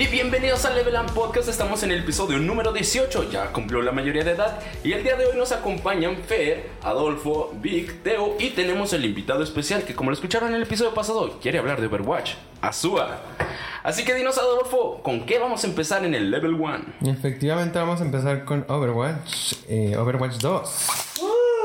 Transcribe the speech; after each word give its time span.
Y 0.00 0.06
bienvenidos 0.06 0.64
al 0.64 0.76
Level 0.76 0.94
Up 0.94 1.12
Podcast, 1.12 1.50
estamos 1.50 1.82
en 1.82 1.90
el 1.90 1.98
episodio 1.98 2.38
número 2.38 2.72
18, 2.72 3.30
ya 3.30 3.52
cumplió 3.52 3.82
la 3.82 3.92
mayoría 3.92 4.24
de 4.24 4.30
edad 4.30 4.58
y 4.82 4.94
el 4.94 5.02
día 5.02 5.14
de 5.14 5.26
hoy 5.26 5.36
nos 5.36 5.52
acompañan 5.52 6.16
Fer, 6.16 6.70
Adolfo, 6.82 7.52
Vic, 7.60 8.02
Teo 8.02 8.34
y 8.38 8.48
tenemos 8.48 8.94
el 8.94 9.04
invitado 9.04 9.42
especial 9.42 9.82
que 9.82 9.94
como 9.94 10.08
lo 10.08 10.14
escucharon 10.14 10.48
en 10.48 10.54
el 10.54 10.62
episodio 10.62 10.94
pasado 10.94 11.38
quiere 11.42 11.58
hablar 11.58 11.82
de 11.82 11.88
Overwatch, 11.88 12.32
Azúa. 12.62 13.20
Así 13.82 14.02
que 14.06 14.14
dinos 14.14 14.38
Adolfo, 14.38 15.02
¿con 15.02 15.26
qué 15.26 15.38
vamos 15.38 15.64
a 15.64 15.66
empezar 15.66 16.02
en 16.02 16.14
el 16.14 16.30
Level 16.30 16.54
1? 16.54 16.78
Efectivamente 17.04 17.78
vamos 17.78 18.00
a 18.00 18.04
empezar 18.06 18.46
con 18.46 18.64
Overwatch, 18.68 19.52
eh, 19.68 19.98
Overwatch 19.98 20.38
2. 20.38 20.86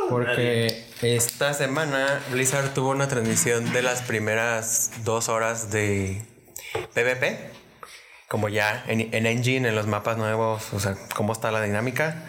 Porque 0.10 0.88
esta 1.02 1.54
semana 1.54 2.20
Blizzard 2.34 2.74
tuvo 2.74 2.90
una 2.90 3.08
transmisión 3.08 3.72
de 3.72 3.82
las 3.82 4.02
primeras 4.02 4.92
dos 5.06 5.30
horas 5.30 5.72
de 5.72 6.22
PvP. 6.94 7.64
Como 8.36 8.50
ya 8.50 8.84
en, 8.88 9.14
en 9.14 9.26
Engine, 9.28 9.70
en 9.70 9.76
los 9.76 9.88
mapas 9.88 10.18
nuevos, 10.18 10.74
o 10.74 10.80
sea, 10.82 10.98
cómo 11.16 11.32
está 11.32 11.52
la 11.52 11.62
dinámica. 11.62 12.26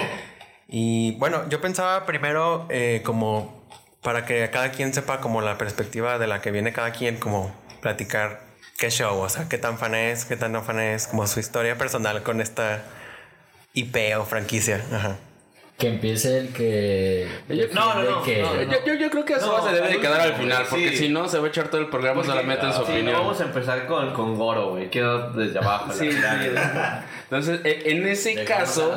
Y 0.68 1.16
bueno, 1.18 1.48
yo 1.48 1.60
pensaba 1.60 2.06
primero 2.06 2.64
eh, 2.70 3.02
como 3.04 3.66
para 4.02 4.24
que 4.24 4.48
cada 4.52 4.70
quien 4.70 4.94
sepa 4.94 5.20
como 5.20 5.40
la 5.42 5.58
perspectiva 5.58 6.20
de 6.20 6.28
la 6.28 6.40
que 6.40 6.52
viene 6.52 6.72
cada 6.72 6.92
quien, 6.92 7.16
como 7.16 7.52
platicar 7.80 8.40
qué 8.78 8.88
show, 8.88 9.18
o 9.18 9.28
sea, 9.28 9.48
qué 9.48 9.58
tan 9.58 9.78
fan 9.78 9.96
es, 9.96 10.24
qué 10.24 10.36
tan 10.36 10.52
no 10.52 10.62
fan 10.62 10.78
es, 10.78 11.08
como 11.08 11.26
su 11.26 11.40
historia 11.40 11.76
personal 11.76 12.22
con 12.22 12.40
esta 12.40 12.84
IP 13.74 13.96
o 14.16 14.24
franquicia. 14.24 14.80
Ajá. 14.92 15.16
Que 15.78 15.88
empiece 15.88 16.38
el 16.38 16.48
que. 16.54 17.28
No, 17.74 17.94
no, 17.94 18.02
no, 18.02 18.22
que- 18.22 18.40
no, 18.40 18.54
no. 18.54 18.62
Yo, 18.62 18.78
yo, 18.86 18.94
yo 18.94 19.10
creo 19.10 19.24
que 19.26 19.34
Azúa 19.34 19.58
No, 19.58 19.68
se 19.68 19.74
debe 19.74 19.88
de 19.88 19.94
al 19.96 20.00
quedar 20.00 20.20
al 20.22 20.32
final, 20.32 20.64
porque 20.70 20.88
sí. 20.88 20.96
si 20.96 21.08
no 21.10 21.28
se 21.28 21.38
va 21.38 21.44
a 21.44 21.48
echar 21.50 21.68
todo 21.68 21.82
el 21.82 21.88
programa 21.88 22.24
solamente 22.24 22.64
en 22.64 22.72
su 22.72 22.86
Sí, 22.86 22.92
opinión. 22.92 23.12
vamos 23.12 23.38
a 23.42 23.44
empezar 23.44 23.86
con, 23.86 24.14
con 24.14 24.36
Goro, 24.38 24.70
güey. 24.70 24.88
Quedo 24.88 25.32
desde 25.32 25.58
abajo. 25.58 25.92
Sí. 25.92 26.08
Entonces, 27.24 27.60
e- 27.64 27.90
en 27.90 28.06
ese 28.06 28.36
Dejamos 28.36 28.68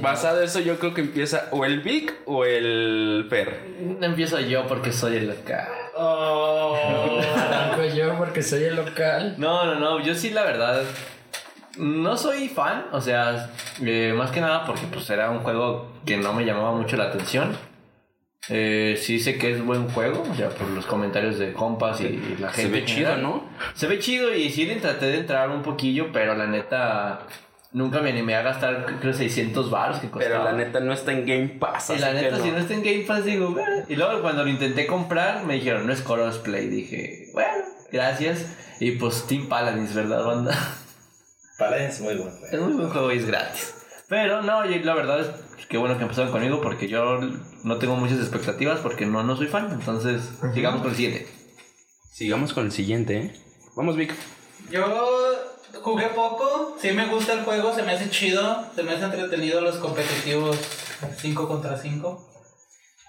basado 0.00 0.38
en 0.38 0.44
eso, 0.44 0.60
yo 0.60 0.78
creo 0.78 0.94
que 0.94 1.00
empieza 1.00 1.48
o 1.50 1.64
el 1.64 1.80
Vic 1.80 2.14
o 2.26 2.44
el 2.44 3.26
Fer. 3.28 3.58
Empiezo 4.00 4.38
yo 4.38 4.68
porque 4.68 4.92
soy 4.92 5.16
el 5.16 5.26
local. 5.26 5.66
Arranco 5.98 7.84
yo 7.94 8.16
porque 8.18 8.42
soy 8.44 8.64
el 8.64 8.76
local. 8.76 9.34
No, 9.38 9.64
no, 9.66 9.74
no. 9.74 10.00
Yo 10.00 10.14
sí, 10.14 10.30
la 10.30 10.44
verdad. 10.44 10.82
No 11.78 12.16
soy 12.16 12.48
fan. 12.48 12.86
O 12.92 13.00
sea, 13.00 13.50
eh, 13.82 14.12
más 14.16 14.30
que 14.30 14.40
nada 14.40 14.64
porque 14.66 14.86
pues 14.92 15.08
era 15.10 15.30
un 15.30 15.40
juego 15.40 15.92
que 16.04 16.16
no 16.16 16.32
me 16.32 16.44
llamaba 16.44 16.72
mucho 16.72 16.96
la 16.96 17.04
atención. 17.04 17.56
Eh, 18.48 18.98
sí 19.00 19.20
sé 19.20 19.38
que 19.38 19.52
es 19.52 19.64
buen 19.64 19.88
juego, 19.90 20.26
o 20.28 20.34
sea, 20.34 20.48
por 20.48 20.68
los 20.70 20.86
comentarios 20.86 21.38
de 21.38 21.52
compas 21.52 22.00
y 22.00 22.36
la 22.38 22.50
gente. 22.50 22.62
Se 22.62 22.68
ve 22.68 22.84
chido. 22.84 23.16
¿no? 23.16 23.44
Se 23.74 23.86
ve 23.86 23.98
chido 23.98 24.34
y 24.34 24.50
sí 24.50 24.64
le 24.66 24.76
traté 24.76 25.06
de 25.06 25.18
entrar 25.18 25.50
un 25.50 25.62
poquillo, 25.62 26.10
pero 26.12 26.34
la 26.34 26.46
neta 26.46 27.26
nunca 27.72 28.00
me 28.00 28.10
animé 28.10 28.34
a 28.34 28.42
gastar 28.42 28.98
creo 29.00 29.12
600 29.12 29.70
baros 29.70 29.98
que 29.98 30.10
costaba. 30.10 30.34
Pero 30.34 30.44
la 30.44 30.52
neta 30.52 30.80
no 30.80 30.92
está 30.92 31.12
en 31.12 31.26
Game 31.26 31.48
Pass. 31.60 31.90
Y 31.90 31.98
la 31.98 32.12
neta, 32.12 32.38
no. 32.38 32.42
si 32.42 32.50
no 32.50 32.58
está 32.58 32.74
en 32.74 32.82
Game 32.82 33.04
Pass, 33.06 33.24
digo. 33.24 33.54
Y 33.88 33.96
luego 33.96 34.22
cuando 34.22 34.42
lo 34.42 34.50
intenté 34.50 34.86
comprar, 34.86 35.44
me 35.44 35.54
dijeron, 35.54 35.86
no 35.86 35.92
es 35.92 36.02
crossplay. 36.02 36.68
Dije, 36.68 37.28
bueno, 37.32 37.64
gracias. 37.92 38.56
Y 38.80 38.92
pues 38.92 39.26
Team 39.26 39.48
Paladins, 39.48 39.94
¿verdad, 39.94 40.24
banda? 40.24 40.56
Es 41.68 42.00
muy 42.00 42.14
buen 42.16 42.28
Es 42.28 42.50
juego. 42.50 42.64
muy 42.66 42.74
buen 42.74 42.90
juego 42.90 43.12
y 43.12 43.18
es 43.18 43.26
gratis. 43.26 43.74
Pero 44.08 44.42
no, 44.42 44.64
y 44.66 44.78
la 44.82 44.94
verdad 44.94 45.20
es 45.20 45.66
que 45.66 45.78
bueno 45.78 45.96
que 45.96 46.02
empezaron 46.02 46.32
conmigo 46.32 46.60
porque 46.60 46.88
yo 46.88 47.20
no 47.64 47.78
tengo 47.78 47.94
muchas 47.96 48.18
expectativas 48.18 48.80
porque 48.80 49.06
no, 49.06 49.22
no 49.22 49.36
soy 49.36 49.46
fan. 49.46 49.70
Entonces, 49.72 50.22
sigamos 50.54 50.80
con 50.80 50.90
el 50.90 50.96
siguiente. 50.96 51.28
Sigamos 52.12 52.52
con 52.52 52.64
el 52.66 52.72
siguiente, 52.72 53.16
¿eh? 53.18 53.34
Vamos, 53.76 53.96
Vic. 53.96 54.12
Yo 54.70 54.84
jugué 55.82 56.06
poco, 56.08 56.76
sí 56.80 56.92
me 56.92 57.06
gusta 57.06 57.34
el 57.34 57.44
juego, 57.44 57.72
se 57.74 57.82
me 57.82 57.92
hace 57.92 58.10
chido, 58.10 58.64
se 58.74 58.82
me 58.82 58.92
hace 58.92 59.04
entretenido 59.04 59.60
los 59.60 59.76
competitivos 59.76 60.56
5 61.18 61.48
contra 61.48 61.76
5. 61.78 62.26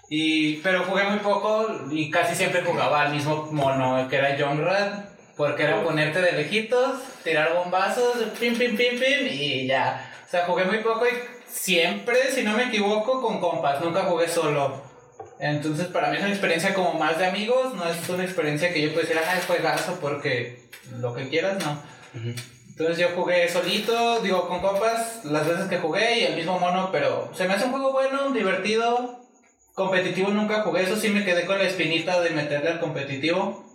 Y, 0.08 0.56
pero 0.58 0.84
jugué 0.84 1.04
muy 1.04 1.18
poco 1.18 1.66
y 1.90 2.10
casi 2.10 2.34
siempre 2.34 2.62
jugaba 2.62 3.02
al 3.02 3.12
mismo 3.14 3.48
mono, 3.50 4.06
que 4.08 4.16
era 4.16 4.36
John 4.38 4.62
Rad, 4.64 5.04
porque 5.36 5.64
era 5.64 5.82
ponerte 5.82 6.20
de 6.20 6.32
lejitos, 6.32 7.00
tirar 7.24 7.54
bombazos, 7.54 8.16
pim, 8.38 8.56
pim, 8.56 8.76
pim, 8.76 8.98
pim, 8.98 9.26
y 9.28 9.66
ya. 9.66 10.10
O 10.26 10.30
sea, 10.30 10.46
jugué 10.46 10.64
muy 10.64 10.78
poco 10.78 11.06
y 11.06 11.10
siempre, 11.46 12.30
si 12.30 12.42
no 12.42 12.56
me 12.56 12.64
equivoco, 12.64 13.20
con 13.20 13.40
compas, 13.40 13.80
nunca 13.80 14.02
jugué 14.04 14.28
solo. 14.28 14.82
Entonces, 15.38 15.88
para 15.88 16.08
mí 16.08 16.16
es 16.16 16.22
una 16.22 16.30
experiencia 16.30 16.72
como 16.72 16.94
más 16.94 17.18
de 17.18 17.26
amigos, 17.26 17.74
no 17.74 17.88
es 17.88 18.08
una 18.08 18.24
experiencia 18.24 18.72
que 18.72 18.80
yo 18.80 18.92
pueda 18.92 19.06
decir, 19.06 19.20
ah, 19.24 19.36
es 19.36 19.44
juegazo 19.44 19.98
porque 20.00 20.68
lo 20.98 21.14
que 21.14 21.28
quieras, 21.28 21.58
no. 21.64 21.82
Entonces 22.68 22.98
yo 22.98 23.08
jugué 23.14 23.48
solito, 23.48 24.20
digo, 24.20 24.48
con 24.48 24.60
compas, 24.60 25.24
las 25.24 25.46
veces 25.46 25.66
que 25.66 25.78
jugué 25.78 26.20
y 26.20 26.24
el 26.24 26.36
mismo 26.36 26.58
mono, 26.58 26.90
pero 26.92 27.30
se 27.34 27.46
me 27.46 27.54
hace 27.54 27.64
un 27.64 27.72
juego 27.72 27.92
bueno, 27.92 28.30
divertido. 28.30 29.20
Competitivo 29.74 30.28
nunca 30.28 30.62
jugué, 30.62 30.82
eso 30.82 30.96
sí 30.96 31.08
me 31.08 31.24
quedé 31.24 31.46
con 31.46 31.58
la 31.58 31.64
espinita 31.64 32.20
de 32.20 32.30
meterle 32.30 32.70
al 32.70 32.80
competitivo. 32.80 33.71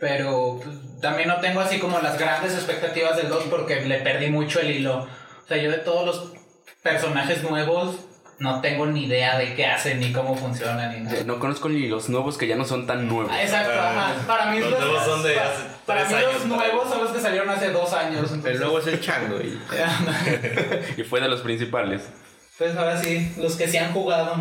Pero 0.00 0.60
pues, 0.64 0.76
también 1.00 1.28
no 1.28 1.40
tengo 1.40 1.60
así 1.60 1.78
como 1.78 2.00
las 2.00 2.18
grandes 2.18 2.54
expectativas 2.54 3.16
del 3.16 3.28
2 3.28 3.44
porque 3.50 3.82
le 3.82 4.00
perdí 4.00 4.30
mucho 4.30 4.60
el 4.60 4.70
hilo. 4.70 5.06
O 5.44 5.46
sea, 5.46 5.58
yo 5.58 5.70
de 5.70 5.78
todos 5.78 6.06
los 6.06 6.32
personajes 6.82 7.42
nuevos 7.42 7.96
no 8.38 8.62
tengo 8.62 8.86
ni 8.86 9.04
idea 9.04 9.36
de 9.36 9.54
qué 9.54 9.66
hacen 9.66 10.00
ni 10.00 10.12
cómo 10.12 10.34
funcionan 10.34 10.92
ni 10.92 11.00
nada. 11.00 11.22
No 11.24 11.38
conozco 11.38 11.68
ni 11.68 11.86
los 11.88 12.08
nuevos 12.08 12.38
que 12.38 12.46
ya 12.46 12.56
no 12.56 12.64
son 12.64 12.86
tan 12.86 13.06
nuevos. 13.06 13.30
Ah, 13.30 13.42
Exacto, 13.42 13.78
ajá. 13.78 14.14
Para 14.26 14.46
mí 14.50 14.60
Los 14.60 14.70
los, 14.70 14.80
nuevos 14.80 15.04
son 15.04 15.22
de 15.22 15.38
hace 15.38 15.62
para 15.84 16.06
tres 16.06 16.18
mí 16.18 16.32
los 16.32 16.46
nuevos 16.46 16.88
son 16.88 17.04
los 17.04 17.12
que 17.12 17.20
salieron 17.20 17.50
hace 17.50 17.70
dos 17.70 17.92
años. 17.92 18.32
El 18.42 18.60
nuevo 18.60 18.78
es 18.78 18.86
el 18.86 19.00
chango. 19.00 19.36
Y... 19.40 19.60
Y 21.00 21.04
fue 21.04 21.20
de 21.20 21.28
los 21.28 21.42
principales. 21.42 22.08
Pues 22.56 22.74
ahora 22.76 22.96
sí, 23.02 23.34
los 23.36 23.56
que 23.56 23.68
se 23.68 23.78
han 23.78 23.92
jugado. 23.92 24.36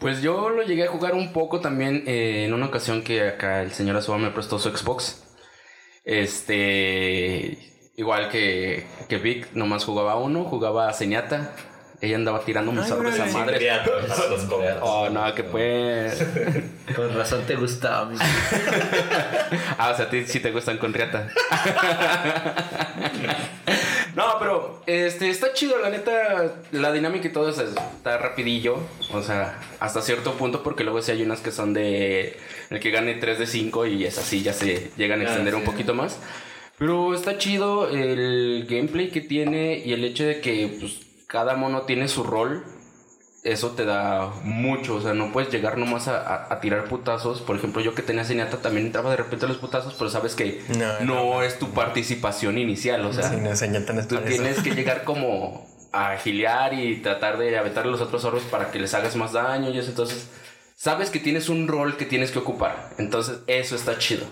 Pues 0.00 0.22
yo 0.22 0.48
lo 0.50 0.62
llegué 0.62 0.84
a 0.84 0.88
jugar 0.88 1.14
un 1.14 1.32
poco 1.32 1.60
también 1.60 2.04
eh, 2.06 2.44
en 2.46 2.54
una 2.54 2.66
ocasión 2.66 3.02
que 3.02 3.28
acá 3.28 3.62
el 3.62 3.72
señor 3.72 3.96
Azúa 3.96 4.16
me 4.18 4.30
prestó 4.30 4.58
su 4.58 4.74
Xbox. 4.74 5.22
Este. 6.04 7.58
Igual 7.96 8.30
que, 8.30 8.86
que 9.08 9.18
Vic, 9.18 9.48
nomás 9.52 9.84
jugaba 9.84 10.16
uno, 10.16 10.44
jugaba 10.44 10.88
a 10.88 10.92
Señata. 10.94 11.54
Ella 12.00 12.16
andaba 12.16 12.40
tirando 12.46 12.70
un 12.70 12.82
sobre 12.86 13.10
esa 13.10 13.26
madre. 13.26 13.58
Oh, 14.80 15.10
no, 15.10 15.34
que 15.34 15.44
pues. 15.44 16.24
Con 16.96 17.14
razón 17.14 17.42
te 17.46 17.56
gustaba. 17.56 18.06
mi- 18.06 18.16
Ah, 19.76 19.90
o 19.92 19.96
sea, 19.96 20.06
a 20.06 20.08
ti 20.10 20.24
sí 20.24 20.40
te 20.40 20.50
gustan 20.50 20.78
con 20.78 20.94
riata. 20.94 21.28
No, 24.16 24.24
pero 24.38 24.82
este 24.86 25.30
está 25.30 25.52
chido, 25.52 25.78
la 25.78 25.90
neta. 25.90 26.52
La 26.72 26.92
dinámica 26.92 27.28
y 27.28 27.32
todo 27.32 27.48
eso 27.48 27.62
está 27.62 28.18
rapidillo. 28.18 28.78
O 29.12 29.22
sea, 29.22 29.58
hasta 29.78 30.02
cierto 30.02 30.32
punto, 30.34 30.62
porque 30.62 30.84
luego 30.84 31.00
sí 31.02 31.12
hay 31.12 31.22
unas 31.22 31.40
que 31.40 31.50
son 31.52 31.72
de. 31.72 32.38
El 32.70 32.80
que 32.80 32.90
gane 32.90 33.14
3 33.14 33.38
de 33.38 33.46
5 33.46 33.86
y 33.86 34.04
es 34.04 34.18
así, 34.18 34.42
ya 34.42 34.52
se 34.52 34.90
llegan 34.96 35.20
a 35.20 35.24
Ah, 35.24 35.26
extender 35.26 35.54
un 35.54 35.64
poquito 35.64 35.94
más. 35.94 36.18
Pero 36.78 37.14
está 37.14 37.36
chido 37.38 37.88
el 37.88 38.66
gameplay 38.68 39.10
que 39.10 39.20
tiene 39.20 39.82
y 39.84 39.92
el 39.92 40.04
hecho 40.04 40.24
de 40.24 40.40
que 40.40 40.76
pues, 40.80 40.98
cada 41.26 41.54
mono 41.54 41.82
tiene 41.82 42.08
su 42.08 42.22
rol. 42.24 42.64
Eso 43.42 43.70
te 43.70 43.86
da 43.86 44.30
mucho, 44.44 44.96
o 44.96 45.00
sea, 45.00 45.14
no 45.14 45.32
puedes 45.32 45.50
llegar 45.50 45.78
nomás 45.78 46.08
a, 46.08 46.18
a- 46.20 46.52
a 46.52 46.60
tirar 46.60 46.84
putazos. 46.84 47.40
Por 47.40 47.56
ejemplo, 47.56 47.80
yo 47.80 47.94
que 47.94 48.02
tenía 48.02 48.22
Zenyatta 48.24 48.58
también 48.58 48.86
entraba 48.86 49.10
de 49.10 49.16
repente 49.16 49.46
a 49.46 49.48
los 49.48 49.56
putazos, 49.56 49.94
pero 49.98 50.10
sabes 50.10 50.34
que 50.34 50.62
No, 50.76 51.00
no, 51.00 51.42
es 51.42 51.58
tu 51.58 51.70
participación 51.70 52.58
inicial, 52.58 53.04
o 53.06 53.12
sea, 53.14 53.30
Sí, 53.30 53.36
no, 53.36 53.56
Señata 53.56 53.94
no 53.94 54.00
es 54.00 54.08
tú 54.08 54.16
eso. 54.16 54.24
tienes 54.26 54.58
que 54.62 54.74
llegar 54.74 55.04
como 55.04 55.66
a 55.92 56.16
gilear 56.18 56.74
y 56.74 56.96
tratar 57.02 57.38
de 57.38 57.56
aventar 57.56 57.84
a 57.84 57.88
los 57.88 58.00
otros 58.02 58.24
orbes 58.26 58.42
para 58.44 58.70
que 58.70 58.78
les 58.78 58.92
hagas 58.92 59.16
más 59.16 59.32
daño 59.32 59.70
y 59.70 59.78
eso. 59.78 59.88
Entonces, 59.88 60.28
sabes 60.76 61.08
que 61.08 61.18
tienes 61.18 61.48
un 61.48 61.66
rol 61.66 61.96
que 61.96 62.04
tienes 62.04 62.30
que 62.32 62.38
ocupar. 62.40 62.90
Entonces, 62.98 63.38
eso 63.46 63.74
está 63.74 63.96
chido. 63.98 64.26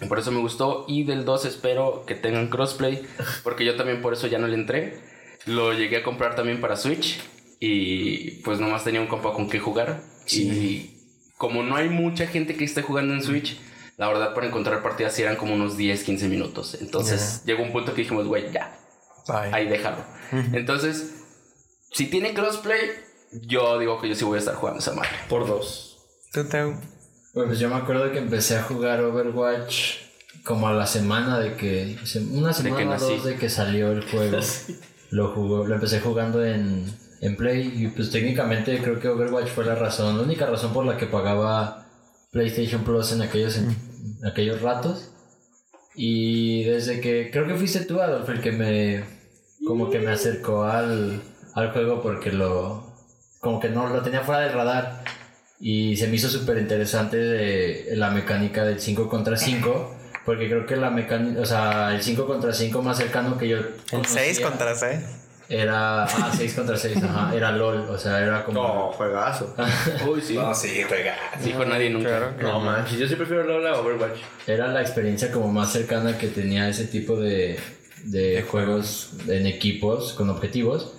Y 0.00 0.06
Por 0.06 0.18
eso 0.18 0.32
me 0.32 0.40
gustó. 0.40 0.86
Y 0.88 1.04
del 1.04 1.24
2 1.26 1.44
espero 1.44 2.04
que 2.06 2.14
tengan 2.14 2.48
crossplay. 2.48 3.06
Porque 3.44 3.64
yo 3.66 3.76
también 3.76 4.00
por 4.02 4.14
eso 4.14 4.26
ya 4.26 4.38
no 4.38 4.48
le 4.48 4.54
entré. 4.54 4.98
Lo 5.46 5.72
llegué 5.74 5.98
a 5.98 6.02
comprar 6.02 6.34
también 6.34 6.60
para 6.62 6.76
Switch. 6.76 7.20
Y 7.64 8.40
pues 8.42 8.58
nomás 8.58 8.82
tenía 8.82 9.00
un 9.00 9.06
compa 9.06 9.32
con 9.32 9.48
que 9.48 9.60
jugar. 9.60 10.02
Y 10.28 10.96
como 11.38 11.62
no 11.62 11.76
hay 11.76 11.88
mucha 11.88 12.26
gente 12.26 12.56
que 12.56 12.64
esté 12.64 12.82
jugando 12.82 13.14
en 13.14 13.22
Switch, 13.22 13.56
la 13.96 14.08
verdad 14.08 14.34
para 14.34 14.48
encontrar 14.48 14.82
partidas 14.82 15.14
sí 15.14 15.22
eran 15.22 15.36
como 15.36 15.54
unos 15.54 15.76
10, 15.76 16.02
15 16.02 16.28
minutos. 16.28 16.76
Entonces 16.80 17.44
llegó 17.46 17.62
un 17.62 17.70
punto 17.70 17.94
que 17.94 18.02
dijimos, 18.02 18.26
güey, 18.26 18.50
ya, 18.50 18.76
Bye. 19.28 19.54
ahí 19.54 19.68
déjalo. 19.68 19.98
Entonces, 20.52 21.22
si 21.92 22.06
tiene 22.06 22.34
crossplay, 22.34 22.80
yo 23.30 23.78
digo 23.78 24.00
que 24.00 24.08
yo 24.08 24.16
sí 24.16 24.24
voy 24.24 24.36
a 24.36 24.40
estar 24.40 24.56
jugando 24.56 24.80
esa 24.80 24.94
madre. 24.94 25.10
Por 25.28 25.46
dos. 25.46 26.00
Tú. 26.32 26.42
Bueno, 26.50 26.80
pues 27.46 27.60
yo 27.60 27.68
me 27.68 27.76
acuerdo 27.76 28.10
que 28.10 28.18
empecé 28.18 28.56
a 28.56 28.64
jugar 28.64 29.04
Overwatch 29.04 29.98
como 30.42 30.66
a 30.66 30.72
la 30.72 30.88
semana 30.88 31.38
de 31.38 31.54
que. 31.54 31.96
Una 32.32 32.52
semana 32.52 32.76
que 32.76 32.86
o 32.86 32.90
nací. 32.90 33.04
dos 33.04 33.24
de 33.24 33.36
que 33.36 33.48
salió 33.48 33.92
el 33.92 34.02
juego. 34.02 34.40
Lo 35.10 35.28
jugó, 35.28 35.66
lo 35.66 35.74
empecé 35.74 36.00
jugando 36.00 36.42
en, 36.42 36.86
en 37.22 37.36
Play 37.36 37.72
y 37.74 37.88
pues 37.88 38.10
técnicamente 38.10 38.78
creo 38.82 38.98
que 39.00 39.08
Overwatch 39.08 39.48
fue 39.48 39.64
la 39.64 39.74
razón, 39.76 40.18
la 40.18 40.24
única 40.24 40.44
razón 40.44 40.72
por 40.74 40.84
la 40.84 40.96
que 40.98 41.06
pagaba 41.06 41.86
PlayStation 42.32 42.82
Plus 42.84 43.12
en 43.12 43.22
aquellos, 43.22 43.56
en 43.56 43.74
aquellos 44.26 44.60
ratos. 44.60 45.08
Y 45.94 46.64
desde 46.64 47.00
que, 47.00 47.30
creo 47.30 47.46
que 47.46 47.54
fuiste 47.54 47.80
tú, 47.84 48.00
Adolfo, 48.00 48.32
el 48.32 48.40
que 48.40 48.52
me, 48.52 49.04
como 49.66 49.90
que 49.90 49.98
me 50.00 50.10
acercó 50.10 50.64
al, 50.64 51.22
al 51.54 51.70
juego 51.72 52.02
porque 52.02 52.32
lo, 52.32 52.92
como 53.40 53.60
que 53.60 53.68
no, 53.68 53.86
lo 53.88 54.02
tenía 54.02 54.22
fuera 54.22 54.40
del 54.42 54.52
radar. 54.54 55.04
Y 55.60 55.96
se 55.96 56.08
me 56.08 56.16
hizo 56.16 56.28
súper 56.28 56.58
interesante 56.58 57.16
de- 57.18 57.92
la 57.94 58.10
mecánica 58.10 58.64
del 58.64 58.80
5 58.80 59.08
contra 59.08 59.36
5. 59.36 59.96
Porque 60.24 60.48
creo 60.48 60.66
que 60.66 60.76
la 60.76 60.90
mecánica, 60.90 61.40
o 61.40 61.44
sea, 61.46 61.94
el 61.94 62.02
5 62.02 62.26
contra 62.26 62.52
5 62.52 62.82
más 62.82 62.96
cercano 62.96 63.36
que 63.38 63.48
yo 63.48 63.58
El 63.58 63.66
conocía 63.90 64.22
6 64.22 64.40
contra 64.40 64.74
6. 64.74 65.00
Era, 65.52 66.04
ah, 66.04 66.32
6 66.34 66.54
contra 66.54 66.78
6, 66.78 66.96
ajá, 67.02 67.36
era 67.36 67.52
LOL, 67.52 67.90
o 67.90 67.98
sea, 67.98 68.22
era 68.22 68.42
como... 68.42 68.62
No, 68.62 68.92
juegazo. 68.92 69.54
Uy, 70.10 70.22
sí. 70.22 70.34
No, 70.34 70.54
sí, 70.54 70.82
juega. 70.88 71.14
Dijo 71.44 71.62
nadie 71.66 71.90
nunca. 71.90 72.08
Claro 72.08 72.36
que 72.38 72.42
No 72.42 72.58
manches, 72.58 72.98
yo 72.98 73.06
sí 73.06 73.16
prefiero 73.16 73.44
LOL 73.44 73.66
a 73.66 73.78
Overwatch. 73.78 74.18
Era 74.46 74.68
la 74.68 74.80
experiencia 74.80 75.30
como 75.30 75.52
más 75.52 75.70
cercana 75.70 76.16
que 76.16 76.28
tenía 76.28 76.70
ese 76.70 76.86
tipo 76.86 77.20
de, 77.20 77.60
de 78.04 78.42
juegos 78.50 79.10
en 79.28 79.46
equipos 79.46 80.14
con 80.14 80.30
objetivos. 80.30 80.94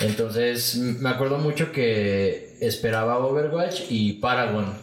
Entonces, 0.00 0.76
me 0.76 1.08
acuerdo 1.08 1.38
mucho 1.38 1.72
que 1.72 2.58
esperaba 2.60 3.16
Overwatch 3.16 3.84
y 3.88 4.14
Paragon. 4.14 4.74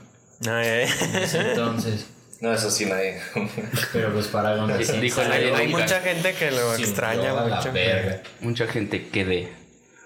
Ay, 0.47 0.67
ay. 0.67 0.89
en 0.99 1.15
ese 1.17 1.51
Entonces, 1.51 2.07
No, 2.41 2.51
eso 2.51 2.71
sí, 2.71 2.85
nadie. 2.87 3.21
pero 3.93 4.11
pues 4.11 4.27
Paragon 4.27 4.67
recién 4.67 4.99
Dijo 4.99 5.21
salió. 5.21 5.51
nadie 5.51 5.55
Hay 5.55 5.67
mucha 5.67 6.01
gente 6.01 6.33
que 6.33 6.49
lo 6.49 6.75
Sí, 6.75 6.83
extraña 6.83 7.33
no, 7.33 7.47
mucho. 7.47 7.71
Mucha 8.41 8.67
gente 8.67 9.07
quede. 9.09 9.49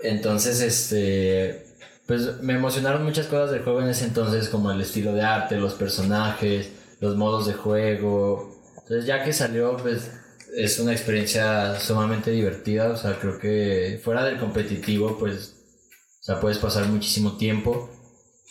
Entonces, 0.03 0.59
este. 0.61 1.65
Pues 2.05 2.41
me 2.41 2.53
emocionaron 2.53 3.03
muchas 3.03 3.25
cosas 3.27 3.51
del 3.51 3.63
juego 3.63 3.81
en 3.81 3.89
ese 3.89 4.05
entonces, 4.05 4.49
como 4.49 4.69
el 4.71 4.79
estilo 4.79 5.13
de 5.13 5.23
arte, 5.23 5.55
los 5.55 5.73
personajes, 5.73 6.69
los 6.99 7.15
modos 7.15 7.47
de 7.47 7.53
juego. 7.53 8.53
Entonces, 8.81 9.05
ya 9.05 9.23
que 9.23 9.33
salió, 9.33 9.77
pues 9.77 10.11
es 10.55 10.77
una 10.79 10.91
experiencia 10.91 11.79
sumamente 11.79 12.31
divertida. 12.31 12.89
O 12.89 12.97
sea, 12.97 13.17
creo 13.17 13.39
que 13.39 13.99
fuera 14.03 14.25
del 14.25 14.37
competitivo, 14.39 15.17
pues, 15.17 15.55
o 16.19 16.23
sea, 16.23 16.39
puedes 16.41 16.57
pasar 16.59 16.85
muchísimo 16.87 17.37
tiempo. 17.37 17.89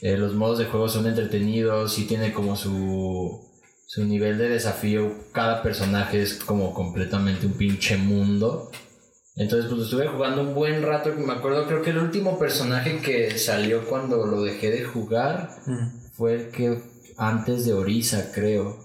Eh, 0.01 0.17
los 0.17 0.35
modos 0.35 0.59
de 0.59 0.65
juego 0.65 0.89
son 0.89 1.07
entretenidos 1.07 1.99
y 1.99 2.07
tiene 2.07 2.33
como 2.33 2.57
su, 2.57 3.44
su 3.87 4.05
nivel 4.05 4.39
de 4.39 4.49
desafío. 4.49 5.13
Cada 5.33 5.63
personaje 5.63 6.23
es 6.23 6.35
como 6.35 6.73
completamente 6.75 7.47
un 7.47 7.53
pinche 7.55 7.97
mundo. 7.97 8.71
Entonces, 9.37 9.69
pues 9.71 9.83
estuve 9.85 10.07
jugando 10.09 10.43
un 10.43 10.55
buen 10.55 10.83
rato. 10.83 11.13
Me 11.17 11.33
acuerdo, 11.33 11.67
creo 11.67 11.83
que 11.83 11.91
el 11.91 11.99
último 11.99 12.39
personaje 12.39 13.01
que 13.01 13.37
salió 13.39 13.85
cuando 13.89 14.27
lo 14.27 14.43
dejé 14.43 14.71
de 14.71 14.85
jugar 14.85 15.51
Mm. 15.67 16.13
fue 16.17 16.35
el 16.35 16.51
que 16.51 16.81
antes 17.17 17.67
de 17.67 17.73
Orisa, 17.75 18.31
creo. 18.33 18.79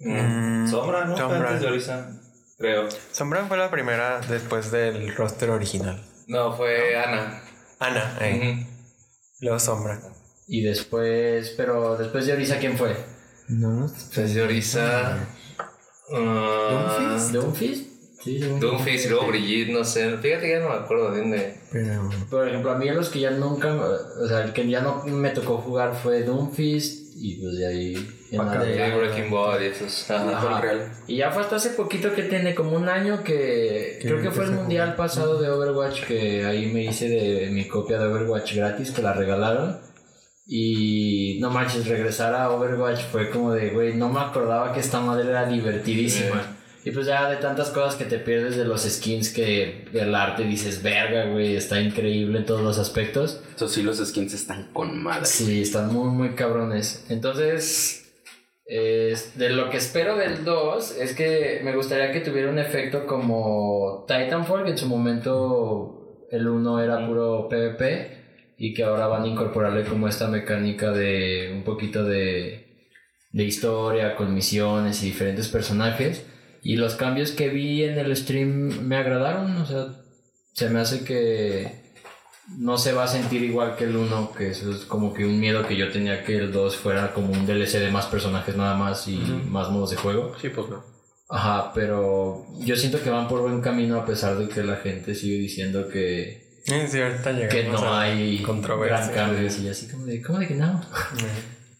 Mm, 0.00 0.68
Sombra, 0.68 1.04
¿no? 1.06 1.16
Sombra. 1.16 1.48
Antes 1.48 1.60
de 1.62 1.66
Orisa, 1.68 2.20
creo. 2.58 2.88
Sombra 3.12 3.46
fue 3.46 3.56
la 3.56 3.70
primera 3.70 4.20
después 4.28 4.70
del 4.70 5.14
roster 5.16 5.50
original. 5.50 6.00
No, 6.28 6.56
fue 6.56 6.96
Ana. 6.96 7.42
Ana, 7.78 8.16
eh. 8.20 8.66
Luego 9.40 9.58
Sombra. 9.58 10.00
Y 10.48 10.62
después, 10.62 11.54
pero 11.56 11.96
después 11.96 12.26
de 12.26 12.32
Orisa, 12.34 12.58
¿quién 12.58 12.76
fue? 12.78 12.94
No, 13.48 13.68
no. 13.70 13.88
Después 13.88 14.34
de 14.34 14.42
Orisa. 14.42 15.18
Uh, 16.10 17.32
¿Doomfist? 17.32 17.86
Sí, 18.22 18.40
según- 18.40 18.58
Doomfist 18.60 19.06
y 19.06 19.08
luego 19.08 19.28
Brigitte, 19.28 19.72
no 19.72 19.84
sé. 19.84 20.16
Fíjate 20.18 20.46
que 20.46 20.50
ya 20.50 20.60
no 20.60 20.68
me 20.70 20.74
acuerdo 20.76 21.12
bien 21.12 21.30
de. 21.30 21.54
Pero. 21.70 22.10
Por 22.30 22.48
ejemplo, 22.48 22.72
a 22.72 22.78
mí 22.78 22.88
los 22.90 23.08
que 23.08 23.20
ya 23.20 23.30
nunca, 23.30 23.74
o 23.74 24.26
sea, 24.26 24.42
el 24.42 24.52
que 24.52 24.68
ya 24.68 24.80
no 24.80 25.04
me 25.04 25.30
tocó 25.30 25.58
jugar 25.58 25.94
fue 25.94 26.22
Doomfist 26.22 27.14
y 27.16 27.40
pues 27.40 27.56
de 27.58 27.66
ahí. 27.66 28.12
Breaking 28.32 29.30
Ball 29.30 29.62
y 29.62 29.66
esos. 29.66 30.10
Ajá. 30.10 30.60
Y 31.06 31.16
ya 31.18 31.30
fue 31.30 31.42
hasta 31.42 31.56
hace 31.56 31.70
poquito 31.70 32.12
que 32.14 32.24
tiene 32.24 32.54
como 32.54 32.72
un 32.76 32.88
año 32.88 33.22
que 33.22 33.98
creo 34.02 34.20
que 34.20 34.30
fue 34.32 34.44
el 34.46 34.50
mundial 34.52 34.86
jugar. 34.90 34.96
pasado 34.96 35.40
de 35.40 35.48
Overwatch 35.48 36.04
que 36.04 36.44
ahí 36.44 36.66
me 36.66 36.84
hice 36.84 37.08
de 37.08 37.48
mi 37.52 37.68
copia 37.68 37.98
de 37.98 38.06
Overwatch 38.06 38.54
gratis 38.56 38.90
que 38.90 39.02
la 39.02 39.12
regalaron. 39.12 39.78
Y 40.46 41.38
no 41.40 41.50
manches, 41.50 41.88
regresar 41.88 42.34
a 42.34 42.50
Overwatch 42.50 43.00
fue 43.10 43.30
como 43.30 43.52
de, 43.52 43.70
güey, 43.70 43.94
no 43.94 44.08
me 44.08 44.20
acordaba 44.20 44.72
que 44.72 44.80
esta 44.80 45.00
madre 45.00 45.28
era 45.28 45.46
divertidísima. 45.46 46.56
Y 46.84 46.92
pues 46.92 47.06
ya 47.06 47.28
de 47.28 47.38
tantas 47.38 47.70
cosas 47.70 47.96
que 47.96 48.04
te 48.04 48.18
pierdes 48.20 48.56
de 48.56 48.64
los 48.64 48.82
skins 48.82 49.32
que 49.32 49.88
del 49.92 50.14
arte 50.14 50.44
dices, 50.44 50.84
verga, 50.84 51.24
güey, 51.32 51.56
está 51.56 51.80
increíble 51.80 52.38
en 52.38 52.46
todos 52.46 52.60
los 52.62 52.78
aspectos. 52.78 53.42
Eso 53.56 53.66
sí, 53.66 53.82
los 53.82 53.98
skins 53.98 54.34
están 54.34 54.70
con 54.72 55.02
madre. 55.02 55.24
Sí, 55.26 55.62
están 55.62 55.92
muy, 55.92 56.10
muy 56.10 56.36
cabrones. 56.36 57.04
Entonces, 57.08 58.14
es- 58.66 59.36
de 59.36 59.50
lo 59.50 59.68
que 59.68 59.78
espero 59.78 60.16
del 60.16 60.44
2 60.44 60.96
es 60.96 61.12
que 61.16 61.60
me 61.64 61.74
gustaría 61.74 62.12
que 62.12 62.20
tuviera 62.20 62.50
un 62.52 62.60
efecto 62.60 63.04
como 63.04 64.04
Titanfall, 64.06 64.62
que 64.64 64.70
en 64.70 64.78
su 64.78 64.86
momento 64.86 66.26
el 66.30 66.46
1 66.46 66.80
era 66.80 67.04
puro 67.04 67.48
PvP 67.48 68.15
y 68.58 68.74
que 68.74 68.84
ahora 68.84 69.06
van 69.06 69.24
a 69.24 69.28
incorporarle 69.28 69.84
como 69.84 70.08
esta 70.08 70.28
mecánica 70.28 70.90
de 70.90 71.52
un 71.54 71.62
poquito 71.62 72.04
de, 72.04 72.88
de 73.32 73.44
historia 73.44 74.16
con 74.16 74.34
misiones 74.34 75.02
y 75.02 75.06
diferentes 75.06 75.48
personajes. 75.48 76.24
Y 76.62 76.76
los 76.76 76.94
cambios 76.94 77.32
que 77.32 77.48
vi 77.48 77.84
en 77.84 77.98
el 77.98 78.16
stream 78.16 78.86
me 78.88 78.96
agradaron, 78.96 79.56
o 79.56 79.66
sea, 79.66 79.88
se 80.52 80.70
me 80.70 80.80
hace 80.80 81.04
que 81.04 81.86
no 82.58 82.78
se 82.78 82.92
va 82.92 83.04
a 83.04 83.08
sentir 83.08 83.42
igual 83.42 83.76
que 83.76 83.84
el 83.84 83.96
1, 83.96 84.32
que 84.32 84.50
eso 84.50 84.70
es 84.72 84.84
como 84.84 85.12
que 85.12 85.24
un 85.24 85.38
miedo 85.38 85.66
que 85.66 85.76
yo 85.76 85.90
tenía 85.90 86.24
que 86.24 86.36
el 86.36 86.52
2 86.52 86.76
fuera 86.76 87.12
como 87.12 87.32
un 87.32 87.46
DLC 87.46 87.78
de 87.78 87.90
más 87.90 88.06
personajes 88.06 88.56
nada 88.56 88.74
más 88.74 89.06
y 89.08 89.16
más 89.48 89.68
modos 89.70 89.90
de 89.90 89.96
juego. 89.96 90.32
Sí, 90.40 90.48
pues 90.48 90.68
no. 90.68 90.82
Ajá, 91.28 91.72
pero 91.74 92.46
yo 92.60 92.76
siento 92.76 93.02
que 93.02 93.10
van 93.10 93.28
por 93.28 93.42
buen 93.42 93.60
camino 93.60 93.98
a 93.98 94.06
pesar 94.06 94.38
de 94.38 94.48
que 94.48 94.62
la 94.62 94.76
gente 94.76 95.14
sigue 95.14 95.38
diciendo 95.38 95.88
que, 95.88 96.45
Sí, 96.66 97.00
ahorita 97.00 97.32
llegamos 97.32 97.54
que 97.54 97.64
no 97.64 97.78
a 97.78 98.00
hay 98.00 98.42
controversia. 98.42 99.06
gran 99.06 99.14
cambios 99.14 99.58
y 99.60 99.68
así 99.68 99.86
como 99.88 100.04
de, 100.04 100.20
¿cómo 100.20 100.40
de 100.40 100.48
que 100.48 100.54
no? 100.54 100.82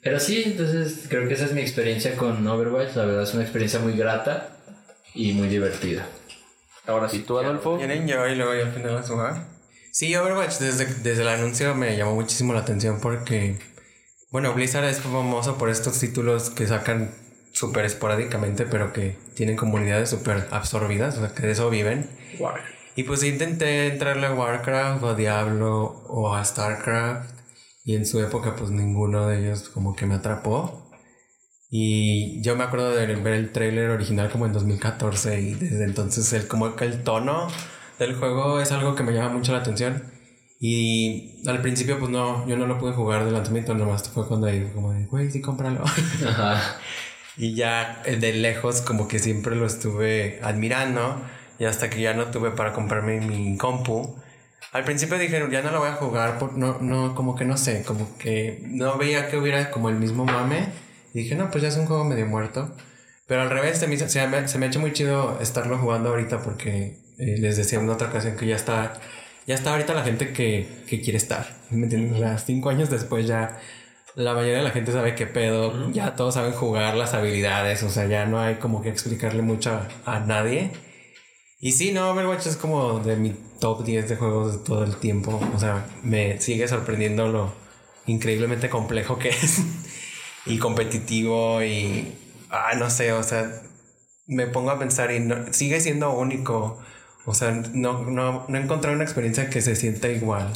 Pero 0.01 0.21
sí, 0.21 0.45
entonces 0.47 1.07
creo 1.09 1.27
que 1.27 1.35
esa 1.35 1.47
es 1.47 1.53
mi 1.53 1.61
experiencia 1.61 2.15
con 2.15 2.47
Overwatch, 2.47 2.95
la 2.95 3.05
verdad 3.07 3.25
es 3.25 3.35
una 3.35 3.43
experiencia 3.43 3.81
muy 3.81 3.95
grata 3.95 4.57
y 5.15 5.33
muy 5.33 5.49
divertida. 5.49 6.07
Ahora 6.87 7.09
sí, 7.09 7.25
tú, 7.27 7.37
Adolfo. 7.39 7.79
¿Quieren 7.79 8.07
yo 8.07 8.29
y 8.29 8.37
luego 8.37 8.55
yo 8.55 8.67
al 8.67 8.73
final 8.73 8.99
a 8.99 9.03
jugar? 9.03 9.49
Sí, 9.91 10.15
Overwatch 10.15 10.59
desde, 10.59 10.87
desde 11.03 11.23
el 11.23 11.29
anuncio 11.29 11.75
me 11.75 11.97
llamó 11.97 12.15
muchísimo 12.15 12.53
la 12.53 12.61
atención 12.61 13.01
porque, 13.01 13.59
bueno, 14.31 14.55
Blizzard 14.55 14.85
es 14.85 15.01
famoso 15.01 15.59
por 15.59 15.69
estos 15.69 15.99
títulos 15.99 16.51
que 16.51 16.69
sacan 16.69 17.11
súper 17.51 17.87
esporádicamente, 17.87 18.67
pero 18.67 18.93
que 18.93 19.17
tienen 19.35 19.57
comunidades 19.57 20.11
súper 20.11 20.47
absorbidas, 20.53 21.17
o 21.17 21.21
sea, 21.27 21.35
que 21.35 21.47
de 21.47 21.53
eso 21.53 21.69
viven. 21.71 22.09
Y 22.97 23.03
pues 23.03 23.23
intenté 23.23 23.89
entrarle 23.89 24.27
a 24.27 24.33
Warcraft 24.33 25.03
o 25.03 25.09
a 25.11 25.15
Diablo 25.15 26.03
o 26.09 26.35
a 26.35 26.43
Starcraft 26.43 27.31
y 27.85 27.95
en 27.95 28.07
su 28.07 28.21
época 28.21 28.57
pues 28.57 28.71
ninguno 28.71 29.29
de 29.29 29.41
ellos 29.41 29.69
como 29.69 29.95
que 29.95 30.07
me 30.07 30.15
atrapó. 30.15 30.91
Y 31.71 32.41
yo 32.43 32.57
me 32.57 32.65
acuerdo 32.65 32.95
de 32.95 33.07
ver 33.17 33.35
el 33.35 33.53
tráiler 33.53 33.91
original 33.91 34.31
como 34.31 34.47
en 34.47 34.55
2014 34.55 35.41
y 35.43 35.55
desde 35.55 35.85
entonces 35.85 36.33
el, 36.33 36.49
como 36.49 36.75
que 36.75 36.87
el 36.87 37.03
tono 37.05 37.49
del 37.99 38.15
juego 38.15 38.61
es 38.61 38.73
algo 38.73 38.95
que 38.95 39.03
me 39.03 39.13
llama 39.13 39.35
mucho 39.35 39.53
la 39.53 39.59
atención. 39.59 40.03
Y 40.59 41.47
al 41.47 41.61
principio 41.61 41.99
pues 41.99 42.11
no, 42.11 42.49
yo 42.49 42.57
no 42.57 42.67
lo 42.67 42.79
pude 42.79 42.93
jugar 42.93 43.27
de 43.27 43.31
lanzamiento, 43.31 43.75
nomás 43.75 44.09
fue 44.09 44.27
cuando 44.27 44.47
ahí 44.47 44.71
como 44.75 44.95
de, 44.95 45.05
güey, 45.05 45.31
sí, 45.31 45.43
cómpralo. 45.43 45.85
Ajá. 46.27 46.79
Y 47.39 47.55
ya 47.55 48.01
eh, 48.07 48.17
de 48.17 48.33
lejos 48.33 48.81
como 48.81 49.09
que 49.09 49.19
siempre 49.19 49.57
lo 49.57 49.67
estuve 49.67 50.41
admirando 50.43 51.21
y 51.59 51.65
hasta 51.65 51.91
que 51.91 52.01
ya 52.01 52.15
no 52.15 52.27
tuve 52.27 52.51
para 52.53 52.73
comprarme 52.73 53.21
mi 53.21 53.57
compu. 53.57 54.17
Al 54.73 54.85
principio 54.85 55.19
dije, 55.19 55.43
ya 55.51 55.63
no 55.63 55.71
lo 55.71 55.79
voy 55.81 55.89
a 55.89 55.95
jugar, 55.95 56.39
por, 56.39 56.55
no, 56.59 56.79
no, 56.81 57.15
como 57.15 57.35
que 57.37 57.45
no 57.45 57.57
sé, 57.57 57.83
como 57.85 58.17
que 58.19 58.61
no 58.67 58.99
veía 58.99 59.29
que 59.29 59.37
hubiera 59.39 59.71
como 59.71 59.89
el 59.89 59.97
mismo 59.97 60.25
mame. 60.25 60.69
Y 61.15 61.21
dije, 61.23 61.35
no, 61.35 61.51
pues 61.51 61.63
ya 61.63 61.69
es 61.69 61.77
un 61.77 61.87
juego 61.87 62.05
medio 62.05 62.27
muerto. 62.27 62.75
Pero 63.27 63.43
al 63.43 63.51
revés, 63.51 63.79
se 63.79 63.87
me, 63.89 63.95
hizo- 63.95 64.09
se 64.09 64.27
me, 64.29 64.47
se 64.49 64.59
me 64.59 64.67
ha 64.67 64.69
hecho 64.69 64.81
muy 64.81 64.93
chido 64.93 65.39
estarlo 65.41 65.79
jugando 65.79 66.11
ahorita 66.11 66.43
porque 66.43 66.99
eh, 67.19 67.37
les 67.39 67.57
decía 67.57 67.79
en 67.81 67.89
otra 67.89 68.09
ocasión 68.09 68.37
que 68.37 68.47
ya 68.47 68.57
está, 68.57 68.95
ya 69.47 69.55
está 69.55 69.73
ahorita 69.73 69.95
la 69.95 70.05
gente 70.05 70.33
que, 70.33 70.69
que 70.87 71.01
quiere 71.01 71.17
estar. 71.17 71.47
¿Me 71.71 71.85
entiendes? 71.85 72.13
O 72.15 72.19
sea, 72.19 72.39
cinco 72.39 72.69
años 72.71 72.91
después 72.91 73.27
ya 73.27 73.59
la 74.15 74.33
mayoría 74.35 74.59
de 74.59 74.63
la 74.65 74.71
gente 74.71 74.93
sabe 74.93 75.15
qué 75.15 75.27
pedo, 75.27 75.91
ya 75.93 76.15
todos 76.17 76.35
saben 76.35 76.53
jugar 76.53 76.95
las 76.97 77.13
habilidades, 77.15 77.83
o 77.83 77.91
sea, 77.91 78.07
ya 78.07 78.25
no 78.27 78.41
hay 78.41 78.55
como 78.57 78.81
que 78.83 78.89
explicarle 78.89 79.43
mucho 79.43 79.71
a, 80.07 80.17
a 80.17 80.21
nadie. 80.21 80.71
Y 81.59 81.73
sí, 81.73 81.93
no, 81.93 82.11
Overwatch 82.11 82.47
es 82.47 82.57
como 82.57 83.01
de 83.01 83.17
mi 83.17 83.31
top 83.61 83.85
10 83.85 84.09
de 84.09 84.17
juegos 84.17 84.53
de 84.59 84.65
todo 84.65 84.85
el 84.85 84.97
tiempo, 84.97 85.41
o 85.55 85.59
sea, 85.59 85.87
me 86.03 86.39
sigue 86.41 86.69
sorprendiendo 86.69 87.29
lo 87.29 87.53
increíblemente 88.07 88.69
complejo 88.69 89.19
que 89.19 89.31
es 89.31 89.63
y 90.47 90.59
competitivo 90.59 91.63
y, 91.63 92.13
ah, 92.51 92.75
no 92.77 92.91
sé, 92.91 93.13
o 93.13 93.23
sea, 93.23 93.51
me 94.27 94.47
pongo 94.47 94.71
a 94.71 94.79
pensar 94.79 95.13
y 95.13 95.21
no- 95.21 95.53
sigue 95.53 95.81
siendo 95.81 96.13
único, 96.13 96.79
o 97.25 97.35
sea, 97.35 97.53
no, 97.73 98.05
no, 98.05 98.45
no 98.49 98.59
encontré 98.59 98.93
una 98.93 99.05
experiencia 99.05 99.51
que 99.51 99.63
se 99.63 99.77
sienta 99.77 100.09
igual. 100.11 100.53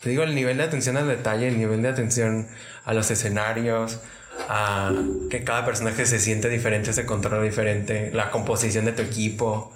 Te 0.00 0.10
digo, 0.10 0.22
el 0.22 0.34
nivel 0.34 0.58
de 0.58 0.64
atención 0.64 0.96
al 0.96 1.08
detalle, 1.08 1.48
el 1.48 1.58
nivel 1.58 1.82
de 1.82 1.88
atención 1.88 2.48
a 2.84 2.92
los 2.92 3.10
escenarios, 3.10 4.00
a 4.48 4.92
que 5.30 5.44
cada 5.44 5.64
personaje 5.64 6.04
se 6.06 6.18
siente 6.18 6.48
diferente, 6.50 6.92
se 6.92 7.06
controla 7.06 7.42
diferente, 7.42 8.10
la 8.12 8.30
composición 8.30 8.84
de 8.84 8.92
tu 8.92 9.02
equipo, 9.02 9.72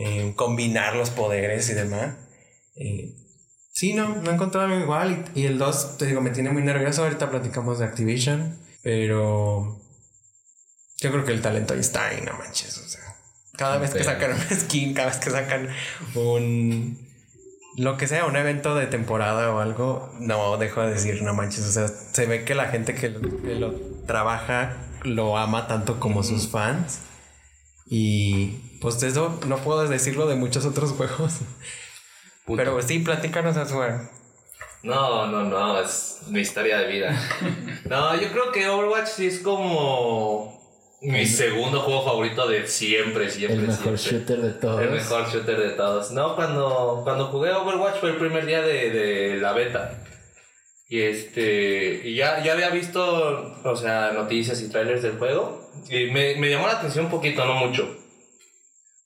eh, 0.00 0.32
combinar 0.36 0.94
los 0.94 1.10
poderes 1.10 1.68
y 1.70 1.74
demás. 1.74 2.14
Eh, 2.76 3.16
sí, 3.72 3.94
no, 3.94 4.14
no 4.14 4.30
he 4.30 4.34
encontrado 4.34 4.68
algo 4.68 4.80
igual. 4.80 5.24
Y, 5.34 5.40
y 5.40 5.46
el 5.46 5.58
2, 5.58 5.98
te 5.98 6.06
digo, 6.06 6.20
me 6.20 6.30
tiene 6.30 6.50
muy 6.50 6.62
nervioso. 6.62 7.02
Ahorita 7.02 7.28
platicamos 7.30 7.80
de 7.80 7.86
Activision, 7.86 8.56
pero 8.84 9.82
yo 10.98 11.10
creo 11.10 11.24
que 11.24 11.32
el 11.32 11.42
talento 11.42 11.74
ahí 11.74 11.80
está 11.80 12.14
y 12.14 12.20
no 12.20 12.32
manches. 12.34 12.78
O 12.78 12.88
sea, 12.88 13.16
cada 13.56 13.78
vez 13.78 13.92
que 13.92 14.04
sacan 14.04 14.34
un 14.34 14.40
skin, 14.56 14.94
cada 14.94 15.08
vez 15.08 15.18
que 15.18 15.30
sacan 15.30 15.68
un. 16.14 17.08
Lo 17.76 17.96
que 17.96 18.06
sea, 18.06 18.24
un 18.26 18.36
evento 18.36 18.76
de 18.76 18.86
temporada 18.86 19.52
o 19.52 19.58
algo, 19.58 20.14
no 20.20 20.56
dejo 20.58 20.82
de 20.82 20.92
decir, 20.92 21.22
no 21.22 21.34
manches. 21.34 21.66
O 21.66 21.72
sea, 21.72 21.88
se 21.88 22.26
ve 22.26 22.44
que 22.44 22.54
la 22.54 22.68
gente 22.68 22.94
que 22.94 23.08
lo, 23.08 23.42
que 23.42 23.56
lo 23.56 23.74
trabaja 24.06 24.76
lo 25.02 25.36
ama 25.36 25.66
tanto 25.66 25.98
como 25.98 26.22
sus 26.22 26.48
fans. 26.48 27.00
Y 27.84 28.67
pues 28.80 29.02
eso 29.02 29.38
no 29.46 29.56
puedo 29.58 29.86
decirlo 29.88 30.26
de 30.26 30.36
muchos 30.36 30.64
otros 30.64 30.92
juegos. 30.92 31.34
Pero 32.56 32.80
sí, 32.82 33.00
platícanos 33.00 33.56
a 33.56 33.66
su 33.66 33.78
No, 34.82 35.26
no, 35.26 35.42
no, 35.44 35.80
es 35.80 36.20
mi 36.28 36.40
historia 36.40 36.78
de 36.78 36.86
vida. 36.86 37.14
No, 37.84 38.14
yo 38.20 38.30
creo 38.30 38.52
que 38.52 38.68
Overwatch 38.68 39.08
sí 39.08 39.26
es 39.26 39.38
como 39.40 40.58
mi 41.00 41.24
segundo 41.26 41.80
juego 41.80 42.04
favorito 42.04 42.46
de 42.48 42.66
siempre, 42.66 43.30
siempre, 43.30 43.56
El 43.56 43.68
mejor 43.68 43.98
siempre. 43.98 44.36
shooter 44.36 44.40
de 44.42 44.60
todos. 44.60 44.82
El 44.82 44.90
mejor 44.90 45.28
shooter 45.30 45.58
de 45.58 45.70
todos. 45.70 46.10
No, 46.10 46.36
cuando, 46.36 47.00
cuando 47.04 47.26
jugué 47.28 47.52
Overwatch 47.52 48.00
fue 48.00 48.10
el 48.10 48.16
primer 48.16 48.44
día 48.46 48.60
de, 48.62 48.90
de 48.90 49.36
la 49.38 49.52
beta. 49.52 50.04
Y 50.88 51.02
este. 51.02 52.00
Y 52.08 52.14
ya, 52.16 52.42
ya 52.42 52.52
había 52.52 52.70
visto, 52.70 53.60
o 53.62 53.76
sea, 53.76 54.12
noticias 54.12 54.60
y 54.62 54.70
trailers 54.70 55.02
del 55.02 55.18
juego. 55.18 55.70
Y 55.88 56.06
me, 56.06 56.36
me 56.36 56.50
llamó 56.50 56.66
la 56.66 56.74
atención 56.74 57.06
un 57.06 57.10
poquito, 57.10 57.44
no 57.44 57.54
mucho. 57.54 57.94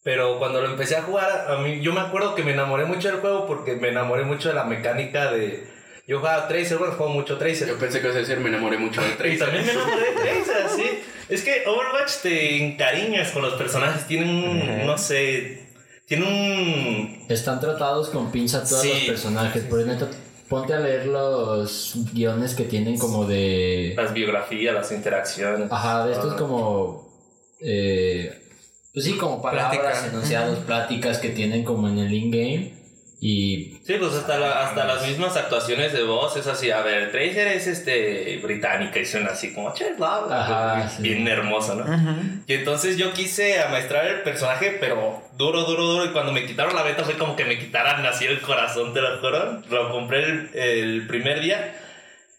Pero 0.04 0.38
cuando 0.38 0.61
lo 0.61 0.68
empecé 0.71 0.97
a 0.97 1.02
jugar, 1.02 1.47
a 1.49 1.59
mí, 1.59 1.80
yo 1.80 1.92
me 1.92 2.00
acuerdo 2.00 2.35
que 2.35 2.42
me 2.42 2.52
enamoré 2.52 2.85
mucho 2.87 3.09
del 3.09 3.18
juego 3.21 3.47
porque 3.47 3.76
me 3.76 3.88
enamoré 3.90 4.25
mucho 4.25 4.49
de 4.49 4.54
la 4.56 4.64
mecánica 4.64 5.30
de. 5.30 5.64
Yo 6.09 6.18
jugaba 6.18 6.49
Tracer, 6.49 6.78
bueno, 6.78 6.94
juego 6.94 7.12
mucho 7.12 7.38
Tracer. 7.38 7.68
Yo 7.68 7.78
pensé 7.78 8.00
que 8.00 8.06
ibas 8.06 8.16
a 8.16 8.21
decir, 8.21 8.38
me 8.38 8.49
enamoré 8.49 8.76
mucho 8.78 9.00
de 9.00 9.09
Y 9.12 9.12
Tracer. 9.12 9.38
también 9.38 9.64
me 9.66 9.73
enamoré 9.73 10.00
de 10.06 10.12
Tracer, 10.12 10.66
sí. 10.75 11.00
Es 11.28 11.42
que 11.42 11.62
Overwatch 11.66 12.16
te 12.23 12.64
encariñas 12.64 13.30
con 13.30 13.42
los 13.42 13.54
personajes. 13.54 14.06
Tienen 14.09 14.28
un, 14.28 14.87
no 14.87 14.99
sé, 14.99 15.68
tienen 16.06 16.26
un... 16.28 17.25
Están 17.28 17.61
tratados 17.61 18.09
con 18.11 18.32
pinza 18.32 18.64
todos 18.64 18.82
Sí. 18.82 18.88
los 18.90 19.02
personajes. 19.04 19.62
Por 19.64 19.87
neta, 19.87 20.09
ponte 20.49 20.75
a 20.75 20.80
leer 20.80 21.06
los 21.06 21.94
guiones 22.12 22.54
que 22.54 22.64
tienen 22.64 22.99
como 22.99 23.25
de. 23.25 23.94
Las 23.97 24.12
biografías, 24.12 24.75
las 24.75 24.90
interacciones. 24.90 25.71
Ajá, 25.71 26.04
de 26.06 26.12
estos 26.14 26.35
como. 26.35 27.09
Eh, 27.61 28.41
pues 28.92 29.04
sí, 29.06 29.16
como 29.16 29.40
palabras, 29.42 29.78
Plática. 29.80 30.06
enunciados, 30.08 30.58
pláticas 30.61 31.18
que 31.18 31.30
tienen 31.30 31.64
como 31.64 31.88
en 31.88 31.99
el 31.99 32.12
in-game. 32.12 32.82
Y. 33.25 33.78
Sí, 33.87 33.94
pues 34.00 34.14
hasta, 34.14 34.37
la- 34.37 34.64
hasta 34.66 34.84
las 34.84 35.06
mismas 35.06 35.37
actuaciones 35.37 35.92
de 35.92 36.02
voz 36.02 36.37
es 36.37 36.49
así. 36.49 36.72
A 36.72 36.82
ver, 36.82 37.12
Tracer 37.12 37.46
es 37.46 37.68
este 37.68 38.38
británica 38.42 38.99
y 38.99 39.06
suena 39.06 39.30
así 39.30 39.54
como 39.54 39.72
Ajá, 40.32 40.88
sí. 40.88 41.02
bien 41.04 41.28
hermoso, 41.28 41.76
¿no? 41.76 41.84
Y 42.49 42.52
entonces 42.54 42.96
yo 42.96 43.12
quise 43.12 43.61
amaestrar 43.62 44.06
el 44.08 44.22
personaje, 44.22 44.76
pero 44.80 45.22
duro, 45.38 45.62
duro, 45.62 45.84
duro. 45.84 46.04
Y 46.04 46.08
cuando 46.08 46.32
me 46.32 46.44
quitaron 46.46 46.75
la 46.75 46.82
beta 46.82 47.04
fue 47.04 47.16
como 47.16 47.37
que 47.37 47.44
me 47.44 47.61
quitaran 47.61 48.04
así 48.06 48.25
el 48.25 48.40
corazón, 48.40 48.92
te 48.92 49.00
lo 49.00 49.16
juro. 49.20 49.62
Lo 49.70 49.92
compré 49.92 50.25
el, 50.25 50.50
el 50.54 51.06
primer 51.06 51.40
día 51.40 51.76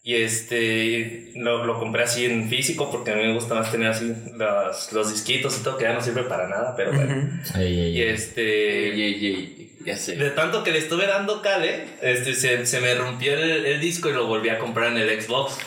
y 0.05 0.15
este 0.15 1.31
lo, 1.35 1.65
lo 1.65 1.79
compré 1.79 2.03
así 2.03 2.25
en 2.25 2.49
físico 2.49 2.91
porque 2.91 3.11
a 3.11 3.15
mí 3.15 3.23
me 3.23 3.33
gusta 3.33 3.53
más 3.55 3.71
tener 3.71 3.87
así 3.87 4.13
los, 4.35 4.91
los 4.91 5.11
disquitos 5.11 5.57
y 5.57 5.63
todo, 5.63 5.77
que 5.77 5.85
ya 5.85 5.93
no 5.93 6.01
sirve 6.01 6.23
para 6.23 6.49
nada, 6.49 6.75
pero 6.75 6.91
bueno. 6.91 7.39
Ey, 7.55 7.79
ey, 7.79 7.97
Y 7.97 8.01
este. 8.01 9.69
Ya 9.85 9.97
sé. 9.97 10.15
De 10.15 10.29
tanto 10.29 10.63
que 10.63 10.71
le 10.71 10.79
estuve 10.79 11.07
dando 11.07 11.41
cale, 11.41 11.85
este, 12.01 12.33
se, 12.35 12.65
se 12.65 12.79
me 12.79 12.95
rompió 12.95 13.33
el, 13.33 13.65
el 13.65 13.79
disco 13.81 14.09
y 14.09 14.13
lo 14.13 14.27
volví 14.27 14.49
a 14.49 14.57
comprar 14.59 14.91
en 14.91 14.97
el 14.97 15.21
Xbox. 15.21 15.57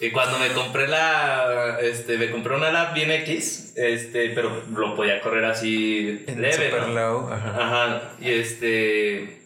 Y 0.00 0.10
cuando 0.12 0.38
me 0.38 0.48
compré 0.48 0.88
la, 0.88 1.78
este, 1.80 2.16
me 2.16 2.30
compré 2.30 2.56
una 2.56 2.72
lap 2.72 2.94
bien 2.94 3.10
X, 3.12 3.74
este, 3.76 4.30
pero 4.30 4.64
lo 4.74 4.96
podía 4.96 5.20
correr 5.20 5.44
así 5.44 6.24
En 6.26 6.40
leve, 6.40 6.54
super 6.54 6.88
¿no? 6.88 6.94
low. 6.94 7.28
Ajá. 7.30 7.48
Ajá, 7.56 8.12
y 8.20 8.30
este, 8.30 9.40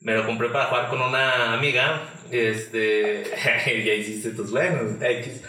me 0.00 0.14
lo 0.14 0.24
compré 0.24 0.48
para 0.50 0.66
jugar 0.66 0.88
con 0.88 1.02
una 1.02 1.52
amiga, 1.54 2.02
este, 2.30 3.24
ya 3.84 3.94
hiciste 3.94 4.30
tus 4.30 4.50
buenos, 4.50 5.00
X. 5.00 5.42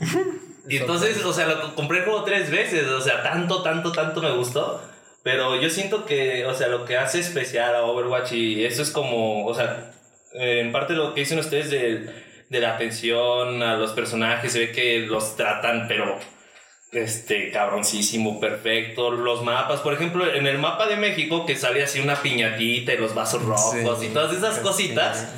Y 0.66 0.78
entonces, 0.78 1.22
o 1.22 1.32
sea, 1.32 1.46
lo 1.46 1.74
compré 1.74 2.04
como 2.06 2.24
tres 2.24 2.50
veces, 2.50 2.86
o 2.88 3.00
sea, 3.00 3.22
tanto, 3.22 3.62
tanto, 3.62 3.92
tanto 3.92 4.22
me 4.22 4.32
gustó. 4.32 4.82
Pero 5.22 5.60
yo 5.60 5.70
siento 5.70 6.04
que, 6.06 6.44
o 6.46 6.54
sea, 6.54 6.68
lo 6.68 6.84
que 6.84 6.96
hace 6.96 7.20
especial 7.20 7.74
a 7.74 7.82
Overwatch 7.82 8.32
y 8.32 8.64
eso 8.64 8.82
es 8.82 8.90
como, 8.90 9.46
o 9.46 9.54
sea, 9.54 9.92
eh, 10.34 10.60
en 10.60 10.72
parte 10.72 10.94
lo 10.94 11.14
que 11.14 11.20
dicen 11.20 11.38
ustedes 11.38 11.70
de, 11.70 12.10
de 12.48 12.60
la 12.60 12.74
atención 12.74 13.62
a 13.62 13.76
los 13.76 13.92
personajes, 13.92 14.52
se 14.52 14.58
ve 14.60 14.72
que 14.72 15.00
los 15.00 15.36
tratan, 15.36 15.86
pero, 15.88 16.18
este, 16.94 17.50
cabroncísimo, 17.50 18.40
perfecto. 18.40 19.10
Los 19.10 19.42
mapas, 19.42 19.80
por 19.80 19.92
ejemplo, 19.94 20.32
en 20.32 20.46
el 20.46 20.58
mapa 20.58 20.86
de 20.86 20.96
México 20.96 21.44
que 21.46 21.56
sale 21.56 21.82
así 21.82 22.00
una 22.00 22.16
piñatita 22.22 22.94
y 22.94 22.98
los 22.98 23.14
vasos 23.14 23.42
rojos 23.42 23.74
Sí. 24.00 24.06
y 24.06 24.08
todas 24.10 24.34
esas 24.36 24.58
cositas. 24.60 25.28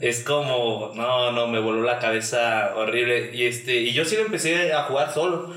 Es 0.00 0.22
como, 0.22 0.92
no, 0.94 1.32
no, 1.32 1.46
me 1.48 1.58
voló 1.60 1.82
la 1.82 1.98
cabeza 1.98 2.72
horrible. 2.76 3.30
Y 3.34 3.44
este, 3.44 3.76
y 3.76 3.92
yo 3.92 4.04
sí 4.04 4.16
lo 4.16 4.22
empecé 4.22 4.72
a 4.72 4.84
jugar 4.84 5.12
solo. 5.12 5.54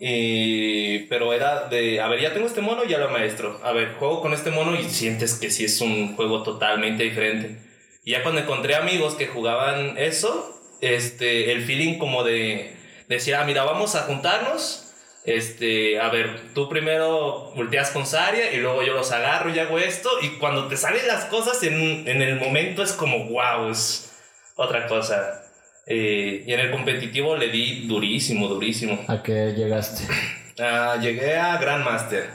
Y, 0.00 1.00
pero 1.08 1.32
era 1.32 1.66
de, 1.68 2.00
a 2.00 2.06
ver, 2.08 2.20
ya 2.20 2.32
tengo 2.32 2.46
este 2.46 2.60
mono, 2.60 2.84
ya 2.84 2.98
lo 2.98 3.10
maestro. 3.10 3.60
A 3.64 3.72
ver, 3.72 3.94
juego 3.98 4.20
con 4.22 4.32
este 4.32 4.50
mono 4.50 4.78
y 4.78 4.84
sientes 4.84 5.34
que 5.34 5.50
sí 5.50 5.64
es 5.64 5.80
un 5.80 6.14
juego 6.14 6.42
totalmente 6.44 7.02
diferente. 7.02 7.58
Y 8.04 8.12
ya 8.12 8.22
cuando 8.22 8.40
encontré 8.40 8.76
amigos 8.76 9.14
que 9.14 9.26
jugaban 9.26 9.98
eso, 9.98 10.54
este, 10.80 11.50
el 11.52 11.62
feeling 11.64 11.98
como 11.98 12.22
de 12.22 12.77
decir, 13.08 13.34
ah, 13.34 13.44
mira, 13.44 13.64
vamos 13.64 13.94
a 13.94 14.02
juntarnos. 14.02 14.84
Este, 15.24 16.00
a 16.00 16.08
ver, 16.08 16.54
tú 16.54 16.68
primero 16.68 17.52
volteas 17.54 17.90
con 17.90 18.06
Saria 18.06 18.52
y 18.52 18.58
luego 18.58 18.82
yo 18.82 18.94
los 18.94 19.12
agarro 19.12 19.50
y 19.50 19.58
hago 19.58 19.78
esto. 19.78 20.08
Y 20.22 20.38
cuando 20.38 20.68
te 20.68 20.76
salen 20.76 21.06
las 21.06 21.26
cosas 21.26 21.62
en, 21.62 22.08
en 22.08 22.22
el 22.22 22.36
momento 22.36 22.82
es 22.82 22.92
como, 22.92 23.26
wow, 23.26 23.70
es 23.70 24.12
otra 24.56 24.86
cosa. 24.86 25.42
Eh, 25.86 26.44
y 26.46 26.52
en 26.52 26.60
el 26.60 26.70
competitivo 26.70 27.34
le 27.36 27.48
di 27.48 27.86
durísimo, 27.86 28.46
durísimo. 28.48 29.04
¿A 29.08 29.22
qué 29.22 29.54
llegaste? 29.56 30.04
Ah, 30.60 30.98
llegué 31.00 31.36
a 31.36 31.56
Grandmaster, 31.58 32.30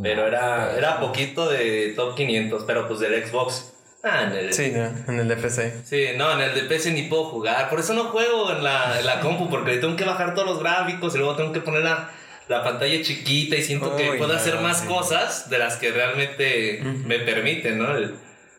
pero 0.00 0.28
era, 0.28 0.76
era 0.78 1.00
poquito 1.00 1.48
de 1.48 1.94
top 1.96 2.14
500, 2.14 2.62
pero 2.64 2.86
pues 2.86 3.00
del 3.00 3.26
Xbox. 3.26 3.74
Ah, 4.08 4.22
en 4.22 4.32
el, 4.32 4.54
Sí, 4.54 4.70
no, 4.72 4.84
en 5.12 5.18
el 5.20 5.26
DPC. 5.28 5.84
Sí, 5.84 6.06
no, 6.16 6.30
en 6.32 6.40
el 6.40 6.54
de 6.54 6.62
PC 6.62 6.92
ni 6.92 7.02
puedo 7.02 7.24
jugar. 7.24 7.68
Por 7.68 7.80
eso 7.80 7.92
no 7.92 8.04
juego 8.04 8.52
en 8.52 8.62
la, 8.62 9.00
en 9.00 9.04
la 9.04 9.18
compu, 9.20 9.50
porque 9.50 9.78
tengo 9.78 9.96
que 9.96 10.04
bajar 10.04 10.34
todos 10.34 10.46
los 10.48 10.60
gráficos 10.60 11.12
y 11.14 11.18
luego 11.18 11.34
tengo 11.34 11.52
que 11.52 11.60
poner 11.60 11.82
la, 11.82 12.10
la 12.46 12.62
pantalla 12.62 13.02
chiquita 13.02 13.56
y 13.56 13.62
siento 13.64 13.96
que 13.96 14.12
puedo 14.12 14.32
no, 14.32 14.38
hacer 14.38 14.60
más 14.60 14.82
sí. 14.82 14.86
cosas 14.86 15.50
de 15.50 15.58
las 15.58 15.76
que 15.76 15.90
realmente 15.90 16.80
me 17.04 17.18
permiten, 17.18 17.78
¿no? 17.78 17.96
El- 17.96 18.14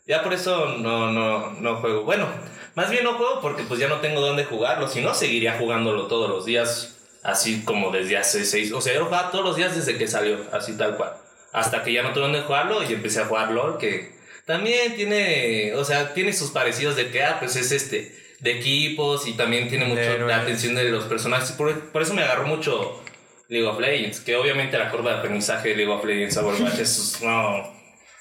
ya 0.05 0.21
por 0.21 0.33
eso 0.33 0.77
no, 0.79 1.11
no, 1.11 1.51
no 1.53 1.75
juego. 1.77 2.03
Bueno, 2.03 2.27
más 2.75 2.89
bien 2.89 3.03
no 3.05 3.13
juego 3.13 3.39
porque 3.41 3.63
pues 3.63 3.79
ya 3.79 3.87
no 3.87 4.01
tengo 4.01 4.19
dónde 4.21 4.43
jugarlo. 4.43 4.87
Si 4.89 4.99
no, 5.01 5.13
seguiría 5.13 5.57
jugándolo 5.57 6.07
todos 6.07 6.29
los 6.29 6.45
días, 6.45 6.97
así 7.23 7.63
como 7.63 7.89
desde 7.91 8.17
hace 8.17 8.43
seis. 8.43 8.71
O 8.73 8.81
sea, 8.81 8.93
yo 8.93 9.05
jugaba 9.05 9.31
todos 9.31 9.45
los 9.45 9.55
días 9.55 9.75
desde 9.75 9.97
que 9.97 10.07
salió, 10.07 10.39
así 10.51 10.77
tal 10.77 10.97
cual. 10.97 11.13
Hasta 11.53 11.83
que 11.83 11.93
ya 11.93 12.03
no 12.03 12.11
tuve 12.11 12.23
dónde 12.23 12.41
jugarlo 12.41 12.83
y 12.83 12.93
empecé 12.93 13.21
a 13.21 13.25
jugar 13.25 13.51
LOL, 13.51 13.77
que 13.77 14.16
también 14.47 14.95
tiene, 14.95 15.73
o 15.75 15.83
sea, 15.85 16.13
tiene 16.15 16.33
sus 16.33 16.49
parecidos 16.49 16.95
de 16.95 17.11
que, 17.11 17.21
ah, 17.23 17.35
pues 17.39 17.55
es 17.55 17.71
este, 17.71 18.11
de 18.39 18.51
equipos 18.51 19.27
y 19.27 19.33
también 19.33 19.67
tiene 19.69 19.85
mucho 19.85 20.01
Héroes. 20.01 20.27
la 20.27 20.41
atención 20.41 20.73
de 20.73 20.85
los 20.85 21.03
personajes. 21.05 21.51
Por, 21.51 21.91
por 21.91 22.01
eso 22.01 22.13
me 22.15 22.23
agarró 22.23 22.47
mucho 22.47 23.03
League 23.49 23.67
of 23.67 23.79
Legends, 23.79 24.21
que 24.21 24.35
obviamente 24.35 24.77
la 24.77 24.89
curva 24.89 25.11
de 25.11 25.17
aprendizaje 25.19 25.69
de 25.69 25.75
League 25.75 25.91
of 25.91 26.03
Legends 26.03 26.37
a 26.37 26.45
Overwatch 26.45 26.79
es, 26.79 27.19
no, 27.21 27.75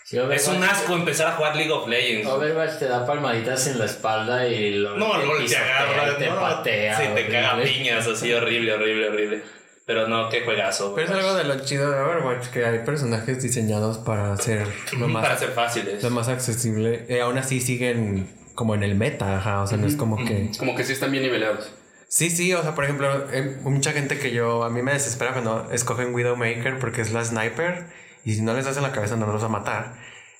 Sí, 0.04 0.18
Overwatch, 0.18 0.40
es 0.40 0.48
un 0.48 0.62
asco 0.62 0.94
empezar 0.94 1.26
a 1.28 1.32
jugar 1.32 1.56
League 1.56 1.72
of 1.72 1.88
Legends. 1.88 2.28
Overwatch 2.28 2.78
te 2.78 2.86
da 2.86 3.04
palmaditas 3.04 3.66
en 3.66 3.78
la 3.78 3.86
espalda 3.86 4.46
y 4.48 4.74
lo 4.74 4.96
No, 4.96 5.16
luego 5.16 5.36
te 5.36 5.42
pisotea 5.42 5.80
agarra, 5.80 6.16
te 6.18 6.26
no, 6.26 6.40
patea. 6.40 6.96
sí, 6.96 7.02
te 7.14 7.26
caga 7.26 7.60
piñas, 7.62 8.06
así 8.06 8.32
horrible, 8.32 8.72
horrible, 8.74 9.08
horrible. 9.08 9.42
Pero 9.86 10.08
no, 10.08 10.28
qué 10.28 10.42
juegazo. 10.42 10.94
Pero 10.96 11.06
es 11.06 11.14
algo 11.14 11.34
de 11.34 11.44
lo 11.44 11.60
chido 11.64 11.90
de 11.90 12.00
Overwatch, 12.00 12.48
que 12.48 12.64
hay 12.66 12.80
personajes 12.80 13.40
diseñados 13.42 13.98
para 13.98 14.36
ser 14.36 14.66
lo 14.98 15.06
más, 15.06 15.22
Para 15.22 15.38
ser 15.38 15.50
fáciles. 15.50 16.02
lo 16.02 16.10
más 16.10 16.28
accesible. 16.28 17.06
Y 17.08 17.18
aún 17.20 17.38
así 17.38 17.60
siguen 17.60 18.28
como 18.56 18.74
en 18.74 18.82
el 18.82 18.96
meta, 18.96 19.38
ajá. 19.38 19.62
O 19.62 19.66
sea, 19.66 19.78
no 19.78 19.86
es 19.86 19.94
como 19.96 20.16
que. 20.16 20.50
Como 20.58 20.74
que 20.74 20.82
sí 20.84 20.92
están 20.92 21.12
bien 21.12 21.22
nivelados. 21.22 21.72
Sí, 22.08 22.30
sí, 22.30 22.52
o 22.54 22.62
sea, 22.62 22.74
por 22.74 22.84
ejemplo, 22.84 23.08
hay 23.32 23.42
mucha 23.62 23.92
gente 23.92 24.18
que 24.18 24.32
yo. 24.32 24.64
A 24.64 24.70
mí 24.70 24.82
me 24.82 24.92
desespera 24.92 25.32
cuando 25.32 25.70
escogen 25.72 26.12
Widowmaker 26.14 26.78
porque 26.80 27.00
es 27.02 27.12
la 27.12 27.24
sniper. 27.24 27.86
Y 28.24 28.34
si 28.34 28.42
no 28.42 28.54
les 28.54 28.64
das 28.64 28.76
en 28.76 28.82
la 28.82 28.90
cabeza, 28.92 29.14
no 29.16 29.26
los 29.32 29.40
va 29.42 29.46
a 29.46 29.50
matar. 29.50 29.94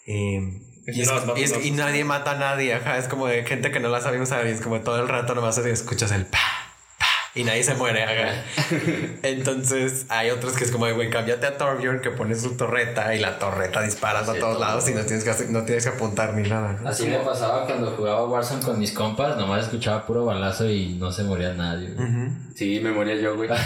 Eh, 0.07 0.41
y, 0.89 1.01
es- 1.03 1.09
No, 1.09 1.25
no, 1.25 1.37
y 1.37 1.43
es- 1.45 1.53
no, 1.53 1.61
y 1.61 1.71
no. 1.71 1.85
nadie 1.85 2.05
mata 2.05 2.33
a 2.33 2.39
nadie, 2.39 2.75
ajá. 2.75 2.99
Es 2.99 3.07
como 3.07 3.29
de 3.29 3.45
gente 3.45 3.71
que 3.71 3.79
no 3.79 3.89
la 3.91 4.01
sabe 4.01 4.21
usar. 4.21 4.45
Y 4.47 4.51
es 4.51 4.61
como 4.61 4.81
todo 4.81 5.01
el 5.01 5.09
rato 5.09 5.35
nomás 5.37 5.57
escuchas 5.59 6.11
el 6.11 6.27
pa, 6.27 6.39
y 7.37 7.45
nadie 7.45 7.63
se 7.63 7.75
muere. 7.75 8.03
ajá. 8.03 8.43
Entonces 9.23 10.07
hay 10.09 10.31
otros 10.31 10.55
que 10.55 10.65
es 10.65 10.71
como, 10.73 10.87
de, 10.87 10.93
güey, 10.93 11.11
cámbiate 11.11 11.47
a 11.47 11.57
Torbjorn 11.59 12.01
que 12.01 12.11
pone 12.11 12.35
su 12.35 12.57
torreta 12.57 13.15
y 13.15 13.21
la 13.21 13.39
torreta 13.39 13.83
dispara 13.83 14.21
a 14.21 14.25
todos 14.25 14.39
todo. 14.39 14.59
lados 14.59 14.89
y 14.89 14.95
no 14.95 15.03
tienes 15.05 15.23
que, 15.23 15.31
hacer- 15.31 15.51
no 15.51 15.63
tienes 15.65 15.85
que 15.85 15.91
apuntar 15.91 16.35
ni 16.35 16.49
nada. 16.49 16.79
¿no? 16.83 16.89
Así 16.89 17.07
me 17.07 17.19
pasaba 17.19 17.65
cuando 17.67 17.91
jugaba 17.93 18.27
Warzone 18.27 18.63
con 18.63 18.79
mis 18.79 18.93
compas, 18.93 19.37
nomás 19.37 19.65
escuchaba 19.65 20.05
puro 20.07 20.25
balazo 20.25 20.69
y 20.69 20.95
no 20.95 21.13
se 21.13 21.23
moría 21.23 21.53
nadie. 21.53 21.91
güey. 21.91 22.09
Sí, 22.55 22.81
me 22.83 22.91
moría 22.91 23.15
yo, 23.17 23.37
güey. 23.37 23.49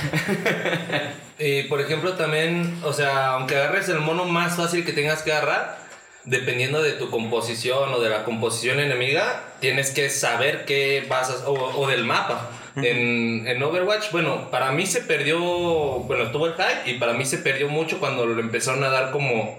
Y 1.42 1.62
por 1.64 1.80
ejemplo, 1.80 2.12
también, 2.14 2.78
o 2.84 2.92
sea, 2.92 3.28
aunque 3.28 3.56
agarres 3.56 3.88
el 3.88 4.00
mono 4.00 4.26
más 4.26 4.56
fácil 4.56 4.84
que 4.84 4.92
tengas 4.92 5.22
que 5.22 5.32
agarrar, 5.32 5.78
dependiendo 6.24 6.82
de 6.82 6.92
tu 6.92 7.10
composición 7.10 7.92
o 7.92 8.00
de 8.00 8.10
la 8.10 8.24
composición 8.24 8.80
enemiga, 8.80 9.54
tienes 9.60 9.90
que 9.90 10.10
saber 10.10 10.64
qué 10.64 11.04
vas 11.08 11.30
a, 11.30 11.48
o, 11.48 11.80
o 11.80 11.88
del 11.88 12.04
mapa. 12.04 12.50
En, 12.76 13.46
en 13.48 13.62
Overwatch, 13.62 14.12
bueno, 14.12 14.50
para 14.50 14.70
mí 14.72 14.86
se 14.86 15.00
perdió, 15.00 15.38
bueno, 15.40 16.30
tuvo 16.30 16.46
el 16.46 16.54
hype 16.54 16.90
y 16.90 16.94
para 16.94 17.14
mí 17.14 17.24
se 17.24 17.38
perdió 17.38 17.68
mucho 17.68 17.98
cuando 17.98 18.26
le 18.26 18.40
empezaron 18.40 18.84
a 18.84 18.90
dar 18.90 19.10
como 19.10 19.58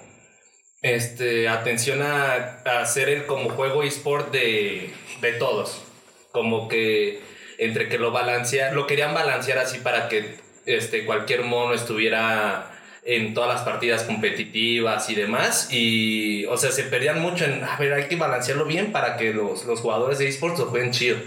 este, 0.82 1.50
atención 1.50 2.01
a, 2.01 2.62
a 2.65 2.80
hacer 2.80 3.10
el 3.10 3.25
como 3.25 3.50
juego 3.50 3.84
eSport 3.84 4.32
de, 4.32 4.94
de 5.20 5.34
todos. 5.34 5.84
Como 6.32 6.70
que 6.70 7.22
entre 7.58 7.89
que 7.89 8.00
lo 8.00 8.12
balancea, 8.12 8.72
lo 8.72 8.88
querían 8.88 9.13
balancear 9.13 9.60
así 9.60 9.80
para 9.80 10.08
que 10.08 10.39
este, 10.65 11.06
cualquier 11.06 11.44
mono 11.44 11.74
estuviera 11.74 12.70
en 13.03 13.34
todas 13.34 13.50
las 13.53 13.62
partidas 13.63 14.03
competitivas 14.03 15.10
y 15.10 15.15
demás. 15.15 15.70
Y, 15.72 16.46
o 16.46 16.58
sea, 16.58 16.72
se 16.72 16.84
perdían 16.84 17.20
mucho 17.22 17.46
en, 17.46 17.63
a 17.63 17.75
ver, 17.77 17.93
hay 17.93 18.05
que 18.08 18.15
balancearlo 18.15 18.65
bien 18.65 18.91
para 18.91 19.17
que 19.17 19.34
los, 19.34 19.65
los 19.65 19.79
jugadores 19.79 20.20
de 20.20 20.27
eSports 20.27 20.60
lo 20.60 20.65
jueguen 20.67 20.91
chido. 20.91 21.17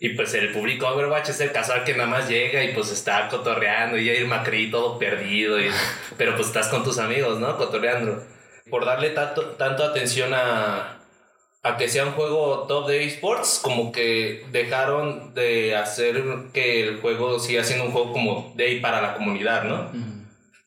Y 0.00 0.10
pues 0.10 0.32
el 0.34 0.52
público 0.52 0.86
Overwatch 0.86 1.30
es 1.30 1.40
el 1.40 1.50
casual 1.50 1.82
que 1.82 1.92
nada 1.94 2.08
más 2.08 2.28
llega 2.28 2.62
y 2.62 2.72
pues 2.72 2.92
está 2.92 3.28
cotorreando 3.28 3.98
y 3.98 4.08
el 4.08 4.28
Macri 4.28 4.70
todo 4.70 4.96
perdido. 4.98 5.60
y- 5.60 5.70
pero 6.16 6.36
pues 6.36 6.46
estás 6.48 6.68
con 6.68 6.84
tus 6.84 6.98
amigos, 6.98 7.40
¿no? 7.40 7.56
Cotorreando. 7.56 8.22
Por 8.70 8.84
darle 8.84 9.10
tanto, 9.10 9.42
tanto 9.56 9.82
atención 9.82 10.32
a, 10.34 11.00
a 11.64 11.76
que 11.76 11.88
sea 11.88 12.04
un 12.06 12.12
juego 12.12 12.66
top 12.68 12.86
de 12.86 13.02
esports, 13.06 13.58
como 13.60 13.90
que 13.90 14.44
dejaron 14.52 15.34
de 15.34 15.74
hacer 15.74 16.22
que 16.52 16.86
el 16.86 17.00
juego 17.00 17.40
siga 17.40 17.64
siendo 17.64 17.86
un 17.86 17.90
juego 17.92 18.12
como 18.12 18.52
de 18.54 18.78
para 18.80 19.00
la 19.02 19.14
comunidad, 19.14 19.64
¿no? 19.64 19.90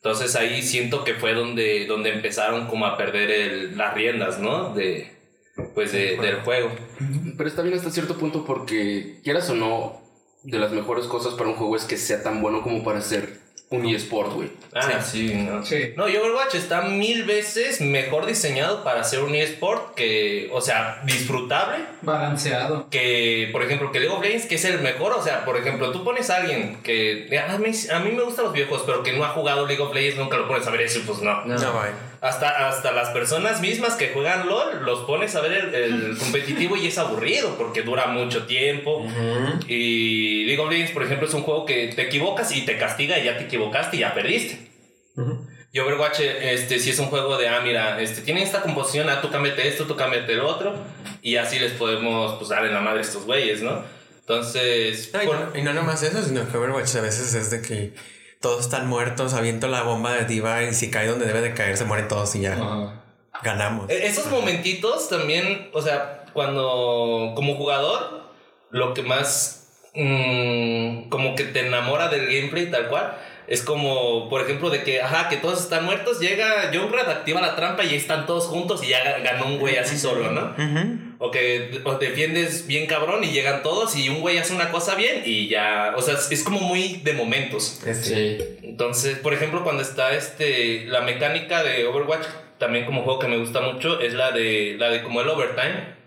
Entonces 0.04 0.34
ahí 0.34 0.62
siento 0.62 1.04
que 1.04 1.14
fue 1.14 1.32
donde, 1.32 1.86
donde 1.86 2.10
empezaron 2.12 2.66
como 2.66 2.86
a 2.86 2.96
perder 2.96 3.30
el- 3.30 3.78
las 3.78 3.94
riendas, 3.94 4.40
¿no? 4.40 4.74
De, 4.74 5.12
pues 5.74 5.92
de- 5.92 6.16
del 6.16 6.40
juego. 6.40 6.70
Pero 7.36 7.48
está 7.48 7.62
bien 7.62 7.74
hasta 7.76 7.90
cierto 7.90 8.16
punto 8.18 8.44
porque, 8.44 9.20
quieras 9.22 9.48
o 9.50 9.54
no, 9.54 10.00
de 10.42 10.58
las 10.58 10.72
mejores 10.72 11.06
cosas 11.06 11.34
para 11.34 11.50
un 11.50 11.54
juego 11.54 11.76
es 11.76 11.84
que 11.84 11.96
sea 11.96 12.20
tan 12.22 12.42
bueno 12.42 12.62
como 12.62 12.82
para 12.82 13.00
ser 13.00 13.41
un 13.72 13.86
eSport, 13.86 14.32
güey. 14.32 14.50
Ah, 14.74 15.02
sí, 15.02 15.34
no. 15.34 15.64
Sí. 15.64 15.92
No, 15.96 16.08
y 16.08 16.16
Overwatch 16.16 16.54
está 16.54 16.82
mil 16.82 17.24
veces 17.24 17.80
mejor 17.80 18.26
diseñado 18.26 18.84
para 18.84 19.04
ser 19.04 19.20
un 19.20 19.34
eSport 19.34 19.94
que, 19.94 20.48
o 20.52 20.60
sea, 20.60 21.02
disfrutable. 21.04 21.84
Balanceado. 22.02 22.88
Que, 22.90 23.48
por 23.52 23.62
ejemplo, 23.62 23.92
que 23.92 24.00
League 24.00 24.14
of 24.14 24.22
Legends, 24.22 24.46
que 24.46 24.54
es 24.54 24.64
el 24.64 24.80
mejor. 24.80 25.12
O 25.12 25.22
sea, 25.22 25.44
por 25.44 25.56
ejemplo, 25.56 25.90
tú 25.92 26.04
pones 26.04 26.30
a 26.30 26.36
alguien 26.36 26.78
que 26.82 27.28
a 27.38 27.58
mí, 27.58 27.70
a 27.92 27.98
mí 28.00 28.12
me 28.12 28.22
gustan 28.22 28.46
los 28.46 28.54
viejos, 28.54 28.82
pero 28.86 29.02
que 29.02 29.12
no 29.12 29.24
ha 29.24 29.28
jugado 29.28 29.66
League 29.66 29.82
of 29.82 29.94
Legends, 29.94 30.18
nunca 30.18 30.36
lo 30.36 30.48
pones 30.48 30.66
a 30.66 30.70
ver 30.70 30.82
eso, 30.82 31.00
pues 31.06 31.20
no. 31.20 31.44
No. 31.44 31.56
No. 31.56 31.72
Hasta, 32.22 32.68
hasta 32.68 32.92
las 32.92 33.10
personas 33.10 33.60
mismas 33.60 33.94
que 33.96 34.10
juegan 34.10 34.46
LOL 34.46 34.84
los 34.84 35.00
pones 35.00 35.34
a 35.34 35.40
ver 35.40 35.52
el, 35.52 35.74
el 35.74 36.16
competitivo 36.20 36.76
y 36.76 36.86
es 36.86 36.96
aburrido 36.96 37.56
porque 37.58 37.82
dura 37.82 38.06
mucho 38.06 38.46
tiempo. 38.46 39.04
Y 39.66 40.44
League 40.44 40.60
of 40.62 40.70
Legends, 40.70 40.92
por 40.92 41.02
ejemplo, 41.02 41.26
es 41.26 41.34
un 41.34 41.42
juego 41.42 41.66
que 41.66 41.88
te 41.88 42.02
equivocas 42.02 42.54
y 42.56 42.64
te 42.64 42.78
castiga 42.78 43.18
y 43.18 43.24
ya 43.24 43.36
te 43.38 43.44
equivocaste 43.44 43.96
y 43.96 44.00
ya 44.00 44.14
perdiste. 44.14 44.70
Y 45.72 45.78
Overwatch, 45.78 46.20
este, 46.20 46.78
si 46.78 46.90
es 46.90 46.98
un 46.98 47.06
juego 47.06 47.38
de, 47.38 47.48
ah, 47.48 47.60
mira, 47.62 48.00
este, 48.00 48.20
tiene 48.20 48.42
esta 48.42 48.60
composición, 48.62 49.08
ah, 49.08 49.20
tú 49.22 49.30
cámbiate 49.30 49.66
esto, 49.66 49.86
tú 49.86 49.96
cámbiate 49.96 50.34
el 50.34 50.40
otro, 50.42 50.74
y 51.22 51.36
así 51.36 51.58
les 51.58 51.72
podemos, 51.72 52.34
pues, 52.34 52.50
dar 52.50 52.64
en 52.66 52.74
la 52.74 52.80
madre 52.80 52.98
a 52.98 53.02
estos 53.02 53.24
güeyes, 53.24 53.62
¿no? 53.62 53.82
Entonces, 54.20 55.10
No, 55.14 55.22
y, 55.22 55.26
por- 55.26 55.36
no, 55.52 55.58
y 55.58 55.62
no 55.62 55.72
nomás 55.72 56.02
eso, 56.02 56.22
sino 56.22 56.46
que 56.50 56.56
Overwatch 56.58 56.94
a 56.96 57.00
veces 57.00 57.34
es 57.34 57.50
de 57.50 57.62
que 57.62 57.94
todos 58.42 58.60
están 58.60 58.86
muertos, 58.88 59.32
aviento 59.32 59.68
la 59.68 59.82
bomba 59.82 60.12
de 60.12 60.26
diva 60.26 60.62
y 60.64 60.74
si 60.74 60.90
cae 60.90 61.06
donde 61.06 61.24
debe 61.26 61.40
de 61.40 61.54
caer 61.54 61.76
se 61.78 61.84
mueren 61.86 62.08
todos 62.08 62.34
y 62.34 62.40
ya 62.42 62.52
Ajá. 62.54 63.02
ganamos. 63.42 63.88
E- 63.88 64.06
Esos 64.06 64.26
momentitos 64.26 65.08
también, 65.08 65.70
o 65.72 65.80
sea, 65.80 66.26
cuando 66.34 67.32
como 67.34 67.54
jugador, 67.56 68.24
lo 68.70 68.92
que 68.94 69.02
más 69.02 69.68
mm, 69.94 71.08
como 71.08 71.34
que 71.36 71.44
te 71.44 71.66
enamora 71.66 72.08
del 72.08 72.26
gameplay 72.26 72.70
tal 72.70 72.88
cual, 72.88 73.16
es 73.48 73.62
como, 73.62 74.28
por 74.28 74.40
ejemplo, 74.42 74.70
de 74.70 74.82
que, 74.82 75.00
ajá, 75.02 75.28
que 75.28 75.36
todos 75.36 75.60
están 75.60 75.84
muertos, 75.84 76.20
llega 76.20 76.70
Junkrat, 76.72 77.08
activa 77.08 77.40
la 77.40 77.56
trampa 77.56 77.84
y 77.84 77.94
están 77.94 78.26
todos 78.26 78.46
juntos 78.46 78.82
y 78.84 78.88
ya 78.88 79.02
ga- 79.04 79.22
ganó 79.22 79.46
un 79.46 79.58
güey 79.58 79.76
así 79.76 79.98
solo, 79.98 80.30
¿no? 80.30 80.54
O 81.18 81.30
que 81.30 81.80
o 81.84 81.94
defiendes 81.94 82.66
bien 82.66 82.86
cabrón 82.86 83.22
y 83.24 83.28
llegan 83.32 83.62
todos 83.62 83.94
y 83.96 84.08
un 84.08 84.20
güey 84.20 84.38
hace 84.38 84.54
una 84.54 84.70
cosa 84.70 84.94
bien 84.94 85.22
y 85.24 85.48
ya, 85.48 85.94
o 85.96 86.02
sea, 86.02 86.14
es- 86.14 86.30
es 86.32 86.42
como 86.44 86.60
muy 86.60 87.00
de 87.04 87.12
momentos. 87.12 87.80
Este, 87.86 88.38
Sí. 88.38 88.58
Entonces, 88.62 89.18
por 89.18 89.32
ejemplo, 89.34 89.62
cuando 89.64 89.82
está 89.82 90.14
este 90.14 90.84
la 90.86 91.00
mecánica 91.02 91.62
de 91.62 91.86
Overwatch, 91.86 92.26
también 92.58 92.84
como 92.86 93.02
juego 93.02 93.18
que 93.18 93.28
me 93.28 93.36
gusta 93.38 93.60
mucho, 93.60 94.00
es 94.00 94.14
la 94.14 94.30
de 94.32 94.76
la 94.78 94.88
de 94.90 95.02
como 95.02 95.20
el 95.20 95.28
overtime. 95.28 96.00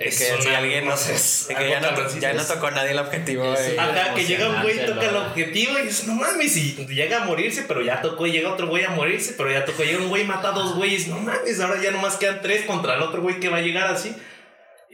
Es 0.00 0.18
que 0.18 0.42
si 0.42 0.48
alguien 0.48 0.86
no 0.86 0.96
sé, 0.96 1.14
es 1.14 1.48
que 1.56 1.68
ya, 1.68 1.80
no, 1.80 2.18
ya 2.18 2.32
no 2.32 2.44
tocó 2.44 2.70
nadie 2.70 2.90
el 2.90 2.98
objetivo. 2.98 3.54
Eh. 3.54 3.76
Ajá, 3.78 4.14
que 4.14 4.24
llega 4.24 4.48
un 4.48 4.62
güey, 4.62 4.78
emocionante, 4.78 5.06
toca 5.06 5.08
el 5.08 5.26
objetivo 5.28 5.78
y 5.78 5.82
dices, 5.82 6.06
no 6.08 6.14
mames, 6.14 6.56
y 6.56 6.86
llega 6.86 7.22
a 7.22 7.24
morirse, 7.24 7.64
pero 7.68 7.82
ya 7.82 8.00
tocó, 8.00 8.26
y 8.26 8.32
llega 8.32 8.52
otro 8.52 8.66
güey 8.66 8.84
a 8.84 8.90
morirse, 8.90 9.34
pero 9.36 9.50
ya 9.50 9.64
tocó, 9.64 9.84
llega 9.84 9.98
un 9.98 10.08
güey, 10.08 10.24
mata 10.24 10.48
a 10.48 10.52
dos 10.52 10.74
güeyes, 10.74 11.08
no 11.08 11.18
mames, 11.18 11.60
ahora 11.60 11.80
ya 11.80 11.90
nomás 11.92 12.16
quedan 12.16 12.40
tres 12.42 12.64
contra 12.64 12.96
el 12.96 13.02
otro 13.02 13.22
güey 13.22 13.38
que 13.38 13.48
va 13.48 13.58
a 13.58 13.62
llegar 13.62 13.90
así. 13.90 14.14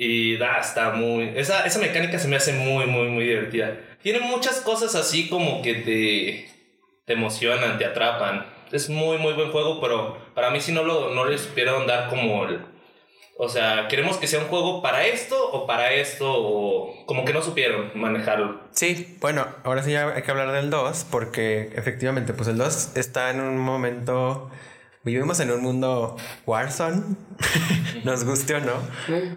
Y 0.00 0.36
da, 0.36 0.58
está 0.60 0.90
muy. 0.90 1.32
Esa, 1.34 1.66
esa 1.66 1.80
mecánica 1.80 2.20
se 2.20 2.28
me 2.28 2.36
hace 2.36 2.52
muy, 2.52 2.86
muy, 2.86 3.08
muy 3.08 3.24
divertida. 3.24 3.76
Tiene 4.00 4.20
muchas 4.20 4.60
cosas 4.60 4.94
así 4.94 5.28
como 5.28 5.60
que 5.60 5.74
te, 5.74 6.48
te 7.04 7.14
emocionan, 7.14 7.78
te 7.78 7.84
atrapan. 7.84 8.46
Es 8.70 8.88
muy, 8.88 9.18
muy 9.18 9.32
buen 9.32 9.50
juego, 9.50 9.80
pero 9.80 10.16
para 10.34 10.50
mí 10.50 10.60
sí 10.60 10.70
no, 10.70 10.84
lo, 10.84 11.12
no 11.14 11.24
le 11.24 11.36
supieron 11.36 11.86
dar 11.88 12.08
como 12.08 12.44
el. 12.44 12.60
O 13.40 13.48
sea, 13.48 13.86
queremos 13.88 14.16
que 14.16 14.26
sea 14.26 14.40
un 14.40 14.46
juego 14.46 14.82
para 14.82 15.06
esto 15.06 15.36
o 15.52 15.64
para 15.64 15.92
esto, 15.92 16.26
o 16.28 17.06
como 17.06 17.24
que 17.24 17.32
no 17.32 17.40
supieron 17.40 17.92
manejarlo. 17.94 18.60
Sí, 18.72 19.16
bueno, 19.20 19.46
ahora 19.62 19.84
sí 19.84 19.92
ya 19.92 20.12
hay 20.12 20.22
que 20.22 20.30
hablar 20.32 20.50
del 20.50 20.70
2, 20.70 21.06
porque 21.08 21.70
efectivamente, 21.76 22.32
pues 22.34 22.48
el 22.48 22.58
2 22.58 22.96
está 22.96 23.30
en 23.30 23.40
un 23.40 23.56
momento. 23.56 24.50
Vivimos 25.04 25.38
en 25.38 25.52
un 25.52 25.62
mundo 25.62 26.16
Warzone, 26.46 27.14
nos 28.04 28.24
guste 28.24 28.56
o 28.56 28.60
no. 28.60 28.74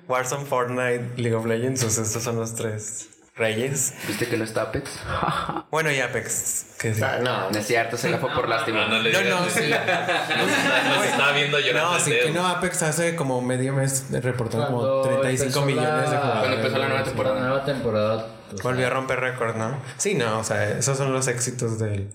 Warzone, 0.08 0.46
Fortnite, 0.46 1.22
League 1.22 1.36
of 1.36 1.46
Legends, 1.46 1.84
pues 1.84 2.00
estos 2.00 2.24
son 2.24 2.38
los 2.38 2.56
tres 2.56 3.21
reyes. 3.36 3.94
¿Viste 4.08 4.28
que 4.28 4.38
no 4.38 4.44
está 4.44 4.64
Apex? 4.64 5.00
Bueno, 5.72 5.90
y 5.90 6.00
Apex, 6.00 6.76
que 6.80 6.94
sí. 6.94 7.02
Ah, 7.02 7.20
No, 7.24 7.50
No 7.50 7.58
es 7.58 7.66
cierto, 7.66 7.96
se 7.96 8.10
la 8.10 8.18
fue 8.18 8.30
por 8.34 8.50
lástima. 8.50 8.88
le 8.88 9.12
No, 9.14 9.22
no, 9.22 9.50
sí. 9.50 9.62
Nos, 9.70 11.06
estaba 11.06 11.32
viendo 11.32 11.60
llorando. 11.60 11.94
No, 11.94 12.00
sí 12.00 12.12
que 12.12 12.30
no, 12.32 12.46
Apex 12.46 12.84
hace 12.84 13.16
como 13.16 13.42
medio 13.42 13.74
mes 13.74 14.08
reportó 14.12 14.66
como 14.66 14.80
Cuando 14.80 15.02
35 15.04 15.44
empezó 15.46 15.66
millones 15.66 16.12
de 16.12 16.18
jugadores. 16.18 16.40
Cuando 16.40 16.58
empezó 16.58 16.78
la 16.78 16.88
nueva 16.90 17.04
temporada. 17.04 17.36
La 17.36 17.42
nueva 17.42 17.66
temporada. 17.66 18.28
pues, 18.50 18.64
Volvió 18.64 18.88
a 18.88 18.90
romper 18.90 19.20
récord, 19.22 19.56
¿no? 19.56 19.78
Sí, 19.98 20.14
no, 20.16 20.40
o 20.40 20.44
sea, 20.44 20.78
esos 20.78 20.98
son 20.98 21.14
los 21.14 21.28
éxitos 21.30 21.80
del, 21.80 22.12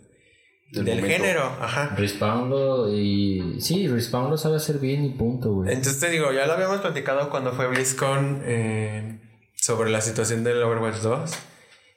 Del 0.70 1.02
género, 1.06 1.50
ajá. 1.62 1.94
Respawn 1.96 2.50
lo 2.50 2.92
y. 2.92 3.58
Sí, 3.60 3.88
Respawn 3.88 4.30
lo 4.30 4.36
sabe 4.36 4.56
hacer 4.56 4.78
bien 4.78 5.02
y 5.02 5.10
punto, 5.10 5.52
güey. 5.52 5.72
Entonces 5.72 5.98
te 5.98 6.10
digo, 6.10 6.30
ya 6.32 6.46
lo 6.46 6.52
habíamos 6.52 6.80
platicado 6.82 7.30
cuando 7.30 7.52
fue 7.52 7.68
BlizzCon 7.68 8.42
eh, 8.44 9.18
sobre 9.66 9.90
la 9.90 10.00
situación 10.00 10.44
del 10.44 10.62
Overwatch 10.62 10.98
2. 10.98 11.32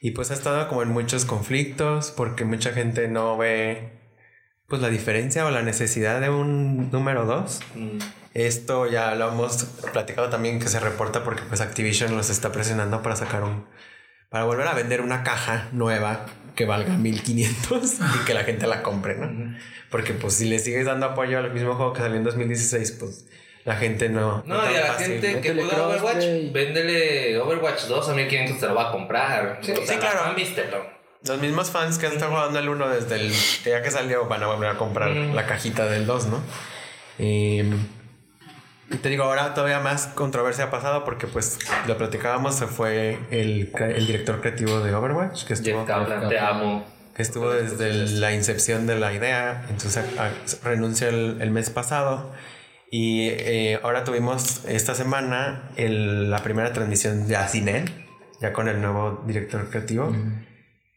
Y 0.02 0.12
pues 0.12 0.32
ha 0.32 0.34
estado 0.34 0.68
como 0.68 0.82
en 0.82 0.90
muchos 0.90 1.26
conflictos 1.26 2.12
porque 2.18 2.44
mucha 2.44 2.72
gente 2.72 3.08
no 3.08 3.38
ve 3.38 3.92
pues 4.68 4.82
la 4.82 4.90
diferencia 4.90 5.46
o 5.46 5.52
la 5.52 5.62
necesidad 5.62 6.20
de 6.20 6.32
un 6.32 6.90
número 6.90 7.26
2. 7.26 7.60
Mm. 7.76 7.98
Esto 8.34 8.88
ya 8.88 9.14
lo 9.14 9.30
hemos 9.30 9.66
platicado 9.94 10.30
también 10.30 10.60
que 10.60 10.68
se 10.68 10.80
reporta 10.80 11.24
porque 11.24 11.44
pues 11.44 11.62
Activision 11.62 12.16
los 12.16 12.32
está 12.32 12.52
presionando 12.52 13.04
para 13.04 13.16
sacar 13.16 13.44
un... 13.44 13.68
Para 14.32 14.46
volver 14.46 14.68
a 14.68 14.74
vender 14.74 15.02
una 15.02 15.24
caja 15.24 15.68
nueva 15.72 16.26
que 16.56 16.66
valga 16.66 16.98
1500 16.98 17.94
y 18.22 18.26
que 18.26 18.34
la 18.34 18.46
gente 18.46 18.66
la 18.66 18.82
compre, 18.82 19.16
¿no? 19.16 19.56
Porque 19.92 20.14
pues 20.14 20.34
si 20.34 20.46
le 20.46 20.58
sigues 20.58 20.88
dando 20.88 21.08
apoyo 21.08 21.38
al 21.38 21.54
mismo 21.54 21.76
juego 21.76 21.94
que 21.94 22.02
salió 22.02 22.18
en 22.18 22.24
2016, 22.24 22.92
pues 22.94 23.28
la 23.66 23.76
gente 23.76 24.10
no... 24.10 24.44
No, 24.46 24.72
y 24.72 24.76
a 24.76 24.82
la 24.82 24.88
fácil. 24.94 25.08
gente 25.22 25.42
que 25.42 25.54
Métele 25.54 25.64
juega 25.64 25.88
Overwatch, 25.88 26.26
véndele 26.52 27.38
Overwatch 27.40 27.84
2 27.84 28.10
a 28.10 28.14
1500 28.14 28.60
te 28.60 28.68
lo 28.68 28.76
va 28.76 28.90
a 28.90 28.92
comprar. 28.92 29.60
Sí, 29.62 29.72
O 29.72 29.76
sea, 29.76 29.86
sí, 29.86 29.96
claro. 29.98 30.16
la 30.20 30.24
fan, 30.26 30.36
vístelo. 30.36 31.00
Los 31.26 31.38
mismos 31.40 31.70
fans 31.70 31.98
que 31.98 32.08
han 32.08 32.14
estado 32.14 32.32
jugando 32.32 32.60
el 32.60 32.70
1 32.70 32.90
desde 32.90 33.16
el 33.16 33.34
día 33.66 33.82
que 33.84 33.92
salió 33.92 34.26
van 34.28 34.42
a 34.44 34.48
volver 34.48 34.70
a 34.70 34.76
comprar 34.78 35.10
la 35.10 35.46
cajita 35.46 35.86
del 35.86 36.06
2, 36.06 36.28
¿no? 36.28 36.42
Eh, 37.20 37.70
Y 38.92 38.96
te 38.96 39.10
digo, 39.10 39.24
ahora 39.26 39.54
todavía 39.54 39.80
más 39.82 40.08
controversia 40.08 40.66
ha 40.66 40.72
pasado 40.72 41.04
porque 41.06 41.28
pues 41.28 41.60
lo 41.88 41.98
platicábamos, 41.98 42.56
se 42.56 42.66
fue 42.68 43.20
el, 43.30 43.72
el 43.78 44.08
director 44.08 44.42
creativo 44.42 44.80
de 44.80 44.94
Overwatch, 44.96 45.44
que 45.46 45.54
estuvo, 45.54 45.86
Jeff 45.86 46.30
te 46.30 46.40
amo. 46.40 46.86
que 47.16 47.22
estuvo 47.22 47.52
desde 47.52 47.90
el- 47.90 48.20
la 48.22 48.32
incepción 48.34 48.88
de 48.88 48.98
la 48.98 49.14
idea, 49.14 49.66
entonces 49.70 49.98
a- 50.18 50.26
a- 50.28 50.32
renunció 50.64 51.10
el, 51.10 51.38
el 51.42 51.52
mes 51.52 51.70
pasado. 51.70 52.32
Y 52.92 53.30
eh, 53.30 53.80
ahora 53.84 54.04
tuvimos 54.04 54.66
esta 54.66 54.96
semana 54.96 55.72
el- 55.76 56.30
la 56.32 56.42
primera 56.44 56.74
transmisión 56.74 57.28
ya 57.28 57.48
sin 57.48 57.68
él, 57.68 57.86
ya 58.42 58.52
con 58.54 58.68
el 58.68 58.82
nuevo 58.82 59.24
director 59.28 59.70
creativo. 59.70 60.12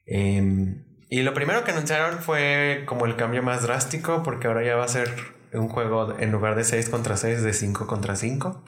Em, 0.07 0.85
y 1.09 1.22
lo 1.22 1.35
primero 1.35 1.64
que 1.64 1.70
anunciaron 1.72 2.18
fue 2.20 2.85
como 2.87 3.07
el 3.07 3.16
cambio 3.16 3.42
más 3.42 3.62
drástico, 3.62 4.22
porque 4.22 4.46
ahora 4.46 4.64
ya 4.64 4.76
va 4.76 4.85
a 4.85 4.88
ser 4.88 5.11
un 5.52 5.68
juego 5.68 6.18
en 6.18 6.33
lugar 6.33 6.55
de 6.57 6.64
6 6.64 6.88
contra 6.88 7.16
6, 7.16 7.42
de 7.42 7.52
5 7.52 7.87
contra 7.87 8.16
5. 8.16 8.64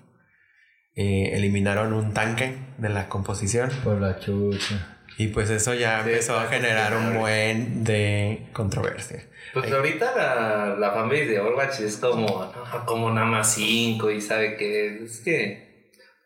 Eh, 0.96 1.30
eliminaron 1.34 1.92
un 1.92 2.12
tanque 2.12 2.56
de 2.78 2.88
la 2.88 3.08
composición. 3.08 3.70
Por 3.82 4.00
la 4.00 4.18
chucha. 4.20 4.98
Y 5.16 5.28
pues 5.28 5.50
eso 5.50 5.74
ya 5.74 6.00
empezó 6.00 6.36
a 6.38 6.46
generar 6.46 6.96
un 6.96 7.18
buen 7.18 7.84
de 7.84 8.48
controversia. 8.52 9.24
Pues 9.52 9.70
ahorita 9.70 10.12
la, 10.16 10.76
la 10.76 10.90
fanbase 10.92 11.26
de 11.26 11.40
Overwatch 11.40 11.80
es 11.80 11.98
como, 11.98 12.26
no, 12.26 12.86
como 12.86 13.10
nada 13.10 13.26
más 13.26 13.54
5 13.54 14.10
y 14.10 14.20
sabe 14.20 14.56
que 14.56 15.04
es 15.04 15.20
que... 15.20 15.64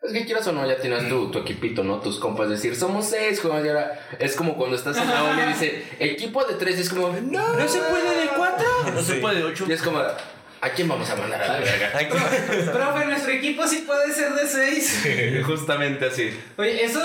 Es 0.01 0.13
que 0.13 0.25
quieras 0.25 0.47
o 0.47 0.53
no, 0.53 0.65
ya 0.65 0.77
tienes 0.77 1.09
tu, 1.09 1.29
tu 1.29 1.39
equipito, 1.39 1.83
¿no? 1.83 1.99
Tus 1.99 2.19
compas. 2.19 2.49
Decir, 2.49 2.73
somos 2.73 3.09
seis, 3.09 3.41
juegos. 3.41 3.65
Y 3.65 3.67
ahora 3.67 3.99
es 4.17 4.33
como 4.33 4.55
cuando 4.55 4.77
estás 4.77 4.97
en 4.97 5.09
la 5.09 5.23
uni 5.25 5.41
y 5.41 5.45
dice, 5.47 5.83
equipo 5.99 6.45
de 6.45 6.53
tres. 6.53 6.77
Y 6.77 6.81
es 6.83 6.89
como, 6.89 7.09
no, 7.09 7.53
no 7.53 7.67
se 7.67 7.79
puede 7.79 8.21
de 8.21 8.29
cuatro. 8.29 8.65
No 8.93 9.01
se 9.01 9.15
puede 9.15 9.39
de 9.39 9.43
8. 9.43 9.65
Y 9.67 9.73
es 9.73 9.81
como, 9.81 9.99
¿a 9.99 10.69
quién 10.69 10.87
vamos 10.87 11.09
a 11.09 11.17
mandar 11.17 11.41
a 11.41 11.47
la 11.47 11.59
verga? 11.59 11.91
Profe, 12.71 13.05
nuestro 13.07 13.33
equipo 13.33 13.67
sí 13.67 13.83
puede 13.85 14.13
ser 14.13 14.33
de 14.33 14.47
6. 14.47 15.43
Justamente 15.45 16.05
así. 16.05 16.31
Oye, 16.57 16.81
eso, 16.85 17.01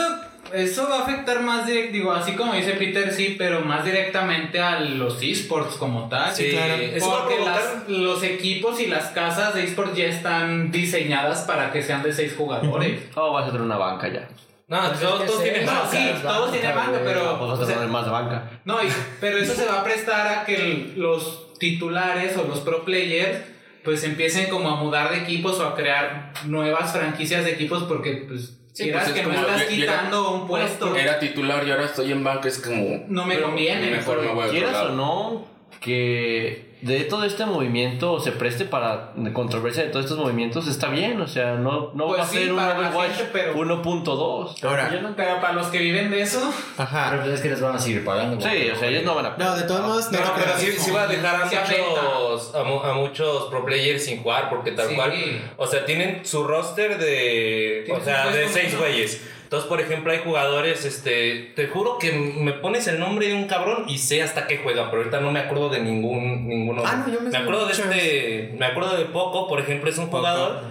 eso 0.52 0.88
va 0.88 0.98
a 0.98 1.02
afectar 1.02 1.40
más 1.40 1.66
direct, 1.66 1.92
digo, 1.92 2.12
así 2.12 2.33
como 2.35 2.54
dice 2.54 2.72
Peter, 2.72 3.12
sí, 3.12 3.35
pero 3.38 3.61
más 3.62 3.85
directamente 3.85 4.61
a 4.61 4.80
los 4.80 5.22
esports 5.22 5.76
como 5.76 6.09
tal. 6.09 6.33
Sí, 6.35 6.50
claro. 6.50 6.74
Porque 7.00 7.40
las- 7.44 7.88
los 7.88 8.22
equipos 8.22 8.80
y 8.80 8.87
las 8.87 9.07
casas 9.07 9.54
de 9.54 9.64
esports 9.64 9.96
ya 9.96 10.07
están 10.07 10.70
diseñadas 10.70 11.40
para 11.42 11.72
que 11.72 11.83
sean 11.83 12.02
de 12.02 12.12
6 12.12 12.35
jugadores. 12.37 13.00
Oh, 13.14 13.33
vas 13.33 13.44
a 13.44 13.46
tener 13.46 13.62
una 13.62 13.76
banca 13.78 14.09
ya. 14.09 14.28
No, 14.66 14.80
Pues 14.88 15.00
todos, 15.00 15.42
tienen 15.42 15.66
No, 15.66 15.72
banca. 15.72 15.88
sí, 15.90 16.09
todos 16.22 16.50
tienen 16.52 16.74
banca, 16.74 17.00
pero. 17.04 17.35
O 17.42 17.52
a 17.52 17.57
sea, 17.57 17.74
tener 17.74 17.88
más 17.88 18.11
banca. 18.11 18.50
No, 18.64 18.83
y- 18.83 18.88
pero 19.20 19.37
eso 19.38 19.54
se 19.54 19.66
va 19.66 19.80
a 19.80 19.85
prestar 19.85 20.26
a 20.26 20.44
que 20.44 20.57
el- 20.57 20.94
los 20.96 21.52
titulares 21.59 22.37
o 22.37 22.44
los 22.48 22.61
pro 22.61 22.85
players 22.85 23.38
pues 23.85 24.02
empiecen 24.04 24.48
como 24.48 24.70
a 24.70 24.76
mudar 24.76 25.11
de 25.11 25.18
equipos 25.18 25.61
o 25.61 25.66
a 25.66 25.74
crear 25.74 26.33
nuevas 26.46 26.92
franquicias 26.92 27.44
de 27.44 27.50
equipos 27.52 27.83
porque 27.85 28.24
pues 28.26 28.59
Sí, 28.74 28.90
pues, 28.92 29.06
es 29.06 29.12
que 29.14 29.22
no 29.22 29.28
como 29.28 29.40
estás 29.40 29.62
yo- 29.70 29.76
yo 29.76 29.84
era- 29.84 29.92
quitando 29.92 30.30
un 30.34 30.46
puesto. 30.48 30.94
Era 30.96 31.18
titular 31.20 31.66
y 31.66 31.70
ahora 31.70 31.84
estoy 31.87 32.10
en 32.12 32.22
banca. 32.24 32.48
Es 32.48 32.58
como, 32.58 33.04
No 33.08 33.24
me 33.24 33.40
conviene, 33.40 33.90
Mejor 33.90 34.20
me 34.20 34.32
voy 34.32 34.48
a 34.48 34.50
Quieras 34.50 34.76
o 34.76 34.88
no, 34.90 35.44
que 35.80 36.73
de 36.85 37.01
todo 37.05 37.25
este 37.25 37.47
movimiento 37.47 38.20
se 38.20 38.31
preste 38.33 38.64
para 38.66 39.12
controversia 39.33 39.83
de 39.85 39.88
todos 39.88 40.05
estos 40.05 40.18
movimientos, 40.18 40.68
está 40.68 40.88
bien. 40.88 41.20
O 41.20 41.27
sea, 41.27 41.55
no, 41.55 41.90
no 41.94 42.07
Pues 42.09 42.20
va 42.20 42.25
a 42.25 42.27
sí, 42.27 42.37
ser 42.38 42.53
un 42.53 42.59
Overwatch 42.59 43.09
gente, 43.16 43.31
pero- 43.33 43.55
1.2. 43.55 44.62
Ahora, 44.62 44.90
Yo 44.92 45.01
no- 45.01 45.16
Pero 45.16 45.40
para 45.40 45.55
los 45.55 45.68
que 45.68 45.79
viven 45.79 46.11
de 46.11 46.20
eso, 46.23 46.40
ajá. 46.77 47.09
Pero 47.11 47.23
pues 47.23 47.35
es 47.35 47.40
que 47.40 47.49
les 47.51 47.61
van 47.61 47.75
a 47.77 47.79
seguir 47.79 48.05
pagando. 48.05 48.40
Sí, 48.40 48.68
o 48.70 48.77
sea, 48.79 48.88
ellos 48.88 49.03
no 49.05 49.14
van 49.14 49.27
a. 49.27 49.37
No, 49.37 49.57
de 49.57 49.62
todos 49.62 49.81
modos, 49.81 50.12
no, 50.12 50.18
No, 50.20 50.33
pero 50.37 50.59
sí, 50.59 50.73
sí 50.73 50.90
va 50.90 51.03
a 51.05 51.07
dejar 51.07 51.35
a 51.37 51.44
muchos, 51.47 52.55
a, 52.55 52.62
mu- 52.64 52.81
a 52.81 52.92
muchos 52.94 53.44
pro 53.44 53.64
players 53.64 54.05
sin 54.05 54.23
jugar 54.23 54.51
porque 54.51 54.73
tal 54.73 54.88
Sí. 54.88 54.94
cual, 54.94 55.12
o 55.57 55.66
sea, 55.66 55.85
tienen 55.87 56.25
su 56.27 56.44
roster 56.44 56.99
de, 56.99 57.87
o 57.90 58.01
sea, 58.05 58.29
de 58.31 58.49
seis 58.49 58.77
güeyes. 58.77 59.23
Entonces, 59.54 59.68
por 59.68 59.80
ejemplo, 59.80 60.10
hay 60.10 60.18
jugadores, 60.18 60.84
este, 60.84 61.52
te 61.54 61.68
juro 61.68 61.96
que 62.00 62.10
me 62.10 62.54
pones 62.54 62.88
el 62.88 62.98
nombre 62.98 63.28
de 63.28 63.34
un 63.34 63.46
cabrón 63.46 63.84
y 63.86 63.98
sé 63.98 64.20
hasta 64.20 64.48
qué 64.48 64.58
juega, 64.58 64.90
pero 64.90 65.02
ahorita 65.02 65.20
no 65.20 65.30
me 65.30 65.38
acuerdo 65.38 65.68
de 65.68 65.78
ningún, 65.78 66.48
ninguno. 66.48 66.82
Ah, 66.84 67.04
no, 67.06 67.12
yo 67.12 67.20
me 67.20 67.30
sé 67.30 67.36
acuerdo 67.36 67.64
de 67.64 67.72
este, 67.72 68.56
me 68.58 68.66
acuerdo 68.66 68.96
de 68.96 69.04
Poco, 69.04 69.46
por 69.46 69.60
ejemplo, 69.60 69.88
es 69.88 69.96
un 69.96 70.08
jugador 70.08 70.64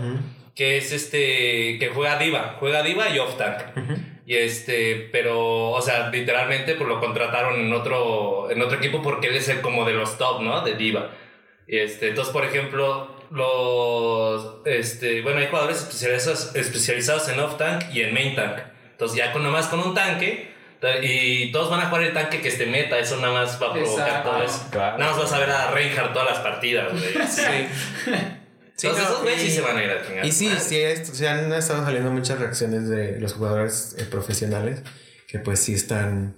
que 0.53 0.75
es 0.75 0.91
este, 0.91 1.79
que 1.79 1.91
juega 1.93 2.19
Diva, 2.19 2.57
juega 2.59 2.83
Diva 2.83 3.07
y 3.09 3.19
Off 3.19 3.37
Tank. 3.37 3.59
Y 4.25 4.35
este, 4.35 5.07
pero, 5.13 5.69
o 5.69 5.81
sea, 5.81 6.09
literalmente 6.09 6.75
pues 6.75 6.89
lo 6.89 6.99
contrataron 6.99 7.61
en 7.61 7.71
otro, 7.71 8.51
en 8.51 8.61
otro 8.61 8.79
equipo 8.79 9.01
porque 9.01 9.27
él 9.27 9.37
es 9.37 9.47
el 9.47 9.61
como 9.61 9.85
de 9.85 9.93
los 9.93 10.17
top, 10.17 10.41
¿no? 10.41 10.59
De 10.59 10.75
Diva. 10.75 11.11
Y 11.69 11.77
este, 11.77 12.09
entonces, 12.09 12.33
por 12.33 12.43
ejemplo, 12.43 13.15
los, 13.31 14.57
este, 14.65 15.21
bueno, 15.21 15.39
hay 15.39 15.47
jugadores 15.47 15.77
especializados, 15.77 16.53
especializados 16.53 17.29
en 17.29 17.39
off 17.39 17.57
tank 17.57 17.85
y 17.93 18.01
en 18.01 18.13
main 18.13 18.35
tank. 18.35 18.72
Entonces, 18.93 19.17
ya 19.17 19.31
con 19.33 19.43
nomás 19.43 19.67
con 19.67 19.79
un 19.81 19.93
tanque, 19.93 20.51
y 21.01 21.51
todos 21.51 21.69
van 21.69 21.79
a 21.81 21.85
jugar 21.85 22.03
el 22.03 22.13
tanque 22.13 22.41
que 22.41 22.49
esté 22.49 22.65
meta, 22.65 22.97
eso 22.99 23.15
nada 23.21 23.31
más 23.33 23.61
va 23.61 23.67
a 23.67 23.73
provocar 23.73 24.07
Exacto. 24.07 24.29
todo 24.31 24.43
eso. 24.43 24.67
Claro. 24.69 24.97
Nada 24.97 25.11
más 25.11 25.21
vas 25.21 25.33
a 25.33 25.39
ver 25.39 25.49
a 25.49 25.71
Reinhardt 25.71 26.13
todas 26.13 26.29
las 26.29 26.39
partidas, 26.39 26.91
güey. 26.91 27.27
Sí. 27.27 27.41
Sí, 28.75 28.87
Entonces, 28.87 29.07
no, 29.07 29.09
esos 29.13 29.21
güeyes 29.21 29.41
sí 29.41 29.47
y- 29.47 29.51
se 29.51 29.61
van 29.61 29.77
a 29.77 29.83
ir 29.83 29.89
a 29.91 30.05
chingar. 30.05 30.25
Y 30.25 30.31
sí, 30.31 30.49
sí, 30.59 30.77
es- 30.79 31.07
sí 31.07 31.25
han 31.25 31.53
estado 31.53 31.85
saliendo 31.85 32.11
muchas 32.11 32.39
reacciones 32.39 32.89
de 32.89 33.19
los 33.19 33.33
jugadores 33.33 33.95
eh, 33.99 34.05
profesionales 34.05 34.81
que 35.27 35.39
pues 35.39 35.59
sí 35.59 35.73
están 35.73 36.35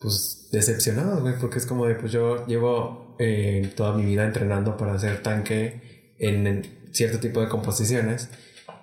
pues 0.00 0.48
decepcionados, 0.52 1.22
güey, 1.22 1.34
porque 1.40 1.58
es 1.58 1.66
como 1.66 1.86
de 1.86 1.94
pues 1.94 2.12
yo 2.12 2.46
llevo 2.46 3.16
eh, 3.20 3.72
toda 3.76 3.92
mi 3.96 4.04
vida 4.04 4.24
entrenando 4.24 4.76
para 4.76 4.94
hacer 4.94 5.22
tanque 5.22 6.14
en, 6.18 6.46
en 6.46 6.88
cierto 6.92 7.20
tipo 7.20 7.40
de 7.40 7.48
composiciones 7.48 8.28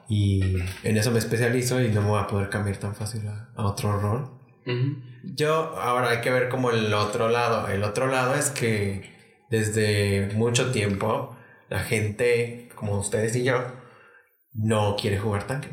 y 0.07 0.41
en 0.83 0.97
eso 0.97 1.11
me 1.11 1.19
especializo 1.19 1.81
y 1.81 1.89
no 1.89 2.01
me 2.01 2.09
voy 2.09 2.21
a 2.21 2.27
poder 2.27 2.49
cambiar 2.49 2.77
tan 2.77 2.95
fácil 2.95 3.27
a, 3.27 3.49
a 3.55 3.65
otro 3.65 3.99
rol. 3.99 4.31
Yo, 5.23 5.75
ahora 5.79 6.09
hay 6.09 6.21
que 6.21 6.31
ver 6.31 6.49
como 6.49 6.71
el 6.71 6.93
otro 6.93 7.29
lado. 7.29 7.67
El 7.67 7.83
otro 7.83 8.07
lado 8.07 8.35
es 8.35 8.49
que 8.49 9.13
desde 9.49 10.31
mucho 10.35 10.71
tiempo 10.71 11.35
la 11.69 11.79
gente, 11.79 12.69
como 12.75 12.97
ustedes 12.97 13.35
y 13.35 13.43
yo, 13.43 13.63
no 14.53 14.95
quiere 14.95 15.19
jugar 15.19 15.47
tanque. 15.47 15.69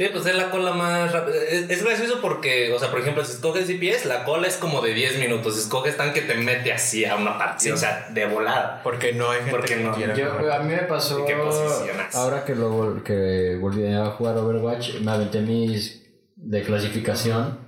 Sí, 0.00 0.08
pues 0.10 0.24
es 0.24 0.34
la 0.34 0.48
cola 0.50 0.72
más 0.72 1.12
rápida. 1.12 1.36
Es, 1.46 1.68
es 1.68 1.84
gracioso 1.84 2.20
porque, 2.22 2.72
o 2.72 2.78
sea, 2.78 2.90
por 2.90 3.00
ejemplo, 3.00 3.22
si 3.22 3.32
escoges 3.32 3.68
DPS, 3.68 4.06
la 4.06 4.24
cola 4.24 4.46
es 4.48 4.56
como 4.56 4.80
de 4.80 4.94
10 4.94 5.18
minutos. 5.18 5.56
Si 5.56 5.60
escoges 5.60 5.98
tanque, 5.98 6.22
te 6.22 6.36
mete 6.36 6.72
así 6.72 7.04
a 7.04 7.16
una 7.16 7.36
partida, 7.36 7.58
Sí. 7.58 7.70
o 7.70 7.76
sea, 7.76 8.08
de 8.10 8.24
volada. 8.24 8.80
Porque 8.82 9.12
no 9.12 9.30
hay 9.30 9.40
gente 9.40 9.50
Porque 9.50 9.74
que 9.76 9.82
no. 9.84 9.92
quiera 9.92 10.14
Yo, 10.14 10.50
a 10.54 10.60
mí 10.60 10.72
me 10.72 10.84
pasó 10.84 11.20
¿Y 11.20 11.26
qué 11.26 11.34
posicionas? 11.34 12.14
ahora 12.14 12.46
que 12.46 12.54
lo 12.54 13.02
que 13.04 13.58
volví 13.60 13.86
a 13.92 14.06
jugar 14.06 14.38
Overwatch, 14.38 15.00
me 15.02 15.10
aventé 15.10 15.40
mis 15.40 16.02
de 16.34 16.62
clasificación 16.62 17.58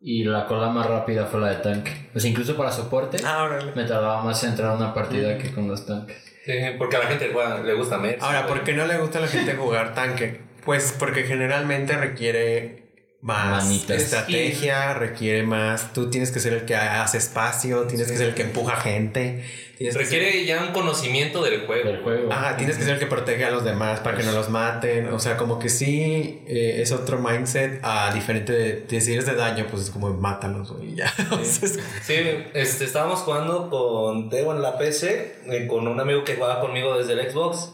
y 0.00 0.24
la 0.24 0.46
cola 0.46 0.70
más 0.70 0.86
rápida 0.86 1.26
fue 1.26 1.40
la 1.40 1.50
de 1.50 1.56
tanque. 1.56 2.08
Pues 2.14 2.24
incluso 2.24 2.56
para 2.56 2.72
soporte 2.72 3.18
Ah, 3.22 3.42
órale. 3.42 3.70
me 3.76 3.84
tardaba 3.84 4.22
más 4.24 4.42
en 4.44 4.50
entrar 4.52 4.70
a 4.70 4.76
una 4.76 4.94
partida 4.94 5.36
que 5.36 5.52
con 5.52 5.68
los 5.68 5.84
tanques. 5.84 6.16
Sí, 6.46 6.52
porque 6.78 6.96
a 6.96 7.00
la 7.00 7.06
gente 7.08 7.28
le 7.64 7.74
gusta 7.74 7.98
Mets. 7.98 8.22
Ahora. 8.22 8.46
¿por 8.46 8.64
qué 8.64 8.72
no 8.72 8.86
le 8.86 8.96
gusta 8.96 9.18
a 9.18 9.20
la 9.20 9.28
gente 9.28 9.52
jugar 9.56 9.92
tanque? 9.94 10.50
Pues 10.64 10.94
porque 10.98 11.24
generalmente 11.24 11.96
requiere 11.96 12.82
más 13.20 13.64
Manitas. 13.64 14.02
estrategia, 14.02 14.94
requiere 14.94 15.42
más. 15.44 15.92
Tú 15.92 16.10
tienes 16.10 16.30
que 16.32 16.40
ser 16.40 16.52
el 16.54 16.64
que 16.64 16.74
hace 16.74 17.18
espacio, 17.18 17.82
tienes 17.82 18.10
que 18.10 18.16
ser 18.16 18.28
el 18.28 18.34
que 18.34 18.42
empuja 18.42 18.76
gente. 18.76 19.44
ser- 19.78 19.94
Requiere 19.94 20.44
ya 20.44 20.62
un 20.64 20.72
conocimiento 20.72 21.42
del 21.42 21.64
juego. 21.66 21.88
Del 21.88 22.02
juego. 22.02 22.32
Ajá, 22.32 22.56
tienes 22.56 22.76
que 22.76 22.82
ser 22.84 22.94
el 22.94 22.98
que 23.00 23.06
protege 23.06 23.44
a 23.44 23.50
los 23.50 23.64
demás 23.64 24.00
para 24.00 24.16
que 24.16 24.22
no 24.24 24.32
los 24.32 24.48
maten. 24.50 25.08
O 25.12 25.18
sea, 25.20 25.36
como 25.36 25.58
que 25.60 25.68
sí 25.68 26.42
eh, 26.48 26.80
es 26.82 26.90
otro 26.92 27.18
mindset 27.18 27.78
a 27.84 28.12
diferente 28.12 28.52
de, 28.52 28.72
de 28.88 29.00
si 29.00 29.12
eres 29.12 29.26
de 29.26 29.34
daño, 29.36 29.66
pues 29.70 29.82
es 29.84 29.90
como 29.90 30.10
mátalos 30.14 30.74
y 30.82 30.96
ya. 30.96 31.12
Entonces, 31.18 31.78
Sí, 32.02 32.14
este, 32.54 32.84
estábamos 32.84 33.20
jugando 33.20 33.70
con 33.70 34.30
Teo 34.30 34.52
en 34.54 34.62
la 34.62 34.78
PC, 34.78 35.36
eh, 35.46 35.66
con 35.68 35.86
un 35.88 35.98
amigo 36.00 36.24
que 36.24 36.34
jugaba 36.34 36.60
conmigo 36.60 36.96
desde 36.98 37.12
el 37.12 37.30
Xbox. 37.30 37.72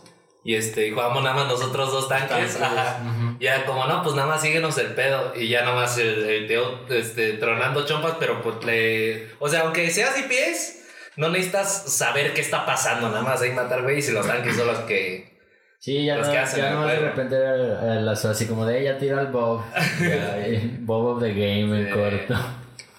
Y 0.48 0.54
este, 0.54 0.86
y 0.86 0.92
jugábamos 0.92 1.22
nada 1.22 1.36
más 1.36 1.46
nosotros 1.46 1.92
dos 1.92 2.08
tanques. 2.08 2.58
Ajá. 2.58 3.00
Y 3.38 3.46
era 3.46 3.66
como, 3.66 3.84
no, 3.84 4.02
pues 4.02 4.14
nada 4.14 4.26
más 4.28 4.40
síguenos 4.40 4.78
el 4.78 4.94
pedo. 4.94 5.34
Y 5.36 5.48
ya 5.48 5.60
nada 5.60 5.74
más 5.74 5.98
el, 5.98 6.24
el 6.24 6.46
Teo 6.46 6.86
este, 6.88 7.34
tronando 7.34 7.84
chompas, 7.84 8.14
pero 8.18 8.40
pues 8.40 8.64
le. 8.64 9.28
O 9.40 9.48
sea, 9.50 9.60
aunque 9.60 9.90
seas 9.90 10.14
DPS, 10.16 10.86
no 11.16 11.28
necesitas 11.28 11.94
saber 11.94 12.32
qué 12.32 12.40
está 12.40 12.64
pasando. 12.64 13.10
Nada 13.10 13.20
más 13.20 13.42
hay 13.42 13.50
matar 13.52 13.82
güeyes 13.82 14.08
y 14.08 14.12
los 14.12 14.26
tanques 14.26 14.56
son 14.56 14.68
los 14.68 14.78
que. 14.80 15.36
Sí, 15.80 16.06
ya 16.06 16.16
Los 16.16 16.28
no, 16.28 16.32
que 16.32 16.38
hacen 16.38 16.60
ya 16.62 16.68
el 16.70 16.74
no 16.76 16.86
de 16.86 16.98
repente 16.98 17.36
era, 17.36 17.54
eh, 17.98 18.00
las- 18.00 18.24
así 18.24 18.46
como 18.46 18.64
de 18.64 18.80
ella 18.80 18.96
tira 18.96 19.20
el 19.20 19.26
Bob. 19.26 19.62
Ya, 20.00 20.38
Bob 20.80 21.16
of 21.16 21.22
the 21.22 21.28
game 21.34 21.78
en 21.78 21.86
Sí. 21.88 21.92
corto. 21.92 22.34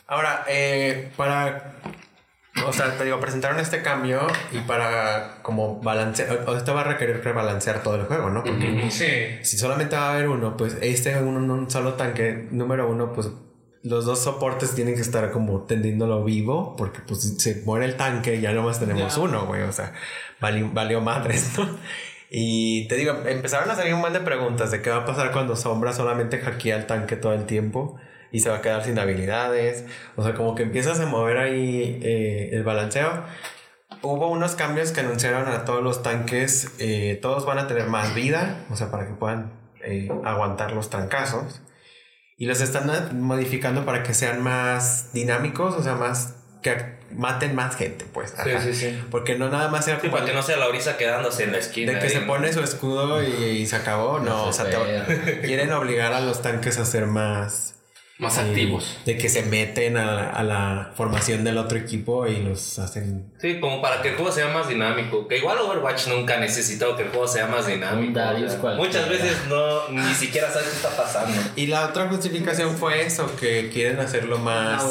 ahora, 0.06 0.46
eh, 0.48 1.10
para. 1.18 1.74
O 2.66 2.74
sea, 2.74 2.98
te 2.98 3.06
digo, 3.06 3.20
presentaron 3.20 3.60
este 3.60 3.82
cambio 3.82 4.28
y 4.52 4.58
para 4.60 5.42
como 5.44 5.80
balancear. 5.82 6.44
O 6.48 6.56
esto 6.58 6.74
va 6.74 6.82
a 6.82 6.84
requerir 6.86 7.24
rebalancear 7.24 7.82
todo 7.84 7.96
el 7.96 8.04
juego, 8.06 8.30
¿no? 8.30 8.44
Porque 8.44 8.88
sí. 8.92 9.06
si 9.44 9.58
solamente 9.58 9.96
va 9.96 10.10
a 10.10 10.14
haber 10.14 10.28
uno, 10.30 10.58
pues 10.58 10.78
este 10.82 11.16
un, 11.22 11.50
un 11.50 11.70
solo 11.70 11.94
tanque, 11.94 12.48
número 12.52 12.90
uno, 12.90 13.14
pues 13.14 13.30
los 13.84 14.04
dos 14.06 14.20
soportes 14.20 14.76
tienen 14.76 14.96
que 14.96 15.02
estar 15.02 15.32
como 15.32 15.62
tendiéndolo 15.62 16.24
vivo, 16.26 16.76
porque 16.76 17.00
pues 17.08 17.22
si 17.22 17.40
se 17.40 17.62
muere 17.66 17.86
el 17.86 17.96
tanque, 17.96 18.42
ya 18.42 18.52
nomás 18.52 18.80
tenemos 18.80 19.16
Ya. 19.16 19.22
uno, 19.22 19.46
güey, 19.46 19.62
o 19.62 19.72
sea, 19.72 19.94
vali- 20.42 20.70
valió 20.74 21.00
madres, 21.02 21.58
¿no? 21.58 21.70
Y 22.30 22.88
te 22.90 22.96
digo, 22.96 23.14
empezaron 23.26 23.72
a 23.72 23.76
salir 23.76 23.94
un 23.94 24.02
montón 24.02 24.22
de 24.22 24.26
preguntas 24.26 24.70
de 24.72 24.82
qué 24.82 24.90
va 24.90 24.98
a 24.98 25.06
pasar 25.06 25.32
cuando 25.32 25.56
Sombra 25.56 25.94
solamente 25.94 26.40
hackea 26.40 26.76
el 26.76 26.86
tanque 26.88 27.16
todo 27.16 27.34
el 27.34 27.46
tiempo 27.46 27.96
y 28.32 28.40
se 28.42 28.50
va 28.50 28.58
a 28.58 28.62
quedar 28.62 28.84
sin 28.84 28.98
habilidades. 29.00 29.86
O 30.16 30.24
sea, 30.24 30.34
como 30.34 30.56
que 30.56 30.64
empiezas 30.64 31.00
a 31.00 31.06
mover 31.06 31.38
ahí 31.38 32.00
eh, 32.04 32.50
el 32.54 32.64
balanceo. 32.64 33.24
Hubo 34.02 34.30
unos 34.30 34.56
cambios 34.56 34.92
que 34.92 35.02
anunciaron 35.02 35.48
a 35.50 35.66
todos 35.66 35.84
los 35.84 36.04
tanques. 36.04 36.72
eh, 36.80 37.20
todos 37.22 37.46
van 37.46 37.60
a 37.60 37.68
tener 37.68 37.88
más 37.88 38.14
vida, 38.16 38.66
o 38.70 38.76
sea, 38.76 38.92
para 38.92 39.06
que 39.08 39.14
puedan 39.14 39.52
eh, 39.84 40.10
aguantar 40.24 40.72
los 40.72 40.90
trancazos. 40.90 41.62
Y 42.38 42.46
los 42.46 42.62
están 42.62 42.90
modificando 43.20 43.84
para 43.86 44.02
que 44.04 44.14
sean 44.14 44.42
más 44.42 45.12
dinámicos, 45.12 45.76
o 45.76 45.84
sea, 45.84 45.96
más 45.96 46.36
que 46.62 46.98
maten 47.14 47.54
más 47.56 47.76
gente, 47.76 48.06
pues. 48.14 48.34
Sí, 48.42 48.52
Ajá. 48.52 48.62
sí, 48.64 48.74
sí. 48.74 49.04
Porque 49.12 49.38
no 49.38 49.50
nada 49.50 49.68
más 49.70 49.86
era 49.90 50.00
Sí, 50.00 50.08
para 50.10 50.26
que 50.26 50.34
no 50.34 50.42
sea 50.44 50.56
la 50.58 50.68
brisa 50.70 50.96
quedándose 50.98 51.44
en 51.44 51.52
la 51.52 51.58
esquina. 51.58 51.94
de 51.94 52.00
que 52.00 52.06
ahí, 52.06 52.12
se 52.12 52.22
¿no? 52.22 52.28
pone 52.28 52.54
su 52.54 52.62
escudo 52.62 53.22
y, 53.24 53.28
y 53.44 53.66
se 53.66 53.76
acabó. 53.76 54.20
No, 54.20 54.46
o 54.46 54.54
sea, 54.54 54.66
te- 54.70 55.42
quieren 55.46 55.72
obligar 55.74 56.14
a 56.14 56.22
los 56.22 56.42
tanques 56.42 56.78
a 56.78 56.86
ser 56.86 57.08
más 57.08 57.76
Más 58.20 58.38
eh, 58.38 58.42
activos. 58.42 58.98
De 59.06 59.18
que 59.18 59.30
se 59.30 59.44
meten 59.44 59.96
a, 59.96 60.30
a 60.30 60.44
la 60.44 60.92
formación 60.96 61.46
del 61.46 61.58
otro 61.58 61.78
equipo 61.78 62.28
y 62.28 62.36
los 62.42 62.78
hacen. 62.78 63.32
Sí, 63.40 63.62
como 63.62 63.82
para 63.82 64.02
que 64.02 64.10
el 64.10 64.16
juego 64.16 64.30
sea 64.32 64.50
más 64.50 64.68
dinámico. 64.68 65.26
Que 65.28 65.38
igual 65.38 65.58
Overwatch 65.60 66.08
nunca 66.08 66.36
ha 66.36 66.40
necesitado 66.40 66.98
que 66.98 67.04
el 67.04 67.10
juego 67.10 67.28
sea 67.30 67.48
más 67.48 67.66
dinámico. 67.66 68.20
Muchas 68.76 69.08
veces 69.08 69.38
no, 69.48 69.88
ni 69.90 70.14
siquiera 70.14 70.52
sabes 70.52 70.68
qué 70.68 70.76
está 70.76 70.90
pasando. 70.98 71.34
Y 71.56 71.68
la 71.68 71.88
otra 71.88 72.10
justificación 72.10 72.76
fue 72.76 73.06
eso, 73.06 73.34
que 73.38 73.70
quieren 73.70 74.00
hacerlo 74.00 74.38
más 74.38 74.84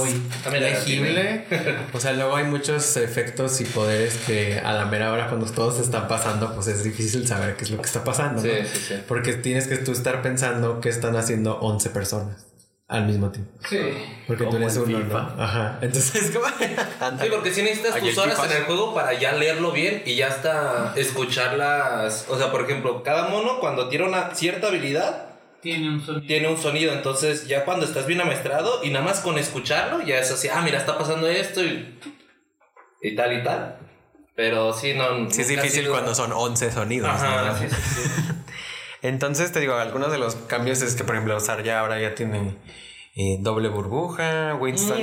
Ah, 0.46 0.50
legible. 0.50 1.44
O 1.92 2.00
sea, 2.00 2.14
luego 2.14 2.34
hay 2.36 2.44
muchos 2.44 2.96
efectos 2.96 3.60
y 3.60 3.64
poderes 3.66 4.16
que 4.26 4.58
a 4.58 4.72
la 4.72 4.86
mera 4.86 5.12
hora 5.12 5.28
cuando 5.28 5.46
todos 5.46 5.80
están 5.80 6.08
pasando, 6.08 6.54
pues 6.54 6.66
es 6.68 6.82
difícil 6.82 7.28
saber 7.28 7.56
qué 7.56 7.64
es 7.64 7.70
lo 7.70 7.76
que 7.76 7.86
está 7.86 8.04
pasando. 8.04 8.40
Sí, 8.40 8.48
¿no? 8.48 8.66
sí, 8.66 8.78
sí. 8.88 8.94
Porque 9.06 9.34
tienes 9.34 9.66
que 9.66 9.76
tú 9.76 9.92
estar 9.92 10.22
pensando 10.22 10.80
que 10.80 10.88
están 10.88 11.14
haciendo 11.16 11.58
11 11.60 11.90
personas 11.90 12.47
al 12.88 13.04
mismo 13.04 13.30
tiempo. 13.30 13.52
Sí. 13.68 13.78
Porque 14.26 14.44
tú 14.46 14.56
eres 14.56 14.76
uno, 14.78 14.98
FIFA. 14.98 15.22
¿no? 15.36 15.42
Ajá. 15.42 15.78
Entonces, 15.82 16.30
como... 16.34 16.46
Sí, 16.48 17.28
porque 17.30 17.52
si 17.52 17.62
necesitas 17.62 18.00
tus 18.00 18.16
horas 18.18 18.38
en 18.50 18.56
el 18.56 18.64
juego 18.64 18.94
para 18.94 19.12
ya 19.12 19.32
leerlo 19.34 19.72
bien 19.72 20.02
y 20.06 20.16
ya 20.16 20.28
hasta 20.28 20.94
escuchar 20.96 21.56
las... 21.58 22.26
O 22.30 22.38
sea, 22.38 22.50
por 22.50 22.62
ejemplo, 22.62 23.02
cada 23.02 23.28
mono 23.28 23.60
cuando 23.60 23.88
tiene 23.90 24.06
una 24.06 24.34
cierta 24.34 24.68
habilidad 24.68 25.26
Tiene 25.60 25.90
un 25.90 26.00
sonido. 26.04 26.26
tiene 26.26 26.48
un 26.48 26.56
sonido. 26.56 26.92
Entonces 26.94 27.46
ya 27.46 27.64
cuando 27.66 27.84
estás 27.84 28.06
bien 28.06 28.22
amaestrado 28.22 28.82
y 28.82 28.88
nada 28.90 29.04
más 29.04 29.20
con 29.20 29.36
escucharlo 29.38 30.02
ya 30.02 30.18
es 30.18 30.30
así, 30.30 30.48
ah, 30.48 30.62
mira, 30.62 30.78
está 30.78 30.96
pasando 30.96 31.28
esto 31.28 31.62
y, 31.62 31.98
y 33.02 33.14
tal 33.14 33.38
y 33.38 33.44
tal. 33.44 33.76
Pero 34.34 34.72
sí, 34.72 34.94
no... 34.94 35.28
Sí, 35.30 35.42
es 35.42 35.48
difícil 35.48 35.82
sido- 35.82 35.92
cuando 35.92 36.14
son 36.14 36.32
11 36.32 36.70
sonidos. 36.72 37.10
Ajá, 37.10 37.48
¿no? 37.52 37.58
sí, 37.58 37.64
sí, 37.68 37.76
sí. 37.76 38.10
Entonces, 39.02 39.52
te 39.52 39.60
digo, 39.60 39.74
algunos 39.74 40.10
de 40.10 40.18
los 40.18 40.34
cambios 40.34 40.82
es 40.82 40.94
que, 40.94 41.04
por 41.04 41.14
ejemplo, 41.14 41.36
usar 41.36 41.62
ya 41.62 41.80
ahora 41.80 42.00
ya 42.00 42.14
tiene 42.14 42.56
eh, 43.14 43.36
doble 43.40 43.68
burbuja. 43.68 44.54
Winston, 44.54 45.00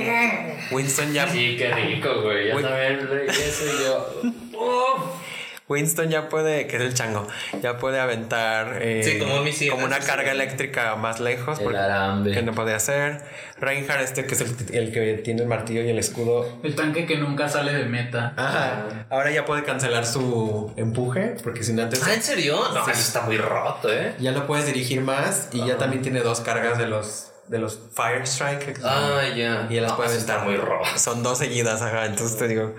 Winston 0.70 1.12
ya 1.12 1.28
Sí, 1.28 1.56
qué 1.56 1.70
rico, 1.72 2.22
güey. 2.22 2.48
Ya 2.48 2.56
Uy. 2.56 2.62
también 2.62 3.08
eso 3.28 3.64
y 3.64 3.84
yo. 3.84 4.32
Winston 5.68 6.08
ya 6.10 6.28
puede, 6.28 6.66
que 6.68 6.76
es 6.76 6.82
el 6.82 6.94
chango, 6.94 7.26
ya 7.60 7.76
puede 7.78 7.98
aventar 7.98 8.78
eh, 8.80 9.02
Sí, 9.04 9.18
como 9.18 9.36
un 9.38 9.44
misil, 9.44 9.70
como 9.70 9.84
una 9.84 9.98
carga 9.98 10.30
sí. 10.30 10.36
eléctrica 10.36 10.94
más 10.94 11.18
lejos 11.18 11.58
El 11.58 11.74
arambe. 11.74 12.30
que 12.32 12.42
no 12.42 12.52
puede 12.52 12.72
hacer. 12.74 13.22
Reinhardt 13.58 14.02
este 14.02 14.26
que 14.26 14.34
es 14.34 14.40
el, 14.42 14.54
el 14.74 14.92
que 14.92 15.14
tiene 15.24 15.42
el 15.42 15.48
martillo 15.48 15.82
y 15.82 15.88
el 15.90 15.98
escudo. 15.98 16.60
El 16.62 16.76
tanque 16.76 17.04
que 17.06 17.16
nunca 17.16 17.48
sale 17.48 17.72
de 17.72 17.84
meta. 17.86 18.32
Ajá. 18.36 19.06
Ahora 19.10 19.30
ya 19.32 19.44
puede 19.44 19.64
cancelar 19.64 20.06
su 20.06 20.72
empuje 20.76 21.36
porque 21.42 21.64
si 21.64 21.72
no 21.72 21.82
antes 21.82 22.00
Ah, 22.06 22.14
¿en 22.14 22.22
serio? 22.22 22.60
No, 22.72 22.84
Sí. 22.84 22.90
eso 22.92 23.00
está 23.00 23.22
muy 23.22 23.38
roto, 23.38 23.92
¿eh? 23.92 24.14
ya 24.20 24.30
lo 24.32 24.46
puedes 24.46 24.66
dirigir 24.66 25.00
más 25.00 25.48
y 25.52 25.66
ya 25.66 25.76
también 25.78 26.02
tiene 26.02 26.20
dos 26.20 26.40
cargas 26.42 26.78
de 26.78 26.86
los 26.86 27.32
de 27.48 27.58
los 27.58 27.78
Fire 27.94 28.22
Strike. 28.26 28.80
Ah, 28.84 29.20
ya. 29.36 29.66
Y 29.70 29.74
ya 29.76 29.82
las 29.82 29.92
No, 29.92 29.96
puedes 29.96 30.12
aventar. 30.14 30.44
muy 30.44 30.56
roto. 30.56 30.84
Son 30.96 31.22
dos 31.22 31.38
seguidas, 31.38 31.80
ajá. 31.82 32.06
Entonces 32.06 32.36
te 32.38 32.48
digo. 32.48 32.74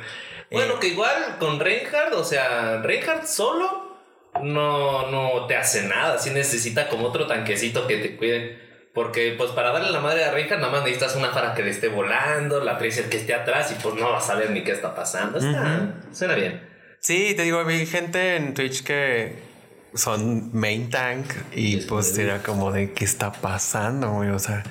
Eh, 0.49 0.55
Bueno, 0.55 0.79
que 0.79 0.87
igual 0.87 1.37
con 1.39 1.59
Reinhardt, 1.59 2.13
o 2.13 2.23
sea, 2.23 2.81
Reinhardt 2.81 3.25
solo 3.25 3.97
no, 4.43 5.09
no 5.09 5.45
te 5.47 5.55
hace 5.55 5.87
nada. 5.87 6.19
Sí 6.19 6.29
necesita 6.29 6.89
como 6.89 7.07
otro 7.07 7.27
tanquecito 7.27 7.87
que 7.87 7.97
te 7.97 8.15
cuide. 8.17 8.67
Porque, 8.93 9.35
pues, 9.37 9.51
para 9.51 9.71
darle 9.71 9.91
la 9.91 9.99
madre 9.99 10.25
a 10.25 10.31
Reinhardt, 10.31 10.59
nada 10.59 10.71
más 10.71 10.81
necesitas 10.81 11.15
una 11.15 11.31
para 11.31 11.53
que 11.53 11.61
le 11.61 11.69
esté 11.69 11.87
volando, 11.87 12.63
la 12.63 12.79
Tracer 12.79 13.09
que 13.09 13.17
esté 13.17 13.35
atrás, 13.35 13.71
y 13.71 13.75
pues 13.75 13.93
no 13.93 14.11
vas 14.11 14.27
a 14.31 14.35
ver 14.35 14.49
ni 14.49 14.63
qué 14.63 14.71
está 14.71 14.95
pasando. 14.95 15.37
Está, 15.37 15.93
Suena 16.11 16.33
bien. 16.33 16.67
Sí, 16.99 17.33
te 17.35 17.43
digo, 17.43 17.63
vi 17.63 17.85
gente 17.85 18.35
en 18.35 18.55
Twitch 18.55 18.83
que 18.83 19.35
son 19.93 20.49
main 20.53 20.89
tank 20.89 21.25
y 21.53 21.77
pues 21.81 22.17
era 22.17 22.41
como 22.43 22.71
de 22.71 22.93
qué 22.93 23.05
está 23.05 23.31
pasando, 23.31 24.11
güey. 24.11 24.29
O 24.29 24.39
sea, 24.39 24.63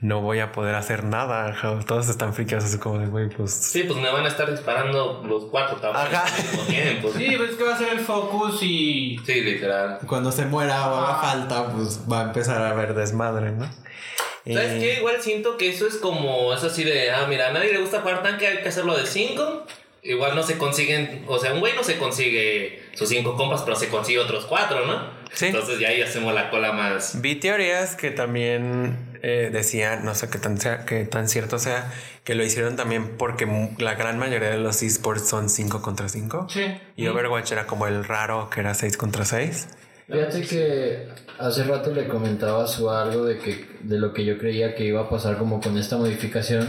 no 0.00 0.20
voy 0.20 0.40
a 0.40 0.52
poder 0.52 0.74
hacer 0.74 1.04
nada. 1.04 1.54
Todos 1.86 2.08
están 2.08 2.34
friqueados 2.34 2.64
así 2.66 2.78
como 2.78 2.98
de, 2.98 3.06
güey, 3.06 3.28
pues. 3.28 3.52
Sí, 3.52 3.84
pues 3.84 3.98
me 3.98 4.10
van 4.10 4.24
a 4.24 4.28
estar 4.28 4.50
disparando 4.50 5.22
los 5.26 5.44
cuatro 5.46 5.80
cabrones 5.80 6.12
Ajá. 6.12 6.24
al 6.36 6.42
mismo 6.42 6.62
tiempo. 6.64 7.10
Sí, 7.16 7.36
ves 7.36 7.52
que 7.56 7.64
va 7.64 7.74
a 7.74 7.78
ser 7.78 7.88
el 7.94 8.00
focus 8.00 8.62
y. 8.62 9.18
Sí, 9.24 9.40
literal. 9.40 9.98
Cuando 10.06 10.30
se 10.32 10.44
muera 10.46 10.88
o 10.90 10.96
haga 10.96 11.14
falta, 11.20 11.66
pues 11.72 12.00
va 12.10 12.20
a 12.20 12.24
empezar 12.24 12.60
a 12.62 12.70
haber 12.70 12.94
desmadre, 12.94 13.52
¿no? 13.52 13.64
¿Sabes 13.64 14.74
Eh, 14.74 14.78
qué? 14.80 14.94
Igual 15.00 15.16
siento 15.20 15.56
que 15.56 15.70
eso 15.70 15.88
es 15.88 15.96
como, 15.96 16.52
es 16.54 16.62
así 16.62 16.84
de, 16.84 17.10
ah, 17.10 17.26
mira, 17.28 17.48
a 17.48 17.52
nadie 17.52 17.72
le 17.72 17.80
gusta 17.80 18.00
jugar 18.00 18.22
tanque, 18.22 18.46
hay 18.46 18.58
que 18.62 18.68
hacerlo 18.68 18.96
de 18.96 19.04
5. 19.06 19.66
Igual 20.04 20.36
no 20.36 20.44
se 20.44 20.56
consiguen, 20.56 21.24
o 21.26 21.36
sea, 21.40 21.52
un 21.52 21.58
güey 21.58 21.74
no 21.74 21.82
se 21.82 21.98
consigue 21.98 22.80
sus 22.94 23.08
5 23.08 23.34
compas, 23.36 23.62
pero 23.62 23.74
se 23.76 23.88
consigue 23.88 24.20
otros 24.20 24.44
4, 24.46 24.86
¿no? 24.86 25.10
Sí. 25.32 25.46
Entonces 25.46 25.80
ya 25.80 25.88
ahí 25.88 26.00
hacemos 26.00 26.32
la 26.32 26.48
cola 26.48 26.70
más. 26.70 27.20
Vi 27.20 27.34
teorías 27.34 27.96
que 27.96 28.12
también 28.12 29.05
eh, 29.28 29.50
decían, 29.50 30.04
no 30.04 30.14
sé 30.14 30.30
qué 30.30 30.38
tan, 30.38 30.56
sea, 30.60 30.84
qué 30.84 31.04
tan 31.04 31.28
cierto 31.28 31.58
sea, 31.58 31.92
que 32.22 32.36
lo 32.36 32.44
hicieron 32.44 32.76
también 32.76 33.16
porque 33.18 33.44
la 33.78 33.96
gran 33.96 34.20
mayoría 34.20 34.50
de 34.50 34.58
los 34.58 34.84
esports 34.84 35.28
son 35.28 35.48
5 35.50 35.82
contra 35.82 36.08
5. 36.08 36.46
Sí. 36.48 36.78
Y 36.94 37.08
Overwatch 37.08 37.50
era 37.50 37.66
como 37.66 37.88
el 37.88 38.04
raro 38.04 38.48
que 38.50 38.60
era 38.60 38.72
6 38.72 38.96
contra 38.96 39.24
6. 39.24 39.66
Fíjate 40.06 40.42
que 40.42 41.08
hace 41.40 41.64
rato 41.64 41.92
le 41.92 42.06
comentaba 42.06 42.62
a 42.62 42.66
Su 42.68 42.88
algo 42.88 43.24
de 43.24 43.38
que 43.38 43.66
de 43.80 43.98
lo 43.98 44.12
que 44.12 44.24
yo 44.24 44.38
creía 44.38 44.76
que 44.76 44.84
iba 44.84 45.00
a 45.00 45.10
pasar 45.10 45.38
como 45.38 45.60
con 45.60 45.76
esta 45.76 45.96
modificación, 45.96 46.68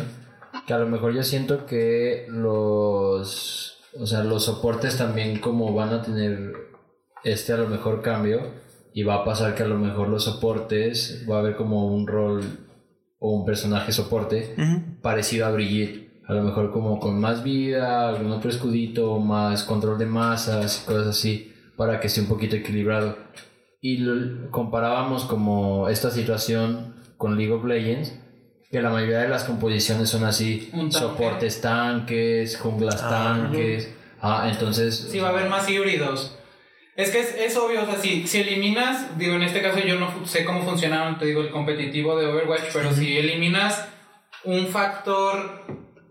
que 0.65 0.74
a 0.74 0.80
lo 0.80 0.88
mejor 0.88 1.13
yo 1.13 1.22
siento 1.22 1.67
que 1.67 2.26
los 2.28 3.84
o 4.00 4.08
sea, 4.08 4.24
los 4.24 4.46
soportes 4.46 4.98
también 4.98 5.39
como 5.39 5.76
van 5.76 5.93
a 5.93 6.02
tener 6.02 6.56
este 7.24 7.54
a 7.54 7.58
lo 7.58 7.67
mejor 7.67 8.02
cambio 8.02 8.52
y 8.97 9.03
va 9.03 9.15
a 9.17 9.23
pasar 9.23 9.53
que 9.53 9.62
a 9.62 9.67
lo 9.67 9.77
mejor 9.77 10.07
los 10.10 10.23
soportes 10.23 11.23
va 11.29 11.36
a 11.36 11.39
haber 11.41 11.55
como 11.55 11.86
un 11.86 12.07
rol 12.07 12.41
o 13.19 13.31
un 13.31 13.45
personaje 13.45 13.91
soporte 13.91 14.55
parecido 15.03 15.45
a 15.45 15.51
Brigitte. 15.51 16.23
A 16.27 16.33
lo 16.33 16.41
mejor 16.41 16.71
como 16.71 16.99
con 16.99 17.19
más 17.21 17.43
vida, 17.43 18.10
algún 18.10 18.31
otro 18.31 18.49
escudito, 18.49 19.19
más 19.19 19.63
control 19.63 19.99
de 19.99 20.07
masas 20.07 20.81
y 20.81 20.88
cosas 20.88 21.07
así, 21.07 21.53
para 21.77 21.99
que 21.99 22.07
esté 22.07 22.21
un 22.21 22.27
poquito 22.27 22.55
equilibrado. 22.55 23.17
Y 23.81 23.97
lo- 23.97 24.49
comparábamos 24.49 25.25
como 25.25 25.88
esta 25.89 26.10
situación 26.10 26.95
con 27.17 27.38
League 27.38 27.53
of 27.53 27.65
Legends, 27.65 28.13
que 28.71 28.81
la 28.81 28.89
mayoría 28.89 29.19
de 29.19 29.29
las 29.29 29.43
composiciones 29.43 30.10
son 30.10 30.23
así, 30.25 30.69
tanque. 30.71 30.91
soportes 30.91 31.62
tanques, 31.62 32.57
junglas 32.57 32.99
tanques. 32.99 33.93
Ah, 34.21 34.49
entonces... 34.51 35.07
Sí, 35.12 35.19
va 35.19 35.27
a 35.27 35.31
haber 35.31 35.49
más 35.49 35.69
híbridos. 35.69 36.37
Es 36.97 37.12
que 37.12 37.19
es, 37.19 37.36
es 37.36 37.55
obvio, 37.55 37.83
o 37.83 37.86
sea, 37.86 37.95
si, 37.95 38.27
si 38.27 38.41
eliminas, 38.41 39.19
digo, 39.19 39.36
en 39.36 39.43
este 39.43 39.62
caso 39.62 39.77
yo 39.77 39.99
no 39.99 40.25
sé 40.25 40.43
cómo 40.43 40.63
funciona, 40.63 41.15
te 41.19 41.27
digo, 41.27 41.41
el 41.41 41.51
competitivo 41.51 42.17
de 42.17 42.25
Overwatch, 42.25 42.73
pero 42.73 42.91
si 42.91 43.19
eliminas 43.19 43.88
un 44.43 44.65
factor 44.67 45.63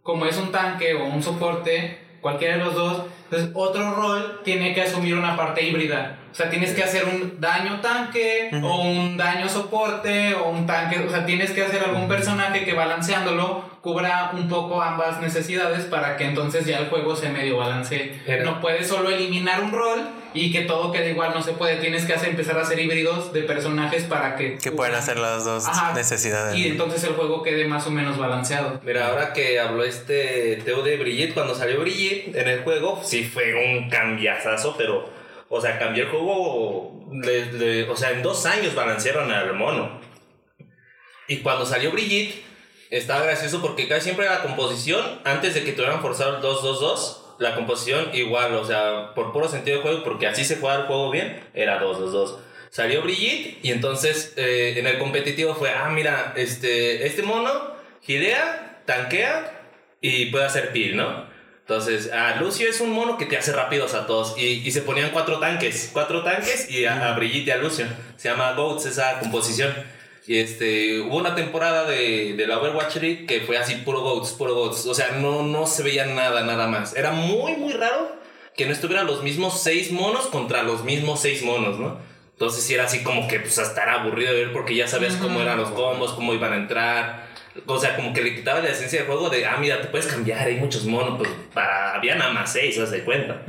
como 0.05 0.27
es 0.27 0.39
un 0.39 0.53
tanque 0.53 0.95
o 0.95 1.07
un 1.07 1.25
soporte, 1.25 2.19
cualquiera 2.21 2.57
de 2.57 2.65
los 2.65 2.75
dos, 2.75 3.03
entonces 3.25 3.51
otro 3.55 3.97
rol 3.97 4.41
tiene 4.45 4.75
que 4.75 4.83
asumir 4.83 5.17
una 5.17 5.37
parte 5.37 5.65
híbrida. 5.69 6.21
O 6.37 6.39
sea, 6.39 6.51
tienes 6.51 6.75
que 6.75 6.85
hacer 6.85 7.07
un 7.07 7.41
daño 7.41 7.81
tanque 7.81 8.51
o 8.63 8.83
un 8.83 9.17
daño 9.17 9.49
soporte 9.49 10.35
o 10.35 10.51
un 10.51 10.67
tanque, 10.67 10.99
o 10.99 11.09
sea, 11.09 11.25
tienes 11.25 11.51
que 11.53 11.63
hacer 11.63 11.83
algún 11.83 12.09
personaje 12.09 12.63
que 12.63 12.75
balanceándolo 12.75 13.65
cubra 13.81 14.33
un 14.35 14.47
poco 14.47 14.83
ambas 14.83 15.19
necesidades 15.23 15.87
para 15.87 16.19
que 16.19 16.25
entonces 16.25 16.67
ya 16.67 16.81
el 16.81 16.89
juego 16.89 17.17
se 17.17 17.31
medio 17.31 17.57
balancee. 17.57 18.21
No 18.45 18.61
puedes 18.61 18.87
solo 18.87 19.09
eliminar 19.09 19.63
un 19.63 19.73
rol 19.73 20.01
y 20.35 20.53
que 20.53 20.63
todo 20.63 20.93
quede 20.93 21.13
igual, 21.13 21.33
no 21.33 21.43
se 21.43 21.53
puede. 21.53 21.77
Tienes 21.77 22.05
que 22.05 22.13
hacer, 22.13 22.29
empezar 22.29 22.59
a 22.59 22.63
hacer 22.63 22.79
híbridos 22.81 23.33
de 23.33 23.41
personajes 23.43 24.05
para 24.05 24.37
que... 24.37 24.59
Que 24.59 24.73
pueden 24.73 24.95
hacer 24.95 25.19
las 25.19 25.47
dos 25.47 25.67
Ajá. 25.67 25.95
necesidades. 25.95 26.55
Y 26.55 26.69
entonces 26.69 27.03
el 27.05 27.15
juego 27.15 27.43
quede 27.43 27.67
más 27.67 27.87
o 27.87 27.91
menos 27.91 28.19
balanceado. 28.19 28.79
Mira, 28.85 29.09
ahora 29.09 29.33
que 29.33 29.59
habló 29.59 29.85
este 29.85 30.61
Teo 30.67 30.83
de 30.83 30.99
Brigitte, 30.99 31.33
cuando 31.33 31.55
salió 31.55 31.81
Brigitte 31.81 32.37
en 32.37 32.49
el 32.49 32.61
juego, 32.63 33.01
sí 33.03 33.25
fue 33.25 33.55
un 33.55 33.89
cambiazazo, 33.89 34.75
pero, 34.77 35.09
o 35.49 35.61
sea, 35.61 35.79
cambió 35.79 36.05
el 36.05 36.11
juego, 36.11 37.07
le- 37.13 37.53
le- 37.53 37.91
o 37.91 37.97
sea, 37.97 38.11
en 38.13 38.23
dos 38.23 38.47
años 38.47 38.75
balancearon 38.75 39.31
al 39.31 39.55
mono. 39.55 40.01
Y 41.29 41.39
cuando 41.39 41.67
salió 41.67 41.91
Brigitte, 41.91 42.43
estaba 42.91 43.25
gracioso 43.25 43.61
porque 43.61 43.89
casi 43.89 44.05
siempre 44.05 44.27
la 44.27 44.43
composición, 44.43 45.21
antes 45.25 45.55
de 45.55 45.65
que 45.65 45.73
tuvieran 45.73 46.01
forzado 46.01 46.37
el 46.37 46.43
2-2-2, 46.43 47.23
la 47.39 47.55
composición 47.55 48.11
igual, 48.15 48.55
o 48.55 48.65
sea, 48.65 49.13
por 49.15 49.33
puro 49.33 49.49
sentido 49.49 49.77
de 49.79 49.83
juego, 49.83 50.05
porque 50.05 50.27
así 50.27 50.45
se 50.45 50.57
juega 50.57 50.77
el 50.83 50.87
juego 50.87 51.11
bien, 51.11 51.41
era 51.55 51.79
2, 51.79 51.99
los 52.01 52.13
dos. 52.13 52.39
Salió 52.71 53.03
Brigitte 53.03 53.59
y 53.63 53.71
entonces 53.73 54.35
eh, 54.37 54.75
en 54.77 54.87
el 54.87 54.99
competitivo 54.99 55.55
fue, 55.55 55.71
ah, 55.73 55.89
mira, 55.91 56.33
este, 56.37 57.07
este 57.07 57.23
mono 57.23 57.75
gilea, 58.03 58.83
tanquea 58.87 59.53
y 60.01 60.27
puede 60.27 60.45
hacer 60.45 60.73
peel, 60.73 60.97
¿no? 60.97 61.26
Entonces, 61.69 62.11
ah, 62.13 62.37
Lucio 62.41 62.69
es 62.69 62.81
un 62.81 62.91
mono 62.93 63.19
que 63.19 63.27
te 63.27 63.37
hace 63.37 63.51
rápidos 63.51 63.95
a 63.95 64.07
todos. 64.07 64.39
Y, 64.39 64.45
y 64.65 64.71
se 64.71 64.83
ponían 64.83 65.11
cuatro 65.11 65.41
tanques, 65.41 65.91
cuatro 65.93 66.23
tanques 66.23 66.71
y 66.71 66.85
a, 66.85 67.09
a 67.09 67.17
Brigitte 67.17 67.49
y 67.49 67.51
a 67.51 67.57
Lucio. 67.57 67.87
Se 68.17 68.29
llama 68.29 68.53
Goats 68.53 68.87
esa 68.87 69.19
composición. 69.19 69.75
Y 70.29 70.39
este, 70.39 71.01
hubo 71.01 71.17
una 71.17 71.35
temporada 71.35 71.85
de, 71.85 72.35
de 72.35 72.47
la 72.47 72.59
Overwatch 72.59 72.97
League 72.97 73.27
que 73.27 73.41
fue 73.41 73.59
así, 73.59 73.75
puro 73.85 74.01
Goats, 74.01 74.31
puro 74.31 74.55
Goats. 74.55 74.87
O 74.87 74.95
sea, 74.95 75.11
no, 75.21 75.43
no 75.43 75.67
se 75.67 75.83
veía 75.83 76.07
nada, 76.07 76.45
nada 76.45 76.69
más. 76.69 76.95
Era 76.95 77.11
muy, 77.11 77.57
muy 77.57 77.73
raro 77.73 78.15
que 78.57 78.65
no 78.65 78.73
estuvieran 78.73 79.09
los 79.09 79.25
mismos 79.25 79.61
seis 79.61 79.91
monos 79.91 80.29
contra 80.29 80.63
los 80.63 80.85
mismos 80.85 81.21
seis 81.21 81.43
monos, 81.43 81.81
¿no? 81.81 81.99
Entonces 82.35 82.63
sí 82.63 82.75
era 82.75 82.85
así 82.85 83.03
como 83.03 83.27
que 83.27 83.41
pues 83.41 83.59
hasta 83.59 83.83
era 83.83 84.03
aburrido 84.03 84.33
de 84.33 84.45
ver 84.45 84.53
porque 84.53 84.77
ya 84.77 84.87
sabes 84.87 85.17
cómo 85.17 85.41
eran 85.41 85.59
los 85.59 85.71
combos, 85.71 86.13
cómo 86.13 86.33
iban 86.33 86.53
a 86.53 86.57
entrar. 86.57 87.26
O 87.65 87.79
sea, 87.79 87.97
como 87.97 88.13
que 88.13 88.23
le 88.23 88.35
quitaba 88.35 88.61
la 88.61 88.71
esencia 88.71 89.01
del 89.01 89.09
juego 89.09 89.31
de, 89.31 89.47
ah, 89.47 89.57
mira, 89.59 89.81
te 89.81 89.89
puedes 89.89 90.07
cambiar, 90.07 90.47
hay 90.47 90.57
muchos 90.57 90.85
monos, 90.85 91.19
pues 91.19 91.31
para, 91.55 91.95
había 91.95 92.15
nada 92.17 92.33
más 92.33 92.53
seis, 92.53 92.79
haz 92.79 92.91
de 92.91 93.05
cuenta. 93.05 93.43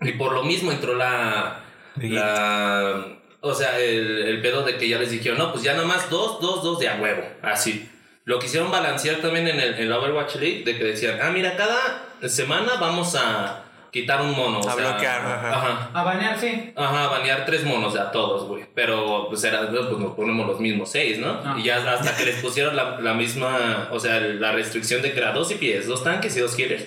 Y 0.00 0.12
por 0.12 0.32
lo 0.32 0.44
mismo 0.44 0.70
entró 0.70 0.94
la. 0.94 1.64
la 1.96 3.06
o 3.40 3.54
sea, 3.54 3.78
el, 3.78 4.22
el 4.22 4.40
pedo 4.40 4.62
de 4.62 4.78
que 4.78 4.88
ya 4.88 4.98
les 4.98 5.10
dijeron, 5.10 5.38
no, 5.38 5.52
pues 5.52 5.64
ya 5.64 5.74
nada 5.74 5.86
más 5.86 6.08
dos, 6.08 6.40
dos, 6.40 6.62
dos 6.62 6.78
de 6.78 6.88
a 6.88 6.96
huevo. 6.96 7.22
Así. 7.42 7.90
Lo 8.24 8.38
quisieron 8.38 8.70
balancear 8.70 9.16
también 9.16 9.48
en, 9.48 9.60
el, 9.60 9.74
en 9.74 9.92
Overwatch 9.92 10.36
League, 10.36 10.62
de 10.64 10.78
que 10.78 10.84
decían, 10.84 11.18
ah, 11.20 11.30
mira, 11.30 11.56
cada 11.56 12.28
semana 12.28 12.76
vamos 12.80 13.14
a 13.16 13.63
quitar 13.94 14.20
un 14.20 14.32
mono. 14.32 14.58
o 14.58 14.68
A 14.68 14.74
sea, 14.74 14.74
bloquear, 14.74 15.20
ajá. 15.24 15.50
Ajá. 15.50 15.90
A 15.94 16.02
banear, 16.02 16.36
sí. 16.36 16.72
Ajá, 16.74 17.06
banear 17.06 17.46
tres 17.46 17.62
monos 17.62 17.96
a 17.96 18.10
todos, 18.10 18.48
güey. 18.48 18.64
Pero 18.74 19.28
pues 19.28 19.44
era, 19.44 19.70
pues 19.70 19.98
nos 20.00 20.14
ponemos 20.16 20.48
los 20.48 20.58
mismos 20.58 20.90
seis, 20.90 21.20
¿no? 21.20 21.40
Ah. 21.44 21.54
Y 21.56 21.62
ya 21.62 21.76
hasta 21.76 22.16
que 22.16 22.24
les 22.24 22.42
pusieron 22.42 22.74
la, 22.74 22.98
la 23.00 23.14
misma, 23.14 23.88
o 23.92 24.00
sea, 24.00 24.18
la 24.18 24.50
restricción 24.50 25.00
de 25.00 25.12
que 25.12 25.20
era 25.20 25.30
dos 25.30 25.52
IPs, 25.52 25.86
dos 25.86 26.02
tanques 26.02 26.36
y 26.36 26.40
dos 26.40 26.56
killers. 26.56 26.84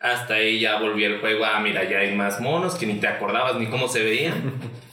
Hasta 0.00 0.34
ahí 0.34 0.58
ya 0.58 0.80
volvió 0.80 1.06
el 1.06 1.20
juego, 1.20 1.44
ah, 1.44 1.60
mira, 1.60 1.88
ya 1.88 1.98
hay 1.98 2.14
más 2.16 2.40
monos 2.40 2.74
que 2.74 2.86
ni 2.86 2.94
te 2.94 3.06
acordabas 3.06 3.54
ni 3.54 3.66
cómo 3.68 3.86
se 3.88 4.02
veían. 4.02 4.54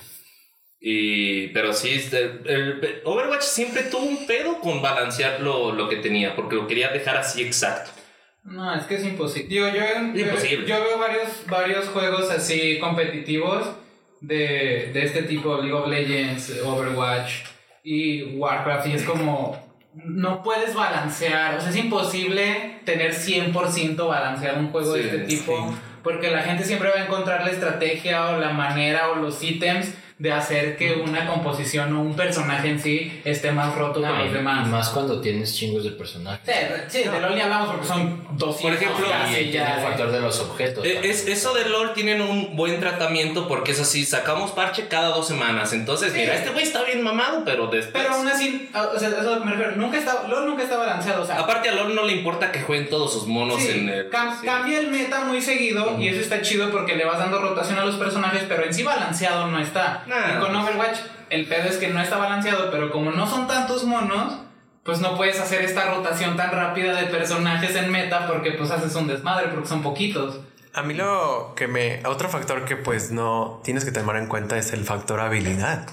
Y, 0.87 1.47
pero 1.47 1.73
sí, 1.73 1.89
este, 1.95 2.25
el, 2.45 3.01
Overwatch 3.05 3.41
siempre 3.41 3.81
tuvo 3.81 4.03
un 4.03 4.27
pedo 4.27 4.59
con 4.59 4.83
balancear 4.83 5.41
lo, 5.41 5.71
lo 5.71 5.89
que 5.89 5.95
tenía, 5.95 6.35
porque 6.35 6.55
lo 6.57 6.67
quería 6.67 6.89
dejar 6.89 7.17
así 7.17 7.41
exacto. 7.41 7.89
No, 8.45 8.75
es 8.75 8.83
que 8.85 8.95
es 8.95 9.03
imposible. 9.05 9.47
Digo, 9.49 9.67
yo, 9.69 9.75
yo- 10.13 10.19
Imposible. 10.25 10.67
yo 10.67 10.75
veo 10.83 10.99
varios, 10.99 11.27
varios 11.49 11.87
juegos 11.89 12.29
así 12.29 12.77
competitivos 12.79 13.65
de, 14.21 14.91
de 14.93 15.03
este 15.03 15.23
tipo, 15.23 15.57
League 15.57 15.73
of 15.73 15.87
Legends, 15.87 16.61
Overwatch 16.63 17.31
y 17.83 18.23
Warcraft, 18.35 18.87
y 18.87 18.91
es 18.93 19.03
como, 19.03 19.57
no 19.95 20.41
puedes 20.43 20.73
balancear, 20.75 21.55
o 21.57 21.61
sea, 21.61 21.69
es 21.69 21.75
imposible 21.75 22.79
tener 22.85 23.13
100% 23.13 24.07
balanceado 24.07 24.59
un 24.59 24.69
juego 24.71 24.93
de 24.93 25.01
este 25.01 25.19
tipo, 25.19 25.73
porque 26.03 26.29
la 26.31 26.41
gente 26.43 26.63
siempre 26.63 26.89
va 26.89 26.97
a 27.01 27.05
encontrar 27.05 27.43
la 27.45 27.51
estrategia 27.51 28.27
o 28.29 28.39
la 28.39 28.49
manera 28.51 29.09
o 29.11 29.15
los 29.15 29.41
ítems 29.43 29.93
de 30.17 30.31
hacer 30.31 30.77
que 30.77 30.93
una 30.93 31.27
composición 31.27 31.93
o 31.95 32.01
un 32.01 32.15
personaje 32.15 32.69
en 32.69 32.79
sí 32.79 33.21
esté 33.25 33.51
más 33.51 33.75
roto 33.75 33.99
que 34.01 34.07
No, 34.07 34.23
los 34.23 34.31
demás. 34.33 34.65
y 34.65 34.71
más 34.71 34.89
cuando 34.89 35.19
tienes 35.19 35.53
chingos 35.53 35.83
de 35.83 35.91
personajes. 35.91 36.39
Sí, 36.87 37.03
sí, 37.03 37.09
de 37.09 37.19
LoL 37.19 37.35
ni 37.35 37.41
hablamos 37.41 37.67
porque 37.69 37.85
son 37.85 38.25
200 38.31 38.61
Por 38.61 38.73
ejemplo, 38.73 39.07
casi 39.09 39.33
y 39.41 39.51
ya. 39.51 39.65
tiene 39.65 39.81
el 39.81 39.87
factor 39.89 40.11
de 40.11 40.21
los 40.21 40.39
objetos. 40.39 40.85
Eh. 40.85 41.01
Es, 41.03 41.27
eso 41.27 41.53
de 41.53 41.67
LOL 41.67 41.93
tienen 41.93 42.21
un 42.21 42.55
buen 42.55 42.79
tratamiento 42.79 43.49
porque 43.49 43.71
es 43.73 43.79
así, 43.81 44.05
sacamos 44.05 44.51
parche 44.51 44.87
cada 44.87 45.09
dos 45.09 45.27
semanas. 45.27 45.73
Entonces, 45.73 46.13
Sí. 46.13 46.19
mira, 46.19 46.35
este 46.35 46.51
güey 46.51 46.63
está 46.63 46.83
bien 46.83 47.01
mamado, 47.01 47.43
pero 47.43 47.67
después... 47.67 48.01
Pero 48.01 48.15
aún 48.15 48.27
así, 48.29 48.69
o 48.73 48.97
sea, 48.97 49.09
eso 49.09 49.39
me 49.43 49.51
refiero. 49.51 49.75
Nunca 49.75 49.97
está, 49.97 50.25
LOL 50.29 50.45
nunca 50.45 50.63
está 50.63 50.77
balanceado. 50.77 51.23
O 51.23 51.25
sea, 51.25 51.39
Aparte 51.39 51.67
a 51.67 51.73
LOL 51.73 51.93
no 51.93 52.03
le 52.05 52.13
importa 52.13 52.53
que 52.53 52.61
jueguen 52.61 52.89
todos 52.89 53.11
sus 53.11 53.27
monos 53.27 53.61
sí, 53.61 53.69
en 53.79 53.89
el... 53.89 54.09
cam- 54.09 54.39
sí. 54.39 54.45
cambia 54.45 54.79
el 54.79 54.91
meta 54.91 55.25
muy 55.25 55.41
seguido 55.41 55.99
y 55.99 56.07
eso 56.07 56.21
está 56.21 56.41
chido 56.41 56.71
porque 56.71 56.95
le 56.95 57.03
vas 57.03 57.19
dando 57.19 57.39
rotación 57.41 57.77
a 57.79 57.83
los 57.85 57.95
personajes, 57.97 58.43
pero 58.47 58.63
en 58.63 58.73
sí 58.73 58.81
balanceado 58.83 59.47
no 59.47 59.59
está. 59.59 60.03
Nah. 60.07 60.37
Y 60.37 60.39
con 60.39 60.55
Overwatch, 60.55 60.99
el 61.29 61.47
pedo 61.47 61.69
es 61.69 61.77
que 61.77 61.87
no 61.89 62.01
está 62.01 62.17
balanceado, 62.17 62.71
pero 62.71 62.91
como 62.91 63.11
no 63.11 63.27
son 63.27 63.47
tantos 63.47 63.83
monos, 63.83 64.39
pues 64.83 64.99
no 64.99 65.17
puedes 65.17 65.39
hacer 65.39 65.63
esta 65.63 65.85
rotación 65.95 66.37
tan 66.37 66.51
rápida 66.51 66.93
de 66.93 67.07
personajes 67.07 67.75
en 67.75 67.91
meta 67.91 68.27
porque 68.27 68.51
pues 68.51 68.69
haces 68.69 68.95
un 68.95 69.07
desmadre 69.07 69.47
porque 69.47 69.67
son 69.67 69.81
poquitos. 69.81 70.39
A 70.73 70.83
mí 70.83 70.93
lo 70.93 71.53
que 71.55 71.67
me... 71.67 72.05
Otro 72.05 72.29
factor 72.29 72.65
que 72.65 72.75
pues 72.75 73.09
no 73.09 73.61
tienes 73.63 73.85
que 73.85 73.91
tomar 73.91 74.17
en 74.17 74.27
cuenta 74.27 74.57
es 74.57 74.73
el 74.73 74.83
factor 74.83 75.21
habilidad. 75.21 75.87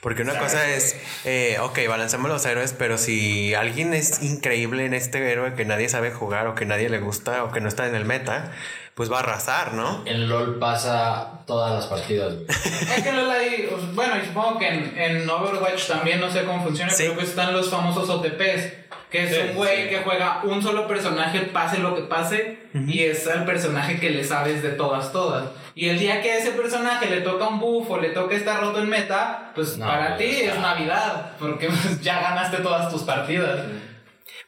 Porque 0.00 0.22
una 0.22 0.38
cosa 0.38 0.66
es, 0.70 0.96
eh, 1.24 1.58
ok, 1.60 1.78
balanceamos 1.88 2.30
los 2.30 2.46
héroes, 2.46 2.72
pero 2.72 2.96
si 2.96 3.54
alguien 3.54 3.92
es 3.92 4.22
increíble 4.22 4.86
en 4.86 4.94
este 4.94 5.30
héroe 5.30 5.54
que 5.54 5.66
nadie 5.66 5.90
sabe 5.90 6.10
jugar 6.10 6.46
o 6.46 6.54
que 6.54 6.64
nadie 6.64 6.88
le 6.88 7.00
gusta 7.00 7.44
o 7.44 7.52
que 7.52 7.60
no 7.60 7.68
está 7.68 7.86
en 7.86 7.94
el 7.94 8.06
meta, 8.06 8.50
pues 8.94 9.10
va 9.10 9.16
a 9.16 9.20
arrasar, 9.20 9.74
¿no? 9.74 10.02
En 10.04 10.28
LOL 10.28 10.58
pasa 10.58 11.42
todas 11.46 11.72
las 11.74 11.86
partidas, 11.86 12.34
güey. 12.34 12.46
Es 12.48 13.02
que 13.02 13.12
LOL 13.12 13.30
ahí, 13.30 13.66
pues, 13.70 13.94
bueno, 13.94 14.14
y 14.22 14.26
supongo 14.26 14.58
que 14.58 14.68
en, 14.68 14.98
en 14.98 15.30
Overwatch 15.30 15.86
también 15.88 16.20
no 16.20 16.30
sé 16.30 16.44
cómo 16.44 16.62
funciona, 16.62 16.90
Sí. 16.90 17.04
pero 17.04 17.14
pues 17.14 17.28
están 17.30 17.52
los 17.52 17.70
famosos 17.70 18.08
OTPs, 18.10 18.72
que 19.10 19.24
es 19.24 19.34
Sí, 19.34 19.40
un 19.50 19.56
güey 19.56 19.84
sí. 19.84 19.88
que 19.88 19.98
juega 20.04 20.42
un 20.44 20.62
solo 20.62 20.86
personaje, 20.86 21.40
pase 21.40 21.78
lo 21.78 21.94
que 21.94 22.02
pase, 22.02 22.58
y 22.74 23.02
es 23.04 23.26
el 23.26 23.44
personaje 23.44 23.98
que 23.98 24.10
le 24.10 24.22
sabes 24.24 24.62
de 24.62 24.70
todas, 24.70 25.10
todas. 25.12 25.44
Y 25.74 25.88
el 25.88 25.98
día 25.98 26.20
que 26.20 26.30
a 26.32 26.38
ese 26.38 26.50
personaje 26.50 27.06
le 27.08 27.22
toca 27.22 27.46
un 27.48 27.58
buff 27.58 27.90
o 27.90 27.98
le 27.98 28.10
toca 28.10 28.34
estar 28.36 28.60
roto 28.60 28.80
en 28.80 28.88
meta, 28.88 29.50
pues 29.54 29.78
No, 29.78 29.86
para 29.86 30.16
ti 30.16 30.24
es 30.42 30.58
Navidad, 30.58 31.32
porque 31.38 31.68
pues, 31.68 32.00
ya 32.02 32.20
ganaste 32.20 32.58
todas 32.58 32.90
tus 32.92 33.02
partidas. 33.02 33.60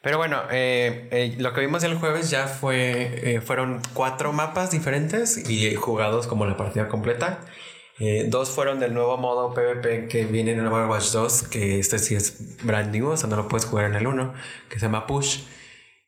Pero 0.02 0.18
bueno, 0.18 0.42
eh, 0.50 1.08
eh, 1.12 1.36
lo 1.38 1.52
que 1.52 1.60
vimos 1.60 1.84
el 1.84 1.94
jueves 1.96 2.28
ya 2.28 2.48
fue, 2.48 3.36
eh, 3.36 3.40
fueron 3.40 3.80
cuatro 3.94 4.32
mapas 4.32 4.72
diferentes 4.72 5.48
y 5.48 5.74
jugados 5.76 6.26
como 6.26 6.44
la 6.44 6.56
partida 6.56 6.88
completa. 6.88 7.40
Eh, 8.04 8.26
dos 8.28 8.50
fueron 8.50 8.80
del 8.80 8.94
nuevo 8.94 9.16
modo 9.16 9.54
PvP 9.54 10.08
que 10.08 10.24
viene 10.24 10.52
en 10.52 10.66
Overwatch 10.66 11.12
2, 11.12 11.42
que 11.44 11.78
este 11.78 12.00
sí 12.00 12.16
es 12.16 12.56
brand 12.64 12.92
new, 12.92 13.10
o 13.10 13.16
sea, 13.16 13.28
no 13.28 13.36
lo 13.36 13.46
puedes 13.46 13.64
jugar 13.64 13.84
en 13.84 13.94
el 13.94 14.08
1, 14.08 14.34
que 14.68 14.80
se 14.80 14.86
llama 14.86 15.06
Push. 15.06 15.42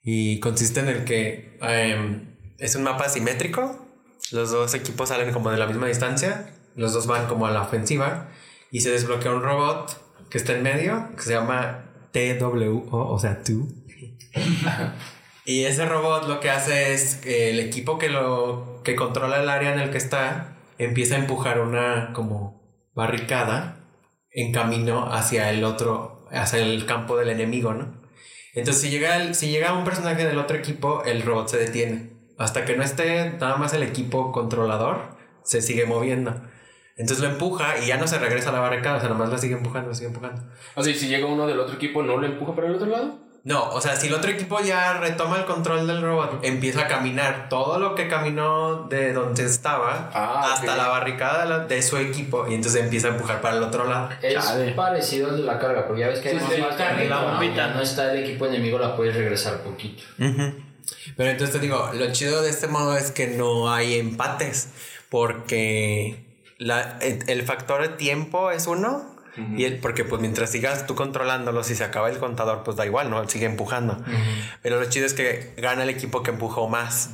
Y 0.02 0.40
consiste 0.40 0.80
en 0.80 0.88
el 0.88 1.04
que 1.04 1.56
em, 1.62 2.36
es 2.58 2.74
un 2.74 2.82
mapa 2.82 3.08
simétrico, 3.08 3.86
los 4.32 4.50
dos 4.50 4.74
equipos 4.74 5.10
salen 5.10 5.32
como 5.32 5.50
de 5.52 5.58
la 5.58 5.66
misma 5.66 5.86
distancia, 5.86 6.52
los 6.74 6.92
dos 6.92 7.06
van 7.06 7.26
como 7.28 7.46
a 7.46 7.52
la 7.52 7.62
ofensiva 7.62 8.28
y 8.72 8.80
se 8.80 8.90
desbloquea 8.90 9.32
un 9.32 9.42
robot 9.42 10.28
que 10.30 10.38
está 10.38 10.52
en 10.54 10.64
medio, 10.64 11.10
que 11.14 11.22
se 11.22 11.32
llama 11.32 11.92
TWO, 12.12 12.88
o 12.90 13.18
sea, 13.18 13.42
tú. 13.42 13.83
y 15.44 15.64
ese 15.64 15.84
robot 15.86 16.28
lo 16.28 16.40
que 16.40 16.50
hace 16.50 16.92
es 16.94 17.16
que 17.16 17.50
el 17.50 17.60
equipo 17.60 17.98
que 17.98 18.08
lo 18.08 18.80
que 18.84 18.96
controla 18.96 19.40
el 19.42 19.48
área 19.48 19.72
en 19.72 19.80
el 19.80 19.90
que 19.90 19.98
está 19.98 20.56
empieza 20.78 21.14
a 21.14 21.18
empujar 21.18 21.60
una 21.60 22.12
como 22.12 22.62
barricada 22.94 23.76
en 24.30 24.52
camino 24.52 25.12
hacia 25.12 25.50
el 25.50 25.62
otro, 25.64 26.26
hacia 26.32 26.58
el 26.60 26.86
campo 26.86 27.16
del 27.16 27.28
enemigo, 27.28 27.72
¿no? 27.74 28.02
Entonces 28.54 28.82
si 28.82 28.90
llega, 28.90 29.16
el- 29.16 29.34
si 29.34 29.48
llega 29.50 29.72
un 29.72 29.84
personaje 29.84 30.24
del 30.24 30.38
otro 30.38 30.56
equipo, 30.56 31.02
el 31.04 31.22
robot 31.22 31.48
se 31.48 31.58
detiene. 31.58 32.10
Hasta 32.38 32.64
que 32.64 32.76
no 32.76 32.82
esté 32.82 33.30
nada 33.40 33.56
más 33.56 33.72
el 33.74 33.82
equipo 33.82 34.32
controlador, 34.32 35.16
se 35.44 35.62
sigue 35.62 35.86
moviendo. 35.86 36.40
Entonces 36.96 37.24
lo 37.24 37.30
empuja 37.30 37.78
y 37.78 37.86
ya 37.86 37.96
no 37.96 38.06
se 38.06 38.18
regresa 38.18 38.50
a 38.50 38.52
la 38.52 38.60
barricada, 38.60 38.96
o 38.98 39.00
sea, 39.00 39.08
nomás 39.08 39.28
lo 39.28 39.38
sigue 39.38 39.54
empujando, 39.54 39.88
lo 39.88 39.94
sigue 39.94 40.08
empujando. 40.08 40.42
Y 40.76 40.94
si 40.94 41.08
llega 41.08 41.26
uno 41.26 41.46
del 41.46 41.58
otro 41.60 41.74
equipo, 41.76 42.02
¿no 42.02 42.16
lo 42.16 42.26
empuja 42.26 42.54
para 42.54 42.68
el 42.68 42.74
otro 42.76 42.86
lado? 42.88 43.18
No, 43.44 43.68
o 43.72 43.80
sea, 43.82 43.94
si 43.94 44.06
el 44.06 44.14
otro 44.14 44.30
equipo 44.30 44.58
ya 44.60 44.94
retoma 44.94 45.36
el 45.36 45.44
control 45.44 45.86
del 45.86 46.00
robot, 46.00 46.40
empieza 46.42 46.80
a 46.80 46.88
caminar 46.88 47.50
todo 47.50 47.78
lo 47.78 47.94
que 47.94 48.08
caminó 48.08 48.84
de 48.88 49.12
donde 49.12 49.44
estaba 49.44 50.10
Ah, 50.14 50.52
hasta 50.54 50.74
la 50.76 50.88
barricada 50.88 51.42
de, 51.44 51.48
la- 51.50 51.58
de 51.66 51.82
su 51.82 51.98
equipo 51.98 52.46
y 52.48 52.54
entonces 52.54 52.80
empieza 52.82 53.08
a 53.08 53.10
empujar 53.10 53.42
para 53.42 53.58
el 53.58 53.62
otro 53.62 53.84
lado. 53.86 54.08
Es 54.22 54.34
Chale. 54.42 54.72
parecido 54.72 55.28
al 55.28 55.36
de 55.36 55.42
la 55.42 55.58
carga, 55.58 55.86
porque 55.86 56.00
ya 56.00 56.08
ves 56.08 56.20
que 56.20 56.30
hay 56.30 56.38
Sí, 56.38 56.42
más 56.42 56.52
sí, 56.54 56.60
marca, 56.62 56.76
carga, 56.88 57.04
la 57.04 57.20
¿no? 57.20 57.30
bombita. 57.32 57.56
Ya 57.56 57.74
no 57.74 57.82
está 57.82 58.12
el 58.14 58.24
equipo 58.24 58.46
enemigo, 58.46 58.78
la 58.78 58.96
puedes 58.96 59.14
regresar 59.14 59.58
poquito. 59.62 60.02
Pero 60.18 61.30
entonces 61.30 61.52
te 61.54 61.58
digo, 61.60 61.90
lo 61.92 62.10
chido 62.12 62.40
de 62.40 62.48
este 62.48 62.66
modo 62.66 62.96
es 62.96 63.10
que 63.10 63.26
no 63.26 63.70
hay 63.70 63.98
empates, 63.98 64.70
porque 65.10 66.24
la- 66.58 66.98
el, 67.02 67.28
el 67.28 67.42
factor 67.42 67.82
de 67.82 67.88
tiempo 67.90 68.50
es 68.50 68.66
uno, 68.66 69.13
y 69.56 69.64
el, 69.64 69.78
porque 69.78 70.04
pues 70.04 70.20
mientras 70.20 70.50
sigas 70.50 70.86
tú 70.86 70.94
controlándolo, 70.94 71.64
si 71.64 71.74
se 71.74 71.84
acaba 71.84 72.08
el 72.10 72.18
contador, 72.18 72.62
pues 72.64 72.76
da 72.76 72.86
igual, 72.86 73.10
¿no? 73.10 73.20
Él 73.20 73.28
sigue 73.28 73.46
empujando. 73.46 73.96
Pero 74.62 74.80
lo 74.80 74.88
chido 74.88 75.06
es 75.06 75.14
que 75.14 75.54
gana 75.56 75.82
el 75.82 75.90
equipo 75.90 76.22
que 76.22 76.30
empujó 76.30 76.68
más. 76.68 77.10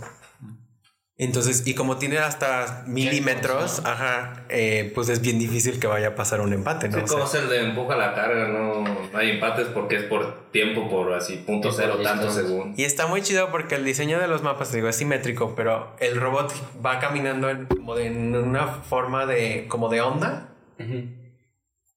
Entonces, 1.20 1.66
y 1.66 1.74
como 1.74 1.98
tiene 1.98 2.16
hasta 2.16 2.82
milímetros, 2.86 3.82
ajá, 3.84 4.46
eh, 4.48 4.90
pues 4.94 5.10
es 5.10 5.20
bien 5.20 5.38
difícil 5.38 5.78
que 5.78 5.86
vaya 5.86 6.08
a 6.08 6.14
pasar 6.14 6.40
un 6.40 6.54
empate, 6.54 6.88
¿no? 6.88 7.06
Sí, 7.06 7.14
O 7.14 7.26
sea, 7.26 7.42
el 7.42 7.50
de 7.50 7.60
empuja 7.62 7.94
la 7.94 8.14
carga, 8.14 8.48
no, 8.48 8.82
no 8.82 9.18
hay 9.18 9.32
empates 9.32 9.66
porque 9.66 9.96
es 9.96 10.04
por 10.04 10.50
tiempo, 10.50 10.88
por 10.88 11.12
así, 11.12 11.36
punto 11.36 11.72
cero, 11.72 11.98
tanto 12.02 12.30
según. 12.30 12.72
y 12.74 12.84
está 12.84 13.06
muy 13.06 13.20
chido 13.20 13.50
porque 13.50 13.74
el 13.74 13.84
diseño 13.84 14.18
de 14.18 14.28
los 14.28 14.42
mapas, 14.42 14.72
digo, 14.72 14.88
es 14.88 14.96
simétrico, 14.96 15.54
pero 15.54 15.94
el 16.00 16.18
robot 16.18 16.54
va 16.82 16.98
caminando 17.00 17.50
en, 17.50 17.66
como 17.66 17.96
de, 17.96 18.06
en 18.06 18.34
una 18.34 18.66
forma 18.68 19.26
de, 19.26 19.66
como 19.68 19.90
de 19.90 20.00
onda. 20.00 20.48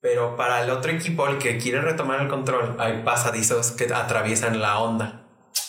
Pero 0.04 0.36
para 0.36 0.62
el 0.62 0.70
otro 0.70 0.92
equipo, 0.92 1.30
el 1.30 1.38
que 1.38 1.58
quiere 1.58 1.80
retomar 1.80 2.20
el 2.20 2.28
control, 2.28 2.76
hay 2.78 3.04
pasadizos 3.04 3.72
que 3.72 3.86
atraviesan 3.86 4.60
la 4.60 4.80
onda. 4.80 5.24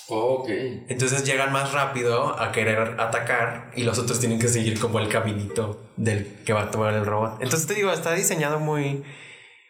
Ok. 0.08 0.48
Entonces 0.88 1.24
llegan 1.24 1.52
más 1.52 1.72
rápido 1.72 2.36
a 2.36 2.50
querer 2.50 2.96
atacar 2.98 3.70
y 3.76 3.84
los 3.84 3.96
otros 4.00 4.18
tienen 4.18 4.40
que 4.40 4.48
seguir 4.48 4.80
como 4.80 4.98
el 4.98 5.08
caminito 5.08 5.80
del 5.96 6.26
que 6.44 6.52
va 6.52 6.62
a 6.62 6.70
tomar 6.72 6.94
el 6.94 7.06
robot. 7.06 7.34
Entonces 7.42 7.68
te 7.68 7.74
digo, 7.74 7.92
está 7.92 8.12
diseñado 8.12 8.58
muy, 8.58 9.04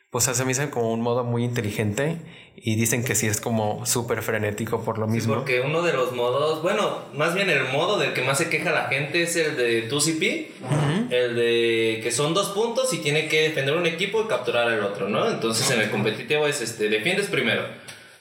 pues 0.09 0.25
se 0.25 0.45
me 0.47 0.53
hizo 0.53 0.71
como 0.71 0.95
un 0.95 1.03
modo 1.03 1.25
muy 1.25 1.45
inteligente 1.45 2.17
y 2.57 2.77
dicen 2.77 3.05
que 3.05 3.15
sí 3.15 3.27
es 3.27 3.41
como 3.41 3.85
súper 3.85 4.23
frenético 4.23 4.83
por 4.85 4.99
lo 4.99 5.07
Sí, 5.07 5.13
mismo. 5.13 5.35
porque 5.35 5.61
uno 5.61 5.83
de 5.83 5.93
los 5.93 6.13
modos, 6.13 6.63
bueno, 6.63 6.99
más 7.15 7.35
bien 7.35 7.51
el 7.51 7.65
modo 7.65 7.99
del 7.99 8.13
que 8.13 8.23
más 8.23 8.39
se 8.39 8.49
queja 8.49 8.71
la 8.71 8.85
gente 8.89 9.23
es 9.23 9.37
el 9.37 9.57
de 9.57 9.89
2CP, 9.91 10.47
el 11.11 11.35
de 11.37 12.01
que 12.03 12.11
son 12.11 12.33
dos 12.33 12.51
puntos 12.51 12.93
y 12.95 12.99
tiene 12.99 13.29
que 13.29 13.43
defender 13.49 13.75
un 13.77 13.87
equipo 13.87 14.23
y 14.23 14.29
capturar 14.29 14.69
al 14.69 14.83
otro, 14.83 15.09
¿no? 15.09 15.29
Entonces 15.29 15.71
en 15.71 15.81
el 15.81 15.91
competitivo 15.91 16.47
es 16.47 16.61
este, 16.61 16.89
defiendes 16.89 17.27
primero. 17.27 17.63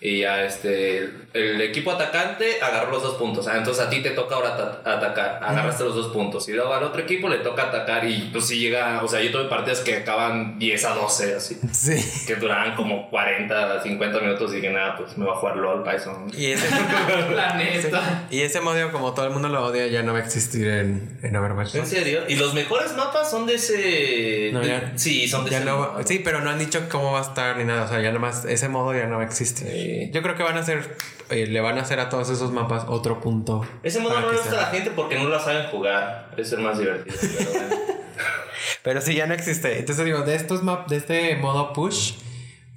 Y 0.02 0.20
ya 0.22 0.44
este, 0.44 1.10
el 1.34 1.60
equipo 1.62 1.92
atacante 1.92 2.62
agarró 2.62 2.92
los 2.92 3.02
dos 3.04 3.16
puntos. 3.16 3.48
Ah, 3.48 3.58
entonces 3.58 3.84
a 3.84 3.90
ti 3.90 4.02
te 4.02 4.12
toca 4.12 4.36
ahora 4.36 4.54
ata- 4.56 4.82
atacar. 4.98 5.40
Agarraste 5.42 5.84
los 5.84 5.96
dos 5.96 6.14
puntos. 6.14 6.48
Y 6.48 6.54
luego 6.54 6.74
al 6.74 6.84
otro 6.84 7.02
equipo 7.02 7.28
le 7.30 7.38
toca 7.38 7.64
atacar. 7.64 8.06
Y 8.06 8.30
pues 8.32 8.46
si 8.48 8.60
llega, 8.60 9.02
o 9.04 9.08
sea, 9.08 9.22
yo 9.22 9.32
tuve 9.32 9.46
partidas 9.46 9.80
que 9.82 9.98
acaban 9.98 10.60
10 10.60 10.86
a 10.86 10.94
12, 10.96 11.36
así. 11.36 11.58
Sí. 11.72 12.26
Que 12.28 12.36
duraban 12.36 12.76
como 12.76 13.10
40, 13.10 13.82
50 13.82 14.20
minutos. 14.20 14.52
Y 14.54 14.58
dije, 14.58 14.70
nada, 14.72 14.96
pues 14.98 15.18
me 15.18 15.26
voy 15.26 15.34
a 15.34 15.38
jugar 15.38 15.58
LOL 15.58 15.84
eso. 15.96 16.24
Y 16.38 16.52
ese, 16.52 16.68
La 17.36 17.56
neta. 17.56 18.28
y 18.30 18.42
ese 18.42 18.62
modo, 18.62 18.92
como 18.92 19.14
todo 19.14 19.26
el 19.26 19.32
mundo 19.32 19.50
lo 19.50 19.66
odia, 19.66 19.88
ya 19.88 20.04
no 20.04 20.14
va 20.14 20.20
a 20.20 20.24
existir 20.24 20.68
en, 20.68 21.18
en 21.24 21.36
Overwatch. 21.36 21.76
¿En 21.76 21.86
serio? 21.88 22.22
¿Y 22.28 22.36
los 22.36 22.54
mejores 22.54 22.94
mapas 22.96 23.30
son 23.32 23.46
de 23.48 23.56
ese...? 23.56 24.50
No, 24.54 24.60
de- 24.60 24.68
ya- 24.68 24.94
sí, 24.96 25.28
son 25.28 25.46
de 25.46 25.52
Ya 25.52 25.58
ese 25.58 25.66
no, 25.66 25.98
sí, 26.06 26.20
pero 26.24 26.42
no 26.42 26.50
han 26.52 26.60
dicho 26.60 26.88
cómo 26.92 27.12
va 27.12 27.20
a 27.20 27.24
estar 27.24 27.58
ni 27.58 27.64
nada. 27.64 27.86
O 27.86 27.88
sea, 27.88 28.02
ya 28.02 28.12
nomás 28.12 28.46
ese 28.46 28.70
modo 28.70 28.94
ya 28.94 29.08
no 29.08 29.18
va 29.18 29.24
a 29.24 29.26
existir. 29.26 30.12
Yo 30.12 30.22
creo 30.22 30.36
que 30.36 30.44
van 30.44 30.58
a 30.58 30.60
hacer, 30.62 30.96
eh, 31.30 31.48
le 31.48 31.62
van 31.62 31.78
a 31.78 31.82
hacer 31.82 32.00
a 32.00 32.10
todos 32.10 32.30
esos 32.30 32.52
mapas 32.52 32.86
otro 32.88 33.20
punto. 33.22 33.66
Ese 33.84 34.00
modo 34.00 34.20
no 34.20 34.32
le 34.32 34.38
gusta 34.38 34.52
a 34.58 34.62
la 34.62 34.68
gente 34.68 34.92
porque 34.92 35.18
no 35.20 35.30
la 35.30 35.40
saben 35.40 35.68
jugar. 35.72 36.34
Es 36.38 36.52
el 36.54 36.62
más 36.62 36.78
divertido. 36.80 37.16
Pero 37.38 37.52
bueno. 37.52 37.76
Pero 38.84 39.02
sí, 39.02 39.16
ya 39.16 39.26
no 39.28 39.34
existe. 39.34 39.80
Entonces 39.80 40.04
digo, 40.06 40.22
de 40.22 40.36
estos 40.36 40.64
map, 40.64 40.90
de 40.90 40.98
este 40.98 41.36
modo 41.38 41.74
push, 41.74 42.14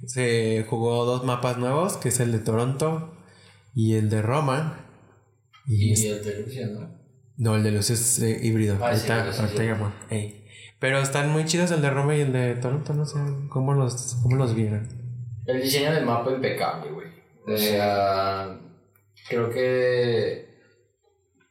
se 0.05 0.65
jugó 0.69 1.05
dos 1.05 1.23
mapas 1.25 1.57
nuevos, 1.57 1.97
que 1.97 2.09
es 2.09 2.19
el 2.19 2.31
de 2.31 2.39
Toronto 2.39 3.13
y 3.75 3.95
el 3.95 4.09
de 4.09 4.21
Roma. 4.21 4.85
Y, 5.67 5.89
Y 5.89 5.93
es- 5.93 6.03
el 6.05 6.23
de 6.23 6.43
Rusia, 6.43 6.67
¿no? 6.67 6.89
no, 7.37 7.55
el 7.55 7.63
de 7.63 7.71
los 7.71 7.89
es 7.89 8.19
eh, 8.19 8.39
híbrido. 8.41 8.75
Ah, 8.81 8.95
sí, 8.95 9.11
ahorita, 9.11 9.41
ahorita 9.41 9.63
llamo. 9.63 9.91
Ey. 10.09 10.45
Pero 10.79 10.99
están 10.99 11.31
muy 11.31 11.45
chidos 11.45 11.71
el 11.71 11.81
de 11.81 11.89
Roma 11.89 12.15
y 12.15 12.21
el 12.21 12.31
de 12.31 12.55
Toronto, 12.55 12.93
no 12.93 13.05
sé 13.05 13.17
cómo 13.49 13.73
los, 13.73 14.17
cómo 14.23 14.35
los 14.37 14.53
vieron. 14.55 14.87
El 15.45 15.61
diseño 15.61 15.91
del 15.91 16.05
mapa 16.05 16.31
impecable, 16.31 16.91
güey. 16.91 17.06
O 17.47 17.57
sea, 17.57 18.59
creo 19.29 19.49
que 19.49 20.47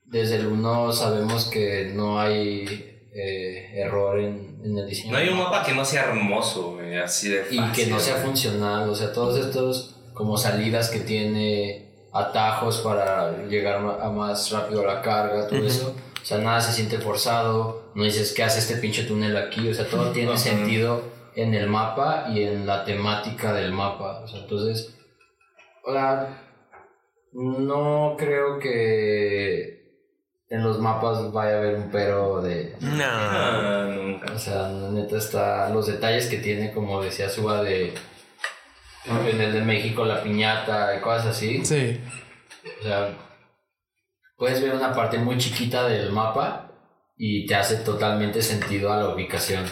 desde 0.04 0.36
el 0.36 0.46
1 0.46 0.92
sabemos 0.92 1.46
que 1.46 1.92
no 1.94 2.20
hay 2.20 3.08
eh, 3.14 3.70
error 3.74 4.20
en, 4.20 4.60
en 4.62 4.78
el 4.78 4.86
diseño. 4.86 5.12
No 5.12 5.18
hay 5.18 5.28
un 5.28 5.38
mapa 5.38 5.64
que 5.64 5.72
no 5.72 5.84
sea 5.84 6.04
hermoso, 6.04 6.78
así 7.02 7.28
de 7.28 7.46
y 7.50 7.58
fácil. 7.58 7.84
que 7.84 7.90
no 7.90 7.98
sea 7.98 8.16
funcional. 8.16 8.88
O 8.88 8.94
sea, 8.94 9.12
todos 9.12 9.38
estos 9.44 9.96
como 10.12 10.36
salidas 10.36 10.90
que 10.90 11.00
tiene, 11.00 12.08
atajos 12.12 12.78
para 12.78 13.46
llegar 13.48 13.76
a 13.76 14.10
más 14.10 14.50
rápido 14.50 14.82
a 14.82 14.94
la 14.94 15.02
carga, 15.02 15.46
todo 15.46 15.64
eso. 15.64 15.94
O 16.22 16.24
sea, 16.24 16.38
nada 16.38 16.60
se 16.60 16.72
siente 16.72 16.98
forzado. 16.98 17.90
No 17.94 18.04
dices, 18.04 18.32
¿qué 18.32 18.42
hace 18.42 18.58
este 18.58 18.76
pinche 18.76 19.04
túnel 19.04 19.36
aquí? 19.36 19.68
O 19.68 19.74
sea, 19.74 19.86
todo 19.86 20.10
tiene 20.12 20.36
sentido 20.36 21.02
en 21.36 21.54
el 21.54 21.68
mapa 21.68 22.26
y 22.32 22.42
en 22.42 22.66
la 22.66 22.84
temática 22.84 23.52
del 23.52 23.72
mapa. 23.72 24.22
O 24.24 24.28
sea, 24.28 24.40
entonces, 24.40 24.94
o 25.86 25.92
sea, 25.92 26.42
no 27.32 28.16
creo 28.18 28.58
que 28.58 29.76
en 30.48 30.62
los 30.62 30.80
mapas 30.80 31.32
vaya 31.32 31.54
a 31.54 31.58
haber 31.58 31.76
un 31.76 31.90
pero 31.90 32.42
de... 32.42 32.76
No. 32.80 33.04
Ah, 33.04 33.88
nunca. 33.94 34.32
O 34.32 34.38
sea, 34.38 34.68
neta 34.68 35.16
está 35.16 35.70
los 35.70 35.86
detalles 35.86 36.26
que 36.26 36.38
tiene, 36.38 36.72
como 36.72 37.02
decía 37.02 37.28
Suba, 37.28 37.62
de 37.62 37.94
en 39.06 39.40
el 39.40 39.52
de 39.52 39.60
México 39.60 40.04
la 40.04 40.22
piñata 40.22 40.96
y 40.96 41.00
cosas 41.00 41.26
así. 41.26 41.64
Sí. 41.64 42.00
O 42.80 42.82
sea, 42.82 43.16
puedes 44.36 44.60
ver 44.60 44.74
una 44.74 44.92
parte 44.92 45.18
muy 45.18 45.38
chiquita 45.38 45.88
del 45.88 46.10
mapa 46.10 46.72
y 47.16 47.46
te 47.46 47.54
hace 47.54 47.76
totalmente 47.76 48.42
sentido 48.42 48.92
a 48.92 48.96
la 48.96 49.08
ubicación 49.08 49.64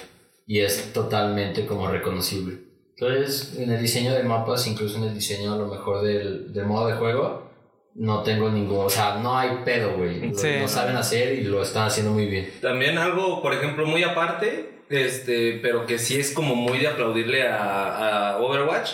y 0.46 0.60
es 0.60 0.92
totalmente 0.92 1.66
como 1.66 1.88
reconocible. 1.88 2.63
Entonces, 2.97 3.55
en 3.59 3.70
el 3.72 3.80
diseño 3.80 4.12
de 4.14 4.22
mapas, 4.22 4.66
incluso 4.66 4.99
en 4.99 5.05
el 5.05 5.14
diseño 5.14 5.55
a 5.55 5.57
lo 5.57 5.66
mejor 5.66 6.03
del, 6.03 6.53
del 6.53 6.66
modo 6.66 6.86
de 6.88 6.95
juego, 6.95 7.51
no 7.97 8.22
tengo 8.22 8.49
ningún, 8.51 8.86
o 8.86 8.90
sea, 8.90 9.16
no 9.22 9.36
hay 9.38 9.51
pedo, 9.64 9.97
güey. 9.97 10.30
Lo, 10.30 10.38
Sí. 10.38 10.49
lo 10.61 10.68
saben 10.68 10.97
hacer 10.97 11.34
y 11.34 11.42
lo 11.45 11.62
están 11.62 11.86
haciendo 11.86 12.12
muy 12.12 12.26
bien. 12.26 12.51
También 12.61 12.99
algo, 12.99 13.42
por 13.42 13.53
ejemplo, 13.55 13.86
muy 13.86 14.03
aparte, 14.05 14.80
este, 14.90 15.59
pero 15.62 15.86
que 15.86 15.99
sí 15.99 16.18
es 16.18 16.32
como 16.32 16.55
muy 16.55 16.78
de 16.78 16.88
aplaudirle 16.88 17.47
a, 17.49 18.30
a 18.34 18.38
Overwatch, 18.38 18.90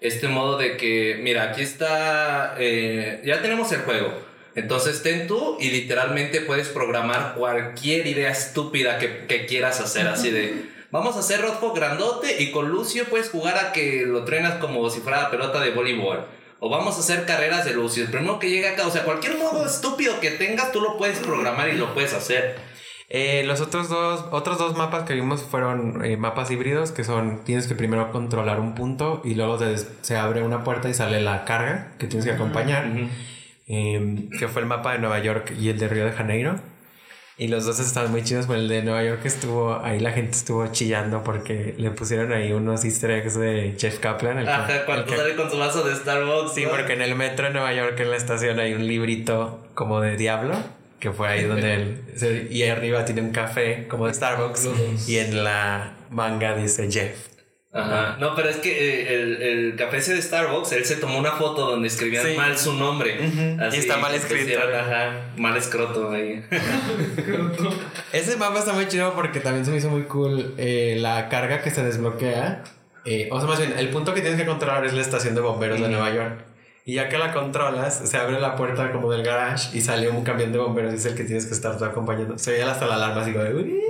este 0.00 0.28
modo 0.28 0.58
de 0.58 0.76
que, 0.76 1.18
mira, 1.22 1.44
aquí 1.50 1.62
está, 1.62 2.54
eh, 2.58 3.22
ya 3.24 3.40
tenemos 3.40 3.70
el 3.72 3.80
juego. 3.80 4.12
Entonces 4.56 5.02
ten 5.02 5.26
tú 5.26 5.56
y 5.60 5.70
literalmente 5.70 6.40
puedes 6.40 6.68
programar 6.68 7.34
cualquier 7.36 8.06
idea 8.06 8.30
estúpida 8.30 8.98
que, 8.98 9.26
que 9.26 9.46
quieras 9.46 9.80
hacer, 9.80 10.06
así 10.08 10.30
de... 10.30 10.73
Vamos 10.94 11.16
a 11.16 11.18
hacer 11.18 11.40
Rodfo 11.40 11.72
grandote 11.72 12.40
y 12.40 12.52
con 12.52 12.68
Lucio 12.68 13.06
puedes 13.10 13.28
jugar 13.28 13.58
a 13.58 13.72
que 13.72 14.04
lo 14.06 14.22
trenas 14.22 14.58
como 14.60 14.88
si 14.90 15.00
fuera 15.00 15.28
pelota 15.28 15.60
de 15.60 15.72
voleibol. 15.72 16.24
O 16.60 16.70
vamos 16.70 16.96
a 16.96 17.00
hacer 17.00 17.26
carreras 17.26 17.64
de 17.64 17.74
Lucio. 17.74 18.04
El 18.04 18.12
primero 18.12 18.38
que 18.38 18.48
llega 18.48 18.70
acá, 18.70 18.86
o 18.86 18.92
sea, 18.92 19.02
cualquier 19.02 19.36
modo 19.36 19.66
estúpido 19.66 20.20
que 20.20 20.30
tengas, 20.30 20.70
tú 20.70 20.80
lo 20.80 20.96
puedes 20.96 21.18
programar 21.18 21.68
y 21.68 21.72
lo 21.72 21.92
puedes 21.94 22.14
hacer. 22.14 22.54
Eh, 23.08 23.42
los 23.44 23.60
otros 23.60 23.88
dos, 23.88 24.26
otros 24.30 24.56
dos 24.56 24.76
mapas 24.76 25.02
que 25.02 25.14
vimos 25.14 25.42
fueron 25.42 26.04
eh, 26.04 26.16
mapas 26.16 26.52
híbridos, 26.52 26.92
que 26.92 27.02
son, 27.02 27.42
tienes 27.42 27.66
que 27.66 27.74
primero 27.74 28.12
controlar 28.12 28.60
un 28.60 28.76
punto 28.76 29.20
y 29.24 29.34
luego 29.34 29.58
se, 29.58 29.76
se 30.00 30.16
abre 30.16 30.42
una 30.42 30.62
puerta 30.62 30.88
y 30.88 30.94
sale 30.94 31.20
la 31.20 31.44
carga 31.44 31.94
que 31.98 32.06
tienes 32.06 32.24
que 32.24 32.34
acompañar, 32.34 32.86
Eh, 33.66 34.28
que 34.38 34.46
fue 34.46 34.62
el 34.62 34.68
mapa 34.68 34.92
de 34.92 35.00
Nueva 35.00 35.18
York 35.18 35.54
y 35.58 35.70
el 35.70 35.78
de 35.78 35.88
Río 35.88 36.04
de 36.04 36.12
Janeiro. 36.12 36.60
Y 37.36 37.48
los 37.48 37.66
dos 37.66 37.80
estaban 37.80 38.12
muy 38.12 38.22
chidos, 38.22 38.46
pero 38.46 38.60
el 38.60 38.68
de 38.68 38.82
Nueva 38.82 39.02
York 39.02 39.22
estuvo, 39.24 39.80
ahí 39.82 39.98
la 39.98 40.12
gente 40.12 40.32
estuvo 40.36 40.66
chillando 40.68 41.24
porque 41.24 41.74
le 41.78 41.90
pusieron 41.90 42.32
ahí 42.32 42.52
unos 42.52 42.84
easter 42.84 43.10
eggs 43.10 43.34
de 43.36 43.74
Jeff 43.76 43.98
Kaplan. 43.98 44.38
el 44.38 44.44
que- 44.44 44.50
Ajá, 44.52 44.76
el 44.76 44.84
cuando 44.84 45.06
que- 45.06 45.16
sale 45.16 45.34
con 45.34 45.50
su 45.50 45.58
vaso 45.58 45.82
de 45.82 45.96
Starbucks. 45.96 46.54
Sí, 46.54 46.62
¿no? 46.64 46.70
porque 46.70 46.92
en 46.92 47.02
el 47.02 47.16
metro 47.16 47.46
de 47.46 47.52
Nueva 47.52 47.72
York, 47.74 47.98
en 47.98 48.10
la 48.10 48.16
estación, 48.16 48.60
hay 48.60 48.74
un 48.74 48.86
librito 48.86 49.66
como 49.74 50.00
de 50.00 50.16
Diablo, 50.16 50.54
que 51.00 51.10
fue 51.10 51.26
ahí 51.28 51.44
donde 51.44 51.74
él... 51.74 52.48
y 52.50 52.62
arriba 52.62 53.04
tiene 53.04 53.20
un 53.22 53.30
café 53.30 53.86
como 53.88 54.06
de 54.06 54.14
Starbucks, 54.14 54.68
y 55.08 55.18
en 55.18 55.42
la 55.42 55.94
manga 56.10 56.54
dice 56.54 56.88
Jeff. 56.90 57.33
Ajá. 57.76 58.16
No, 58.20 58.36
pero 58.36 58.48
es 58.48 58.58
que 58.58 58.70
eh, 58.70 59.14
el, 59.14 59.42
el 59.42 59.76
café 59.76 59.96
ese 59.96 60.14
de 60.14 60.22
Starbucks, 60.22 60.70
él 60.72 60.84
se 60.84 60.94
tomó 60.96 61.18
una 61.18 61.32
foto 61.32 61.66
donde 61.70 61.88
escribían 61.88 62.24
Sí. 62.24 62.34
mal 62.36 62.56
su 62.56 62.72
nombre. 62.74 63.18
Y 63.72 63.76
está 63.76 63.96
mal 63.96 64.14
escrito. 64.14 64.60
Ajá, 64.60 65.32
mal 65.36 65.56
escroto 65.56 66.12
ahí. 66.12 66.44
Ese 68.12 68.36
mapa 68.36 68.60
está 68.60 68.72
muy 68.72 68.86
chido 68.88 69.12
porque 69.14 69.40
también 69.40 69.64
se 69.64 69.70
me 69.72 69.78
hizo 69.78 69.90
muy 69.90 70.02
cool 70.04 70.54
eh, 70.56 70.96
la 71.00 71.28
carga 71.28 71.62
que 71.62 71.70
se 71.70 71.82
desbloquea. 71.82 72.62
eh, 73.04 73.28
o 73.32 73.38
sea, 73.40 73.48
más 73.48 73.58
bien, 73.58 73.74
el 73.76 73.88
punto 73.90 74.14
que 74.14 74.20
tienes 74.20 74.38
que 74.40 74.46
controlar 74.46 74.84
es 74.86 74.92
la 74.94 75.00
estación 75.02 75.34
de 75.34 75.40
bomberos 75.40 75.80
de 75.80 75.88
Nueva 75.88 76.14
York. 76.14 76.44
Y 76.86 76.94
ya 76.94 77.08
que 77.08 77.16
la 77.18 77.32
controlas, 77.32 78.08
se 78.08 78.16
abre 78.18 78.38
la 78.40 78.56
puerta 78.56 78.92
como 78.92 79.10
del 79.10 79.24
garage 79.24 79.76
y 79.76 79.80
sale 79.80 80.10
un 80.10 80.22
camión 80.22 80.52
de 80.52 80.58
bomberos 80.58 80.92
y 80.92 80.96
es 80.96 81.06
el 81.06 81.14
que 81.14 81.24
tienes 81.24 81.46
que 81.46 81.54
estar 81.54 81.76
tú 81.78 81.84
acompañando. 81.86 82.38
Se 82.38 82.52
oye 82.52 82.62
hasta 82.62 82.86
la 82.86 82.96
alarma 82.96 83.22
así 83.22 83.32
como 83.32 83.44
de... 83.44 83.80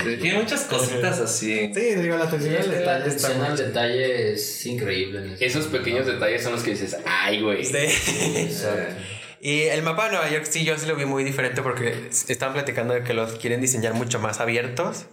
Tiene 0.00 0.38
muchas 0.38 0.62
cositas 0.64 1.20
así. 1.20 1.70
Sí, 1.74 1.94
digo, 1.94 2.16
la 2.16 2.24
atención 2.24 2.56
al 2.56 2.70
detalle 2.70 3.08
está 3.08 3.46
al 3.46 3.56
detalle 3.56 4.32
es 4.32 4.66
increíble. 4.66 5.20
en 5.20 5.36
Esos 5.40 5.66
pequeños 5.66 6.06
detalles 6.06 6.42
son 6.42 6.52
los 6.52 6.62
que 6.62 6.70
dices, 6.70 6.96
ay, 7.04 7.40
güey. 7.40 7.64
Sí. 7.64 7.76
Exacto. 7.76 8.94
Y 9.40 9.62
el 9.64 9.82
mapa 9.82 10.06
de 10.06 10.12
Nueva 10.12 10.30
York 10.30 10.46
sí, 10.48 10.64
yo 10.64 10.78
sí 10.78 10.86
lo 10.86 10.96
vi 10.96 11.04
muy 11.04 11.22
diferente 11.22 11.60
porque 11.60 12.08
estaban 12.28 12.54
platicando 12.54 12.94
de 12.94 13.02
que 13.02 13.12
los 13.12 13.32
quieren 13.32 13.60
diseñar 13.60 13.92
mucho 13.92 14.18
más 14.18 14.40
abiertos 14.40 15.04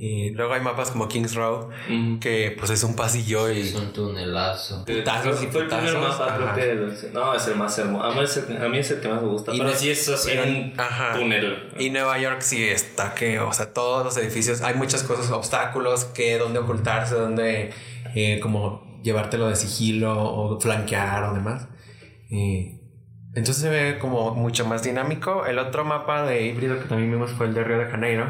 Y 0.00 0.30
luego 0.30 0.54
hay 0.54 0.60
mapas 0.60 0.92
como 0.92 1.08
Kings 1.08 1.34
Row, 1.34 1.70
Mm. 1.88 2.20
que 2.20 2.54
pues 2.56 2.70
es 2.70 2.84
un 2.84 2.94
pasillo 2.94 3.50
y 3.50 3.62
Es 3.62 3.74
un 3.74 3.92
tunelazo. 3.92 4.84
Putazos 4.84 5.42
y 5.42 5.48
Fue 5.48 5.62
el 5.62 5.66
primer 5.66 5.94
mapa, 5.98 6.36
ajá. 6.36 6.54
creo 6.54 6.88
que. 6.88 7.10
No, 7.12 7.34
es 7.34 7.48
el 7.48 7.56
más 7.56 7.76
hermoso. 7.80 8.04
A 8.04 8.14
mí 8.14 8.20
es 8.22 8.36
el, 8.36 8.62
a 8.64 8.68
mí 8.68 8.78
es 8.78 8.90
el 8.92 9.00
que 9.00 9.08
más 9.08 9.20
me 9.20 9.28
gusta. 9.28 9.52
Y 9.52 9.58
pero 9.58 9.70
no- 9.70 9.76
sí 9.76 9.90
es 9.90 10.08
así 10.08 10.28
pero- 10.30 10.44
un 10.44 10.72
ajá. 10.76 11.14
túnel. 11.18 11.68
Y 11.80 11.90
Nueva 11.90 12.16
York 12.20 12.42
sí 12.42 12.62
está 12.62 13.12
que, 13.16 13.40
o 13.40 13.52
sea, 13.52 13.72
todos 13.72 14.04
los 14.04 14.16
edificios, 14.18 14.62
hay 14.62 14.74
muchas 14.76 15.02
cosas, 15.02 15.32
obstáculos, 15.32 16.04
que 16.04 16.38
dónde 16.38 16.60
ocultarse, 16.60 17.16
dónde 17.16 17.72
eh, 18.14 18.38
como 18.40 19.00
llevártelo 19.02 19.48
de 19.48 19.56
sigilo 19.56 20.12
o 20.16 20.60
flanquear 20.60 21.24
o 21.24 21.34
demás. 21.34 21.66
Y 22.30 22.78
entonces 23.34 23.56
se 23.56 23.68
ve 23.68 23.98
como 23.98 24.32
mucho 24.36 24.64
más 24.64 24.84
dinámico. 24.84 25.44
El 25.44 25.58
otro 25.58 25.84
mapa 25.84 26.22
de 26.24 26.46
híbrido 26.46 26.78
que 26.78 26.84
también 26.84 27.10
vimos 27.10 27.32
fue 27.32 27.46
el 27.46 27.54
de 27.54 27.64
Río 27.64 27.78
de 27.78 27.86
Janeiro, 27.86 28.26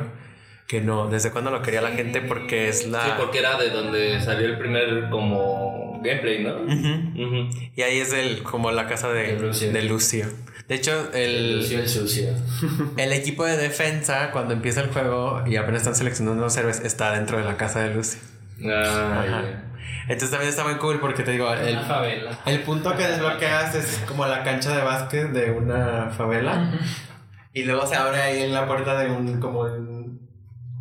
que 0.69 0.83
no, 0.83 1.09
desde 1.09 1.31
cuando 1.33 1.51
lo 1.51 1.63
quería 1.63 1.81
la 1.81 1.93
gente 1.93 2.21
porque 2.21 2.69
es 2.69 2.87
la... 2.87 3.03
Sí, 3.03 3.11
porque 3.19 3.39
era 3.39 3.57
de 3.59 3.71
donde 3.71 4.21
salió 4.21 4.47
el 4.47 4.59
primer 4.59 5.09
como 5.09 5.99
gameplay, 6.05 6.45
¿no? 6.45 6.57
Ujú. 6.57 7.27
Ujú. 7.27 7.51
Y 7.75 7.83
ahí 7.83 7.99
es 7.99 8.13
el, 8.13 8.43
como 8.43 8.71
la 8.71 8.87
casa 8.87 9.09
de, 9.09 9.35
De 9.35 9.39
Lucio. 9.41 9.73
de 9.73 9.83
Lucio. 9.83 10.27
De 10.69 10.75
hecho, 10.75 11.11
el, 11.15 11.61
Lucio 11.61 11.79
el 11.81 11.89
sucio. 11.89 12.29
El 12.99 13.15
equipo 13.15 13.47
de 13.47 13.57
defensa, 13.57 14.31
cuando 14.31 14.53
empieza 14.53 14.83
el 14.83 14.91
juego 14.91 15.43
y 15.47 15.57
apenas 15.57 15.81
están 15.81 15.97
seleccionando 15.97 16.43
los 16.45 16.55
héroes, 16.59 16.81
está 16.81 17.13
dentro 17.13 17.39
de 17.39 17.45
la 17.45 17.57
casa 17.57 17.81
de 17.81 17.95
Lucy. 17.95 18.19
Ah. 18.67 19.25
Entonces 20.03 20.31
también 20.31 20.51
está 20.51 20.65
muy 20.65 20.75
cool 20.75 21.01
porque 21.01 21.23
te 21.23 21.33
digo, 21.33 21.51
el, 21.53 21.79
favela. 21.81 22.39
el 22.45 22.61
punto 22.61 22.95
que 22.95 23.07
desbloqueas 23.07 23.75
es 23.75 24.05
como 24.07 24.27
la 24.27 24.43
cancha 24.45 24.77
de 24.77 24.83
básquet 24.83 25.31
de 25.31 25.51
una 25.51 26.11
favela. 26.11 26.73
Y 27.55 27.65
luego 27.65 27.87
se 27.87 27.97
abre 27.97 28.21
ahí 28.21 28.43
en 28.43 28.53
la 28.53 28.67
puerta 28.67 28.99
de 29.01 29.11
un 29.11 29.41
como 29.41 29.63
un 29.63 29.98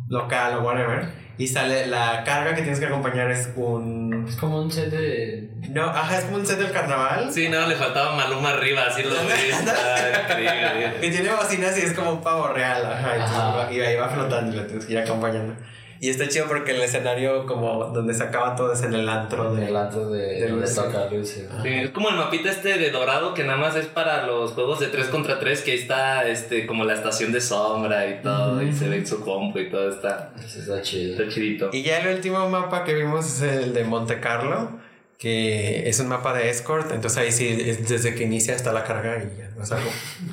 local 0.08 0.58
o 0.58 0.62
whatever. 0.62 1.08
Y 1.38 1.46
sale 1.46 1.86
la 1.86 2.24
carga 2.24 2.54
que 2.54 2.62
tienes 2.62 2.80
que 2.80 2.86
acompañar 2.86 3.30
es 3.30 3.50
un... 3.54 4.26
Es 4.28 4.34
como 4.34 4.60
un 4.60 4.72
set 4.72 4.90
de. 4.90 5.48
No, 5.70 5.84
ajá, 5.84 6.18
es 6.18 6.24
como 6.24 6.38
un 6.38 6.46
set 6.46 6.58
del 6.58 6.72
carnaval. 6.72 7.32
Sí, 7.32 7.48
no, 7.48 7.64
le 7.68 7.76
faltaba 7.76 8.16
Maluma 8.16 8.50
arriba, 8.50 8.82
así 8.88 9.04
lo. 9.04 9.10
Está 9.14 10.40
increíble. 10.40 10.94
Que 11.00 11.10
tiene 11.10 11.32
bocinas 11.32 11.78
y 11.78 11.82
es 11.82 11.92
como 11.92 12.10
un 12.10 12.22
pavo 12.22 12.48
real, 12.48 12.84
ajá, 12.84 13.16
y, 13.16 13.20
Ajá. 13.20 13.72
y 13.72 13.80
ahí 13.80 13.96
va 13.96 14.08
flotando 14.08 14.52
y 14.52 14.56
lo 14.56 14.66
tienes 14.66 14.84
que 14.84 14.92
ir 14.92 14.98
acompañando. 14.98 15.54
Y 16.00 16.10
está 16.10 16.28
chido 16.28 16.46
porque 16.46 16.70
el 16.72 16.80
escenario 16.82 17.44
como 17.46 17.86
donde 17.86 18.14
se 18.14 18.22
acaba 18.22 18.54
todo 18.54 18.72
es 18.72 18.82
en 18.82 18.94
el 18.94 19.08
antro 19.08 19.52
de... 19.54 19.66
El 19.66 19.76
antro 19.76 20.08
de, 20.10 20.18
de 20.18 20.48
donde 20.48 20.66
Lucio. 20.66 20.82
toca 20.84 21.06
Lucio. 21.10 21.42
Sí, 21.62 21.68
es 21.68 21.90
como 21.90 22.10
el 22.10 22.16
mapita 22.16 22.50
este 22.50 22.78
de 22.78 22.90
dorado 22.90 23.34
que 23.34 23.42
nada 23.44 23.58
más 23.58 23.74
es 23.74 23.86
para 23.86 24.26
los 24.26 24.52
juegos 24.52 24.78
de 24.80 24.86
3 24.88 25.06
contra 25.08 25.40
3 25.40 25.60
que 25.62 25.72
ahí 25.72 25.78
está 25.78 26.28
este 26.28 26.66
como 26.66 26.84
la 26.84 26.94
estación 26.94 27.32
de 27.32 27.40
sombra 27.40 28.08
y 28.08 28.22
todo 28.22 28.62
y 28.62 28.72
se 28.72 28.88
ve 28.88 28.96
en 28.98 29.06
su 29.06 29.20
compu 29.20 29.58
y 29.58 29.70
todo 29.70 29.88
está, 29.90 30.32
Eso 30.38 30.60
está 30.60 30.80
chido. 30.82 31.12
está 31.20 31.28
chidito. 31.34 31.70
Y 31.72 31.82
ya 31.82 31.98
el 32.00 32.14
último 32.14 32.48
mapa 32.48 32.84
que 32.84 32.94
vimos 32.94 33.26
es 33.26 33.42
el 33.42 33.74
de 33.74 33.82
Monte 33.84 34.20
Carlo, 34.20 34.78
que 35.18 35.88
es 35.88 35.98
un 35.98 36.06
mapa 36.06 36.32
de 36.32 36.48
escort, 36.48 36.92
entonces 36.92 37.18
ahí 37.18 37.32
sí 37.32 37.48
es 37.66 37.88
desde 37.88 38.14
que 38.14 38.22
inicia 38.22 38.54
hasta 38.54 38.72
la 38.72 38.84
carga 38.84 39.18
y 39.18 39.36
ya, 39.36 39.50
o 39.60 39.66
sea, 39.66 39.78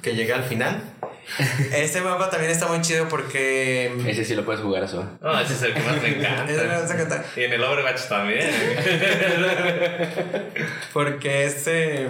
que 0.04 0.14
llega 0.16 0.36
al 0.36 0.44
final. 0.44 0.80
Este 1.74 2.02
mapa 2.02 2.30
también 2.30 2.52
está 2.52 2.68
muy 2.68 2.82
chido 2.82 3.08
porque... 3.10 3.94
Ese 4.08 4.24
sí 4.26 4.36
lo 4.36 4.46
puedes 4.46 4.62
jugar 4.62 4.84
eso. 4.84 5.18
No, 5.22 5.40
ese 5.40 5.54
es 5.54 5.62
el 5.64 5.74
que 5.74 5.80
más 5.82 6.02
me 6.02 6.10
encanta. 6.20 6.96
que 6.96 7.02
está- 7.02 7.26
Y 7.36 7.44
en 7.44 7.54
el 7.54 7.64
Overwatch 7.64 8.08
también. 8.08 8.48
Porque 10.94 11.46
es, 11.46 11.68
eh, 11.68 12.08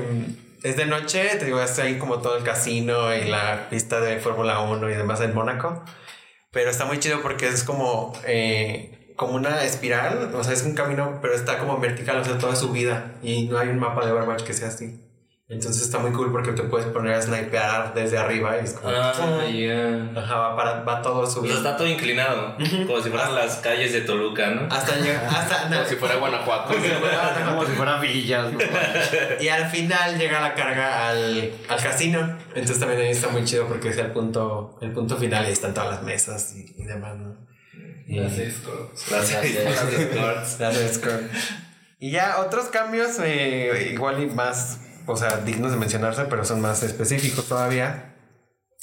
es 0.63 0.78
de 0.78 0.86
noche, 0.86 1.24
te 1.39 1.45
digo, 1.45 1.61
es 1.61 1.78
ahí 1.80 1.97
como 1.97 2.20
todo 2.22 2.38
el 2.38 2.43
casino 2.43 3.13
y 3.16 3.26
la 3.26 3.70
pista 3.70 3.99
de 3.99 4.18
Fórmula 4.18 4.59
1 4.61 4.89
y 4.89 4.93
demás 4.95 5.22
en 5.22 5.34
Mónaco. 5.34 5.84
Pero 6.51 6.70
está 6.70 6.86
muy 6.86 6.99
chido 6.99 7.22
porque 7.22 7.47
es 7.47 7.63
como, 7.63 8.13
eh, 8.26 9.13
como 9.16 9.34
una 9.34 9.63
espiral, 9.63 10.32
o 10.34 10.43
sea, 10.43 10.53
es 10.53 10.63
un 10.63 10.74
camino, 10.74 11.20
pero 11.22 11.34
está 11.36 11.57
como 11.59 11.78
vertical, 11.80 12.18
o 12.20 12.24
sea, 12.24 12.38
toda 12.38 12.55
su 12.55 12.72
vida. 12.72 13.13
Y 13.24 13.47
no 13.47 13.57
hay 13.57 13.70
un 13.70 13.80
mapa 13.80 14.05
de 14.05 14.11
Overwatch 14.11 14.43
que 14.43 14.53
sea 14.53 14.70
así. 14.70 14.99
Entonces 15.48 15.84
está 15.84 16.00
muy 16.00 16.12
cool 16.12 16.32
porque 16.32 16.54
te 16.54 16.64
puedes 16.64 16.88
poner 16.88 17.14
a 17.14 17.22
snipear 17.22 17.93
desde 17.93 18.18
arriba 18.18 18.58
y 18.60 18.64
es 18.66 18.74
como... 18.74 18.89
Ah, 18.89 19.14
ya. 19.48 20.20
Ajá, 20.20 20.36
va, 20.38 20.56
para, 20.56 20.82
va 20.82 21.04
todo 21.04 21.20
O 21.20 21.26
sea, 21.28 21.36
subiendo. 21.36 21.60
está 21.60 21.78
todo 21.78 21.88
inclinado, 21.88 22.56
como 22.88 23.00
si 23.00 23.10
fueran 23.12 23.36
las 23.36 23.58
calles 23.58 23.93
de 23.93 24.02
Toluca, 24.02 24.48
¿no? 24.50 24.68
Hasta 24.74 24.96
llegar... 24.96 25.24
Hasta, 25.24 25.70
no, 25.70 25.76
Como 25.78 25.88
si 25.89 25.96
fuera 25.98 26.16
Guanajuato. 26.16 26.74
Como 26.74 27.64
si 27.64 27.72
fueran 27.74 28.02
villas, 28.02 28.52
¿no? 28.54 28.60
Y 29.39 29.48
al 29.50 29.70
final 29.70 30.18
llega 30.18 30.41
la 30.41 30.56
carga 30.56 31.10
al, 31.10 31.52
al 31.70 31.80
casino. 31.84 32.38
Entonces 32.56 32.80
también 32.80 33.02
ahí 33.02 33.10
está 33.10 33.28
muy 33.30 33.43
chido 33.43 33.68
porque 33.68 33.89
es 33.89 33.98
el 34.00 34.12
punto, 34.14 34.80
el 34.82 34.93
punto 34.93 35.16
final 35.16 35.43
y 35.43 35.48
ahí 35.48 35.54
están 35.54 35.76
todas 35.76 35.91
las 35.91 36.02
mesas 36.02 36.56
y, 36.56 36.74
y 36.82 36.86
demás, 36.86 37.18
¿no? 37.18 37.36
Las, 38.08 38.36
Las- 38.38 39.12
las 39.12 39.34
escorts. 39.34 40.60
las 40.60 40.76
escort. 40.78 41.22
Y 42.00 42.10
ya 42.12 42.38
otros 42.39 42.66
cambios, 42.66 43.20
eh, 43.24 43.91
igual 43.93 44.22
y 44.24 44.26
más, 44.28 44.80
o 45.08 45.16
sea, 45.16 45.38
dignos 45.38 45.72
de 45.72 45.78
mencionarse, 45.78 46.26
pero 46.26 46.45
son 46.45 46.62
más 46.62 46.84
específicos 46.84 47.47
todavía. 47.47 48.16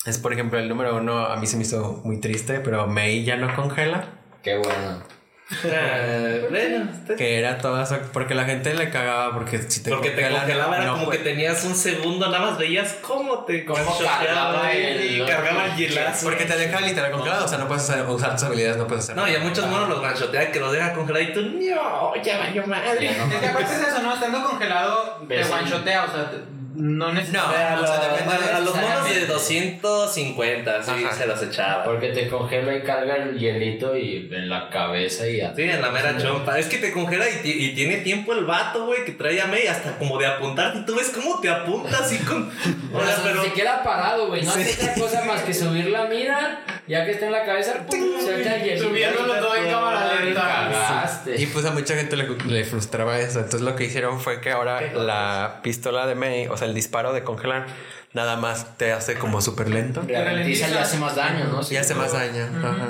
Es 0.05 0.19
por 0.19 0.33
ejemplo 0.33 0.59
el 0.59 0.69
número 0.69 0.97
uno, 0.97 1.27
a 1.27 1.37
mí 1.37 1.47
se 1.47 1.57
me 1.57 1.63
hizo 1.63 2.01
muy 2.05 2.19
triste, 2.19 2.61
pero 2.61 2.87
Mei 2.87 3.25
ya 3.25 3.37
no 3.37 3.55
congela. 3.55 4.09
Qué 4.43 4.59
bueno. 4.59 5.03
Bueno, 6.51 6.89
está- 6.93 7.17
Que 7.17 7.39
era 7.39 7.59
toda 7.59 7.83
esa- 7.85 8.01
porque 8.13 8.35
la 8.35 8.45
gente 8.45 8.75
le 8.75 8.91
cagaba 8.91 9.33
porque 9.35 9.59
si 9.59 9.83
te 9.83 9.91
porque 9.91 10.11
te 10.11 10.23
congelan, 10.23 10.41
congelaba, 10.43 10.77
era 10.77 10.87
no 10.87 10.93
como 10.95 11.11
que 11.11 11.19
tenías 11.19 11.65
un 11.65 11.75
segundo, 11.75 12.27
nada 12.27 12.41
más 12.51 12.59
veías 12.59 12.95
cómo 13.01 13.45
te 13.45 13.65
Cómo 13.65 13.99
cargaba 13.99 14.75
y 14.75 15.21
el- 15.21 15.27
cargaba 15.27 15.67
el 15.67 15.77
hielazo. 15.77 16.27
Porque 16.27 16.45
te 16.45 16.57
deja 16.57 16.81
literal 16.81 17.11
congelado, 17.13 17.45
o 17.45 17.49
sea, 17.49 17.59
no 17.59 17.69
puedes 17.69 17.89
hacer- 17.89 18.07
usar 18.07 18.33
tus 18.35 18.45
habilidades, 18.45 18.77
no 18.77 18.87
puedes 18.87 19.05
hacer 19.05 19.17
No, 19.17 19.29
y 19.29 19.35
a 19.35 19.41
muchos 19.41 19.67
monos 19.67 19.89
los 19.89 20.03
manchotean 20.03 20.53
que 20.53 20.61
los 20.61 20.73
dejan 20.73 20.95
congelados 20.95 21.29
y 21.29 21.33
tú, 21.33 21.41
no, 21.43 22.15
ya 22.23 22.39
valió 22.39 22.67
madre. 22.67 23.05
Ya 23.05 23.17
no 23.27 23.33
Es 23.33 23.41
que 23.41 23.47
aparte 23.47 23.73
es 23.75 23.89
eso, 23.89 24.03
¿no? 24.03 24.15
Estando 24.15 24.43
congelado, 24.45 25.17
te 25.21 25.27
Ves, 25.37 25.51
one-shotea, 25.51 26.05
o 26.05 26.13
sea, 26.13 26.31
te- 26.31 26.62
no 26.83 27.13
necesitas. 27.13 27.45
No. 27.45 27.51
O 27.51 27.55
sea, 27.55 27.73
a, 27.75 27.77
los- 27.81 28.19
depende 28.19 28.47
de- 28.47 28.53
a 28.53 28.61
los 28.61 28.75
monos 28.75 29.05
de 29.05 29.11
necesariamente. 29.15 29.33
250, 29.33 30.83
sí, 30.83 30.91
Ajá. 31.05 31.13
se 31.17 31.27
los 31.27 31.43
echaba. 31.43 31.85
Porque 31.85 32.09
te 32.09 32.29
congela 32.29 32.75
y 32.75 32.83
carga 32.83 33.17
el 33.17 33.39
hielito 33.39 33.97
y 33.97 34.29
en 34.33 34.49
la 34.49 34.69
cabeza 34.71 35.27
y 35.29 35.41
a 35.41 35.55
Sí, 35.55 35.63
en 35.63 35.81
la 35.81 35.91
mera 35.91 36.17
chompa. 36.19 36.59
Es 36.59 36.67
que 36.67 36.79
te 36.79 36.93
congela 36.93 37.29
y, 37.29 37.43
ti- 37.43 37.57
y 37.67 37.75
tiene 37.75 37.99
tiempo 37.99 38.33
el 38.33 38.45
vato, 38.45 38.87
güey, 38.87 39.05
que 39.05 39.13
trae 39.13 39.41
a 39.41 39.47
May 39.47 39.67
hasta 39.67 39.97
como 39.99 40.19
de 40.19 40.27
apuntar. 40.27 40.75
Y 40.77 40.85
tú 40.85 40.97
ves 40.97 41.11
cómo 41.15 41.41
te 41.41 41.49
apunta 41.49 41.99
así 41.99 42.19
con. 42.19 42.51
O 42.93 43.01
sea, 43.03 43.15
sea, 43.17 43.25
pero. 43.25 43.43
se 43.43 43.53
queda 43.55 43.83
parado, 43.83 44.27
güey. 44.29 44.43
No 44.43 44.51
hace 44.51 44.75
otra 44.75 44.95
cosa 44.95 45.25
más 45.25 45.41
que 45.43 45.55
subir 45.55 45.87
la 45.89 46.05
mira, 46.05 46.61
ya 46.87 47.07
que 47.07 47.13
está 47.13 47.25
en 47.27 47.33
la 47.33 47.45
cabeza, 47.47 47.87
¡pum! 47.87 47.99
se 48.23 48.41
echa 48.43 48.57
el 48.57 48.65
hielito. 48.65 48.89
Subiéndolo 48.89 49.35
todo 49.37 49.55
en 49.57 49.71
cámara 49.71 50.11
Ay, 50.19 50.25
lenta. 50.27 50.43
Cagaste. 50.43 51.41
Y 51.41 51.47
pues 51.47 51.65
a 51.65 51.71
mucha 51.71 51.95
gente 51.95 52.17
le, 52.17 52.29
le 52.47 52.65
frustraba 52.65 53.19
eso. 53.19 53.39
Entonces 53.39 53.63
lo 53.63 53.77
que 53.77 53.85
hicieron 53.85 54.21
fue 54.21 54.43
que 54.43 54.51
ahora 54.51 54.83
la 54.93 55.61
pistola 55.63 56.07
de 56.07 56.15
May, 56.17 56.49
o 56.49 56.57
sea, 56.59 56.69
el 56.73 56.75
disparo 56.75 57.13
de 57.13 57.23
congelar, 57.23 57.67
nada 58.15 58.37
más 58.37 58.77
te 58.79 58.93
hace 58.93 59.15
como 59.15 59.41
súper 59.43 59.69
lento. 59.69 60.03
Ralentiza 60.09 60.69
y 60.71 60.75
hace 60.75 60.97
más 60.99 61.15
daño, 61.15 61.45
¿no? 61.47 61.61
Y 61.71 61.77
hace 61.77 61.95
más 61.95 62.13
daño. 62.13 62.45
Ajá. 62.59 62.89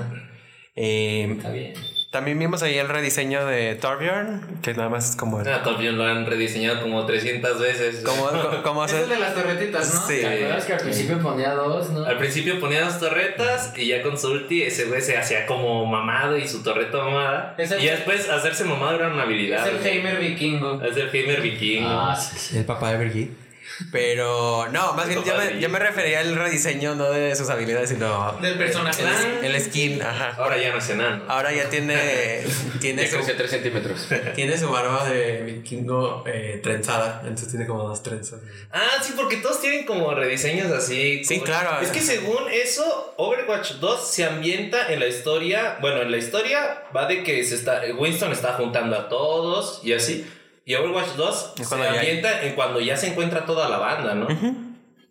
Eh, 0.75 1.35
Está 1.37 1.51
bien. 1.51 1.75
también 2.11 2.39
vimos 2.39 2.63
ahí 2.63 2.79
el 2.79 2.89
rediseño 2.89 3.45
de 3.45 3.75
Torbjorn, 3.75 4.61
que 4.63 4.73
nada 4.73 4.89
más 4.89 5.11
es 5.11 5.17
como... 5.17 5.39
Ah, 5.41 5.63
Torbjorn 5.63 5.99
lo 5.99 6.05
han 6.05 6.25
rediseñado 6.25 6.81
como 6.81 7.05
300 7.05 7.61
veces. 7.61 8.03
Como, 8.03 8.31
como 8.63 8.85
Es 8.87 8.93
el 8.95 9.07
de 9.11 9.19
las 9.19 9.35
torretitas, 9.35 9.93
¿no? 9.95 10.01
Sí. 10.07 10.21
¿Te 10.23 10.35
acuerdas 10.35 10.65
que 10.65 10.73
al 10.73 10.81
principio 10.81 11.19
ponía 11.21 11.53
dos, 11.53 11.91
no? 11.91 12.07
Al 12.07 12.17
principio 12.17 12.59
ponía 12.59 12.87
dos 12.87 12.99
torretas 12.99 13.75
y 13.77 13.89
ya 13.89 14.01
con 14.03 14.17
su 14.19 14.31
ulti 14.31 14.63
ese 14.63 14.87
güey 14.87 15.03
se 15.03 15.19
hacía 15.19 15.45
como 15.45 15.85
mamado 15.85 16.39
y 16.39 16.49
su 16.49 16.63
torreta 16.63 16.97
mamada. 17.05 17.55
El- 17.59 17.83
y 17.83 17.87
después 17.89 18.31
hacerse 18.31 18.65
mamado 18.65 18.95
era 18.95 19.09
una 19.09 19.25
habilidad. 19.25 19.69
Es 19.69 19.75
el. 19.85 19.87
Heimer 19.87 20.19
vikingo. 20.19 20.83
Es 20.83 20.97
el 20.97 21.15
Heimer 21.15 21.43
vikingo. 21.43 21.87
Ah, 21.91 22.17
sí, 22.17 22.39
sí. 22.39 22.57
El 22.57 22.65
papá 22.65 22.93
de 22.93 22.97
Brigitte. 22.99 23.42
Pero 23.91 24.69
no, 24.71 24.93
más 24.95 25.09
bien 25.09 25.23
yo 25.25 25.37
me, 25.37 25.61
yo 25.61 25.69
me 25.69 25.79
refería 25.79 26.21
al 26.21 26.35
rediseño 26.35 26.95
no 26.95 27.11
de 27.11 27.35
sus 27.35 27.49
habilidades, 27.51 27.91
sino 27.91 28.33
Del 28.41 28.57
personaje. 28.57 29.03
el, 29.43 29.55
el 29.55 29.61
skin, 29.63 30.01
ajá. 30.03 30.35
Ahora 30.39 30.57
ya 30.59 30.71
no 30.73 30.79
es 30.79 30.89
enano. 30.91 31.25
Ahora 31.29 31.53
ya 31.53 31.69
tiene, 31.69 32.45
tiene, 32.81 33.03
Ya 33.05 33.11
su, 33.11 33.17
creció 33.17 33.37
3 33.37 33.51
centímetros. 33.51 34.09
tiene 34.35 34.57
su 34.59 34.69
barba 34.71 35.09
de 35.09 35.43
vikingo 35.43 36.25
eh, 36.27 36.61
trenzada, 36.63 37.21
entonces 37.23 37.49
tiene 37.49 37.67
como 37.67 37.83
dos 37.89 38.03
trenzas. 38.03 38.41
Ah, 38.73 39.03
sí, 39.03 39.13
porque 39.17 39.37
todos 39.39 39.61
tienen 39.61 39.85
como 39.85 40.15
rediseños 40.15 40.71
así. 40.71 41.25
Sí, 41.25 41.35
como- 41.35 41.45
claro. 41.47 41.81
Es 41.83 41.91
que 41.91 42.01
según 42.01 42.45
eso, 42.51 43.15
Overwatch 43.17 43.73
2 43.75 44.09
se 44.09 44.25
ambienta 44.25 44.93
en 44.93 45.01
la 45.01 45.07
historia. 45.07 45.79
Bueno, 45.81 46.03
en 46.03 46.11
la 46.11 46.17
historia 46.19 46.85
va 46.97 47.07
de 47.07 47.23
que 47.23 47.45
se 47.45 47.55
está, 47.57 47.83
Winston 47.99 48.33
está 48.33 48.55
juntando 48.55 48.97
a 48.97 49.09
todos 49.09 49.81
y 49.83 49.93
así. 49.93 50.27
Y 50.65 50.75
Overwatch 50.75 51.15
2 51.17 51.55
Es 51.59 51.69
se 51.69 51.75
cuando 51.77 51.93
ya- 51.93 52.01
ambienta 52.01 52.43
en 52.43 52.55
cuando 52.55 52.81
ya 52.81 52.97
se 52.97 53.09
encuentra 53.09 53.45
toda 53.47 53.69
la 53.69 53.79
banda, 53.79 54.15
¿no? 54.15 54.29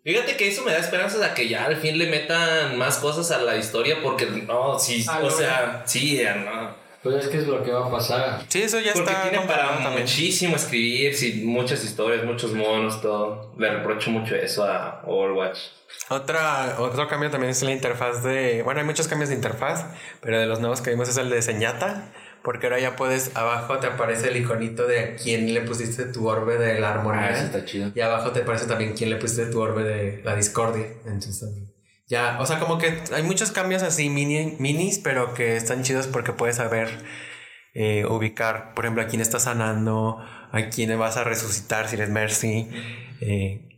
Fíjate 0.04 0.36
que 0.36 0.48
eso 0.48 0.62
me 0.64 0.72
da 0.72 0.78
esperanzas 0.78 1.22
a 1.22 1.32
que 1.34 1.48
ya 1.48 1.64
al 1.66 1.76
fin 1.76 1.96
le 1.96 2.06
metan 2.10 2.76
más 2.76 2.96
cosas 2.98 3.30
a 3.30 3.40
la 3.42 3.56
historia 3.56 3.98
porque 4.02 4.26
no, 4.26 4.78
sí, 4.78 5.04
Ah, 5.08 5.18
o 5.20 5.24
no, 5.24 5.30
sea, 5.30 5.82
sí, 5.84 6.16
ya 6.16 6.34
no. 6.34 6.82
Pues 7.02 7.24
es 7.24 7.28
que 7.30 7.38
es 7.38 7.46
lo 7.48 7.62
que 7.64 7.70
va 7.72 7.86
a 7.86 7.90
pasar. 7.90 8.40
Sí, 8.48 8.62
eso 8.62 8.78
ya 8.80 8.92
Porque 8.92 9.10
está 9.10 9.28
tiene 9.28 9.44
para 9.46 9.78
también. 9.82 10.02
muchísimo 10.02 10.54
escribir, 10.56 11.14
sí, 11.16 11.42
muchas 11.44 11.84
historias, 11.84 12.24
muchos 12.24 12.52
monos, 12.52 13.00
todo. 13.02 13.52
Le 13.58 13.70
reprocho 13.70 14.10
mucho 14.10 14.34
eso 14.36 14.64
a 14.64 15.02
Overwatch. 15.04 15.58
Otra, 16.08 16.76
otro 16.78 17.08
cambio 17.08 17.30
también 17.30 17.50
es 17.50 17.62
la 17.62 17.72
interfaz 17.72 18.22
de... 18.22 18.62
Bueno, 18.62 18.80
hay 18.80 18.86
muchos 18.86 19.08
cambios 19.08 19.28
de 19.30 19.34
interfaz, 19.36 19.84
pero 20.20 20.38
de 20.38 20.46
los 20.46 20.60
nuevos 20.60 20.80
que 20.80 20.90
vimos 20.90 21.08
es 21.08 21.16
el 21.16 21.28
de 21.28 21.42
señata. 21.42 22.12
Porque 22.44 22.66
ahora 22.66 22.80
ya 22.80 22.96
puedes, 22.96 23.36
abajo 23.36 23.78
te 23.78 23.86
aparece 23.86 24.28
el 24.28 24.36
iconito 24.36 24.86
de 24.86 25.16
quién 25.22 25.52
le 25.54 25.60
pusiste 25.60 26.04
tu 26.06 26.28
orbe 26.28 26.58
de 26.58 26.80
la 26.80 26.90
armonía. 26.94 27.26
Ah, 27.26 27.30
eso 27.30 27.44
está 27.44 27.64
chido. 27.64 27.92
Y 27.94 28.00
abajo 28.00 28.32
te 28.32 28.40
aparece 28.42 28.66
también 28.66 28.94
quién 28.94 29.10
le 29.10 29.16
pusiste 29.16 29.46
tu 29.46 29.60
orbe 29.60 29.84
de 29.84 30.22
la 30.24 30.34
discordia. 30.34 30.86
Entonces. 31.06 31.44
Ya, 32.08 32.38
o 32.40 32.46
sea, 32.46 32.58
como 32.58 32.78
que 32.78 32.98
hay 33.14 33.22
muchos 33.22 33.52
cambios 33.52 33.82
así 33.82 34.10
mini, 34.10 34.56
minis, 34.58 34.98
pero 34.98 35.34
que 35.34 35.56
están 35.56 35.82
chidos 35.82 36.08
porque 36.08 36.32
puedes 36.32 36.56
saber 36.56 36.88
eh, 37.74 38.04
ubicar, 38.06 38.74
por 38.74 38.84
ejemplo, 38.84 39.02
a 39.04 39.06
quién 39.06 39.22
estás 39.22 39.44
sanando, 39.44 40.18
a 40.50 40.68
quién 40.68 40.98
vas 40.98 41.16
a 41.16 41.24
resucitar 41.24 41.88
si 41.88 41.96
eres 41.96 42.10
Mercy. 42.10 42.68
eh, 43.20 43.68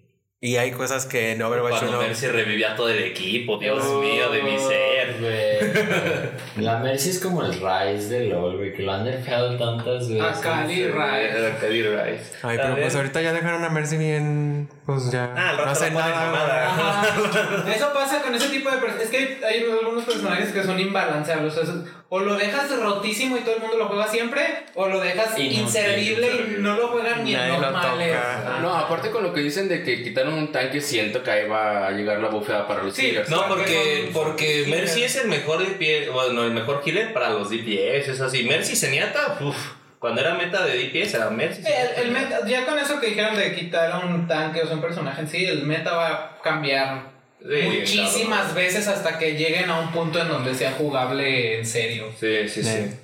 y 0.40 0.56
hay 0.56 0.72
cosas 0.72 1.06
que 1.06 1.32
en 1.32 1.40
Overwatch 1.40 1.78
Cuando 1.78 1.98
1 2.00 2.08
Mercy 2.08 2.26
revivía 2.26 2.76
todo 2.76 2.90
el 2.90 3.02
equipo, 3.02 3.56
Dios 3.56 3.82
Oh, 3.82 4.02
mío, 4.02 4.30
de 4.30 4.42
mi 4.42 4.58
ser. 4.58 4.93
Güey. 5.20 6.24
La 6.64 6.78
Mercy 6.78 7.10
es 7.10 7.20
como 7.20 7.42
el 7.44 7.52
Rise 7.52 8.08
de 8.08 8.26
LOL, 8.26 8.56
güey, 8.56 8.72
que 8.74 8.82
lo 8.82 8.92
han 8.92 9.04
nerfeado 9.04 9.56
tantas 9.56 10.08
veces. 10.08 10.22
Akali 10.22 10.88
Rai. 10.88 11.24
Era 11.24 11.58
Kelly 11.58 11.82
Rice. 11.82 12.32
Ay, 12.42 12.58
pero 12.60 12.76
pues 12.76 12.94
ahorita 12.94 13.22
ya 13.22 13.32
dejaron 13.32 13.64
a 13.64 13.68
Mercy 13.70 13.96
bien, 13.96 14.68
pues 14.86 15.10
ya 15.10 15.32
Ah, 15.36 15.54
no 15.56 15.64
hace 15.64 15.90
la 15.90 15.92
ponen 15.94 16.10
nada. 16.10 17.64
Eso 17.74 17.92
pasa 17.92 18.22
con 18.22 18.34
ese 18.34 18.48
tipo 18.48 18.70
de 18.70 18.76
personajes. 18.78 19.04
Es 19.04 19.10
que 19.10 19.16
hay, 19.18 19.40
hay 19.62 19.70
algunos 19.70 20.04
personajes 20.04 20.52
que 20.52 20.62
son 20.62 20.78
imbalanceables. 20.78 21.56
O, 21.56 21.64
sea, 21.66 21.74
o 22.08 22.20
lo 22.20 22.36
dejas 22.36 22.70
rotísimo 22.78 23.36
y 23.36 23.40
todo 23.40 23.56
el 23.56 23.60
mundo 23.62 23.76
lo 23.76 23.88
juega 23.88 24.06
siempre, 24.06 24.42
o 24.74 24.86
lo 24.86 25.00
dejas 25.00 25.36
inservible 25.38 26.28
y 26.28 26.56
no 26.60 26.76
lo 26.76 26.88
juegan 26.88 27.24
ni 27.24 27.34
en 27.34 27.48
normales. 27.48 28.14
Ajá. 28.14 28.60
No, 28.60 28.74
aparte 28.74 29.10
con 29.10 29.24
lo 29.24 29.32
que 29.32 29.40
dicen 29.40 29.68
de 29.68 29.82
que 29.82 30.02
quitaron 30.02 30.34
un 30.34 30.52
tanque, 30.52 30.80
siento 30.80 31.22
que 31.22 31.30
ahí 31.30 31.48
va 31.48 31.88
a 31.88 31.90
llegar 31.90 32.20
la 32.20 32.28
bufeada 32.28 32.68
para 32.68 32.84
los 32.84 32.94
Sí, 32.94 33.08
Tigers. 33.08 33.30
No, 33.30 33.48
porque, 33.48 34.10
porque 34.12 34.64
Mercy 34.68 35.02
es 35.04 35.16
el 35.16 35.28
mejor 35.28 35.58
DPS, 35.58 36.12
bueno, 36.12 36.44
el 36.44 36.52
mejor 36.52 36.82
healer 36.84 37.12
para 37.12 37.30
los 37.30 37.50
DPS, 37.50 38.08
es 38.08 38.20
así. 38.20 38.44
Mercy 38.44 38.76
Zenyatta, 38.76 39.38
uff, 39.40 39.56
cuando 39.98 40.20
era 40.20 40.34
meta 40.34 40.64
de 40.64 40.76
DPS 40.78 41.14
era 41.14 41.30
Mercy. 41.30 41.62
El, 41.66 42.06
el 42.06 42.10
meta, 42.12 42.46
ya 42.46 42.66
con 42.66 42.78
eso 42.78 43.00
que 43.00 43.08
dijeron 43.08 43.36
de 43.36 43.54
quitar 43.54 43.90
a 43.92 43.98
un 44.00 44.26
tanque 44.28 44.62
o 44.62 44.66
sea, 44.66 44.76
un 44.76 44.82
personaje 44.82 45.20
en 45.22 45.28
sí, 45.28 45.44
el 45.44 45.64
meta 45.64 45.94
va 45.94 46.08
a 46.08 46.42
cambiar 46.42 47.14
Sí, 47.40 47.62
muchísimas 47.78 48.40
claro. 48.40 48.54
veces 48.54 48.88
hasta 48.88 49.18
que 49.18 49.34
lleguen 49.36 49.68
a 49.68 49.78
un 49.80 49.92
punto 49.92 50.18
en 50.18 50.28
donde 50.28 50.54
sea 50.54 50.72
jugable 50.72 51.58
en 51.58 51.66
serio. 51.66 52.06
Sí, 52.18 52.48
sí, 52.48 52.62
sí. 52.62 52.70
Sí. 52.70 52.96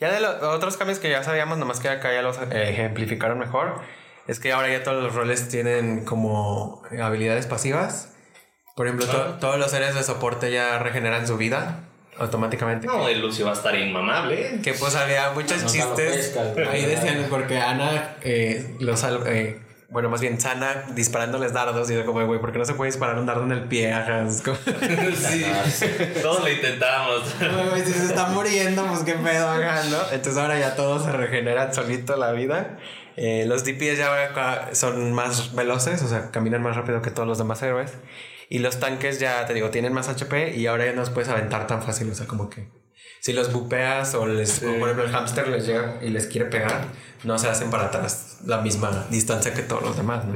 Ya 0.00 0.10
de 0.10 0.20
los 0.20 0.42
otros 0.42 0.78
cambios 0.78 0.98
que 0.98 1.10
ya 1.10 1.22
sabíamos, 1.22 1.58
nomás 1.58 1.78
que 1.78 1.88
acá 1.90 2.12
ya 2.12 2.22
los 2.22 2.38
eh, 2.38 2.70
ejemplificaron 2.70 3.38
mejor, 3.38 3.80
es 4.26 4.40
que 4.40 4.50
ahora 4.52 4.68
ya 4.70 4.82
todos 4.82 5.02
los 5.02 5.14
roles 5.14 5.48
tienen 5.48 6.04
como 6.06 6.82
habilidades 7.00 7.46
pasivas. 7.46 8.11
Por 8.74 8.86
ejemplo, 8.86 9.06
to- 9.06 9.34
todos 9.40 9.58
los 9.58 9.70
seres 9.70 9.94
de 9.94 10.02
soporte 10.02 10.50
ya 10.50 10.78
regeneran 10.78 11.26
su 11.26 11.36
vida 11.36 11.80
automáticamente. 12.18 12.86
No, 12.86 13.08
el 13.08 13.20
Lucio 13.20 13.44
va 13.46 13.52
a 13.52 13.54
estar 13.54 13.74
inmamable. 13.76 14.60
Que 14.62 14.74
pues 14.74 14.94
había 14.94 15.30
muchos 15.32 15.62
No 15.62 15.68
chistes. 15.68 16.36
Ahí 16.70 16.84
decían, 16.84 17.26
porque 17.28 17.58
Ana 17.60 18.16
eh, 18.22 18.76
los 18.80 19.00
sal- 19.00 19.22
eh, 19.26 19.60
bueno, 19.88 20.08
más 20.08 20.22
bien 20.22 20.40
Sana 20.40 20.84
disparándoles 20.94 21.52
dardos 21.52 21.90
y 21.90 21.94
yo 21.94 22.06
como, 22.06 22.24
güey, 22.24 22.40
¿por 22.40 22.50
qué 22.52 22.58
no 22.58 22.64
se 22.64 22.72
puede 22.72 22.90
disparar 22.90 23.18
un 23.18 23.26
dardo 23.26 23.42
en 23.44 23.52
el 23.52 23.64
pie? 23.64 23.92
Ajá, 23.92 24.22
es 24.26 24.40
como- 24.40 24.56
sí, 25.16 25.44
todos 26.22 26.42
lo 26.42 26.48
intentamos. 26.50 27.22
Güey, 27.70 27.84
si 27.84 27.92
se 27.92 28.06
está 28.06 28.26
muriendo, 28.28 28.86
pues 28.86 29.00
qué 29.00 29.12
pedo, 29.14 29.50
ajá, 29.50 29.82
¿no? 29.90 29.98
Entonces 30.12 30.38
ahora 30.38 30.58
ya 30.58 30.74
todos 30.76 31.04
se 31.04 31.12
regeneran 31.12 31.74
solito 31.74 32.16
la 32.16 32.32
vida. 32.32 32.78
Eh, 33.16 33.44
los 33.46 33.64
DPS 33.64 33.98
ya 33.98 34.70
son 34.72 35.12
más 35.12 35.54
veloces, 35.54 36.00
o 36.02 36.08
sea, 36.08 36.30
caminan 36.30 36.62
más 36.62 36.76
rápido 36.76 37.02
que 37.02 37.10
todos 37.10 37.28
los 37.28 37.36
demás 37.36 37.62
héroes. 37.62 37.92
Y 38.54 38.58
los 38.58 38.78
tanques 38.80 39.18
ya, 39.18 39.46
te 39.46 39.54
digo, 39.54 39.70
tienen 39.70 39.94
más 39.94 40.10
HP 40.10 40.54
y 40.56 40.66
ahora 40.66 40.84
ya 40.84 40.92
no 40.92 41.00
los 41.00 41.08
puedes 41.08 41.30
aventar 41.30 41.66
tan 41.66 41.82
fácil, 41.82 42.10
o 42.10 42.14
sea, 42.14 42.26
como 42.26 42.50
que 42.50 42.68
si 43.20 43.32
los 43.32 43.50
bupeas 43.50 44.14
o 44.14 44.26
les, 44.26 44.60
como 44.60 44.78
por 44.78 44.90
ejemplo 44.90 45.04
el 45.06 45.10
hamster 45.10 45.48
les 45.48 45.64
llega 45.66 45.98
y 46.02 46.10
les 46.10 46.26
quiere 46.26 46.50
pegar, 46.50 46.84
no 47.24 47.38
se 47.38 47.48
hacen 47.48 47.70
para 47.70 47.86
atrás 47.86 48.40
la 48.44 48.58
misma 48.60 49.06
distancia 49.10 49.54
que 49.54 49.62
todos 49.62 49.82
los 49.82 49.96
demás, 49.96 50.26
¿no? 50.26 50.34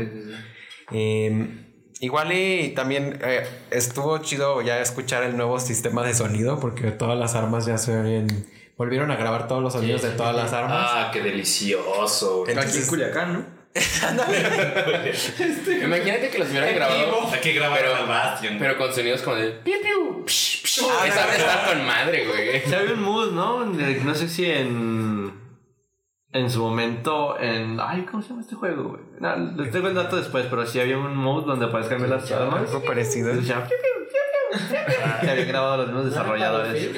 Eh, 0.92 1.64
igual 2.00 2.32
y 2.32 2.70
también 2.74 3.18
eh, 3.22 3.46
estuvo 3.70 4.16
chido 4.18 4.62
ya 4.62 4.80
escuchar 4.80 5.22
el 5.22 5.36
nuevo 5.36 5.60
sistema 5.60 6.02
de 6.02 6.14
sonido 6.14 6.58
porque 6.58 6.92
todas 6.92 7.18
las 7.18 7.34
armas 7.34 7.66
ya 7.66 7.76
se 7.76 7.98
oyen. 7.98 8.46
Volvieron 8.78 9.10
a 9.10 9.16
grabar 9.16 9.46
todos 9.46 9.62
los 9.62 9.74
sonidos 9.74 10.00
de 10.00 10.10
todas 10.12 10.34
las 10.34 10.54
armas. 10.54 10.88
Ah, 10.90 11.10
qué 11.12 11.20
delicioso. 11.20 12.44
Entonces- 12.48 12.72
Aquí 12.76 12.82
en 12.82 12.88
Culiacán, 12.88 13.32
¿no? 13.34 13.55
Imagínate 15.84 16.30
que 16.30 16.38
los 16.38 16.48
hubieran 16.50 16.74
grabado. 16.74 17.28
Hay 17.32 17.40
que 17.40 17.52
grabar 17.52 17.80
Pero- 17.80 18.06
Bastion. 18.06 18.56
Pero 18.58 18.78
con 18.78 18.92
sonidos 18.94 19.22
como 19.22 19.36
de 19.36 19.50
piu 19.50 19.74
piu. 19.82 20.24
psh, 20.26 20.62
psh. 20.64 20.80
Esa 21.06 21.36
está 21.36 21.64
con 21.68 21.84
madre, 21.86 22.26
güey. 22.26 22.60
Se 22.62 22.74
había 22.76 22.94
un 22.94 23.02
mood, 23.02 23.32
¿no? 23.32 23.64
No 23.66 24.14
sé 24.14 24.28
si 24.28 24.50
en. 24.50 25.44
En 26.32 26.50
su 26.50 26.60
momento, 26.60 27.38
en. 27.40 27.78
Ay, 27.80 28.04
¿cómo 28.10 28.22
se 28.22 28.30
llama 28.30 28.42
este 28.42 28.56
juego, 28.56 28.88
güey? 28.90 29.00
No, 29.20 29.36
les 29.62 29.70
tengo 29.70 29.88
el 29.88 29.94
dato 29.94 30.16
después, 30.16 30.46
pero 30.50 30.66
sí 30.66 30.80
había 30.80 30.98
un 30.98 31.16
mood 31.16 31.46
donde 31.46 31.66
puedes 31.68 31.86
cambiar 31.88 32.10
las 32.10 32.30
armas. 32.30 32.60
Algo 32.60 32.82
parecido. 32.84 33.32
Se 35.20 35.30
habían 35.30 35.48
grabado 35.48 35.78
los 35.78 35.86
mismos 35.88 36.04
desarrolladores. 36.06 36.90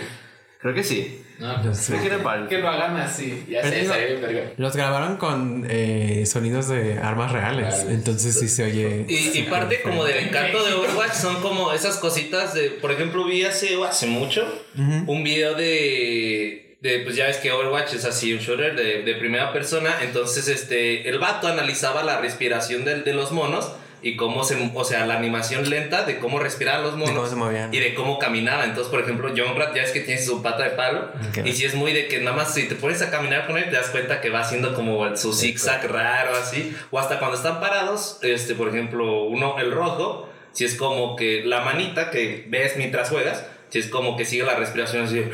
Creo 0.60 0.74
que 0.74 0.84
sí. 0.84 1.24
No, 1.38 1.62
Creo 1.86 2.48
que 2.48 2.58
lo 2.58 2.68
hagan 2.68 2.96
así. 2.96 3.44
Ya 3.48 3.62
sé, 3.62 3.86
verga. 4.20 4.52
Los 4.56 4.74
grabaron 4.74 5.16
con 5.18 5.66
eh, 5.70 6.24
sonidos 6.26 6.68
de 6.68 6.98
armas 6.98 7.30
reales. 7.32 7.74
Reales. 7.74 7.86
Entonces 7.90 8.38
sí 8.38 8.48
se 8.48 8.64
oye. 8.64 9.06
Y, 9.08 9.38
y 9.38 9.42
parte 9.44 9.80
como 9.82 10.04
del 10.04 10.18
encanto 10.18 10.64
de 10.64 10.74
Overwatch 10.74 11.12
son 11.12 11.36
como 11.40 11.72
esas 11.72 11.98
cositas 11.98 12.54
de, 12.54 12.70
por 12.70 12.90
ejemplo, 12.90 13.24
vi 13.24 13.44
hace, 13.44 13.76
hace 13.84 14.06
mucho 14.06 14.46
un 15.06 15.22
video 15.22 15.54
de, 15.54 16.76
de, 16.80 17.00
pues 17.00 17.16
ya 17.16 17.26
ves 17.26 17.36
que 17.38 17.50
Overwatch 17.52 17.94
es 17.94 18.04
así 18.04 18.32
un 18.32 18.40
shooter 18.40 18.74
de, 18.76 19.02
de 19.02 19.14
primera 19.14 19.52
persona, 19.52 19.94
entonces 20.02 20.48
este, 20.48 21.08
el 21.08 21.18
vato 21.18 21.48
analizaba 21.48 22.02
la 22.02 22.20
respiración 22.20 22.84
del- 22.84 23.04
de, 23.04 23.14
los 23.14 23.32
monos 23.32 23.70
y 24.02 24.16
cómo 24.16 24.44
se, 24.44 24.70
o 24.74 24.84
sea, 24.84 25.06
la 25.06 25.16
animación 25.16 25.68
lenta 25.68 26.04
de 26.04 26.18
cómo 26.18 26.38
respiraban 26.38 26.82
los 26.82 26.92
De 26.92 26.98
monos. 26.98 27.14
cómo 27.14 27.26
se 27.26 27.34
movían. 27.36 27.74
Y 27.74 27.78
de 27.78 27.94
cómo 27.94 28.18
caminaba. 28.18 28.64
Entonces, 28.64 28.90
por 28.90 29.00
ejemplo, 29.00 29.28
Junkrat 29.28 29.74
ya 29.74 29.82
es 29.82 29.90
que 29.90 30.00
tiene 30.00 30.20
su 30.20 30.42
pata 30.42 30.62
de 30.64 30.70
palo. 30.70 31.08
Y 31.44 31.52
si 31.52 31.64
es 31.64 31.74
muy 31.74 31.92
de 31.92 32.06
que 32.08 32.20
nada 32.20 32.36
más 32.36 32.54
si 32.54 32.68
te 32.68 32.74
pones 32.74 33.02
a 33.02 33.10
caminar 33.10 33.46
con 33.46 33.58
él, 33.58 33.64
te 33.64 33.72
das 33.76 33.90
cuenta 33.90 34.20
que 34.20 34.30
va 34.30 34.40
haciendo 34.40 34.74
como 34.74 35.16
su 35.16 35.32
zigzag 35.32 35.90
raro 35.90 36.36
así. 36.36 36.76
O 36.90 36.98
hasta 36.98 37.18
cuando 37.18 37.36
están 37.36 37.60
parados, 37.60 38.18
este, 38.22 38.54
por 38.54 38.68
ejemplo, 38.68 39.22
uno, 39.24 39.58
el 39.58 39.72
rojo, 39.72 40.28
si 40.52 40.64
es 40.64 40.74
como 40.76 41.16
que 41.16 41.42
la 41.44 41.60
manita 41.60 42.10
que 42.10 42.44
ves 42.48 42.76
mientras 42.76 43.10
juegas, 43.10 43.46
si 43.70 43.80
es 43.80 43.88
como 43.88 44.16
que 44.16 44.24
sigue 44.24 44.44
la 44.44 44.54
respiración 44.54 45.04
así. 45.04 45.24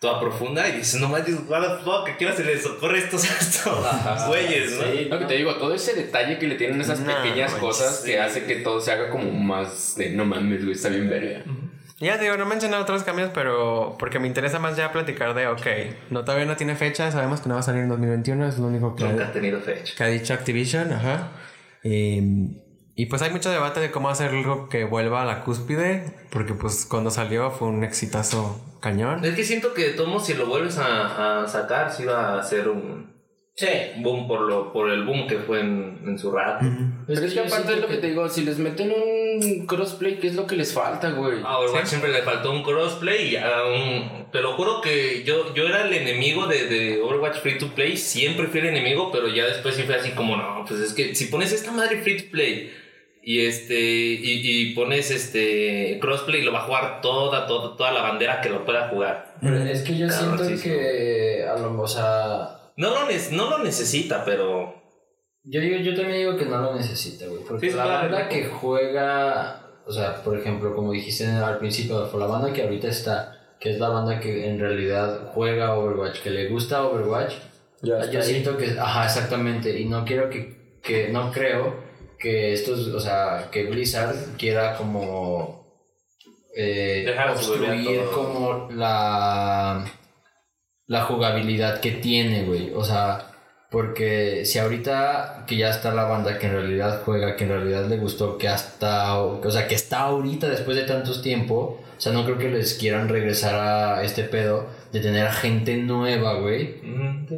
Toda 0.00 0.18
profunda 0.18 0.66
y 0.66 0.78
dices, 0.78 0.98
no 1.00 1.08
manches, 1.10 1.36
what 1.46 1.60
the 1.60 1.84
fuck, 1.84 2.08
¿a 2.08 2.16
qué 2.16 2.24
hora 2.26 2.34
se 2.34 2.42
les 2.42 2.64
ocurre 2.64 2.98
estos, 2.98 3.22
estos 3.40 4.26
güeyes, 4.26 4.72
no? 4.78 5.10
Lo 5.10 5.18
que 5.18 5.26
te 5.26 5.34
digo, 5.34 5.54
todo 5.56 5.74
ese 5.74 5.94
detalle 5.94 6.38
que 6.38 6.46
le 6.48 6.54
tienen 6.56 6.80
esas 6.80 7.00
No, 7.00 7.06
pequeñas 7.14 7.52
manches, 7.52 7.60
cosas 7.60 7.98
que 7.98 8.18
hace 8.18 8.44
que 8.44 8.56
todo 8.56 8.80
se 8.80 8.90
haga 8.92 9.10
como 9.10 9.30
más 9.30 9.94
de 9.96 10.10
no 10.10 10.24
mames, 10.24 10.62
güey, 10.64 10.72
está 10.74 10.88
bien 10.88 11.08
verga. 11.08 11.42
Ya 11.98 12.16
te 12.16 12.24
digo, 12.24 12.38
no 12.38 12.46
mencioné 12.46 12.76
otros 12.76 13.02
cambios, 13.02 13.30
pero 13.34 13.96
porque 13.98 14.18
me 14.18 14.26
interesa 14.26 14.58
más 14.58 14.74
ya 14.74 14.90
platicar 14.90 15.34
de, 15.34 15.48
ok, 15.48 15.66
no 16.08 16.24
todavía 16.24 16.46
no 16.46 16.56
tiene 16.56 16.74
fecha, 16.76 17.12
sabemos 17.12 17.42
que 17.42 17.50
no 17.50 17.56
va 17.56 17.60
a 17.60 17.62
salir 17.62 17.82
en 17.82 17.90
2021, 17.90 18.48
es 18.48 18.56
lo 18.56 18.68
único 18.68 18.96
que, 18.96 19.04
Nunca 19.04 19.26
ha 19.26 19.32
tenido 19.32 19.60
fecha. 19.60 19.92
que 19.94 20.02
ha 20.02 20.06
dicho 20.06 20.32
Activision, 20.32 20.94
ajá. 20.94 21.28
Eh, 21.84 22.22
y 22.94 23.06
pues 23.06 23.22
hay 23.22 23.30
mucho 23.30 23.50
debate 23.50 23.80
de 23.80 23.90
cómo 23.90 24.08
hacer 24.08 24.30
algo 24.30 24.68
que 24.68 24.84
vuelva 24.84 25.22
a 25.22 25.24
la 25.24 25.42
cúspide, 25.42 26.14
porque 26.30 26.54
pues 26.54 26.86
cuando 26.86 27.10
salió 27.10 27.50
fue 27.50 27.68
un 27.68 27.84
exitazo 27.84 28.60
cañón. 28.80 29.24
Es 29.24 29.34
que 29.34 29.44
siento 29.44 29.74
que 29.74 29.94
modos, 30.06 30.26
si 30.26 30.34
lo 30.34 30.46
vuelves 30.46 30.78
a, 30.78 31.42
a 31.42 31.48
sacar, 31.48 31.92
sí 31.92 32.04
va 32.04 32.38
a 32.38 32.42
ser 32.42 32.68
un 32.68 33.19
Sí. 33.54 33.66
boom 33.98 34.26
por, 34.26 34.42
lo, 34.42 34.72
por 34.72 34.90
el 34.90 35.04
boom 35.04 35.26
que 35.26 35.38
fue 35.38 35.60
en, 35.60 36.00
en 36.06 36.18
su 36.18 36.30
rato. 36.30 36.64
Pero 37.06 37.20
es 37.20 37.34
que 37.34 37.40
aparte 37.40 37.74
de 37.74 37.80
lo 37.80 37.88
que 37.88 37.96
te 37.98 38.08
digo, 38.08 38.28
si 38.28 38.42
les 38.44 38.58
meten 38.58 38.90
un 38.92 39.66
crossplay, 39.66 40.18
¿qué 40.18 40.28
es 40.28 40.34
lo 40.34 40.46
que 40.46 40.56
les 40.56 40.72
falta, 40.72 41.10
güey? 41.10 41.40
A 41.44 41.58
Overwatch 41.58 41.86
siempre 41.86 42.10
le 42.10 42.22
faltó 42.22 42.52
un 42.52 42.62
crossplay 42.62 43.32
y 43.32 43.36
a 43.36 43.64
un... 43.66 44.30
Te 44.30 44.40
lo 44.40 44.52
juro 44.54 44.80
que 44.80 45.24
yo, 45.24 45.52
yo 45.54 45.66
era 45.66 45.86
el 45.86 45.92
enemigo 45.92 46.46
de, 46.46 46.66
de 46.66 47.02
Overwatch 47.02 47.38
Free 47.38 47.58
to 47.58 47.74
Play, 47.74 47.96
siempre 47.96 48.46
fui 48.46 48.60
el 48.60 48.66
enemigo, 48.66 49.10
pero 49.12 49.28
ya 49.28 49.44
después 49.46 49.74
sí 49.74 49.82
fue 49.82 49.96
así 49.96 50.12
como, 50.12 50.36
no, 50.36 50.64
pues 50.66 50.80
es 50.80 50.94
que 50.94 51.14
si 51.14 51.26
pones 51.26 51.52
esta 51.52 51.72
madre 51.72 52.00
Free 52.00 52.16
to 52.16 52.30
Play 52.30 52.72
y 53.22 53.44
este 53.44 53.78
y, 53.78 54.40
y 54.70 54.74
pones 54.74 55.10
este 55.10 55.98
crossplay, 56.00 56.42
lo 56.42 56.52
va 56.52 56.60
a 56.60 56.62
jugar 56.62 57.00
toda, 57.02 57.46
toda, 57.46 57.76
toda 57.76 57.92
la 57.92 58.02
bandera 58.02 58.40
que 58.40 58.48
lo 58.48 58.64
pueda 58.64 58.88
jugar. 58.88 59.34
Pero 59.42 59.58
es 59.58 59.82
que 59.82 59.98
yo 59.98 60.08
siento 60.08 60.44
que, 60.62 61.44
a 61.46 61.58
lo, 61.58 61.78
o 61.82 61.88
sea, 61.88 62.59
No 62.80 62.90
lo, 62.94 63.06
ne- 63.06 63.30
no 63.36 63.50
lo 63.50 63.58
necesita, 63.58 64.24
pero... 64.24 64.74
yo 65.44 65.60
digo, 65.60 65.76
yo 65.78 65.94
también 65.94 66.18
digo 66.18 66.36
que 66.36 66.46
no 66.46 66.60
lo 66.62 66.74
necesita, 66.74 67.26
güey, 67.26 67.42
porque 67.48 67.70
Sí, 67.70 67.76
la 67.76 67.84
claro. 67.84 68.00
banda 68.10 68.28
que 68.28 68.46
juega, 68.46 69.60
o 69.86 69.92
sea, 69.92 70.22
por 70.24 70.38
ejemplo, 70.38 70.74
como 70.74 70.92
dijiste 70.92 71.26
al 71.26 71.58
principio, 71.58 72.10
la 72.18 72.26
banda 72.26 72.52
que 72.52 72.62
ahorita 72.62 72.88
está 72.88 73.36
que 73.60 73.70
es 73.72 73.78
la 73.78 73.90
banda 73.90 74.18
que 74.18 74.48
en 74.48 74.58
realidad 74.58 75.32
juega 75.34 75.74
Overwatch, 75.74 76.20
que 76.22 76.30
le 76.30 76.48
gusta 76.48 76.82
Overwatch, 76.86 77.34
Ya 77.82 78.10
yo 78.10 78.22
siento 78.22 78.56
que, 78.56 78.70
ajá, 78.78 79.04
exactamente, 79.04 79.78
y 79.78 79.84
no 79.84 80.02
quiero 80.06 80.30
que, 80.30 80.78
que, 80.82 81.10
no 81.10 81.30
creo 81.30 81.76
que 82.18 82.54
estos, 82.54 82.88
o 82.88 82.98
sea, 83.00 83.48
que 83.52 83.64
Blizzard 83.64 84.16
quiera 84.38 84.76
como 84.78 85.66
eh, 86.56 87.02
Dejar 87.06 87.38
todo. 87.38 88.10
como 88.12 88.68
la, 88.72 89.84
la 90.90 91.02
jugabilidad 91.02 91.78
que 91.78 91.92
tiene, 91.92 92.42
güey, 92.42 92.72
o 92.74 92.82
sea, 92.82 93.30
porque 93.70 94.44
si 94.44 94.58
ahorita 94.58 95.44
que 95.46 95.56
ya 95.56 95.70
está 95.70 95.94
la 95.94 96.02
banda 96.02 96.36
que 96.36 96.48
en 96.48 96.54
realidad 96.54 97.02
juega, 97.04 97.36
que 97.36 97.44
en 97.44 97.50
realidad 97.50 97.86
le 97.86 97.96
gustó, 97.96 98.36
que 98.36 98.48
hasta, 98.48 99.16
o 99.22 99.50
sea, 99.52 99.68
que 99.68 99.76
está 99.76 100.00
ahorita 100.00 100.48
después 100.48 100.76
de 100.76 100.82
tantos 100.82 101.22
tiempo, 101.22 101.80
o 101.96 102.00
sea, 102.00 102.12
no 102.12 102.24
creo 102.24 102.38
que 102.38 102.50
les 102.50 102.74
quieran 102.74 103.08
regresar 103.08 103.54
a 103.54 104.02
este 104.02 104.24
pedo 104.24 104.66
de 104.90 104.98
tener 104.98 105.28
a 105.28 105.32
gente 105.32 105.76
nueva, 105.76 106.40
güey, 106.40 106.80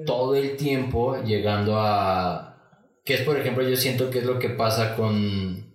todo 0.07 0.35
el 0.35 0.57
tiempo 0.57 1.23
llegando 1.23 1.79
a... 1.79 2.57
Que 3.05 3.15
es, 3.15 3.21
por 3.21 3.37
ejemplo, 3.39 3.69
yo 3.69 3.77
siento 3.77 4.09
que 4.09 4.21
es 4.21 4.25
lo 4.25 4.39
que 4.39 4.49
pasa 4.49 4.97
con... 4.97 5.75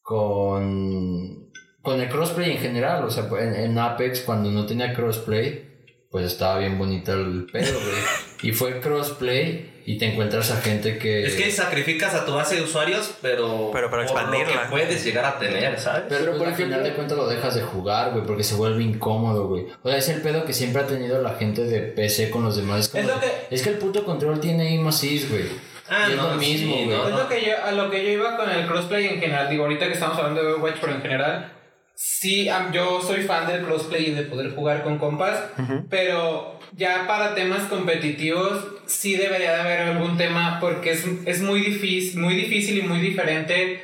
Con... 0.00 1.50
Con 1.82 2.00
el 2.00 2.08
crossplay 2.08 2.52
en 2.52 2.58
general, 2.58 3.02
o 3.04 3.10
sea, 3.10 3.28
en, 3.40 3.52
en 3.56 3.78
Apex 3.78 4.20
cuando 4.20 4.52
no 4.52 4.64
tenía 4.64 4.94
crossplay, 4.94 5.73
pues 6.14 6.26
estaba 6.26 6.60
bien 6.60 6.78
bonito 6.78 7.12
el 7.12 7.46
pedo, 7.52 7.72
güey. 7.72 7.96
Y 8.44 8.52
fue 8.52 8.78
crossplay 8.78 9.72
y 9.84 9.98
te 9.98 10.06
encuentras 10.12 10.48
a 10.52 10.60
gente 10.60 10.96
que... 10.96 11.26
Es 11.26 11.34
que 11.34 11.50
sacrificas 11.50 12.14
a 12.14 12.24
tu 12.24 12.32
base 12.32 12.54
de 12.54 12.62
usuarios, 12.62 13.14
pero. 13.20 13.70
Pero 13.72 13.90
para 13.90 14.06
por 14.06 14.14
lo 14.14 14.20
expandirla. 14.20 14.62
que 14.62 14.68
puedes 14.70 15.04
llegar 15.04 15.24
a 15.24 15.40
tener, 15.40 15.80
¿sabes? 15.80 16.04
Pero, 16.08 16.26
pues, 16.26 16.38
por 16.38 16.46
al 16.46 16.54
final 16.54 16.84
de 16.84 16.92
cuentas 16.92 17.18
lo 17.18 17.26
dejas 17.26 17.56
de 17.56 17.62
jugar, 17.62 18.12
güey, 18.12 18.24
porque 18.24 18.44
se 18.44 18.54
vuelve 18.54 18.84
incómodo, 18.84 19.48
güey. 19.48 19.66
O 19.82 19.88
sea, 19.88 19.98
es 19.98 20.08
el 20.08 20.22
pedo 20.22 20.44
que 20.44 20.52
siempre 20.52 20.82
ha 20.82 20.86
tenido 20.86 21.20
la 21.20 21.34
gente 21.34 21.64
de 21.64 21.80
PC 21.80 22.30
con 22.30 22.44
los 22.44 22.56
demás. 22.56 22.82
Es, 22.84 22.88
como 22.90 23.02
Es 23.02 23.08
lo 23.08 23.14
de- 23.16 23.20
que- 23.48 23.54
es 23.56 23.62
que 23.62 23.70
el 23.70 23.78
puto 23.78 24.04
control 24.04 24.38
tiene 24.38 24.68
aim 24.68 24.86
assist, 24.86 25.28
güey. 25.30 25.46
Ah, 25.88 26.06
es 26.08 26.16
no, 26.16 26.30
lo 26.30 26.36
mismo, 26.36 26.76
sí, 26.76 26.84
güey. 26.84 26.96
no, 26.96 27.08
Es 27.08 27.14
lo 27.14 27.28
que 27.28 27.40
yo, 27.44 27.52
a 27.64 27.72
lo 27.72 27.90
que 27.90 28.04
yo 28.04 28.10
iba 28.10 28.36
con 28.36 28.48
el 28.48 28.66
crossplay 28.68 29.06
en 29.06 29.18
general. 29.20 29.50
Digo, 29.50 29.64
ahorita 29.64 29.86
que 29.88 29.94
estamos 29.94 30.16
hablando 30.16 30.42
de 30.44 30.52
Overwatch, 30.52 30.76
pero 30.80 30.92
en 30.94 31.02
general, 31.02 31.52
sí, 31.94 32.48
am- 32.48 32.72
yo 32.72 33.00
soy 33.00 33.22
fan 33.22 33.46
del 33.46 33.64
crossplay 33.64 34.06
y 34.06 34.10
de 34.12 34.22
poder 34.22 34.54
jugar 34.54 34.82
con 34.82 34.98
compas, 34.98 35.42
pero 35.90 36.58
ya 36.72 37.06
para 37.06 37.34
temas 37.34 37.64
competitivos, 37.64 38.64
sí 38.86 39.16
debería 39.16 39.54
de 39.54 39.60
haber 39.60 39.80
algún 39.80 40.16
tema, 40.16 40.58
porque 40.60 40.90
es, 40.92 41.04
es 41.26 41.40
muy, 41.40 41.60
difícil, 41.60 42.20
muy 42.20 42.34
difícil 42.34 42.78
y 42.78 42.82
muy 42.82 42.98
diferente 43.00 43.82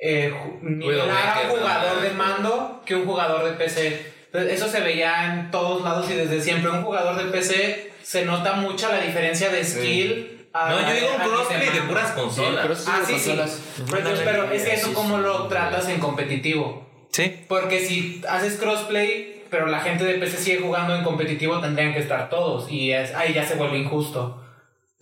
eh, 0.00 0.34
nivelar 0.62 1.10
a 1.10 1.40
un 1.42 1.58
jugador 1.58 2.00
de 2.02 2.10
mando 2.10 2.82
que 2.84 2.96
un 2.96 3.06
jugador 3.06 3.44
de 3.44 3.52
PC. 3.52 4.12
Entonces, 4.26 4.52
Eso 4.54 4.68
se 4.68 4.80
veía 4.80 5.26
en 5.34 5.50
todos 5.50 5.84
lados 5.84 6.10
y 6.10 6.14
desde 6.14 6.40
siempre. 6.40 6.70
Un 6.70 6.82
jugador 6.82 7.16
de 7.22 7.30
PC 7.30 7.92
se 8.02 8.24
nota 8.24 8.54
mucho 8.54 8.88
la 8.90 9.00
diferencia 9.00 9.50
de 9.50 9.62
skill. 9.64 10.48
a- 10.54 10.70
No, 10.70 10.80
yo 10.88 10.94
digo 10.94 11.06
un 11.16 11.22
crossplay 11.30 11.70
de 11.70 11.80
puras 11.82 12.10
consolas. 12.12 12.60
pero 12.62 12.74
eso 12.74 12.90
Ah, 12.92 13.00
sí, 13.06 13.12
sí. 13.18 13.28
consolas. 13.30 13.60
Pero, 13.86 13.98
entonces, 13.98 14.20
pero 14.24 14.50
es 14.50 14.62
que 14.64 14.74
eso 14.74 14.92
cómo 14.92 15.18
lo 15.18 15.46
tratas 15.48 15.88
en 15.88 16.00
competitivo. 16.00 16.90
Sí. 17.12 17.44
Porque 17.48 17.80
si 17.80 18.22
haces 18.28 18.56
crossplay, 18.58 19.42
pero 19.50 19.66
la 19.66 19.80
gente 19.80 20.04
de 20.04 20.14
PC 20.14 20.38
sigue 20.38 20.60
jugando 20.60 20.96
en 20.96 21.04
competitivo, 21.04 21.60
tendrían 21.60 21.92
que 21.92 21.98
estar 22.00 22.30
todos. 22.30 22.70
Y 22.70 22.92
es- 22.92 23.14
ahí 23.14 23.34
ya 23.34 23.44
se 23.46 23.54
vuelve 23.56 23.78
injusto. 23.78 24.38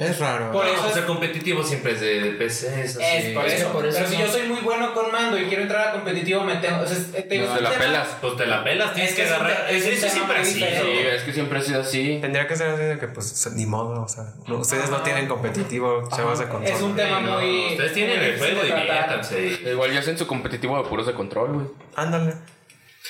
Es 0.00 0.18
raro. 0.18 0.50
Por 0.50 0.64
No, 0.64 0.72
eso 0.72 0.88
es- 0.88 0.96
el 0.96 1.04
competitivo 1.04 1.62
siempre 1.62 1.92
es 1.92 2.00
de, 2.00 2.20
de 2.22 2.30
PC. 2.30 2.84
Es, 2.84 2.96
así. 2.96 3.04
Es 3.04 3.34
por 3.34 3.46
es 3.46 3.52
eso. 3.60 3.72
por 3.72 3.84
eso 3.86 3.98
pero 3.98 4.10
si 4.10 4.16
yo 4.18 4.26
soy 4.26 4.48
muy 4.48 4.60
bueno 4.60 4.94
con 4.94 5.12
mando 5.12 5.38
y 5.38 5.44
quiero 5.44 5.62
entrar 5.62 5.88
a 5.88 5.92
competitivo, 5.92 6.42
me 6.42 6.56
tengo. 6.56 6.80
O 6.80 6.86
sea, 6.86 6.96
es- 6.96 7.12
te 7.12 7.22
digo, 7.34 7.44
No, 7.44 7.50
es 7.50 7.52
te 7.52 7.58
un 7.58 7.64
la 7.64 7.70
tema- 7.70 7.84
pelas. 7.84 8.08
Pues 8.20 8.36
te 8.38 8.46
la 8.46 8.64
pelas, 8.64 8.94
tienes 8.94 9.10
Es 9.12 9.16
que 9.16 9.22
que 9.22 9.28
es 9.28 9.34
agarrar. 9.34 9.66
es 9.70 9.84
tema 10.00 10.12
siempre 10.12 10.38
así. 10.38 10.54
Sí, 10.54 10.64
es 10.64 11.22
que 11.22 11.32
siempre 11.34 11.58
ha 11.58 11.62
sido 11.62 11.80
así. 11.82 12.18
Tendría 12.20 12.48
que 12.48 12.56
ser 12.56 12.70
así 12.70 12.82
de 12.82 12.98
que, 12.98 13.08
pues, 13.08 13.50
ni 13.54 13.66
modo, 13.66 14.02
o 14.02 14.08
sea, 14.08 14.24
no, 14.48 14.56
ustedes 14.56 14.88
no 14.88 15.02
tienen 15.02 15.28
competitivo, 15.28 16.08
chavos 16.16 16.38
de 16.38 16.48
consola. 16.48 16.74
Es 16.74 16.80
un 16.82 16.96
tema 16.96 17.20
muy. 17.20 17.66
Ustedes 17.72 17.92
tienen 17.92 18.20
el 18.20 18.38
juego, 18.38 18.62
diviértanse. 18.62 19.58
Igual 19.70 19.92
ya 19.92 20.00
hacen 20.00 20.16
su 20.16 20.26
competitivo 20.26 20.82
de 20.82 20.88
puros 20.88 21.06
de 21.06 21.12
control, 21.12 21.52
güey. 21.52 21.66
Ándale. 21.94 22.34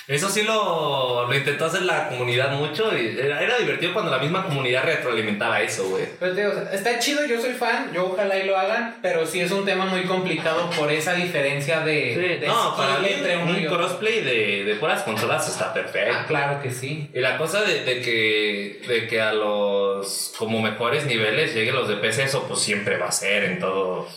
Eso 0.06 0.28
sí 0.28 0.42
lo, 0.42 1.26
lo 1.26 1.34
intentó 1.34 1.66
hacer 1.66 1.82
la 1.82 2.08
comunidad 2.08 2.52
mucho 2.52 2.96
y 2.96 3.18
era, 3.18 3.40
era 3.42 3.58
divertido 3.58 3.92
cuando 3.92 4.10
la 4.10 4.18
misma 4.18 4.44
comunidad 4.44 4.84
retroalimentaba 4.84 5.60
eso, 5.62 5.88
güey. 5.88 6.04
Pero 6.18 6.34
te 6.34 6.40
digo, 6.42 6.52
o 6.52 6.54
sea, 6.54 6.72
está 6.72 6.98
chido, 6.98 7.24
yo 7.26 7.40
soy 7.40 7.52
fan, 7.52 7.92
yo 7.92 8.06
ojalá 8.06 8.36
y 8.38 8.46
lo 8.46 8.56
hagan, 8.56 8.96
pero 9.02 9.26
sí 9.26 9.40
es 9.40 9.50
un 9.50 9.64
tema 9.64 9.86
muy 9.86 10.04
complicado 10.04 10.70
por 10.70 10.90
esa 10.90 11.14
diferencia 11.14 11.80
de, 11.80 12.38
de 12.40 12.46
no, 12.46 12.76
para 12.76 12.98
mí 12.98 13.08
entre 13.10 13.36
un 13.38 13.50
otro. 13.50 13.76
crossplay 13.76 14.20
de, 14.22 14.64
de 14.64 14.74
puras 14.76 15.02
consolas 15.02 15.48
está 15.48 15.72
perfecto. 15.72 16.14
Ah, 16.16 16.24
claro 16.26 16.62
que 16.62 16.70
sí. 16.70 17.10
Y 17.12 17.20
la 17.20 17.36
cosa 17.38 17.62
de, 17.62 17.84
de 17.84 18.00
que, 18.00 18.82
de 18.86 19.06
que 19.08 19.20
a 19.20 19.32
los 19.32 20.32
como 20.38 20.60
mejores 20.60 21.04
niveles 21.06 21.54
lleguen 21.54 21.74
los 21.74 21.88
de 21.88 21.96
PC, 21.96 22.24
eso 22.24 22.44
pues 22.48 22.60
siempre 22.60 22.96
va 22.96 23.06
a 23.08 23.12
ser 23.12 23.44
en 23.44 23.58
todo. 23.58 24.08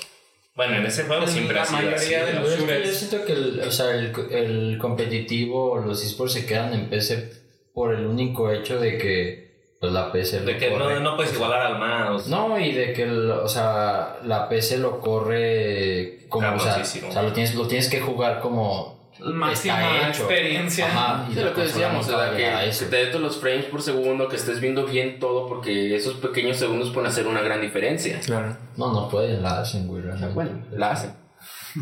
Bueno, 0.55 0.75
en 0.77 0.85
ese 0.85 1.03
juego 1.03 1.23
En 1.23 1.29
siempre 1.29 1.55
la 1.55 1.63
ha 1.63 1.65
sido 1.65 1.95
así. 1.95 2.09
de 2.13 2.33
¿no? 2.33 2.41
los- 2.41 2.53
Pero 2.53 2.71
es 2.73 2.81
que 2.81 2.87
yo 2.87 2.93
siento 2.93 3.25
que 3.25 3.33
el, 3.33 3.59
o 3.61 3.71
sea, 3.71 3.91
el, 3.91 4.13
el 4.31 4.77
competitivo, 4.79 5.79
los 5.79 6.03
esports 6.05 6.33
se 6.33 6.45
quedan 6.45 6.73
en 6.73 6.89
PC 6.89 7.31
por 7.73 7.93
el 7.93 8.05
único 8.05 8.51
hecho 8.51 8.79
de 8.79 8.97
que 8.99 9.75
pues, 9.79 9.91
la 9.91 10.11
PC 10.11 10.41
lo 10.41 10.45
De 10.45 10.57
que 10.57 10.69
corre. 10.71 10.93
no, 10.95 10.99
no 10.99 11.15
puedes 11.17 11.33
igualar 11.33 11.61
al 11.65 11.79
mouse. 11.79 12.27
No, 12.27 12.59
y 12.59 12.71
de 12.71 12.93
que, 12.93 13.01
el- 13.03 13.31
o 13.31 13.47
sea, 13.47 14.19
la 14.23 14.47
PC 14.47 14.77
lo 14.77 14.99
corre 15.01 16.25
como, 16.29 16.53
o 16.55 16.59
sea, 16.59 16.77
o 16.81 17.11
sea, 17.11 17.21
lo, 17.23 17.33
tienes, 17.33 17.55
lo 17.55 17.67
tienes 17.67 17.89
que 17.89 17.99
jugar 17.99 18.39
como 18.39 19.02
Máxima 19.19 19.79
está 19.81 20.09
hecho. 20.09 20.23
experiencia. 20.23 20.85
Ajá, 20.87 21.27
y 21.31 21.35
lo 21.35 21.53
que 21.53 21.61
decíamos, 21.61 22.07
no 22.07 22.15
o 22.15 22.19
sea, 22.19 22.31
a 22.31 22.35
que, 22.35 22.45
a 22.47 22.63
que 22.69 22.85
te 22.85 22.95
dé 22.95 23.05
todos 23.07 23.21
los 23.21 23.37
frames 23.39 23.65
por 23.65 23.81
segundo, 23.81 24.27
que 24.27 24.35
estés 24.35 24.59
viendo 24.59 24.85
bien 24.85 25.19
todo, 25.19 25.47
porque 25.47 25.95
esos 25.95 26.15
pequeños 26.15 26.57
segundos 26.57 26.89
pueden 26.91 27.09
hacer 27.09 27.27
una 27.27 27.41
gran 27.41 27.61
diferencia. 27.61 28.19
Claro. 28.25 28.55
No, 28.77 28.91
no 28.93 29.07
pueden, 29.09 29.41
la 29.43 29.59
hacen, 29.61 29.87
güey. 29.87 30.01
realmente. 30.01 30.33
Bueno, 30.33 30.51
la 30.71 30.91
hacen. 30.91 31.13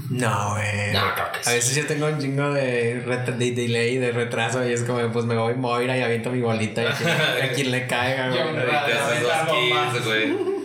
No, 0.09 0.51
güey. 0.55 0.93
No, 0.93 1.01
creo 1.15 1.31
que 1.33 1.39
A 1.39 1.43
sí. 1.43 1.51
veces 1.53 1.75
yo 1.75 1.85
tengo 1.85 2.07
un 2.07 2.17
chingo 2.19 2.51
de, 2.53 3.01
de 3.01 3.51
delay, 3.51 3.97
de 3.97 4.11
retraso, 4.11 4.65
y 4.67 4.71
es 4.73 4.83
como, 4.83 4.99
pues 5.11 5.25
me 5.25 5.35
voy 5.35 5.53
Moira 5.55 5.97
y 5.97 6.01
aviento 6.01 6.31
mi 6.31 6.41
bolita 6.41 6.83
y 6.83 6.85
a 6.85 6.91
quien, 6.93 7.09
a 7.49 7.49
quien 7.53 7.71
le 7.71 7.87
caiga, 7.87 8.29
güey. 8.29 8.39
Yo- 8.39 8.45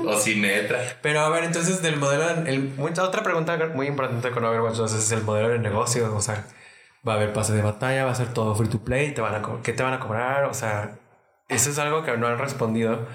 O 0.08 0.18
Sinetra. 0.18 0.80
Pero 1.02 1.20
a 1.20 1.28
ver, 1.28 1.44
entonces 1.44 1.82
del 1.82 1.96
modelo, 1.96 2.28
el, 2.46 2.60
mucha- 2.76 3.02
otra 3.04 3.22
pregunta 3.22 3.56
muy 3.74 3.86
importante 3.86 4.30
con 4.30 4.44
Overwatch 4.44 4.76
2 4.76 4.92
es 4.94 5.12
el 5.12 5.22
modelo 5.22 5.48
de 5.48 5.58
negocio, 5.58 6.14
o 6.14 6.20
sea, 6.20 6.44
va 7.06 7.14
a 7.14 7.16
haber 7.16 7.32
pase 7.32 7.52
de 7.52 7.62
batalla, 7.62 8.04
va 8.04 8.12
a 8.12 8.14
ser 8.14 8.32
todo 8.32 8.54
free 8.54 8.68
to 8.68 8.80
play, 8.80 9.12
te 9.12 9.20
van 9.20 9.34
a 9.34 9.42
¿qué 9.62 9.72
te 9.72 9.82
van 9.82 9.94
a 9.94 10.00
cobrar? 10.00 10.44
O 10.44 10.54
sea, 10.54 10.98
eso 11.48 11.70
es 11.70 11.78
algo 11.78 12.02
que 12.04 12.16
no 12.16 12.26
han 12.26 12.38
respondido 12.38 13.06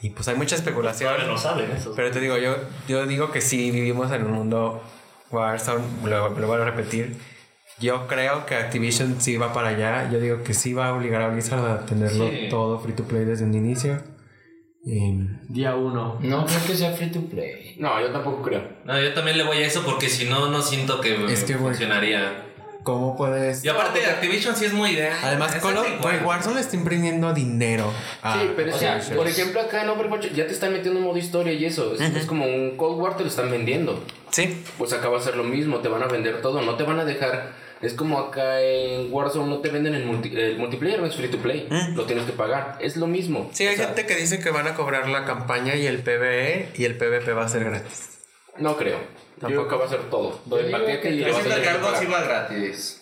y 0.00 0.10
pues 0.10 0.28
hay 0.28 0.36
mucha 0.36 0.54
especulación. 0.54 1.12
Todavía 1.12 1.32
no 1.32 1.38
saben 1.38 1.70
eso. 1.72 1.92
Pero 1.96 2.10
te 2.10 2.20
digo, 2.20 2.36
yo, 2.38 2.54
yo 2.88 3.06
digo 3.06 3.30
que 3.32 3.40
sí 3.40 3.70
vivimos 3.70 4.10
en 4.12 4.24
un 4.24 4.32
mundo 4.32 4.82
Warzone, 5.30 5.84
lo, 6.04 6.30
lo 6.30 6.46
voy 6.46 6.60
a 6.60 6.64
repetir. 6.64 7.16
Yo 7.78 8.06
creo 8.08 8.44
que 8.46 8.56
Activision 8.56 9.20
sí 9.20 9.36
va 9.36 9.52
para 9.52 9.68
allá. 9.68 10.10
Yo 10.10 10.20
digo 10.20 10.42
que 10.42 10.52
sí 10.54 10.74
va 10.74 10.88
a 10.88 10.94
obligar 10.94 11.22
a 11.22 11.28
Blizzard 11.28 11.64
a 11.66 11.86
tenerlo 11.86 12.28
Sí. 12.28 12.48
todo 12.50 12.78
free 12.78 12.92
to 12.92 13.04
play 13.04 13.24
desde 13.24 13.44
un 13.44 13.54
inicio. 13.54 14.02
Em, 14.86 15.38
Día 15.48 15.74
uno. 15.76 16.18
No 16.20 16.46
creo 16.46 16.58
que 16.66 16.74
sea 16.74 16.92
free 16.92 17.10
to 17.10 17.20
play. 17.22 17.74
No, 17.78 18.00
yo 18.00 18.10
tampoco 18.12 18.42
creo. 18.42 18.62
No, 18.84 19.00
yo 19.00 19.12
también 19.12 19.36
le 19.36 19.44
voy 19.44 19.58
a 19.58 19.66
eso 19.66 19.82
porque 19.84 20.08
si 20.08 20.24
no, 20.24 20.48
no 20.48 20.62
siento 20.62 21.00
que, 21.00 21.26
Es 21.32 21.44
que, 21.44 21.54
güey, 21.54 21.74
funcionaría. 21.74 22.46
¿Cómo 22.82 23.14
puedes...? 23.14 23.62
Y 23.62 23.68
aparte, 23.68 24.06
Activision 24.06 24.56
sí 24.56 24.64
es 24.64 24.72
muy 24.72 24.92
ideal. 24.92 25.12
Además, 25.22 25.54
Es 25.54 25.62
Call 25.62 25.76
of- 25.76 25.86
igual. 25.98 26.22
Warzone 26.24 26.54
le 26.54 26.60
está 26.62 26.76
imprimiendo 26.76 27.30
dinero. 27.34 27.92
a 28.22 28.40
sí, 28.40 28.50
pero 28.56 28.70
es 28.70 28.76
que, 28.76 28.86
Activision. 28.88 29.16
por 29.18 29.28
ejemplo, 29.28 29.60
acá 29.60 29.82
en 29.82 29.90
Overwatch 29.90 30.28
ya 30.32 30.46
te 30.46 30.52
están 30.54 30.72
metiendo 30.72 30.98
un 30.98 31.04
modo 31.04 31.18
historia 31.18 31.52
y 31.52 31.66
eso. 31.66 31.92
Es, 31.94 32.00
es 32.00 32.24
como 32.24 32.46
un 32.46 32.78
Cold 32.78 32.98
War 32.98 33.18
te 33.18 33.22
lo 33.22 33.28
están 33.28 33.50
vendiendo. 33.50 34.02
Sí, 34.30 34.62
Pues 34.78 34.94
acá 34.94 35.10
va 35.10 35.18
a 35.18 35.20
ser 35.20 35.36
lo 35.36 35.44
mismo, 35.44 35.80
te 35.80 35.88
van 35.88 36.02
a 36.02 36.06
vender 36.06 36.40
todo, 36.40 36.62
no 36.62 36.76
te 36.76 36.84
van 36.84 36.98
a 37.00 37.04
dejar. 37.04 37.52
Es 37.82 37.94
como 37.94 38.18
acá 38.18 38.60
en 38.60 39.12
Warzone 39.12 39.48
no 39.48 39.58
te 39.60 39.70
venden 39.70 39.94
el, 39.94 40.04
multi- 40.04 40.36
el 40.36 40.58
multiplayer, 40.58 41.00
no 41.00 41.06
es 41.06 41.16
free 41.16 41.28
to 41.28 41.38
play, 41.38 41.66
lo 41.94 42.04
tienes 42.04 42.26
que 42.26 42.32
pagar. 42.32 42.76
Es 42.80 42.96
lo 42.96 43.06
mismo. 43.06 43.48
sí, 43.54 43.66
hay 43.66 43.74
O 43.74 43.76
sea, 43.78 43.86
gente 43.86 44.06
que 44.06 44.16
dice 44.16 44.38
que 44.40 44.50
van 44.50 44.66
a 44.66 44.74
cobrar 44.74 45.08
la 45.08 45.24
campaña 45.24 45.74
y 45.76 45.86
el 45.86 46.00
PvE 46.02 46.72
y 46.74 46.84
el 46.84 46.96
PvP 46.98 47.32
va 47.32 47.44
a 47.46 47.48
ser 47.48 47.64
gratis. 47.64 48.18
No 48.58 48.76
creo. 48.76 48.98
Yo 49.48 49.66
que 49.68 49.74
va 49.76 49.86
a 49.86 49.88
ser 49.88 50.10
todo. 50.10 50.38
Lo 50.48 50.58
digo 50.58 50.78
paquete 50.78 51.00
que 51.00 51.10
gratis. 52.26 52.99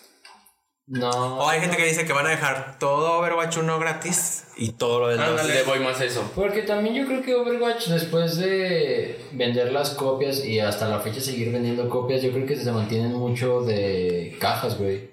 No. 0.91 1.37
O 1.37 1.47
hay 1.47 1.61
gente 1.61 1.77
que 1.77 1.85
dice 1.85 2.03
que 2.05 2.13
van 2.13 2.25
a 2.25 2.29
dejar 2.29 2.77
todo 2.79 3.19
Overwatch 3.19 3.57
1 3.57 3.79
gratis 3.79 4.45
y 4.57 4.71
todo 4.71 4.99
lo 5.01 5.07
del 5.09 5.19
2. 5.19 5.45
Le 5.45 5.61
voy 5.63 5.79
más 5.81 6.01
a 6.01 6.05
eso. 6.05 6.31
Porque 6.35 6.63
también 6.63 6.95
yo 6.95 7.05
creo 7.05 7.21
que 7.21 7.35
Overwatch, 7.35 7.89
después 7.89 8.37
de 8.37 9.23
vender 9.33 9.71
las 9.71 9.91
copias 9.91 10.43
y 10.43 10.59
hasta 10.59 10.87
la 10.87 10.99
fecha 10.99 11.21
seguir 11.21 11.51
vendiendo 11.51 11.87
copias, 11.89 12.23
yo 12.23 12.31
creo 12.31 12.47
que 12.47 12.55
se 12.55 12.71
mantienen 12.71 13.13
mucho 13.13 13.61
de 13.61 14.35
cajas, 14.41 14.79
güey. 14.79 15.11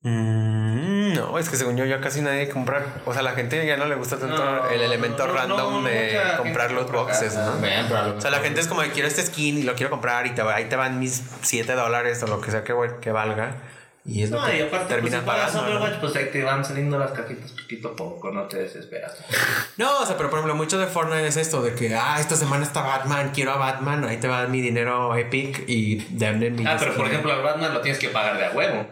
Mm, 0.00 1.12
no, 1.14 1.38
es 1.38 1.48
que 1.48 1.56
según 1.56 1.76
yo 1.76 1.84
ya 1.84 2.00
casi 2.00 2.22
nadie 2.22 2.48
compra. 2.48 3.02
O 3.06 3.12
sea, 3.12 3.20
la 3.22 3.32
gente 3.32 3.64
ya 3.66 3.76
no 3.76 3.84
le 3.86 3.94
gusta 3.96 4.16
tanto 4.18 4.42
No, 4.42 4.70
el 4.70 4.80
elemento 4.80 5.26
no, 5.26 5.34
random 5.34 5.82
no, 5.82 5.88
de 5.88 6.18
comprar 6.38 6.72
los 6.72 6.84
compra 6.84 7.02
boxes. 7.02 7.34
¿no? 7.36 8.16
O 8.16 8.20
sea, 8.20 8.30
la 8.30 8.40
gente 8.40 8.60
es 8.60 8.66
como, 8.66 8.80
quiero 8.92 9.06
este 9.08 9.22
skin 9.22 9.58
y 9.58 9.62
lo 9.62 9.74
quiero 9.74 9.90
comprar 9.90 10.26
y 10.26 10.30
te, 10.30 10.42
va- 10.42 10.54
ahí 10.56 10.64
te 10.70 10.76
van 10.76 10.98
mis 10.98 11.22
7 11.42 11.74
dólares 11.74 12.22
o 12.22 12.26
lo 12.26 12.40
que 12.40 12.50
sea 12.50 12.64
que, 12.64 12.74
que 13.00 13.12
valga. 13.12 13.56
Y 14.04 14.24
es 14.24 14.30
lo 14.30 14.40
No, 14.40 14.46
que 14.46 14.58
y 14.58 14.62
aparte, 14.62 14.96
pues, 14.98 15.12
si 15.14 15.20
pagas. 15.20 15.54
Overwatch, 15.54 16.00
pues 16.00 16.16
ahí 16.16 16.24
te 16.32 16.42
van 16.42 16.64
saliendo 16.64 16.98
las 16.98 17.12
cajitas 17.12 17.52
poquito 17.52 17.88
a 17.88 17.96
poco, 17.96 18.32
no 18.32 18.42
te 18.48 18.58
desesperas. 18.58 19.16
No, 19.76 20.00
o 20.00 20.06
sea, 20.06 20.16
pero 20.16 20.28
por 20.28 20.40
ejemplo, 20.40 20.54
mucho 20.56 20.78
de 20.78 20.86
Fortnite 20.86 21.26
es 21.26 21.36
esto, 21.36 21.62
de 21.62 21.74
que, 21.74 21.94
ah, 21.94 22.16
esta 22.20 22.36
semana 22.36 22.64
está 22.64 22.82
Batman, 22.82 23.30
quiero 23.34 23.52
a 23.52 23.56
Batman, 23.56 24.04
ahí 24.04 24.18
te 24.18 24.28
va 24.28 24.46
mi 24.48 24.60
dinero 24.60 25.16
Epic 25.16 25.64
y 25.68 25.96
denme 26.10 26.50
mi... 26.50 26.64
Ah, 26.66 26.76
pero 26.78 26.94
por 26.94 27.06
ejemplo, 27.06 27.32
al 27.32 27.42
Batman 27.42 27.72
lo 27.72 27.80
tienes 27.80 27.98
que 28.00 28.08
pagar 28.08 28.36
de 28.38 28.46
a 28.46 28.50
huevo. 28.50 28.86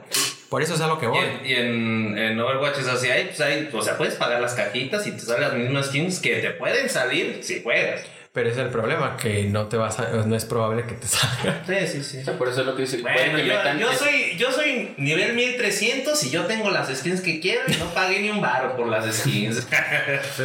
Por 0.49 0.63
eso 0.63 0.75
es 0.75 0.81
a 0.81 0.87
lo 0.89 0.99
que 0.99 1.07
Y, 1.07 1.09
voy. 1.09 1.19
en, 1.25 1.47
y 1.47 1.53
en, 1.55 2.19
en 2.19 2.41
Overwatch 2.41 2.79
es 2.79 2.89
así, 2.89 3.09
ahí, 3.11 3.27
pues 3.27 3.41
ahí, 3.41 3.69
o 3.73 3.83
sea, 3.83 3.97
puedes 3.97 4.15
pagar 4.15 4.41
las 4.41 4.55
cajitas 4.55 5.07
y 5.07 5.13
te 5.13 5.21
salen 5.21 5.43
las 5.43 5.53
mismas 5.55 5.87
skins 5.87 6.19
que 6.21 6.37
te 6.37 6.51
pueden 6.51 6.89
salir 6.89 7.41
si 7.43 7.63
juegas. 7.63 8.03
Pero 8.33 8.49
ese 8.49 8.61
es 8.61 8.67
el 8.67 8.71
problema, 8.73 9.17
que 9.17 9.43
no 9.45 9.67
te 9.67 9.77
vas 9.77 9.99
a, 9.99 10.09
no 10.25 10.37
es 10.37 10.45
probable 10.45 10.85
que 10.87 10.95
te 10.95 11.09
salga. 11.09 11.65
Sí, 11.67 11.75
sí, 11.89 12.23
sí. 12.23 12.31
Por 12.39 12.49
eso 12.49 12.61
es 12.61 12.67
lo 12.67 12.77
que 12.77 12.83
dice. 12.83 12.99
Bueno, 13.03 13.37
que 13.37 13.45
yo, 13.45 13.55
metan 13.55 13.79
yo 13.81 13.91
es- 13.91 13.99
soy, 13.99 14.37
yo 14.39 14.53
soy 14.53 14.95
nivel 14.99 15.35
1300 15.35 16.23
y 16.23 16.31
yo 16.31 16.45
tengo 16.47 16.71
las 16.71 16.97
skins 16.97 17.23
que 17.23 17.41
quiero 17.41 17.63
y 17.67 17.73
no 17.77 17.87
pagué 17.87 18.21
ni 18.21 18.31
un 18.31 18.41
baro 18.41 18.77
por 18.77 18.87
las 18.87 19.05
skins. 19.13 19.67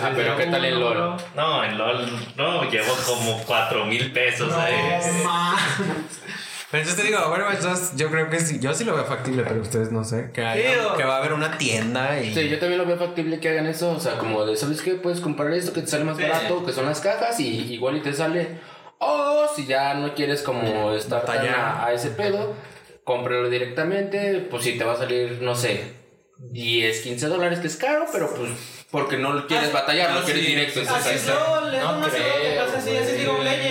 Ah, 0.02 0.12
pero 0.16 0.36
¿qué 0.36 0.48
tal 0.48 0.66
el 0.66 0.80
LOL? 0.80 1.16
no, 1.36 1.64
en 1.64 1.78
LOL 1.78 2.10
no, 2.36 2.70
llevo 2.72 2.94
como 3.06 3.44
4 3.46 3.86
mil 3.86 4.12
pesos. 4.12 4.52
eh. 4.68 5.00
Pero 6.76 6.90
entonces 6.90 7.06
te 7.06 7.08
digo, 7.10 7.26
Overwatch 7.26 7.60
2, 7.60 7.92
yo 7.96 8.10
creo 8.12 8.30
que 8.30 8.38
sí, 8.42 8.60
yo 8.60 8.74
sí 8.74 8.84
lo 8.84 8.94
veo 8.96 9.06
factible, 9.06 9.44
pero 9.48 9.62
ustedes 9.62 9.94
no 9.94 10.04
sé, 10.04 10.32
que, 10.34 10.44
haya- 10.44 10.74
Tío. 10.74 10.98
que 10.98 11.06
va 11.06 11.16
a 11.16 11.18
haber 11.20 11.32
una 11.32 11.58
tienda 11.58 12.20
y... 12.20 12.34
Sí, 12.34 12.50
yo 12.50 12.60
también 12.60 12.80
lo 12.80 12.86
veo 12.86 12.98
factible 12.98 13.40
que 13.40 13.48
hagan 13.48 13.66
eso. 13.66 13.92
O 13.92 14.00
sea, 14.02 14.18
como 14.18 14.46
de, 14.46 14.58
¿sabes 14.58 14.82
qué? 14.82 14.96
Puedes 14.96 15.22
comprar 15.22 15.54
esto 15.54 15.72
que 15.72 15.80
te 15.80 15.88
sale 15.88 16.04
más 16.04 16.18
Sí. 16.18 16.24
barato, 16.24 16.66
que 16.66 16.74
son 16.74 16.86
las 16.86 17.00
cajas, 17.00 17.40
y 17.40 17.74
igual 17.74 17.96
y 17.96 18.02
te 18.02 18.12
sale. 18.12 18.60
O 19.00 19.48
si 19.56 19.66
ya 19.66 19.94
no 19.94 20.14
quieres 20.16 20.42
como 20.42 20.92
estar 20.92 21.24
tan 21.24 21.48
a, 21.48 21.86
a 21.86 21.94
ese 21.94 22.10
pedo, 22.10 22.54
cómpralo 23.06 23.50
directamente. 23.50 24.46
Pues 24.52 24.66
si 24.66 24.78
te 24.78 24.84
va 24.84 24.94
a 24.94 24.98
salir, 24.98 25.40
no 25.42 25.56
sé, 25.56 25.94
10, 26.40 27.02
15 27.04 27.28
dólares, 27.28 27.60
que 27.60 27.68
es 27.68 27.78
caro, 27.78 28.06
pero 28.12 28.34
pues 28.36 28.50
porque 28.92 29.18
no 29.18 29.48
quieres 29.48 29.72
batallar, 29.74 30.12
no, 30.12 30.22
quieres 30.24 30.44
sí, 30.44 30.50
directo. 30.50 30.74
sí, 30.74 30.80
entonces 30.82 31.06
Así 31.06 31.16
es 31.16 31.22
está. 31.28 31.34
LOL, 31.62 31.74
es 31.76 31.82
No 31.84 32.00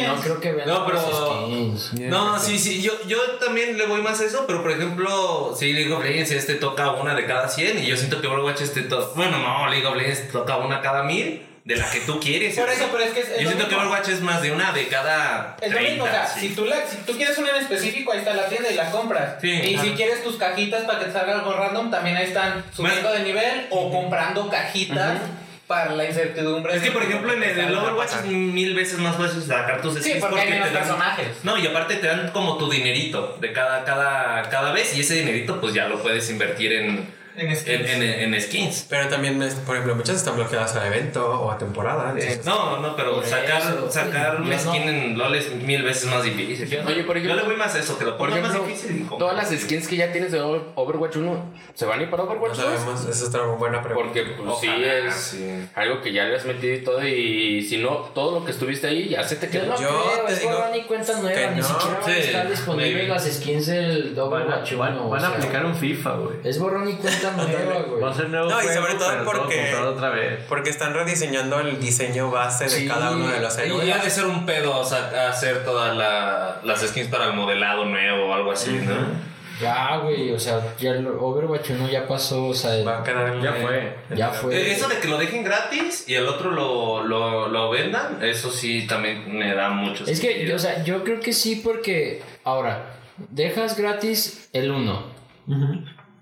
No 0.07 0.20
creo 0.20 0.41
que 0.41 0.53
vean 0.53 0.68
No, 0.68 0.85
pero- 0.87 1.01
los 1.01 1.87
skins. 1.89 1.93
No, 2.09 2.39
sí, 2.39 2.59
sí, 2.59 2.82
yo, 2.82 2.93
yo 3.07 3.18
también 3.41 3.76
le 3.78 3.87
voy 3.87 4.01
más 4.03 4.20
a 4.20 4.24
eso, 4.24 4.45
pero 4.47 4.62
por 4.62 4.70
ejemplo, 4.72 5.55
si 5.59 5.72
League 5.72 5.93
of 5.93 6.03
Legends 6.03 6.30
este 6.32 6.55
toca 6.55 6.93
una 6.93 7.14
de 7.14 7.26
cada 7.26 7.49
100 7.49 7.78
y 7.82 7.87
yo 7.87 7.97
siento 7.97 8.20
que 8.20 8.26
Overwatch 8.26 8.61
este 8.62 8.82
toca, 8.82 9.12
bueno, 9.14 9.39
no, 9.39 9.68
League 9.68 9.87
of 9.87 9.97
Legends 9.97 10.30
toca 10.32 10.57
una 10.59 10.80
cada 10.80 11.03
1000 11.03 11.47
de 11.64 11.76
la 11.76 11.91
que 11.91 12.01
tú 12.01 12.20
quieres. 12.20 12.59
Por 12.59 12.68
eso, 12.68 12.89
pero 12.93 13.05
es 13.05 13.12
que 13.12 13.20
es, 13.20 13.28
Yo 13.39 13.43
lo 13.45 13.49
siento 13.53 13.68
que. 13.68 13.74
Overwatch 13.74 14.09
es 14.09 14.20
más 14.20 14.43
de 14.43 14.53
una 14.53 14.72
de 14.72 14.87
cada 14.89 15.57
Es 15.62 15.70
lo 15.72 15.78
30. 15.78 15.91
mismo, 15.93 16.05
o 16.05 16.09
sea, 16.09 16.26
sí. 16.26 16.41
si, 16.49 16.55
tú 16.55 16.66
la, 16.66 16.76
si 16.87 16.97
tú 17.07 17.16
quieres 17.16 17.39
una 17.39 17.51
en 17.51 17.57
específico, 17.57 18.12
ahí 18.12 18.18
está 18.18 18.35
la 18.35 18.49
tienda 18.49 18.70
y 18.70 18.74
la 18.74 18.91
compras. 18.91 19.37
Sí, 19.41 19.51
y 19.51 19.74
ajá. 19.74 19.85
si 19.85 19.91
quieres 19.93 20.22
tus 20.22 20.37
cajitas 20.37 20.82
para 20.85 20.99
que 20.99 21.05
te 21.07 21.12
salga 21.12 21.32
algo 21.39 21.55
random, 21.55 21.91
también 21.91 22.16
ahí 22.18 22.26
están 22.26 22.62
subiendo 22.76 23.11
de 23.12 23.20
nivel 23.22 23.66
o 23.70 23.91
comprando 23.91 24.51
cajitas 24.51 25.18
para 25.67 25.95
la 25.95 26.05
incertidumbre. 26.05 26.77
Es 26.77 26.83
que, 26.83 26.91
por 26.91 27.03
ejemplo, 27.03 27.33
en 27.33 27.43
el, 27.43 27.59
el 27.59 27.75
Overwatch 27.75 28.12
es 28.12 28.25
mil 28.27 28.75
veces 28.75 28.99
más 28.99 29.17
fácil 29.17 29.43
sacar 29.43 29.81
tus 29.81 29.93
skins 29.95 30.07
Sí, 30.15 30.21
porque 30.21 30.41
hay 30.41 30.51
menos 30.51 30.69
te 30.69 30.75
dan- 30.75 30.83
personajes. 30.85 31.29
No, 31.43 31.57
y 31.59 31.67
aparte 31.67 31.97
te 31.97 32.07
dan 32.07 32.31
como 32.33 32.59
tu 32.59 32.69
dinerito 32.71 33.39
de 33.41 33.53
cada, 33.53 33.85
cada, 33.85 34.49
cada 34.51 34.73
vez 34.73 34.95
y 34.97 35.01
ese 35.01 35.15
dinerito 35.15 35.61
pues 35.61 35.73
ya 35.75 35.89
lo 35.89 36.03
puedes 36.03 36.29
invertir 36.31 36.73
en, 36.73 37.09
En 37.37 37.57
skins. 37.57 37.68
en, 37.91 38.03
en- 38.03 38.35
en 38.35 38.41
skins. 38.41 38.87
Pero 38.89 39.09
también, 39.09 39.43
es- 39.43 39.55
por 39.55 39.74
ejemplo, 39.74 39.97
muchas 39.97 40.16
están 40.16 40.37
bloqueadas 40.37 40.76
a 40.76 40.87
evento 40.87 41.26
o 41.41 41.51
a 41.51 41.59
temporada. 41.59 42.14
No, 42.45 42.78
no, 42.80 42.95
pero 42.97 43.14
Por 43.16 43.26
sacar, 43.26 43.61
eso, 43.61 43.91
sacar 43.91 44.37
yo 44.39 44.43
una 44.45 44.55
no- 44.57 44.61
skin 44.61 44.82
en 44.82 45.18
LOL 45.18 45.35
es 45.35 45.53
mil 45.55 45.82
veces 45.82 46.09
más 46.11 46.22
difícil. 46.22 46.66
Oye, 46.87 47.03
por 47.05 47.16
ejemplo- 47.16 47.35
Yo 47.37 47.43
le 47.43 47.43
voy 47.49 47.57
más 47.57 47.74
a 47.74 47.80
eso, 47.80 47.99
que 47.99 48.05
lo 48.05 48.16
Por 48.16 48.28
pongas 48.30 48.43
más 48.43 48.55
ejemplo, 48.55 48.72
difícil. 48.74 49.09
todas 49.18 49.37
las 49.37 49.61
skins 49.61 49.89
que 49.89 49.97
ya 49.97 50.12
tienes 50.12 50.30
de 50.32 50.41
Over- 50.41 50.62
Overwatch 50.76 51.16
1, 51.16 51.45
¿se 51.74 51.85
van 51.87 51.99
a 52.01 52.03
ir 52.05 52.11
para 52.11 52.22
No 52.24 52.30
Overwatch 52.30 52.57
2? 52.57 52.64
sabemos, 52.64 53.01
esa 53.01 53.11
es 53.11 53.22
otra 53.24 53.43
buena 53.47 53.82
pregunta. 53.82 54.05
Porque 54.12 54.22
pues, 54.37 54.59
sí 54.61 54.68
Ojalá, 54.68 54.99
es 55.09 55.14
sí. 55.14 55.68
algo 55.74 56.01
que 56.03 56.12
ya 56.12 56.24
le 56.24 56.37
has 56.37 56.45
metido 56.45 56.74
y 56.74 56.85
todo 56.85 57.05
y 57.07 57.62
si 57.62 57.78
no, 57.78 58.11
todo 58.14 58.39
lo 58.39 58.45
que 58.45 58.53
estuviste 58.53 58.87
ahí 58.87 59.09
ya 59.09 59.24
se 59.24 59.37
te 59.37 59.47
Yo 59.47 59.53
quedó. 59.53 59.66
no 59.72 59.80
Yo 59.80 59.89
creo, 59.89 60.26
te 60.26 60.32
es 60.35 60.41
digo 60.41 60.53
y 60.76 60.80
cuenta 60.82 61.20
nueva, 61.20 61.35
que 61.35 61.51
ni 61.51 61.61
no. 61.61 61.66
siquiera 61.66 61.99
van 62.01 62.11
a 62.11 62.14
Sí, 62.14 62.20
estar 62.20 62.51
disponibles 62.51 63.09
las 63.09 63.24
skins 63.24 63.66
del 63.66 64.18
Overwatch 64.18 64.72
van- 64.74 64.95
1, 64.95 65.07
o 65.07 65.09
van 65.11 65.24
a 65.24 65.28
aplicar 65.28 65.64
un 65.66 65.74
FIFA, 65.74 66.12
güey. 66.16 66.37
Es 66.45 66.59
borrón 66.59 66.89
y 66.89 66.93
cuenta 66.95 67.24
güey. 67.33 68.01
Va 68.03 68.11
a 68.11 68.14
ser 68.14 68.29
nuevo 68.29 68.49
No, 68.51 68.62
y 68.62 68.66
sobre 68.66 68.95
todo 68.95 69.25
porque- 69.25 69.75
otra 69.75 70.11
vez. 70.11 70.41
Porque 70.49 70.70
están 70.70 70.95
rediseñando 70.95 71.61
el 71.61 71.81
diseño 71.81 72.31
base 72.31 72.64
de 72.64 72.70
Sí. 72.70 72.89
cada 72.89 73.12
uno 73.12 73.29
de 73.29 73.41
los 73.41 73.57
Y 73.59 73.62
héroes. 73.62 73.95
ha 73.95 73.99
de 74.05 74.11
ser 74.11 74.27
un 74.27 74.45
pedo 74.47 74.79
o 74.79 74.85
sea, 74.85 75.29
hacer 75.31 75.64
todas 75.64 75.97
la- 75.97 76.61
las 76.64 76.81
skins 76.83 77.09
para 77.09 77.27
el 77.27 77.33
modelado 77.35 77.85
nuevo 77.85 78.27
o 78.31 78.35
algo 78.35 78.53
así, 78.53 78.70
¿no? 78.72 79.35
Ya, 79.61 79.99
güey, 79.99 80.33
o 80.33 80.39
sea, 80.39 80.61
ya 80.81 80.91
el 80.91 81.07
Overwatch 81.07 81.70
1 81.70 81.89
ya 81.89 82.09
pasó, 82.09 82.47
o 82.47 82.55
sea, 82.55 82.85
Va 82.85 82.99
a 82.99 83.05
quedar 83.05 83.41
Ya 83.41 83.53
fue. 83.53 83.97
ya 84.16 84.29
fue. 84.31 84.72
Eso 84.72 84.89
de 84.89 84.99
que 84.99 85.07
lo 85.07 85.16
dejen 85.16 85.45
gratis 85.45 86.09
y 86.09 86.14
el 86.14 86.27
otro 86.27 86.51
lo, 86.51 87.05
lo, 87.05 87.47
lo 87.47 87.70
vendan, 87.70 88.18
eso 88.20 88.51
sí 88.51 88.85
también 88.89 89.33
me 89.39 89.55
da 89.55 89.70
mucho 89.70 90.05
Es 90.09 90.18
que, 90.20 90.53
o 90.53 90.59
sea, 90.59 90.83
yo 90.83 91.05
creo 91.05 91.20
que 91.20 91.33
sí 91.33 91.61
porque, 91.64 92.20
ahora, 92.43 92.97
dejas 93.16 93.79
gratis 93.79 94.49
el 94.53 94.72
1. 94.72 95.05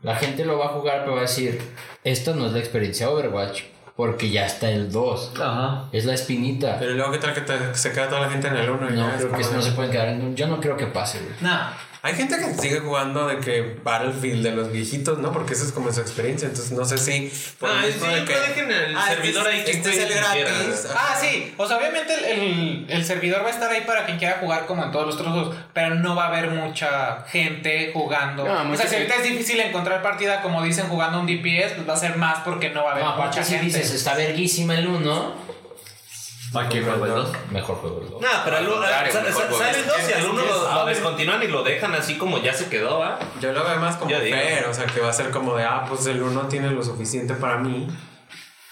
La 0.03 0.17
gente 0.17 0.45
lo 0.45 0.59
va 0.59 0.67
a 0.67 0.69
jugar, 0.71 1.01
pero 1.01 1.13
va 1.13 1.19
a 1.19 1.23
decir, 1.23 1.61
esta 2.05 2.35
no 2.35 2.47
es 2.47 2.53
la 2.53 2.59
experiencia 2.59 3.09
Overwatch, 3.09 3.63
porque 3.97 4.31
ya 4.31 4.47
está 4.47 4.69
el 4.71 4.91
2. 4.91 5.33
Ajá. 5.41 5.85
Es 5.93 6.05
la 6.05 6.15
espinita. 6.15 6.77
Pero 6.81 6.93
luego, 6.95 7.13
¿qué 7.13 7.19
tal 7.19 7.35
que 7.35 7.43
te- 7.43 7.75
se 7.75 7.93
queda 7.93 8.09
toda 8.09 8.23
la 8.23 8.31
gente 8.31 8.49
en 8.49 8.57
el 8.57 8.69
1? 8.71 8.91
No, 8.91 9.11
creo 9.17 9.33
que 9.33 9.45
no 9.55 9.63
se 9.63 9.73
pueden 9.73 9.93
quedar 9.93 10.09
en 10.09 10.23
un... 10.25 10.35
Yo 10.35 10.47
no 10.49 10.61
creo 10.61 10.77
que 10.77 10.87
pase, 10.87 11.19
güey. 11.21 11.35
No. 11.41 11.59
Hay 12.05 12.15
gente 12.15 12.37
que 12.37 12.55
sigue 12.61 12.81
jugando 12.81 13.29
de 13.29 13.39
que 13.39 13.77
Battlefield 13.85 14.43
de 14.43 14.51
los 14.51 14.73
viejitos, 14.73 15.19
¿no? 15.19 15.31
Porque 15.33 15.53
esa 15.53 15.65
es 15.65 15.71
como 15.71 15.93
su 15.93 16.01
experiencia. 16.01 16.49
Entonces, 16.49 16.73
no 16.73 16.85
sé 16.85 16.99
si. 16.99 17.33
por 17.61 17.71
Ah, 17.71 17.83
sí, 17.85 17.93
de 17.93 18.23
pero 18.27 18.41
dejen 18.41 18.71
el 18.73 18.97
Ah, 18.97 19.07
servidor 19.07 19.47
este 19.47 19.51
ahí 19.53 19.59
es- 19.61 19.65
quien 19.67 19.77
Este 19.79 19.91
es 19.91 19.99
el 19.99 20.07
quiera. 20.09 20.35
gratis. 20.35 20.87
Ah, 20.97 21.17
sí. 21.21 21.55
O 21.57 21.69
sea, 21.69 21.77
obviamente 21.77 22.13
el, 22.13 22.25
el, 22.25 22.87
el 22.89 23.05
servidor 23.05 23.45
va 23.45 23.47
a 23.47 23.51
estar 23.51 23.71
ahí 23.71 23.83
para 23.83 24.05
quien 24.05 24.19
quiera 24.19 24.39
jugar 24.41 24.67
como 24.67 24.83
en 24.85 24.91
todos 24.91 25.07
los 25.07 25.15
otros 25.15 25.29
juegos, 25.33 25.57
pero 25.73 25.95
no 25.95 26.17
va 26.17 26.25
a 26.25 26.29
haber 26.29 26.51
mucha 26.51 27.25
gente 27.31 27.93
jugando. 27.95 28.45
No, 28.49 28.73
o 28.73 28.77
sea, 28.77 28.89
si 28.89 28.97
ahorita 28.97 29.15
gente. 29.15 29.29
es 29.29 29.33
difícil 29.35 29.61
encontrar 29.61 30.03
partida, 30.03 30.43
como 30.43 30.61
dicen, 30.65 30.87
jugando 30.89 31.21
un 31.21 31.27
DPS, 31.27 31.75
pues 31.77 31.89
va 31.89 31.95
a 31.95 31.97
ser 31.97 32.17
más 32.17 32.41
porque 32.41 32.71
no 32.71 32.83
va 32.83 32.89
a 32.91 32.93
haber 32.95 33.05
No, 33.05 33.11
mucha 33.13 33.23
aparte 33.27 33.45
si 33.45 33.51
gente. 33.53 33.67
dices, 33.67 33.93
está 33.93 34.15
verguísima 34.17 34.75
el 34.77 34.89
1, 34.89 35.35
¿Para 36.53 36.69
qué 36.69 36.83
juego 36.83 37.05
el 37.07 37.13
2? 37.13 37.33
mejor 37.51 37.77
juego 37.77 38.01
el 38.03 38.11
2. 38.11 38.21
No, 38.21 38.29
pero 38.45 38.57
al 38.57 38.65
sale 39.13 39.29
el 39.29 39.35
2 39.87 39.97
y 40.09 40.13
al 40.13 40.21
Es- 40.21 40.25
uno 40.27 40.43
es- 40.43 40.49
lo, 40.49 40.63
lo 40.63 40.69
ah, 40.81 40.85
descontinúan 40.87 41.43
y 41.43 41.47
lo 41.49 41.63
dejan 41.63 41.95
así 41.95 42.19
como 42.19 42.39
ya 42.39 42.53
se 42.53 42.69
quedó, 42.69 42.99
¿va? 42.99 43.19
Yo 43.41 43.53
lo 43.53 43.65
veo 43.65 43.77
más 43.77 43.97
como 43.97 44.11
fair, 44.11 44.65
o 44.69 44.75
sea, 44.75 44.87
que 44.87 45.01
va 45.01 45.09
a 45.11 45.13
ser 45.13 45.31
como 45.31 45.57
de, 45.57 45.65
ah, 45.65 45.85
pues 45.89 46.07
el 46.07 46.23
1 46.23 46.49
tiene 46.49 46.71
lo 46.71 46.83
suficiente 46.83 47.35
para 47.35 47.57
mí, 47.59 47.89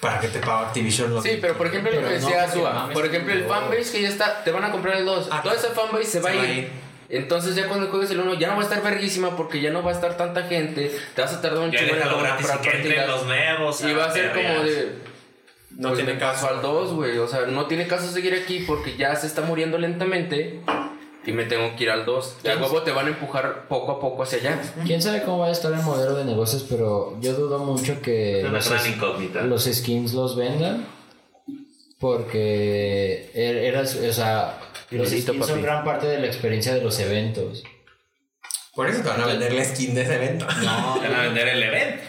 para 0.01 0.19
que 0.21 0.29
te 0.29 0.39
pague 0.41 0.67
Activision 0.67 1.13
los 1.15 1.23
Sí, 1.23 1.39
pero 1.41 1.55
por 1.57 1.67
ejemplo 1.67 1.91
lo 1.93 1.99
que 2.01 2.05
no, 2.07 2.11
decía 2.13 2.45
Azua, 2.45 2.73
mames, 2.73 2.95
por 2.95 3.07
ejemplo 3.07 3.33
el 3.33 3.43
no. 3.43 3.49
fanbase 3.55 3.93
que 3.93 4.03
ya 4.03 4.09
está, 4.09 4.43
te 4.45 4.51
van 4.51 4.65
a 4.65 4.71
comprar 4.71 4.97
el 4.97 5.05
2, 5.05 5.29
Ah, 5.31 5.41
toda 5.43 5.55
esa 5.55 5.69
fanbase 5.71 6.05
se 6.07 6.21
va 6.21 6.31
se 6.31 6.37
a 6.37 6.39
va 6.39 6.43
a 6.47 6.51
ir. 6.53 6.59
ir. 6.59 6.91
Entonces 7.13 7.57
ya 7.57 7.67
cuando 7.67 7.89
juegues 7.89 8.09
el 8.13 8.21
1 8.21 8.35
ya 8.35 8.47
no 8.49 8.55
va 8.55 8.61
a 8.61 8.65
estar 8.65 8.81
verguísima 8.83 9.37
porque 9.37 9.61
ya 9.61 9.71
no 9.71 9.83
va 9.83 9.91
a 9.91 9.95
estar 9.95 10.17
tanta 10.17 10.45
gente, 10.45 10.97
te 11.15 11.21
vas 11.21 11.33
a 11.33 11.41
tardar 11.43 11.59
un 11.65 11.73
chingo 11.73 11.95
en 11.97 12.01
partidas. 12.01 13.09
los 13.09 13.27
nuevos. 13.27 13.81
Y 13.83 13.93
va 13.93 14.05
a 14.05 14.13
ser 14.13 14.33
como 14.33 14.63
de 14.63 15.10
No 15.77 15.89
pues 15.91 16.05
tiene 16.05 16.19
caso. 16.19 16.49
al 16.49 16.61
2, 16.63 16.93
güey, 16.95 17.19
o 17.19 17.29
sea, 17.29 17.43
no 17.47 17.67
tiene 17.67 17.87
caso 17.87 18.11
seguir 18.11 18.35
aquí 18.35 18.65
porque 18.67 18.97
ya 18.97 19.15
se 19.17 19.27
está 19.27 19.43
muriendo 19.43 19.79
lentamente 19.79 20.61
y 21.25 21.33
me 21.33 21.45
tengo 21.45 21.75
que 21.77 21.85
ir 21.85 21.91
al 21.91 22.05
2. 22.05 22.37
Y 22.45 22.49
huevo 22.49 22.83
te 22.83 22.91
van 22.93 23.07
a 23.07 23.09
empujar 23.11 23.67
poco 23.69 23.93
a 23.93 24.01
poco 24.01 24.23
hacia 24.23 24.39
allá. 24.39 24.63
Quién 24.87 25.01
sabe 25.01 25.23
cómo 25.23 25.39
va 25.39 25.47
a 25.47 25.53
estar 25.53 25.73
el 25.73 25.81
modelo 25.83 26.15
de 26.17 26.25
negocios, 26.25 26.67
pero 26.69 27.17
yo 27.21 27.35
dudo 27.35 27.59
mucho 27.61 28.01
que 28.03 28.43
los, 29.45 29.65
skins 29.65 30.13
los 30.13 30.37
vendan. 30.37 30.87
Porque 31.99 33.31
er- 33.35 33.57
eras, 33.69 33.95
o 33.95 34.13
sea, 34.13 34.59
los 34.91 35.09
skins 35.09 35.25
son 35.47 35.57
papi. 35.57 35.61
gran 35.63 35.85
parte 35.85 36.07
de 36.07 36.19
la 36.19 36.27
experiencia 36.27 36.75
de 36.75 36.83
los 36.83 36.99
eventos. 36.99 37.63
Por 38.81 38.89
eso 38.89 39.03
te 39.03 39.09
van 39.11 39.21
a 39.21 39.27
vender 39.27 39.53
la 39.53 39.65
skin 39.65 39.95
de 39.95 40.03
ese 40.03 40.15
evento. 40.15 40.47
No, 40.63 40.95
Te 41.03 41.09
van 41.09 41.21
a 41.21 41.23
vender 41.25 41.49
el 41.49 41.63
evento. 41.63 42.03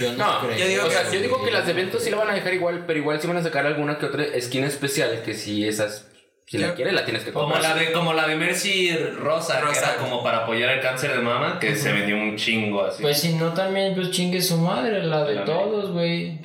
yo 0.00 0.12
no, 0.12 0.16
No, 0.40 0.46
creo. 0.46 0.58
yo 0.58 0.66
digo, 0.66 0.84
o 0.86 0.90
sea, 0.90 1.04
que 1.08 1.16
yo 1.16 1.22
digo 1.22 1.38
sí. 1.38 1.44
que 1.46 1.50
las 1.52 1.64
de 1.64 1.72
eventos 1.72 2.04
sí 2.04 2.10
la 2.10 2.16
van 2.18 2.30
a 2.30 2.34
dejar 2.34 2.52
igual, 2.52 2.84
pero 2.86 2.98
igual 2.98 3.20
sí 3.20 3.26
van 3.26 3.38
a 3.38 3.42
sacar 3.42 3.64
alguna 3.66 3.96
que 3.98 4.06
otra 4.06 4.24
skin 4.40 4.64
especial 4.64 5.22
que 5.24 5.32
si 5.34 5.66
esas, 5.66 6.06
si 6.46 6.58
la 6.58 6.68
Yo- 6.68 6.74
quieres 6.74 6.92
la 6.92 7.04
tienes 7.04 7.24
que 7.24 7.32
Como 7.32 7.52
comprar. 7.52 7.74
la 7.76 7.80
de, 7.80 7.92
como 7.92 8.12
la 8.12 8.26
de 8.28 8.36
Mercy 8.36 8.94
Rosa, 9.18 9.60
que 9.72 9.78
era 9.78 9.96
como 9.96 10.22
para 10.22 10.38
apoyar 10.44 10.68
el 10.70 10.80
cáncer 10.82 11.12
de 11.14 11.20
mama, 11.22 11.58
que 11.58 11.74
se 11.76 11.92
vendió 11.92 12.16
un 12.16 12.36
chingo 12.36 12.84
así. 12.84 13.02
Pues 13.02 13.18
si 13.20 13.34
no, 13.34 13.52
también 13.54 13.94
pues 13.94 14.10
chingue 14.10 14.42
su 14.42 14.58
madre, 14.58 15.02
la 15.04 15.24
de 15.24 15.34
La 15.36 15.44
todos, 15.44 15.92
güey. 15.92 16.40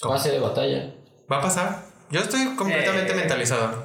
Pase 0.00 0.30
de 0.30 0.38
batalla. 0.38 0.94
Va 1.30 1.36
a 1.38 1.42
pasar. 1.42 1.82
Yo 2.10 2.20
estoy 2.20 2.56
completamente 2.56 3.12
Eh. 3.12 3.16
mentalizado. 3.16 3.84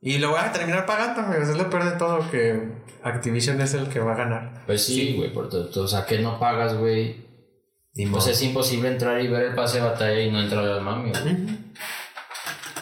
Y 0.00 0.18
lo 0.18 0.30
voy 0.30 0.38
a 0.40 0.52
terminar 0.52 0.86
pagando, 0.86 1.32
es 1.36 1.48
lo 1.56 1.68
peor 1.70 1.84
de 1.90 1.98
todo, 1.98 2.30
que 2.30 2.60
Activision 3.02 3.60
es 3.60 3.74
el 3.74 3.88
que 3.88 4.00
va 4.00 4.12
a 4.12 4.16
ganar. 4.16 4.62
Pues 4.66 4.84
sí, 4.84 5.14
güey, 5.16 5.32
por 5.32 5.48
todo. 5.48 5.84
O 5.84 5.88
sea, 5.88 6.04
que 6.06 6.18
no 6.18 6.38
pagas, 6.38 6.74
güey. 6.74 7.26
Pues 8.10 8.28
es 8.28 8.42
imposible 8.42 8.88
entrar 8.88 9.20
y 9.20 9.28
ver 9.28 9.42
el 9.42 9.54
pase 9.54 9.78
de 9.78 9.84
batalla 9.84 10.20
y 10.20 10.30
no 10.30 10.40
entrar 10.40 10.64
al 10.64 10.82
mami, 10.82 11.10
güey. 11.10 11.58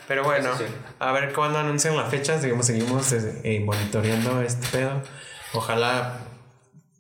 Pero 0.07 0.25
bueno, 0.25 0.57
sí. 0.57 0.65
a 0.99 1.13
ver 1.13 1.33
cuándo 1.33 1.59
anuncian 1.59 1.97
las 1.97 2.11
fechas. 2.11 2.43
Digamos, 2.43 2.67
seguimos 2.67 3.13
eh, 3.13 3.63
monitoreando 3.65 4.43
este 4.43 4.67
pedo. 4.69 5.03
Ojalá 5.55 6.26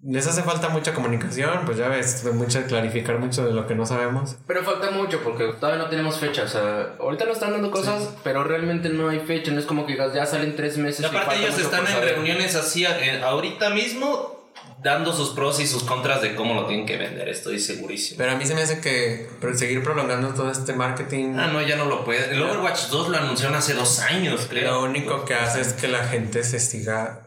les 0.08 0.26
hace 0.26 0.42
falta 0.42 0.68
mucha 0.68 0.94
comunicación, 0.94 1.62
pues 1.64 1.78
ya 1.78 1.88
ves, 1.88 2.24
mucho 2.32 2.62
clarificar 2.66 3.18
mucho 3.18 3.44
de 3.44 3.52
lo 3.52 3.66
que 3.66 3.74
no 3.74 3.84
sabemos. 3.86 4.36
Pero 4.46 4.62
falta 4.62 4.90
mucho 4.92 5.20
porque 5.22 5.52
todavía 5.58 5.82
no 5.82 5.90
tenemos 5.90 6.18
fecha. 6.18 6.44
O 6.44 6.48
sea, 6.48 6.94
ahorita 7.00 7.24
nos 7.24 7.34
están 7.34 7.52
dando 7.52 7.70
cosas, 7.70 8.10
pero 8.22 8.44
realmente 8.44 8.88
no 8.88 9.08
hay 9.08 9.20
fecha. 9.20 9.50
No 9.50 9.58
es 9.58 9.66
como 9.66 9.84
que 9.84 9.92
digas, 9.92 10.14
ya 10.14 10.24
salen 10.24 10.54
tres 10.54 10.78
meses. 10.78 11.00
Y 11.00 11.04
y 11.04 11.16
aparte 11.16 11.36
ellos 11.36 11.58
están 11.58 11.86
en 11.86 12.00
reuniones 12.00 12.54
así 12.54 12.84
eh, 12.84 13.20
ahorita 13.22 13.70
mismo 13.70 14.36
dando 14.82 15.12
sus 15.12 15.30
pros 15.30 15.58
y 15.58 15.66
sus 15.66 15.82
contras 15.82 16.22
de 16.22 16.36
cómo 16.36 16.54
lo 16.54 16.66
tienen 16.66 16.86
que 16.86 16.96
vender, 16.96 17.28
estoy 17.28 17.58
segurísimo. 17.58 18.18
Pero 18.18 18.32
a 18.32 18.36
mí 18.36 18.46
se 18.46 18.54
me 18.54 18.62
hace 18.62 18.80
que 18.80 19.28
pero 19.40 19.56
seguir 19.56 19.82
prolongando 19.82 20.28
todo 20.28 20.50
este 20.50 20.74
marketing, 20.74 21.34
Ah, 21.36 21.48
no, 21.48 21.60
ya 21.62 21.76
no 21.76 21.86
lo 21.86 22.04
puede. 22.04 22.32
El 22.32 22.42
Overwatch 22.42 22.88
2 22.90 23.08
lo 23.08 23.16
anunciaron 23.16 23.56
hace 23.56 23.74
dos 23.74 23.98
años, 24.00 24.46
creo. 24.48 24.74
lo 24.74 24.82
único 24.84 25.24
que 25.24 25.34
hace 25.34 25.60
es 25.60 25.72
que 25.72 25.88
la 25.88 26.04
gente 26.04 26.44
se 26.44 26.60
siga 26.60 27.25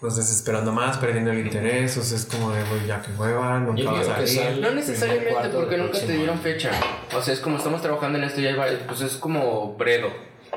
pues 0.00 0.16
desesperando 0.16 0.72
más, 0.72 0.96
perdiendo 0.96 1.30
el 1.30 1.40
interés, 1.40 1.96
o 1.98 2.02
sea, 2.02 2.16
es 2.16 2.24
como 2.24 2.50
de, 2.52 2.62
güey, 2.64 2.86
ya 2.86 3.02
que 3.02 3.12
hueva, 3.12 3.58
nunca 3.60 3.82
Yo 3.82 3.92
va 3.92 4.00
a 4.00 4.04
salir. 4.04 4.28
sale. 4.28 4.60
No 4.60 4.70
necesariamente 4.70 5.48
porque 5.50 5.76
nunca 5.76 5.98
te 5.98 6.12
dieron 6.12 6.38
fecha. 6.40 6.70
O 7.16 7.20
sea, 7.20 7.34
es 7.34 7.40
como 7.40 7.58
estamos 7.58 7.82
trabajando 7.82 8.18
en 8.18 8.24
esto 8.24 8.40
y 8.40 8.46
ahí 8.46 8.54
va, 8.54 8.66
pues 8.86 9.02
es 9.02 9.16
como 9.16 9.74
Bredo. 9.74 10.08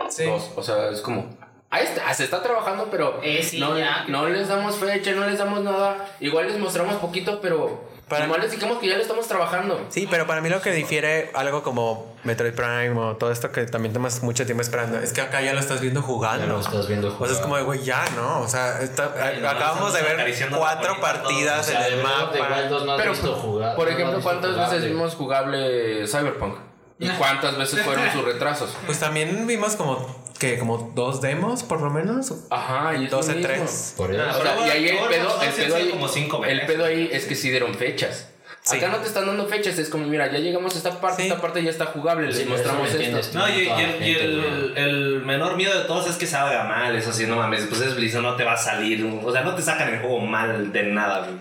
Sí. 0.09 0.25
Dos. 0.25 0.51
O 0.55 0.63
sea, 0.63 0.89
es 0.89 1.01
como. 1.01 1.29
Ahí 1.69 1.83
está, 1.85 2.13
se 2.13 2.23
está 2.23 2.41
trabajando, 2.43 2.87
pero 2.91 3.19
Eh, 3.23 3.41
sí, 3.43 3.59
no, 3.59 3.77
ya. 3.77 4.05
no 4.07 4.29
les 4.29 4.47
damos 4.47 4.75
fecha, 4.77 5.11
no 5.13 5.27
les 5.27 5.39
damos 5.39 5.63
nada. 5.63 6.05
Igual 6.19 6.47
les 6.47 6.59
mostramos 6.59 6.95
poquito, 6.95 7.41
pero 7.41 7.83
Para- 8.13 8.25
igual 8.25 8.41
les 8.41 8.51
dijimos 8.51 8.77
que 8.79 8.87
ya 8.87 8.95
lo 8.95 9.01
estamos 9.01 9.27
trabajando. 9.27 9.85
Sí, 9.89 10.07
pero 10.09 10.25
para 10.27 10.41
mí 10.41 10.49
lo 10.49 10.61
que 10.61 10.71
difiere 10.71 11.31
algo 11.33 11.63
como 11.63 12.13
Metroid 12.23 12.53
Prime 12.53 12.91
o 12.99 13.15
todo 13.17 13.31
esto 13.31 13.51
que 13.51 13.65
también 13.65 13.93
tomas 13.93 14.23
mucho 14.23 14.45
tiempo 14.45 14.61
esperando, 14.61 14.99
es 14.99 15.11
que 15.13 15.21
acá 15.21 15.41
ya 15.41 15.53
lo 15.53 15.59
estás 15.59 15.81
viendo 15.81 16.01
jugando. 16.01 16.45
Ya 16.45 16.51
lo 16.53 16.59
estás 16.59 16.87
viendo 16.87 17.15
O 17.19 17.25
sea, 17.25 17.35
es 17.35 17.41
como 17.41 17.57
de, 17.57 17.63
güey, 17.63 17.83
ya, 17.83 18.05
¿no? 18.15 18.41
O 18.41 18.47
sea, 18.47 18.81
está- 18.81 19.11
no, 19.41 19.49
acabamos 19.49 19.93
de 19.93 20.01
ver 20.01 20.33
cuatro 20.57 20.99
partidas 21.01 21.67
O 21.67 21.71
sea, 21.71 21.87
en 21.87 21.93
el 21.93 22.03
mapa. 22.03 22.31
Wild 22.33 22.69
2 22.69 22.85
no 22.85 22.91
has 22.93 22.97
Pero, 22.99 23.11
visto 23.11 23.33
jugar. 23.35 23.75
por 23.75 23.89
ejemplo, 23.89 24.19
¿cuántas 24.21 24.57
veces 24.57 24.85
vimos 24.85 25.15
jugable 25.15 26.07
Cyberpunk? 26.07 26.55
¿Y 26.99 27.09
cuántas 27.09 27.57
veces 27.57 27.81
fueron 27.81 28.09
sus 28.11 28.23
retrasos? 28.23 28.73
Pues 28.85 28.99
también 28.99 29.45
vimos 29.47 29.75
como 29.75 30.22
que 30.51 30.59
como 30.59 30.91
dos 30.93 31.21
demos, 31.21 31.63
por 31.63 31.81
lo 31.81 31.89
menos. 31.89 32.33
Ajá, 32.49 32.95
y 32.97 33.05
es 33.05 33.11
Dos 33.11 33.27
mismo. 33.27 33.41
tres. 33.43 33.93
Por 33.95 34.13
eso. 34.13 34.21
Ah, 34.27 34.37
O 34.37 34.41
sea, 34.41 34.67
y 34.67 34.69
ahí 34.71 34.87
el 34.89 34.97
pedo, 35.07 35.41
el 35.41 35.49
pedo 35.53 35.75
ahí, 35.75 35.89
como 35.89 36.07
cinco 36.07 36.43
el 36.45 36.65
pedo 36.65 36.85
ahí 36.85 37.09
es 37.11 37.25
que 37.25 37.35
sí 37.35 37.49
dieron 37.49 37.73
fechas. 37.75 38.29
Sí. 38.61 38.77
Acá 38.77 38.87
no 38.89 38.97
te 38.99 39.07
están 39.07 39.25
dando 39.25 39.45
fechas, 39.47 39.77
es 39.77 39.89
como, 39.89 40.05
mira, 40.07 40.31
ya 40.31 40.39
llegamos 40.39 40.73
a 40.75 40.77
esta 40.77 41.01
parte, 41.01 41.23
Sí. 41.23 41.27
esta 41.27 41.41
parte 41.41 41.61
ya 41.63 41.69
está 41.69 41.85
jugable, 41.87 42.27
les 42.27 42.37
Sí, 42.37 42.45
mostramos 42.45 42.93
esto. 42.93 43.37
No, 43.39 43.49
y, 43.49 43.63
y 43.63 43.69
el, 43.69 44.03
y 44.07 44.11
el- 44.15 44.73
el 44.77 45.21
menor 45.25 45.57
miedo 45.57 45.77
de 45.77 45.85
todos 45.85 46.09
es 46.09 46.15
que 46.15 46.25
salga 46.27 46.63
mal, 46.63 46.95
eso 46.95 47.11
sí, 47.11 47.25
no 47.25 47.35
mames, 47.35 47.65
pues 47.67 47.81
es 47.81 47.93
Blizzard, 47.95 48.21
no 48.21 48.35
te 48.37 48.45
va 48.45 48.53
a 48.53 48.57
salir, 48.57 49.05
o 49.23 49.31
sea, 49.33 49.41
no 49.43 49.53
te 49.55 49.61
sacan 49.61 49.93
el 49.93 49.99
juego 49.99 50.19
mal 50.21 50.71
de 50.71 50.83
nada, 50.83 51.19
güey. 51.27 51.37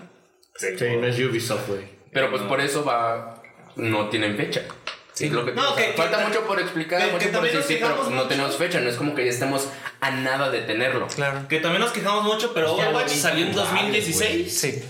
Sí, 0.77 0.85
no 0.99 1.07
es 1.07 1.17
Ubisoft, 1.17 1.67
güey. 1.69 1.81
Pero 2.11 2.29
pues 2.29 2.41
por 2.43 2.59
eso 2.59 2.83
va, 2.83 3.41
no 3.77 4.09
tienen 4.09 4.35
fecha. 4.35 4.61
Sí, 5.13 5.29
lo 5.29 5.45
que, 5.45 5.51
No, 5.51 5.73
o 5.73 5.75
sea, 5.75 5.87
que- 5.91 5.93
falta 5.93 6.17
que- 6.19 6.25
mucho 6.25 6.41
por 6.47 6.59
explicar, 6.59 6.99
que- 6.99 7.05
mucho 7.07 7.19
que 7.19 7.25
por 7.25 7.33
también 7.33 7.55
nos 7.55 7.67
decir, 7.67 7.79
pero 7.81 8.09
no 8.09 8.23
tenemos 8.23 8.57
fecha, 8.57 8.79
no 8.79 8.89
es 8.89 8.95
como 8.95 9.13
que 9.13 9.23
ya 9.25 9.29
estemos 9.31 9.69
a 10.01 10.09
nada 10.11 10.49
de 10.49 10.61
tenerlo. 10.61 11.07
Claro. 11.07 11.47
Que 11.47 11.59
también 11.59 11.81
nos 11.81 11.91
quejamos 11.91 12.23
mucho, 12.23 12.51
pero 12.53 12.73
Overwatch 12.73 13.09
salió 13.09 13.45
en 13.45 13.51
bien 13.51 13.53
jugable, 13.53 13.81
2016 13.81 14.59
Sí. 14.59 14.83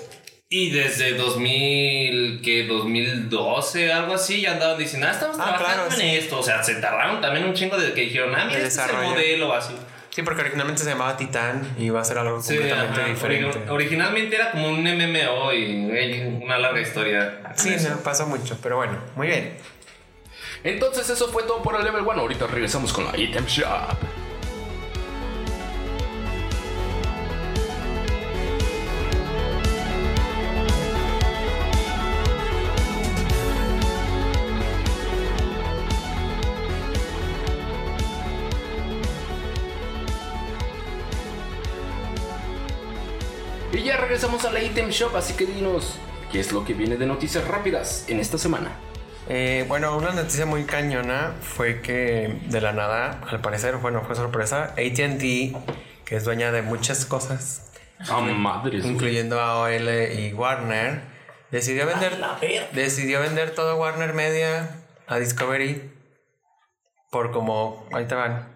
y 0.49 0.69
desde 0.71 1.15
2000, 1.15 2.41
que 2.41 2.65
2012, 2.67 3.91
algo 3.91 4.13
así, 4.13 4.41
ya 4.41 4.53
andaban 4.53 4.77
diciendo, 4.77 5.07
ah, 5.07 5.11
estamos 5.11 5.35
Ah, 5.39 5.43
trabajando 5.43 5.87
claro, 5.87 6.01
en 6.01 6.09
sí. 6.11 6.15
esto, 6.17 6.39
o 6.39 6.43
sea, 6.43 6.63
se 6.63 6.75
tardaron 6.75 7.19
también 7.21 7.45
un 7.45 7.53
chingo 7.53 7.77
de 7.77 7.93
que 7.93 8.01
dijeron, 8.01 8.33
ah, 8.35 8.45
mira, 8.45 8.59
este 8.59 8.81
es 8.81 8.89
el 8.89 8.95
modelo, 8.97 9.53
así. 9.53 9.73
Sí, 10.09 10.21
porque 10.21 10.41
originalmente 10.41 10.83
se 10.83 10.89
llamaba 10.91 11.17
Titán 11.17 11.75
y 11.79 11.85
iba 11.85 11.99
a 11.99 12.03
ser 12.05 12.19
algo 12.19 12.39
Sí, 12.39 12.53
completamente 12.55 13.01
ajá, 13.01 13.09
diferente. 13.09 13.59
ori- 13.59 13.69
originalmente 13.71 14.35
era 14.35 14.51
como 14.51 14.69
un 14.69 14.85
MMO 14.87 15.51
y 15.53 16.21
una 16.41 16.59
larga 16.59 16.79
historia. 16.81 17.41
Sí, 17.55 17.75
no, 17.89 17.97
pasó 17.97 18.27
mucho, 18.27 18.55
pero 18.61 18.77
bueno, 18.77 18.99
muy 19.15 19.27
bien. 19.27 19.57
Entonces 20.63 21.09
eso 21.09 21.27
fue 21.27 21.43
todo 21.43 21.61
por 21.61 21.75
el 21.75 21.83
level 21.83 22.03
1. 22.03 22.21
Ahorita 22.21 22.47
regresamos 22.47 22.93
con 22.93 23.05
la 23.05 23.17
item 23.17 23.45
shop. 23.45 23.97
Y 43.73 43.83
ya 43.83 43.97
regresamos 43.97 44.45
a 44.45 44.51
la 44.51 44.63
item 44.63 44.89
shop, 44.89 45.15
así 45.17 45.33
que 45.33 45.45
dinos, 45.45 45.95
¿qué 46.31 46.39
es 46.39 46.53
lo 46.53 46.63
que 46.63 46.73
viene 46.73 46.95
de 46.95 47.05
noticias 47.05 47.45
rápidas 47.45 48.05
en 48.07 48.19
esta 48.19 48.37
semana? 48.37 48.77
Eh, 49.29 49.65
bueno, 49.67 49.97
una 49.97 50.11
noticia 50.11 50.45
muy 50.45 50.65
cañona 50.65 51.33
fue 51.41 51.81
que 51.81 52.39
de 52.47 52.61
la 52.61 52.73
nada, 52.73 53.21
al 53.29 53.39
parecer, 53.41 53.77
bueno, 53.77 54.01
fue 54.01 54.15
sorpresa, 54.15 54.73
ATT, 54.77 55.21
que 56.05 56.15
es 56.17 56.25
dueña 56.25 56.51
de 56.51 56.61
muchas 56.61 57.05
cosas, 57.05 57.71
A 58.09 58.19
madres. 58.19 58.81
güey. 58.81 58.93
incluyendo 58.93 59.39
AOL 59.39 59.89
y 60.19 60.33
Warner, 60.33 61.01
decidió 61.51 61.85
vender, 61.85 62.17
decidió 62.73 63.21
vender 63.21 63.51
todo 63.51 63.77
Warner 63.77 64.13
Media 64.13 64.69
a 65.07 65.17
Discovery 65.19 65.89
por 67.09 67.31
como, 67.31 67.87
ahí 67.93 68.05
te 68.05 68.15
van. 68.15 68.49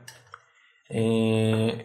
Eh, 0.90 1.84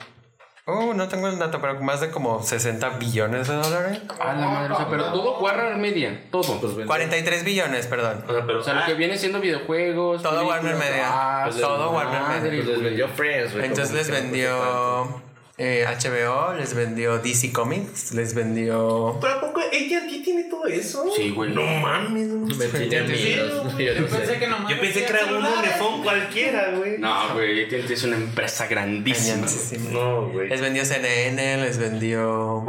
oh, 0.67 0.95
no 0.95 1.09
tengo 1.09 1.29
el 1.29 1.39
dato, 1.39 1.61
pero 1.61 1.81
más 1.81 2.01
de 2.01 2.11
como 2.11 2.43
60 2.43 2.91
billones 2.99 3.49
de 3.49 3.55
dólares. 3.55 4.01
A 4.21 4.35
la 4.35 4.49
madre, 4.49 4.73
o 4.73 4.77
sea, 4.77 4.89
pero 4.89 5.13
todo 5.13 5.39
Warner 5.41 5.77
Media, 5.77 6.25
todo. 6.31 6.61
Pues, 6.61 6.87
43 6.87 7.45
billones, 7.45 7.87
perdón. 7.87 8.25
O 8.29 8.33
sea, 8.33 8.47
pero, 8.47 8.61
o 8.61 8.63
sea, 8.63 8.75
lo 8.75 8.87
que 8.87 8.95
viene 8.95 9.17
siendo 9.19 9.41
videojuegos. 9.41 10.23
Todo 10.23 10.47
Warner 10.47 10.77
Media. 10.77 11.05
ah, 11.07 11.43
Pues 11.49 11.61
todo 11.61 11.91
Warner 11.91 12.23
Media. 12.41 12.63
Pues 12.63 12.67
les 12.67 12.83
vendió 12.83 13.09
Friends, 13.09 13.53
güey. 13.55 13.65
Entonces 13.67 13.95
les 13.95 14.11
vendió 14.11 15.23
eh, 15.59 15.85
HBO, 15.87 16.55
les 16.55 16.75
vendió 16.75 17.19
DC 17.19 17.53
Comics, 17.53 18.13
les 18.13 18.35
vendió... 18.35 19.19
¿Pero 19.21 19.35
a 19.35 19.41
poco 19.41 19.61
AT&T 19.61 20.21
tiene 20.25 20.45
todo 20.45 20.67
eso? 20.67 21.05
Sí, 21.15 21.31
güey. 21.31 21.53
No 21.53 21.63
mames. 21.63 22.29
tanto. 22.29 22.57
Me. 22.57 22.67
Yo 22.89 23.93
Yo 23.95 24.01
no 24.01 24.09
sé. 24.09 24.17
pensé 24.17 24.39
que 24.39 24.47
nomás 24.47 24.71
Yo 24.71 24.81
pensé 24.81 25.05
que 25.05 25.13
era 25.13 25.27
un 25.27 25.45
unifón 25.45 26.03
cualquiera, 26.03 26.73
güey. 26.77 26.99
No, 26.99 27.35
güey, 27.35 27.65
AT&T 27.65 27.93
es 27.93 28.05
una 28.05 28.17
empresa 28.17 28.67
grandísima. 28.67 29.47
No, 29.91 30.29
güey. 30.29 30.49
Les 30.49 30.61
vendió 30.61 30.85
CNN, 30.85 31.63
les 31.63 31.79
vendió... 31.79 32.65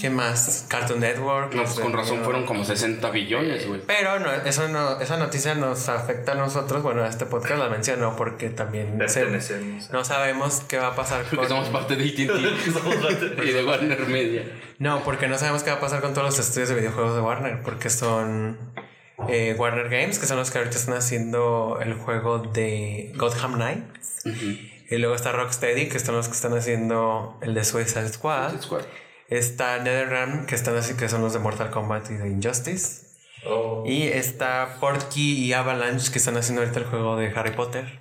¿Qué 0.00 0.10
más? 0.10 0.66
Cartoon 0.68 1.00
Network. 1.00 1.54
No, 1.54 1.62
pues 1.64 1.80
con 1.80 1.92
razón 1.92 2.22
fueron 2.22 2.44
como 2.44 2.64
60 2.64 3.08
billones, 3.10 3.66
güey. 3.66 3.80
Pero 3.86 4.18
no, 4.20 4.30
eso 4.30 4.68
no, 4.68 5.00
esa 5.00 5.16
noticia 5.16 5.54
nos 5.54 5.88
afecta 5.88 6.32
a 6.32 6.34
nosotros. 6.34 6.82
Bueno, 6.82 7.04
este 7.06 7.24
podcast 7.26 7.58
la 7.58 7.68
mencionó 7.70 8.14
porque 8.16 8.50
también 8.50 8.98
se- 9.08 9.20
Pertenecemos. 9.20 9.90
no 9.90 10.04
sabemos 10.04 10.60
qué 10.68 10.78
va 10.78 10.88
a 10.88 10.94
pasar 10.96 11.22
Porque 11.30 11.36
con... 11.36 11.48
somos 11.48 11.68
parte 11.70 11.96
de 11.96 12.04
AT&T 12.04 12.24
y 13.48 13.52
de 13.52 13.64
Warner 13.64 14.06
Media. 14.06 14.42
No, 14.78 15.02
porque 15.02 15.28
no 15.28 15.38
sabemos 15.38 15.62
qué 15.62 15.70
va 15.70 15.76
a 15.76 15.80
pasar 15.80 16.02
con 16.02 16.12
todos 16.12 16.26
los 16.26 16.38
estudios 16.38 16.68
de 16.68 16.74
videojuegos 16.74 17.14
de 17.14 17.20
Warner, 17.22 17.62
porque 17.62 17.88
son 17.88 18.58
eh, 19.28 19.54
Warner 19.58 19.88
Games, 19.88 20.18
que 20.18 20.26
son 20.26 20.36
los 20.36 20.50
que 20.50 20.58
ahorita 20.58 20.76
están 20.76 20.94
haciendo 20.96 21.78
el 21.82 21.94
juego 21.94 22.38
de 22.40 23.12
Gotham 23.16 23.54
Knights. 23.54 24.24
Y 24.90 24.98
luego 24.98 25.14
está 25.16 25.32
Rocksteady, 25.32 25.88
que 25.88 25.98
son 25.98 26.16
los 26.16 26.26
que 26.28 26.34
están 26.34 26.52
haciendo 26.52 27.38
el 27.40 27.54
de 27.54 27.64
Suicide 27.64 28.08
Squad. 28.08 28.60
Squad. 28.60 28.82
Está 29.28 29.78
NetherRealm, 29.78 30.46
que 30.46 30.54
están 30.54 30.76
así, 30.76 30.94
que 30.94 31.08
son 31.08 31.20
los 31.22 31.32
de 31.32 31.38
Mortal 31.40 31.70
Kombat 31.70 32.10
y 32.10 32.14
de 32.14 32.28
Injustice. 32.28 33.04
Y 33.84 34.02
está 34.08 34.76
Portkey 34.80 35.44
y 35.44 35.52
Avalanche, 35.52 36.10
que 36.12 36.18
están 36.18 36.36
haciendo 36.36 36.62
ahorita 36.62 36.80
el 36.80 36.86
juego 36.86 37.16
de 37.16 37.28
Harry 37.28 37.52
Potter. 37.52 38.00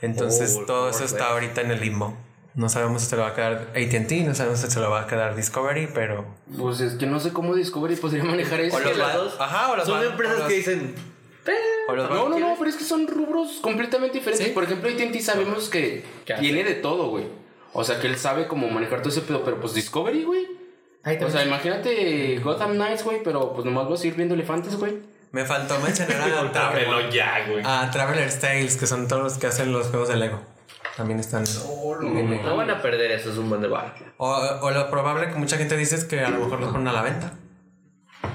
Entonces 0.00 0.56
Oh, 0.60 0.64
todo 0.66 0.90
eso 0.90 1.04
está 1.04 1.28
ahorita 1.30 1.60
en 1.60 1.70
el 1.70 1.80
limbo. 1.80 2.16
No 2.54 2.68
sabemos 2.68 3.02
si 3.02 3.08
se 3.08 3.16
lo 3.16 3.22
va 3.22 3.28
a 3.28 3.34
quedar 3.34 3.68
AT&T, 3.74 4.24
no 4.24 4.34
sabemos 4.34 4.60
si 4.60 4.70
se 4.70 4.78
lo 4.80 4.90
va 4.90 5.02
a 5.02 5.06
quedar 5.06 5.34
Discovery, 5.34 5.88
pero... 5.94 6.26
Pues 6.58 6.80
es 6.80 6.94
que 6.94 7.06
no 7.06 7.18
sé 7.18 7.32
cómo 7.32 7.54
Discovery 7.54 7.96
podría 7.96 8.24
manejar 8.24 8.60
eso. 8.60 8.76
O 8.76 8.80
los 8.80 8.96
las 8.98 9.08
va- 9.08 9.16
dos 9.16 9.40
Ajá, 9.40 9.72
o 9.72 9.76
los 9.76 9.86
Son 9.86 9.98
van- 10.00 10.10
empresas 10.10 10.36
o 10.36 10.38
los- 10.40 10.48
que 10.48 10.54
dicen. 10.54 10.94
o 11.88 11.92
los 11.94 12.10
No, 12.10 12.22
van- 12.24 12.30
no, 12.30 12.38
no, 12.38 12.54
pero 12.58 12.68
es 12.68 12.76
que 12.76 12.84
son 12.84 13.06
rubros 13.06 13.58
completamente 13.62 14.18
diferentes. 14.18 14.46
¿Sí? 14.48 14.52
Por 14.52 14.64
ejemplo, 14.64 14.90
AT&T 14.90 15.20
sabemos 15.22 15.70
que 15.70 16.04
tiene 16.40 16.62
de 16.62 16.74
todo, 16.74 17.08
güey. 17.08 17.24
O 17.72 17.84
sea, 17.84 17.98
que 18.00 18.06
él 18.06 18.16
sabe 18.18 18.46
cómo 18.48 18.68
manejar 18.68 19.00
todo 19.00 19.08
ese 19.10 19.22
pedo, 19.22 19.42
pero 19.44 19.60
pues 19.60 19.74
Discovery, 19.74 20.24
güey. 20.24 20.46
O 21.24 21.30
sea, 21.30 21.44
imagínate 21.44 22.38
Gotham 22.38 22.72
Knights, 22.74 23.02
güey, 23.04 23.22
pero 23.24 23.52
pues 23.54 23.64
nomás 23.64 23.88
vas 23.88 24.02
a 24.02 24.06
ir 24.06 24.14
viendo 24.14 24.34
elefantes, 24.34 24.76
güey. 24.76 24.98
Me 25.32 25.44
faltó 25.44 25.78
mencionar 25.80 26.20
a, 26.30 26.52
Travel- 26.52 26.74
Pero 26.74 27.10
ya, 27.10 27.46
güey. 27.48 27.62
a 27.64 27.90
Traveler's 27.90 28.38
Tales, 28.38 28.76
que 28.76 28.86
son 28.86 29.08
todos 29.08 29.22
los 29.22 29.38
que 29.38 29.46
hacen 29.46 29.72
los 29.72 29.86
juegos 29.88 30.08
de 30.08 30.16
Lego. 30.16 30.40
También 30.96 31.18
están 31.18 31.44
el- 31.44 32.42
No 32.44 32.56
van 32.56 32.70
a 32.70 32.82
perder, 32.82 33.12
eso 33.12 33.30
es 33.32 33.38
un 33.38 33.48
buen 33.48 33.62
debate. 33.62 34.04
o, 34.18 34.30
o 34.60 34.70
lo 34.70 34.90
probable 34.90 35.28
que 35.28 35.34
mucha 35.36 35.56
gente 35.56 35.76
dice 35.76 35.96
es 35.96 36.04
que 36.04 36.20
a 36.20 36.28
lo 36.28 36.38
mejor 36.40 36.60
los 36.60 36.70
ponen 36.70 36.88
a 36.88 36.92
la 36.92 37.02
venta. 37.02 37.32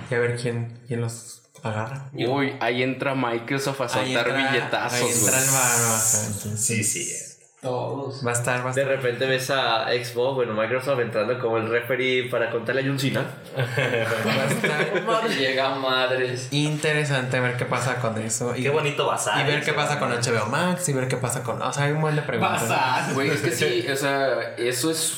Y 0.09 0.15
a 0.15 0.19
ver 0.19 0.35
quién, 0.37 0.79
quién 0.87 1.01
los 1.01 1.43
agarra. 1.63 2.09
Uy, 2.13 2.55
ahí 2.59 2.81
entra 2.81 3.13
Microsoft 3.13 3.81
a 3.81 3.83
Ahí 3.85 4.13
soltar 4.13 4.27
entra- 4.29 4.51
billetazos, 4.51 4.93
ahí 5.01 5.07
entra 5.07 5.37
güey. 5.37 5.43
el 5.43 6.33
entonces- 6.33 6.65
Sí, 6.65 6.83
sí. 6.83 7.26
Todos. 7.67 8.25
Va 8.25 8.31
a 8.31 8.33
estar 8.33 8.57
De 8.59 8.63
bastante 8.63 8.95
repente 8.95 9.25
ves 9.25 9.49
a 9.49 9.87
Xbox, 9.91 10.35
bueno, 10.35 10.53
Microsoft 10.53 10.99
entrando 10.99 11.37
como 11.39 11.57
el 11.57 11.69
referee 11.69 12.29
para 12.29 12.49
contarle 12.49 12.81
a 12.81 12.85
John 12.85 12.99
Cena. 12.99 13.25
va 13.57 14.43
a 14.43 14.45
estar 14.47 15.29
Llega 15.37 15.75
madres. 15.75 16.47
interesante 16.51 17.39
ver 17.39 17.57
qué 17.57 17.65
pasa 17.65 17.95
con 17.99 18.17
eso. 18.21 18.55
Y, 18.55 18.63
Qué 18.63 18.69
bonito 18.69 19.05
bazar. 19.07 19.45
y 19.45 19.51
ver 19.51 19.63
qué 19.63 19.73
pasa 19.73 19.99
con 19.99 20.09
HBO 20.11 20.45
Max 20.49 20.87
y 20.89 20.93
ver 20.93 21.07
qué 21.07 21.17
pasa 21.17 21.43
con. 21.43 21.61
O 21.61 21.73
sea, 21.73 21.83
hay 21.85 21.91
un 21.91 22.01
buen 22.01 22.15
de 22.15 22.21
preguntas. 22.21 22.63
Pasa. 22.63 23.13
Güey, 23.13 23.29
es 23.29 23.41
que 23.41 23.51
sí, 23.51 23.85
o 23.91 23.95
sea, 23.95 24.55
eso 24.57 24.91
es 24.91 25.17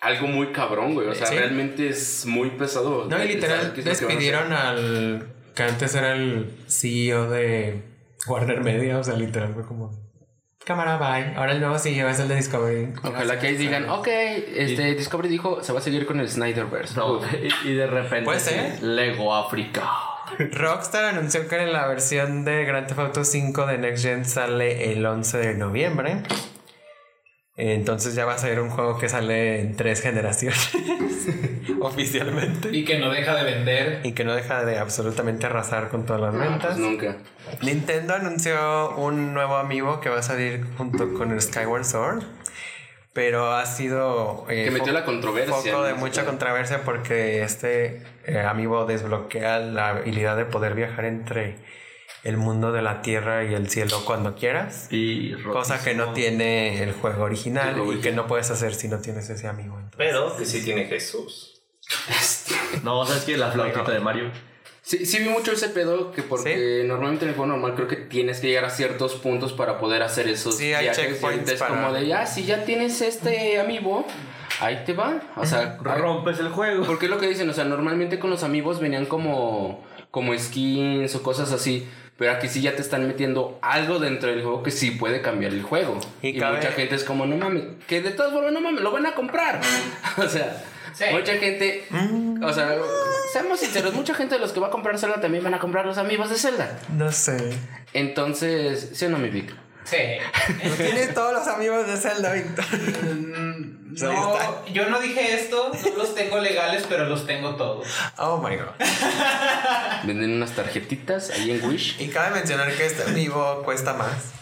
algo 0.00 0.26
muy 0.26 0.52
cabrón, 0.52 0.94
güey. 0.94 1.08
O 1.08 1.14
sea, 1.14 1.26
Sí. 1.26 1.34
realmente 1.36 1.88
es 1.88 2.26
muy 2.26 2.50
pesado. 2.50 3.06
No, 3.08 3.16
y 3.18 3.28
de 3.28 3.34
literal 3.34 3.72
a 3.76 3.80
despidieron 3.80 4.52
al 4.52 5.26
que 5.54 5.62
antes 5.62 5.94
era 5.94 6.12
el 6.14 6.50
CEO 6.66 7.28
de 7.30 7.82
Warner 8.26 8.60
Media, 8.62 8.98
o 8.98 9.04
sea, 9.04 9.14
literal 9.14 9.52
fue 9.54 9.64
como 9.66 9.90
cámara 10.64 10.96
bye. 10.96 11.34
Ahora 11.36 11.52
el 11.52 11.60
nuevo 11.60 11.78
CEO 11.78 12.08
es 12.08 12.18
el 12.20 12.28
de 12.28 12.36
Discovery. 12.36 12.94
Ojalá 13.02 13.38
que 13.38 13.48
ahí 13.48 13.56
digan, 13.56 13.88
ok, 13.88 14.08
este 14.08 14.94
Discovery 14.94 15.28
dijo, 15.28 15.62
se 15.62 15.72
va 15.72 15.80
a 15.80 15.82
seguir 15.82 16.06
con 16.06 16.20
el 16.20 16.28
Snyderverse. 16.28 16.96
No, 16.96 17.20
y, 17.20 17.52
y 17.68 17.74
de 17.74 17.86
repente. 17.86 18.24
Puede 18.24 18.40
ser. 18.40 18.82
Lego 18.82 19.34
África. 19.34 19.82
Rockstar 20.38 21.04
anunció 21.04 21.46
que 21.48 21.66
la 21.66 21.86
versión 21.86 22.44
de 22.44 22.64
Grand 22.64 22.86
Theft 22.86 23.00
Auto 23.00 23.24
5 23.24 23.66
de 23.66 23.78
Next 23.78 24.04
Gen 24.04 24.24
sale 24.24 24.92
el 24.92 25.04
11 25.04 25.38
de 25.38 25.54
noviembre. 25.54 26.22
Entonces 27.56 28.14
ya 28.14 28.24
va 28.24 28.34
a 28.34 28.38
ser 28.38 28.60
un 28.60 28.70
juego 28.70 28.98
que 28.98 29.08
sale 29.08 29.60
en 29.60 29.76
tres 29.76 30.00
generaciones 30.00 30.70
oficialmente. 31.80 32.68
Y 32.76 32.84
que 32.84 32.98
no 32.98 33.10
deja 33.10 33.34
de 33.34 33.44
vender. 33.44 34.00
Y 34.04 34.12
que 34.12 34.24
no 34.24 34.34
deja 34.34 34.64
de 34.64 34.78
absolutamente 34.78 35.46
arrasar 35.46 35.88
con 35.88 36.04
todas 36.06 36.22
las 36.22 36.34
Ah, 36.34 36.38
ventas. 36.38 36.66
pues 36.66 36.78
nunca. 36.78 37.16
Nintendo 37.62 38.14
anunció 38.14 38.90
un 38.96 39.34
nuevo 39.34 39.56
amiibo 39.56 40.00
que 40.00 40.08
va 40.08 40.18
a 40.18 40.22
salir 40.22 40.64
junto 40.76 41.12
con 41.14 41.32
el 41.32 41.40
Skyward 41.42 41.84
Sword. 41.84 42.22
Pero 43.14 43.52
ha 43.52 43.66
sido. 43.66 44.46
eh, 44.48 44.64
Que 44.64 44.70
metió 44.70 44.92
la 44.92 45.04
controversia, 45.04 45.54
Foco 45.54 45.82
de 45.84 45.92
mucha 45.94 46.24
controversia 46.24 46.82
porque 46.82 47.42
este 47.42 48.02
eh, 48.24 48.40
amiibo 48.40 48.86
desbloquea 48.86 49.58
la 49.58 49.90
habilidad 49.90 50.34
de 50.36 50.46
poder 50.46 50.74
viajar 50.74 51.04
entre 51.04 51.56
el 52.24 52.38
mundo 52.38 52.72
de 52.72 52.80
la 52.80 53.02
tierra 53.02 53.44
y 53.44 53.52
el 53.52 53.68
cielo 53.68 54.02
cuando 54.06 54.34
quieras. 54.34 54.86
Y 54.90 55.32
Cosa 55.42 55.82
que 55.84 55.92
no 55.94 56.14
tiene 56.14 56.82
el 56.82 56.92
juego 56.92 57.24
original 57.24 57.76
y 57.92 58.00
que 58.00 58.12
no 58.12 58.26
puedes 58.26 58.50
hacer 58.50 58.74
si 58.74 58.88
no 58.88 58.98
tienes 59.00 59.28
ese 59.28 59.46
amigo. 59.46 59.74
entonces. 59.74 59.96
Pero 59.98 60.34
que 60.36 60.46
sí 60.46 60.62
tiene 60.64 60.86
Jesús. 60.86 61.51
No, 62.82 63.04
¿sabes 63.06 63.24
qué? 63.24 63.36
La 63.36 63.50
flautita 63.50 63.90
de 63.92 64.00
Mario. 64.00 64.30
Sí, 64.84 65.06
sí 65.06 65.18
vi 65.20 65.28
mucho 65.28 65.52
ese 65.52 65.68
pedo 65.68 66.10
que 66.10 66.22
porque 66.22 66.82
normalmente 66.86 67.24
en 67.24 67.30
el 67.30 67.36
juego 67.36 67.52
normal 67.52 67.74
creo 67.76 67.86
que 67.86 67.94
tienes 67.96 68.40
que 68.40 68.48
llegar 68.48 68.64
a 68.64 68.70
ciertos 68.70 69.14
puntos 69.14 69.52
para 69.52 69.78
poder 69.78 70.02
hacer 70.02 70.28
esos 70.28 70.56
Sí, 70.58 70.74
hay 70.74 70.86
checkpoints 70.90 71.22
ahorita 71.24 71.52
es 71.52 71.58
para- 71.60 71.74
como 71.76 71.92
de, 71.92 72.06
ya, 72.08 72.26
si 72.26 72.44
ya 72.44 72.64
tienes 72.64 73.00
este 73.00 73.60
amiibo, 73.60 74.04
ahí 74.60 74.82
te 74.84 74.92
va. 74.92 75.20
O 75.36 75.46
sea, 75.46 75.78
Rompes 75.82 76.40
el 76.40 76.48
juego. 76.48 76.84
porque 76.84 77.06
es 77.06 77.10
lo 77.10 77.18
que 77.18 77.28
dicen, 77.28 77.48
o 77.48 77.52
sea, 77.52 77.64
normalmente 77.64 78.18
con 78.18 78.30
los 78.30 78.42
amigos 78.42 78.80
venían 78.80 79.06
como, 79.06 79.84
como 80.10 80.36
skins 80.36 81.14
o 81.14 81.22
cosas 81.22 81.52
así. 81.52 81.88
Pero 82.18 82.32
aquí 82.32 82.48
sí 82.48 82.60
ya 82.60 82.74
te 82.76 82.82
están 82.82 83.06
metiendo 83.06 83.58
algo 83.62 83.98
dentro 84.00 84.30
del 84.30 84.42
juego 84.42 84.62
que 84.64 84.70
sí 84.72 84.90
puede 84.92 85.22
cambiar 85.22 85.52
el 85.52 85.62
juego. 85.62 85.98
Y 86.22 86.28
Y, 86.30 86.38
cabe- 86.38 86.56
mucha 86.56 86.72
gente 86.72 86.96
es 86.96 87.04
como, 87.04 87.24
no 87.24 87.36
mames, 87.36 87.62
que 87.86 88.02
de 88.02 88.10
todas 88.10 88.32
formas, 88.32 88.52
no 88.52 88.60
mames, 88.60 88.80
lo 88.82 88.90
van 88.90 89.06
a 89.06 89.14
comprar. 89.14 89.60
o 90.18 90.28
sea, 90.28 90.62
Sí. 90.94 91.04
mucha 91.12 91.32
gente, 91.34 91.84
o 92.42 92.52
sea, 92.52 92.76
seamos 93.32 93.60
sinceros, 93.60 93.94
mucha 93.94 94.14
gente 94.14 94.34
de 94.34 94.40
los 94.40 94.52
que 94.52 94.60
va 94.60 94.66
a 94.68 94.70
comprar 94.70 94.98
Zelda 94.98 95.20
también 95.20 95.42
van 95.44 95.54
a 95.54 95.58
comprar 95.58 95.86
los 95.86 95.98
amigos 95.98 96.28
de 96.30 96.36
Zelda. 96.36 96.78
No 96.96 97.10
sé. 97.12 97.56
Entonces, 97.92 98.90
¿sí 98.94 99.04
o 99.06 99.08
no, 99.10 99.18
mi 99.18 99.28
Vic? 99.30 99.54
Sí. 99.84 99.96
Tienes 100.76 101.12
todos 101.12 101.32
los 101.32 101.46
amigos 101.48 101.86
de 101.86 101.96
Zelda, 101.96 102.32
Víctor. 102.32 102.64
Mm, 103.14 103.94
No, 104.00 104.66
yo 104.72 104.88
no 104.88 105.00
dije 105.00 105.34
esto, 105.34 105.70
no 105.72 105.96
los 105.98 106.14
tengo 106.14 106.38
legales, 106.38 106.84
pero 106.88 107.04
los 107.06 107.26
tengo 107.26 107.56
todos. 107.56 107.86
Oh 108.16 108.38
my 108.38 108.56
god. 108.56 108.68
Venden 110.04 110.32
unas 110.36 110.52
tarjetitas 110.52 111.30
ahí 111.30 111.50
en 111.52 111.68
Wish. 111.68 112.00
Y 112.00 112.08
cabe 112.08 112.30
mencionar 112.36 112.72
que 112.74 112.86
este 112.86 113.02
amiibo 113.02 113.62
cuesta 113.64 113.92
más. 113.94 114.32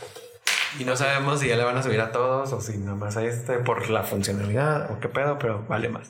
Y 0.78 0.84
no 0.84 0.96
sabemos 0.96 1.40
si 1.40 1.48
ya 1.48 1.56
le 1.56 1.64
van 1.64 1.76
a 1.76 1.82
subir 1.82 2.00
a 2.00 2.12
todos 2.12 2.52
o 2.52 2.60
si 2.60 2.76
nomás 2.78 3.16
a 3.16 3.24
este 3.24 3.54
por 3.54 3.90
la 3.90 4.04
funcionalidad 4.04 4.90
o 4.92 5.00
qué 5.00 5.08
pedo, 5.08 5.38
pero 5.38 5.64
vale 5.68 5.88
más. 5.88 6.08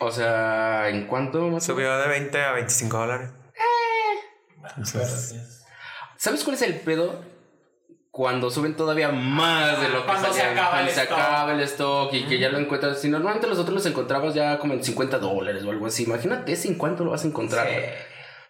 O 0.00 0.10
sea, 0.12 0.88
¿en 0.88 1.06
cuánto 1.06 1.40
más? 1.48 1.64
Subió 1.64 1.96
de 1.98 2.08
20 2.08 2.40
a 2.44 2.52
25 2.52 2.96
dólares. 2.96 3.30
Entonces, 4.76 5.64
¿Sabes 6.16 6.44
cuál 6.44 6.54
es 6.54 6.62
el 6.62 6.74
pedo? 6.80 7.24
Cuando 8.10 8.50
suben 8.50 8.74
todavía 8.74 9.10
más 9.10 9.80
de 9.80 9.88
lo 9.90 10.00
que 10.00 10.06
Cuando 10.06 10.32
se 10.32 10.40
salían, 10.40 10.58
acaba 10.58 10.70
cuando 10.70 10.88
el 10.88 10.94
se 10.94 11.02
stock. 11.02 11.18
acaba 11.18 11.52
el 11.52 11.60
stock 11.60 12.14
y 12.14 12.24
que 12.26 12.38
ya 12.40 12.48
lo 12.48 12.58
encuentras. 12.58 13.00
Si 13.00 13.08
normalmente 13.08 13.46
los 13.46 13.58
otros 13.58 13.74
los 13.74 13.86
encontrabas 13.86 14.34
ya 14.34 14.58
como 14.58 14.74
en 14.74 14.82
50 14.82 15.18
dólares 15.18 15.62
o 15.64 15.70
algo 15.70 15.86
así. 15.86 16.04
Imagínate 16.04 16.52
ese 16.52 16.68
en 16.68 16.74
cuánto 16.74 17.04
lo 17.04 17.12
vas 17.12 17.24
a 17.24 17.28
encontrar. 17.28 17.68
Sí. 17.68 17.74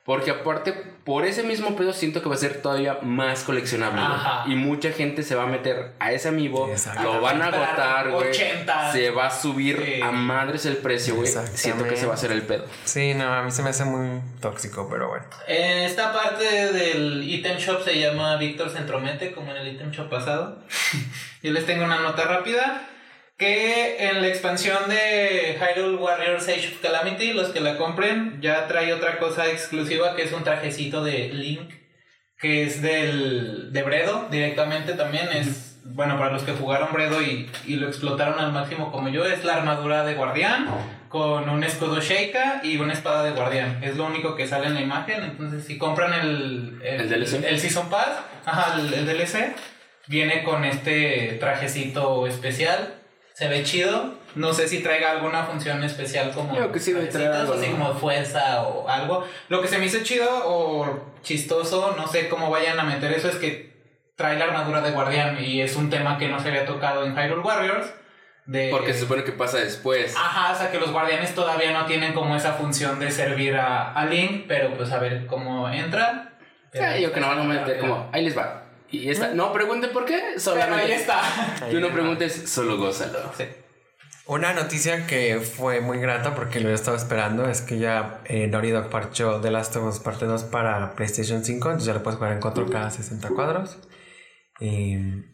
Porque 0.08 0.30
aparte, 0.30 0.72
por 1.04 1.26
ese 1.26 1.42
mismo 1.42 1.76
pedo 1.76 1.92
siento 1.92 2.22
que 2.22 2.30
va 2.30 2.34
a 2.34 2.38
ser 2.38 2.62
todavía 2.62 2.98
más 3.02 3.42
coleccionable. 3.42 4.00
Ajá. 4.00 4.44
Y 4.50 4.54
mucha 4.54 4.90
gente 4.90 5.22
se 5.22 5.34
va 5.34 5.42
a 5.42 5.46
meter 5.48 5.92
a 5.98 6.12
ese 6.12 6.30
Exacto. 6.30 7.02
lo 7.02 7.20
van 7.20 7.42
a 7.42 7.48
agotar, 7.48 8.10
güey. 8.12 8.30
80. 8.30 8.92
Se 8.92 9.10
va 9.10 9.26
a 9.26 9.30
subir 9.30 9.76
Sí. 9.84 10.00
a 10.00 10.10
madres 10.10 10.64
el 10.64 10.78
precio, 10.78 11.14
güey. 11.14 11.26
Siento 11.52 11.84
que 11.84 11.92
ese 11.92 12.06
va 12.06 12.14
a 12.14 12.16
ser 12.16 12.32
el 12.32 12.40
pedo. 12.40 12.64
sí, 12.84 13.12
no, 13.12 13.30
a 13.30 13.42
mí 13.42 13.50
se 13.50 13.62
me 13.62 13.68
hace 13.68 13.84
muy 13.84 14.22
tóxico, 14.40 14.88
pero 14.90 15.10
bueno. 15.10 15.26
En 15.46 15.82
esta 15.82 16.10
parte 16.10 16.72
del 16.72 17.22
item 17.24 17.58
shop 17.58 17.84
se 17.84 18.00
llama 18.00 18.36
Víctor 18.36 18.70
Centromete, 18.70 19.32
como 19.32 19.50
en 19.50 19.58
el 19.58 19.68
item 19.74 19.90
shop 19.90 20.08
pasado. 20.08 20.56
Yo 21.42 21.52
les 21.52 21.66
tengo 21.66 21.84
una 21.84 22.00
nota 22.00 22.24
rápida. 22.24 22.88
Que 23.38 24.08
en 24.08 24.20
la 24.20 24.28
expansión 24.28 24.88
de 24.88 25.56
Hyrule 25.58 25.96
Warriors 25.96 26.48
Age 26.48 26.74
of 26.74 26.82
Calamity, 26.82 27.32
los 27.32 27.50
que 27.50 27.60
la 27.60 27.76
compren, 27.76 28.40
ya 28.42 28.66
trae 28.66 28.92
otra 28.92 29.18
cosa 29.18 29.46
exclusiva 29.46 30.16
que 30.16 30.24
es 30.24 30.32
un 30.32 30.42
trajecito 30.42 31.04
de 31.04 31.28
Link, 31.28 31.70
que 32.36 32.64
es 32.64 32.82
del, 32.82 33.72
de 33.72 33.82
Bredo 33.84 34.26
directamente 34.28 34.94
también. 34.94 35.28
Es, 35.28 35.80
bueno, 35.84 36.18
para 36.18 36.32
los 36.32 36.42
que 36.42 36.52
jugaron 36.52 36.92
Bredo 36.92 37.22
y, 37.22 37.48
y 37.64 37.76
lo 37.76 37.86
explotaron 37.86 38.40
al 38.40 38.52
máximo 38.52 38.90
como 38.90 39.08
yo, 39.08 39.24
es 39.24 39.44
la 39.44 39.54
armadura 39.54 40.04
de 40.04 40.14
guardián 40.14 40.66
con 41.08 41.48
un 41.48 41.64
escudo 41.64 42.00
Sheikah 42.00 42.60
y 42.64 42.76
una 42.78 42.92
espada 42.92 43.22
de 43.22 43.30
guardián. 43.30 43.82
Es 43.82 43.96
lo 43.96 44.06
único 44.06 44.34
que 44.34 44.46
sale 44.46 44.66
en 44.66 44.74
la 44.74 44.80
imagen. 44.80 45.22
Entonces, 45.22 45.64
si 45.64 45.78
compran 45.78 46.12
el, 46.12 46.80
¿El 46.82 47.08
DLC? 47.08 47.44
el 47.44 47.60
Season 47.60 47.88
Pass, 47.88 48.18
ajá, 48.44 48.80
el, 48.80 48.92
el 48.92 49.06
DLC, 49.06 49.54
viene 50.06 50.42
con 50.42 50.64
este 50.64 51.36
trajecito 51.40 52.26
especial. 52.26 52.94
Se 53.38 53.46
ve 53.46 53.62
chido. 53.62 54.14
No 54.34 54.52
sé 54.52 54.66
si 54.66 54.82
traiga 54.82 55.12
alguna 55.12 55.44
función 55.44 55.84
especial 55.84 56.32
como. 56.32 56.54
Yo 56.54 56.62
creo 56.62 56.72
que 56.72 56.80
sí 56.80 56.92
debe 56.92 57.06
traer 57.06 57.30
cabecitas, 57.30 57.52
algo, 57.52 57.62
así 57.62 57.72
¿no? 57.72 57.78
como 57.78 58.00
fuerza 58.00 58.62
o 58.62 58.88
algo. 58.88 59.24
Lo 59.48 59.62
que 59.62 59.68
se 59.68 59.78
me 59.78 59.86
hizo 59.86 60.02
chido 60.02 60.28
o 60.44 61.12
chistoso, 61.22 61.94
no 61.96 62.08
sé 62.08 62.28
cómo 62.28 62.50
vayan 62.50 62.80
a 62.80 62.82
meter 62.82 63.12
eso, 63.12 63.28
es 63.28 63.36
que 63.36 63.78
trae 64.16 64.36
la 64.36 64.46
armadura 64.46 64.80
de 64.80 64.90
guardián 64.90 65.38
y 65.40 65.60
es 65.60 65.76
un 65.76 65.88
tema 65.88 66.18
que 66.18 66.26
no 66.26 66.40
se 66.40 66.48
había 66.48 66.66
tocado 66.66 67.04
en 67.04 67.14
Hyrule 67.14 67.42
Warriors. 67.42 67.94
De, 68.44 68.70
Porque 68.72 68.92
se 68.92 69.00
supone 69.00 69.22
que 69.22 69.30
pasa 69.30 69.58
después. 69.58 70.16
Ajá, 70.16 70.52
o 70.52 70.58
sea 70.58 70.72
que 70.72 70.80
los 70.80 70.90
guardianes 70.90 71.32
todavía 71.32 71.70
no 71.70 71.86
tienen 71.86 72.14
como 72.14 72.34
esa 72.34 72.54
función 72.54 72.98
de 72.98 73.12
servir 73.12 73.54
a, 73.54 73.92
a 73.92 74.04
Link, 74.06 74.46
pero 74.48 74.74
pues 74.74 74.90
a 74.90 74.98
ver 74.98 75.26
cómo 75.26 75.70
entra. 75.70 76.32
Yo 77.00 77.12
que 77.12 77.20
no 77.20 77.28
van 77.28 77.38
a 77.38 77.44
meter 77.44 77.78
como, 77.78 78.10
ahí 78.12 78.24
les 78.24 78.36
va. 78.36 78.67
Y 78.90 79.10
esta, 79.10 79.34
no 79.34 79.52
pregunten 79.52 79.92
por 79.92 80.04
qué, 80.04 80.16
Pero 80.18 80.32
ahí 80.34 80.40
solamente. 80.40 80.94
está. 80.94 81.20
Tú 81.70 81.80
no 81.80 81.90
preguntes, 81.90 82.48
solo 82.48 82.76
gózalo. 82.78 83.18
Sí. 83.36 83.44
Una 84.26 84.52
noticia 84.52 85.06
que 85.06 85.40
fue 85.40 85.80
muy 85.80 85.98
grata 85.98 86.34
porque 86.34 86.60
lo 86.60 86.68
he 86.68 86.74
estado 86.74 86.96
esperando 86.96 87.48
es 87.48 87.62
que 87.62 87.78
ya 87.78 88.20
eh, 88.26 88.46
Naughty 88.46 88.70
Dog 88.70 88.90
parchó 88.90 89.40
The 89.40 89.50
Last 89.50 89.74
of 89.76 89.84
Us 89.84 90.00
Parte 90.00 90.26
2 90.26 90.44
para 90.44 90.94
PlayStation 90.94 91.42
5, 91.44 91.68
entonces 91.68 91.86
ya 91.86 91.94
lo 91.94 92.02
puedes 92.02 92.18
jugar 92.18 92.32
en 92.32 92.40
4K 92.40 92.74
a 92.76 92.90
60 92.90 93.28
cuadros. 93.30 93.78
Eh, 94.60 95.24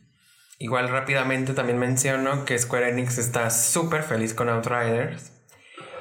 igual 0.61 0.91
rápidamente 0.91 1.55
también 1.55 1.79
menciono 1.79 2.45
que 2.45 2.57
Square 2.57 2.91
Enix 2.91 3.19
está 3.19 3.51
súper 3.51 4.05
feliz 4.05 4.33
con 4.33 4.49
Outriders. 4.49 5.33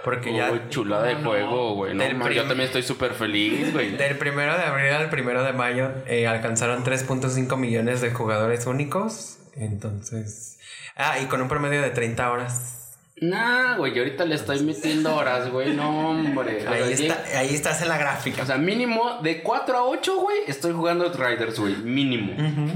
Porque 0.04 0.36
ya 0.36 0.51
Uy, 0.51 0.62
chulada 0.70 1.06
de 1.06 1.16
juego, 1.16 1.76
güey. 1.76 1.95
No, 1.95 2.30
yo 2.30 2.45
también 2.45 2.68
estoy 2.68 2.84
súper 2.84 3.14
feliz, 3.14 3.71
güey. 3.71 3.92
del 3.97 4.17
primero 4.17 4.58
de 4.58 4.63
abril 4.63 4.92
al 4.92 5.09
primero 5.09 5.43
de 5.43 5.54
mayo 5.54 5.92
eh, 6.08 6.28
alcanzaron 6.28 6.84
3.5 6.84 7.58
millones 7.58 8.01
de 8.01 8.12
jugadores 8.12 8.66
únicos. 8.66 9.39
Entonces... 9.55 10.59
Ah, 10.96 11.20
y 11.20 11.25
con 11.25 11.42
un 11.42 11.47
promedio 11.47 11.82
de 11.82 11.89
30 11.89 12.32
horas. 12.32 12.83
Nah, 13.24 13.78
güey, 13.78 13.93
yo 13.93 14.04
ahorita 14.04 14.25
le 14.25 14.36
estoy 14.36 14.62
metiendo 14.63 15.16
horas, 15.16 15.50
güey. 15.50 15.74
No, 15.74 16.09
hombre. 16.09 16.58
O 16.58 16.62
sea, 16.62 16.71
Ahí, 16.71 16.91
está, 16.93 17.24
ahí 17.39 17.55
estás 17.55 17.82
en 17.82 17.89
la 17.89 17.97
gráfica. 17.97 18.43
O 18.43 18.45
sea, 18.45 18.58
mínimo 18.58 19.20
de 19.24 19.41
4 19.41 19.78
a 19.78 19.83
8, 19.83 20.17
güey, 20.20 20.37
estoy 20.47 20.74
jugando 20.74 21.12
Riders, 21.12 21.59
güey. 21.59 21.75
Mínimo. 21.78 22.33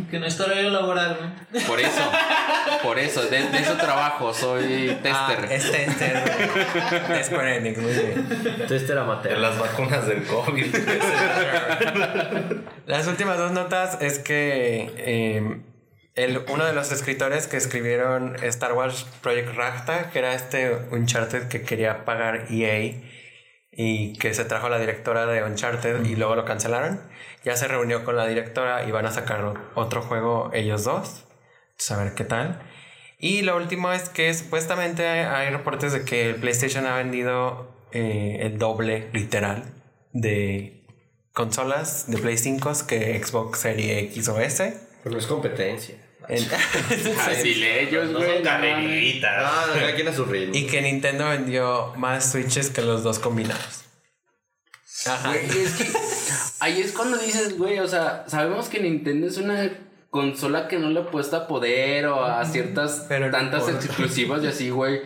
Que 0.10 0.19
no 0.19 0.26
es 0.26 0.40
horario 0.40 0.69
laboral, 0.69 1.36
¿no? 1.52 1.60
Por 1.68 1.80
eso. 1.80 2.02
Por 2.82 2.98
eso. 2.99 3.22
De, 3.24 3.44
de 3.49 3.57
eso 3.57 3.74
trabajo. 3.76 4.34
Soy 4.34 4.98
Ah, 5.11 5.28
tester. 5.38 5.52
es 5.52 5.72
tester 5.72 6.24
de 7.10 7.24
Square 7.24 7.57
Enix, 7.57 7.78
muy 7.80 7.91
bien. 7.91 8.28
Tester 8.68 8.98
amateur. 8.98 9.34
En 9.34 9.41
las 9.41 9.60
vacunas 9.60 10.07
del 10.07 10.24
COVID. 10.24 10.65
Las 12.86 13.07
últimas 13.07 13.38
dos 13.38 13.52
notas 13.52 13.98
es 14.02 14.19
que 14.19 14.94
eh, 14.98 15.61
el, 16.18 16.44
uno 16.49 16.65
de 16.65 16.73
los 16.73 16.91
escritores 16.91 17.45
que 17.45 17.57
escribieron 17.57 18.35
Star 18.44 18.73
Wars 18.73 19.06
Project 19.22 19.56
Ragtag, 19.56 20.11
que 20.11 20.19
era 20.19 20.34
este 20.34 20.76
Uncharted 20.91 21.48
que 21.48 21.61
quería 21.61 22.06
pagar 22.06 22.48
EA 22.49 22.95
y 23.72 24.14
que 24.14 24.34
se 24.34 24.44
trajo 24.44 24.68
la 24.68 24.80
directora 24.80 25.27
de 25.27 25.44
Uncharted 25.44 26.03
y 26.06 26.15
luego 26.15 26.35
lo 26.35 26.44
cancelaron, 26.44 26.99
ya 27.45 27.56
se 27.56 27.68
reunió 27.68 28.03
con 28.03 28.15
la 28.15 28.26
directora 28.26 28.84
y 28.88 28.91
van 28.91 29.06
a 29.06 29.11
sacar 29.11 29.53
otro 29.76 30.02
juego 30.02 30.49
ellos 30.53 30.84
dos. 30.84 31.26
Entonces, 31.69 31.91
a 31.91 32.03
ver 32.03 32.15
qué 32.15 32.23
tal. 32.23 32.64
Y 33.19 33.44
lo 33.44 33.56
último 33.56 33.91
es 33.91 34.10
que 34.10 34.34
supuestamente 34.34 35.06
hay 35.07 35.52
reportes 35.52 35.94
de 35.94 36.03
que 36.03 36.31
el 36.31 36.38
PlayStation 36.38 36.88
ha 36.88 36.95
vendido 36.95 37.72
eh, 37.91 38.39
el 38.41 38.57
doble, 38.57 39.10
literal, 39.14 39.65
de 40.14 40.84
consolas 41.31 42.10
de 42.10 42.18
Play 42.18 42.39
5 42.39 42.72
que 42.88 43.23
Xbox 43.23 43.60
Series 43.60 44.15
X 44.15 44.30
o 44.30 44.39
S. 44.39 44.81
Pero 45.03 45.14
no 45.14 45.19
es 45.19 45.27
competencia. 45.27 46.07
Le 47.44 47.84
ellos, 47.84 48.10
No 48.10 48.20
güey. 48.20 48.34
son 48.36 48.44
carreritas. 48.44 49.68
No, 49.68 49.74
cada 49.74 49.95
quien 49.95 50.08
a 50.08 50.14
su 50.14 50.26
ritmo. 50.26 50.56
y 50.56 50.68
que 50.68 50.82
Nintendo 50.82 51.30
vendió 51.30 51.94
más 51.95 52.32
Switches 52.32 52.70
que 52.70 52.82
los 52.82 53.04
dos 53.04 53.20
combinados. 53.20 53.84
Ajá. 55.06 55.30
Güey, 55.30 55.45
es 55.64 55.74
que 55.76 55.88
ahí 56.60 56.82
es 56.82 56.91
cuando 56.91 57.18
dices, 57.18 57.58
güey, 57.58 57.80
o 57.80 57.88
sea, 57.88 58.26
sabemos 58.28 58.68
que 58.68 58.80
Nintendo 58.82 59.28
es 59.28 59.38
una 59.38 59.70
consola 60.10 60.68
que 60.68 60.80
no 60.80 60.90
le 60.90 61.02
apuesta 61.02 61.48
poder 61.48 62.08
o 62.08 62.24
a 62.24 62.44
ciertas 62.45 63.06
Pero 63.08 63.28
no 63.28 63.32
tantas 63.32 63.68
exclusivas 63.70 64.44
y 64.44 64.48
así, 64.48 64.70
güey. 64.70 65.02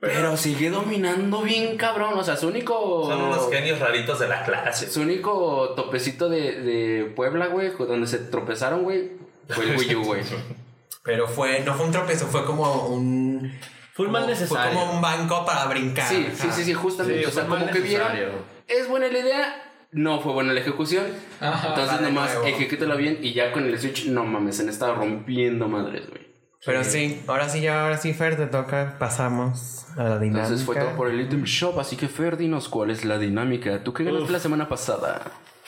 Pero 0.00 0.36
sigue 0.36 0.68
dominando 0.68 1.40
bien 1.40 1.78
cabrón, 1.78 2.18
o 2.18 2.22
sea, 2.24 2.36
su 2.36 2.48
único 2.48 3.06
Son 3.08 3.22
unos 3.22 3.50
genios 3.50 3.78
raritos 3.80 4.18
de 4.18 4.28
la 4.28 4.44
clase. 4.44 4.90
su 4.90 5.00
único 5.00 5.72
topecito 5.76 6.28
de, 6.28 6.60
de 6.60 7.04
Puebla, 7.16 7.46
güey, 7.46 7.70
donde 7.78 8.06
se 8.06 8.18
tropezaron, 8.18 8.82
güey, 8.82 9.12
fue 9.48 9.64
el 9.64 9.76
Wii 9.76 9.94
U, 9.96 10.04
güey. 10.04 10.22
Pero 11.02 11.28
fue, 11.28 11.60
no 11.60 11.74
fue 11.74 11.86
un 11.86 11.92
tropiezo, 11.92 12.26
fue 12.26 12.44
como 12.44 12.86
un. 12.86 13.52
Fue 13.92 14.06
un 14.06 14.12
mal 14.12 14.26
necesario. 14.26 14.72
Fue 14.72 14.80
como 14.80 14.94
un 14.94 15.00
banco 15.02 15.44
para 15.44 15.66
brincar. 15.66 16.08
Sí, 16.08 16.28
sí, 16.34 16.48
sí, 16.50 16.64
sí, 16.64 16.74
justamente, 16.74 17.20
Sí, 17.20 17.26
o 17.26 17.30
sea, 17.30 17.46
como 17.46 17.66
que 17.66 17.80
vieron 17.80 18.10
es 18.66 18.88
buena 18.88 19.08
la 19.08 19.18
idea, 19.18 19.72
no 19.92 20.20
fue 20.20 20.32
buena 20.32 20.52
la 20.52 20.60
ejecución. 20.60 21.04
Ajá, 21.40 21.68
Entonces 21.68 21.94
va 21.94 21.98
de 21.98 22.08
nomás 22.08 22.34
nuevo. 22.34 22.46
ejecútalo 22.46 22.96
bien 22.96 23.18
y 23.20 23.34
ya 23.34 23.52
con 23.52 23.64
el 23.64 23.78
Switch, 23.78 24.06
no 24.06 24.24
mames, 24.24 24.56
se 24.56 24.62
han 24.62 24.68
estado 24.68 24.94
rompiendo 24.94 25.68
madres, 25.68 26.08
güey. 26.08 26.24
Pero 26.64 26.82
sí, 26.82 27.22
ahora 27.26 27.50
sí, 27.50 27.60
ya, 27.60 27.82
ahora 27.82 27.98
sí, 27.98 28.14
Fer, 28.14 28.36
te 28.36 28.46
toca, 28.46 28.96
pasamos 28.98 29.84
a 29.98 30.04
la 30.04 30.18
dinámica. 30.18 30.44
Entonces 30.44 30.64
fue 30.64 30.76
todo 30.76 30.96
por 30.96 31.10
el 31.10 31.20
Item 31.20 31.44
Shop, 31.44 31.78
así 31.78 31.96
que 31.96 32.08
Fer, 32.08 32.38
dinos 32.38 32.70
cuál 32.70 32.90
es 32.90 33.04
la 33.04 33.18
dinámica. 33.18 33.84
¿Tú 33.84 33.92
qué 33.92 34.02
ganaste 34.04 34.24
Uf. 34.24 34.30
la 34.30 34.38
semana 34.40 34.66
pasada? 34.68 35.20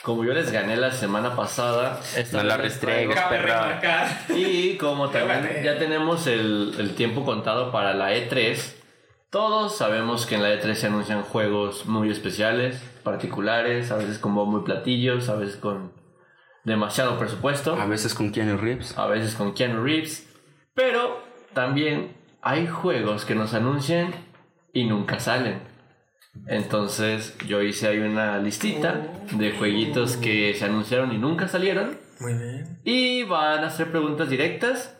Como 0.07 0.23
yo 0.23 0.33
les 0.33 0.53
gané 0.53 0.77
la 0.77 0.91
semana 0.91 1.35
pasada, 1.35 1.99
esta 2.15 2.37
No 2.37 2.43
la 2.43 2.55
restregues, 2.55 3.19
perra. 3.23 3.81
Y 4.33 4.77
como 4.77 5.09
también 5.09 5.61
ya 5.65 5.77
tenemos 5.77 6.27
el, 6.27 6.75
el 6.79 6.95
tiempo 6.95 7.25
contado 7.25 7.73
para 7.73 7.93
la 7.93 8.13
E3, 8.13 8.57
todos 9.29 9.75
sabemos 9.77 10.25
que 10.25 10.35
en 10.35 10.43
la 10.43 10.53
E3 10.53 10.75
se 10.75 10.87
anuncian 10.87 11.23
juegos 11.23 11.87
muy 11.87 12.09
especiales, 12.09 12.81
particulares, 13.03 13.91
a 13.91 13.97
veces 13.97 14.17
con 14.17 14.33
bombo 14.33 14.61
y 14.61 14.63
platillos, 14.63 15.27
a 15.27 15.35
veces 15.35 15.57
con 15.57 15.91
demasiado 16.63 17.19
presupuesto, 17.19 17.75
A 17.75 17.85
veces 17.85 18.13
con 18.13 18.31
Keanu 18.31 18.55
Reeves. 18.55 18.97
a 18.97 19.07
veces 19.07 19.35
con 19.35 19.53
Keanu 19.53 19.83
Reeves, 19.83 20.25
pero 20.73 21.21
también 21.51 22.15
hay 22.41 22.65
juegos 22.65 23.25
que 23.25 23.35
nos 23.35 23.53
anuncian 23.53 24.15
y 24.71 24.85
nunca 24.85 25.19
salen. 25.19 25.59
Entonces 26.47 27.35
yo 27.47 27.61
hice 27.61 27.87
ahí 27.87 27.99
una 27.99 28.37
listita 28.39 29.01
de 29.31 29.51
jueguitos 29.51 30.17
que 30.17 30.53
se 30.53 30.65
anunciaron 30.65 31.11
y 31.13 31.17
nunca 31.17 31.47
salieron. 31.47 31.97
Muy 32.19 32.33
bien. 32.33 32.79
Y 32.83 33.23
van 33.23 33.63
a 33.63 33.67
hacer 33.67 33.91
preguntas 33.91 34.29
directas. 34.29 34.93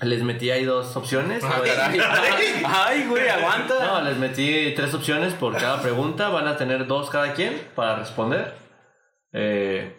Les 0.00 0.22
metí 0.22 0.50
ahí 0.50 0.64
dos 0.64 0.96
opciones. 0.96 1.44
Ah, 1.44 1.60
caray. 1.64 2.00
Ay, 2.64 3.06
güey, 3.08 3.28
aguanta. 3.28 3.74
No, 3.84 4.02
les 4.02 4.16
metí 4.16 4.72
tres 4.74 4.92
opciones 4.94 5.34
por 5.34 5.56
cada 5.56 5.80
pregunta. 5.80 6.28
Van 6.28 6.48
a 6.48 6.56
tener 6.56 6.86
dos 6.86 7.08
cada 7.10 7.34
quien 7.34 7.60
para 7.74 7.96
responder. 7.96 8.54
Eh, 9.32 9.96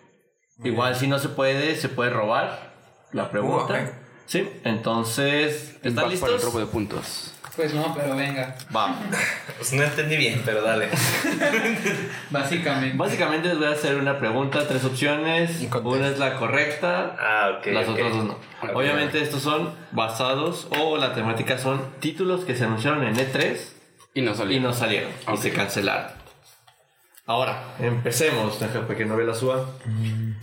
igual 0.64 0.96
si 0.96 1.08
no 1.08 1.20
se 1.20 1.30
puede, 1.30 1.76
se 1.76 1.90
puede 1.90 2.10
robar 2.10 2.74
la 3.14 3.30
pregunta. 3.30 3.74
Uh, 3.74 3.88
ok. 3.88 3.94
Sí, 4.26 4.50
entonces, 4.64 5.78
¿están 5.84 5.96
Vas 5.96 6.16
para 6.20 6.34
el 6.34 6.34
listos? 6.34 6.44
robo 6.44 6.60
de 6.60 6.66
puntos. 6.66 7.33
Pues 7.56 7.74
no, 7.74 7.94
pero 7.96 8.16
venga. 8.16 8.56
Va. 8.76 8.96
Pues 9.58 9.74
no 9.74 9.84
entendí 9.84 10.18
bien, 10.18 10.42
pero 10.44 10.64
dale. 10.64 10.90
Básicamente. 12.32 12.98
Básicamente 12.98 13.48
les 13.50 13.58
voy 13.58 13.68
a 13.68 13.72
hacer 13.72 13.96
una 13.96 14.18
pregunta, 14.18 14.68
tres 14.68 14.84
opciones. 14.86 15.62
Una 15.84 16.08
es 16.08 16.20
la 16.20 16.36
correcta, 16.38 17.16
Ah, 17.20 17.52
ok. 17.60 17.68
las 17.68 17.88
otras 17.88 18.14
dos 18.16 18.26
no. 18.26 18.38
Obviamente 18.74 19.22
estos 19.22 19.42
son 19.44 19.72
basados 19.92 20.68
o 20.80 20.98
la 20.98 21.14
temática 21.14 21.58
son 21.58 21.82
títulos 22.00 22.44
que 22.46 22.56
se 22.56 22.64
anunciaron 22.64 23.04
en 23.04 23.16
E3 23.16 23.58
Y 24.16 24.22
no 24.22 24.34
salió. 24.34 24.58
y 24.58 24.60
no 24.60 24.74
salieron 24.74 25.12
y 25.34 25.38
se 25.38 25.52
cancelaron. 25.52 26.12
Ahora, 27.26 27.64
empecemos. 27.80 28.60
Deja 28.60 28.86
que 28.88 29.06
no 29.06 29.16
vea 29.16 29.28
la 29.28 29.34
suba. 29.36 29.66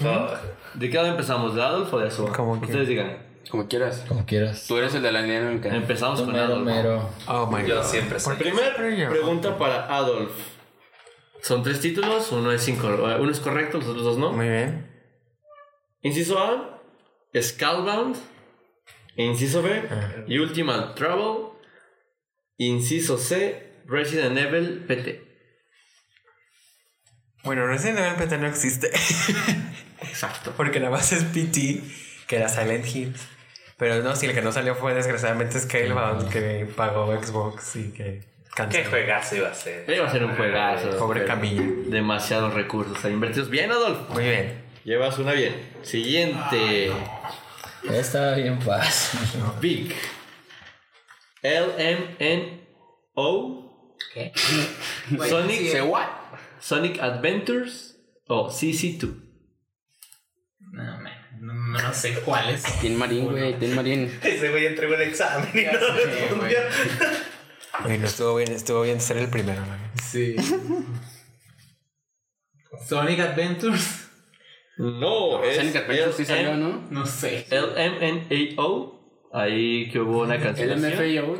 No, 0.00 0.28
¿De 0.74 0.88
qué 0.88 0.96
lado 0.96 1.08
empezamos? 1.08 1.54
¿De 1.54 1.62
Adolf 1.62 1.92
o 1.92 1.98
de 1.98 2.08
que- 2.08 2.66
Ustedes 2.66 2.88
digan. 2.88 3.29
Como 3.50 3.66
quieras. 3.66 4.04
Como 4.06 4.24
quieras. 4.26 4.66
Tú 4.68 4.76
eres 4.78 4.94
el 4.94 5.02
de 5.02 5.12
la 5.12 5.22
dinámica. 5.22 5.74
Empezamos 5.74 6.22
con 6.22 6.36
Adolf. 6.36 6.64
mero. 6.64 7.10
Oh 7.26 7.46
my 7.46 7.66
yo 7.66 7.76
god. 7.76 7.84
siempre 7.84 8.20
soy. 8.20 8.36
Primer 8.36 8.74
pregunta 8.74 9.58
para 9.58 9.86
Adolf. 9.94 10.32
Son 11.42 11.62
tres 11.62 11.80
títulos, 11.80 12.30
uno 12.32 12.52
es, 12.52 12.68
incorrecto, 12.68 13.22
uno 13.22 13.32
es 13.32 13.40
correcto, 13.40 13.78
los 13.78 13.86
otros 13.88 14.04
dos 14.04 14.18
no. 14.18 14.32
Muy 14.32 14.48
bien. 14.48 14.90
Inciso 16.02 16.38
A, 16.38 16.82
Skullbound. 17.34 18.16
Inciso 19.16 19.62
B, 19.62 19.82
Ultimate 20.28 20.94
Trouble. 20.94 21.58
Inciso 22.58 23.16
C, 23.18 23.82
Resident 23.86 24.36
Evil 24.36 24.84
PT. 24.86 25.28
Bueno, 27.42 27.66
Resident 27.66 27.98
Evil 27.98 28.14
PT 28.16 28.38
no 28.38 28.46
existe. 28.46 28.88
Exacto. 30.02 30.52
Porque 30.56 30.78
la 30.78 30.90
base 30.90 31.16
es 31.16 31.24
PT, 31.24 31.82
que 32.26 32.36
era 32.36 32.48
Silent 32.48 32.86
Hill. 32.86 33.14
Pero 33.80 34.00
no, 34.02 34.14
si 34.14 34.26
el 34.26 34.34
que 34.34 34.42
no 34.42 34.52
salió 34.52 34.76
fue 34.76 34.94
desgraciadamente 34.94 35.58
Scalebound, 35.58 36.28
que 36.30 36.68
pagó 36.76 37.12
Xbox 37.20 37.74
y 37.76 37.90
que 37.92 38.20
¿Qué 38.20 38.50
canceló. 38.54 38.90
juegazo 38.90 39.36
iba 39.36 39.48
a 39.48 39.54
ser? 39.54 39.88
Iba 39.90 40.06
a 40.06 40.12
ser 40.12 40.22
un 40.24 40.36
juegazo. 40.36 40.96
Pobre 40.98 41.24
Camilla. 41.24 41.62
Demasiados 41.88 42.52
recursos 42.54 43.02
ahí 43.04 43.12
invertidos. 43.12 43.48
Bien, 43.50 43.72
Adolf. 43.72 44.08
Muy 44.10 44.22
bien. 44.24 44.62
Llevas 44.84 45.18
una 45.18 45.32
bien. 45.32 45.54
Siguiente. 45.82 46.92
Está 47.90 48.34
bien 48.36 48.60
fácil. 48.60 49.20
Big. 49.60 49.94
LMNO. 53.16 53.96
¿Qué? 54.14 54.32
Sonic, 55.28 55.70
¿Se 55.72 55.82
what? 55.82 56.06
Sonic 56.58 57.00
Adventures 57.00 57.96
o 58.28 58.48
CC2. 58.50 59.14
No, 60.72 60.98
me- 61.00 61.09
no, 61.70 61.80
no 61.80 61.94
sé 61.94 62.14
cuál 62.24 62.50
es. 62.50 62.62
Tin 62.80 62.96
Marín, 62.96 63.26
güey, 63.26 63.58
Tin 63.58 63.74
Marín. 63.74 64.18
Ese 64.22 64.50
güey 64.50 64.66
entregó 64.66 64.94
el 64.94 65.02
examen 65.02 65.48
y 65.54 65.64
no 65.64 65.72
respondió. 65.72 66.58
Bueno, 67.82 68.06
estuvo 68.06 68.36
bien, 68.36 68.52
estuvo 68.52 68.82
bien 68.82 69.00
ser 69.00 69.18
el 69.18 69.28
primero. 69.28 69.60
¿no? 69.60 69.76
Sí. 70.02 70.36
Sonic 72.88 73.20
Adventures. 73.20 74.08
No, 74.76 75.44
es 75.44 75.56
Sonic 75.56 75.76
Adventures 75.76 76.16
sí 76.16 76.24
salió, 76.24 76.56
¿no? 76.56 76.86
No 76.90 77.06
sé. 77.06 77.46
LMNAO. 77.50 78.99
Ahí 79.32 79.88
que 79.90 80.00
hubo 80.00 80.22
una 80.22 80.34
El 80.34 80.42
cancelación. 80.42 80.92
MFAO. 80.92 81.38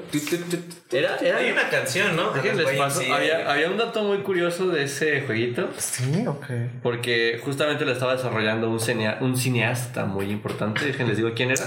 Era, 0.93 1.17
era, 1.17 1.39
Hay 1.39 1.51
una 1.51 1.69
canción, 1.69 2.15
¿no? 2.15 2.31
Déjenles 2.31 2.79
paso. 2.79 3.01
sí, 3.01 3.11
Había, 3.11 3.51
había 3.51 3.69
un 3.69 3.77
dato 3.79 4.05
muy 4.05 4.19
curioso 4.19 4.69
de 4.69 4.85
ese 4.85 5.23
jueguito. 5.23 5.69
Sí, 5.77 6.25
ok. 6.27 6.47
Porque 6.85 7.41
justamente 7.45 7.85
lo 7.85 7.91
estaba 7.93 8.15
desarrollando 8.15 8.71
un, 8.71 8.79
cinea- 8.79 9.19
un 9.21 9.37
cineasta 9.37 10.05
muy 10.05 10.27
importante. 10.31 10.85
Déjenles 10.85 11.17
digo 11.17 11.31
quién 11.35 11.51
era. 11.51 11.65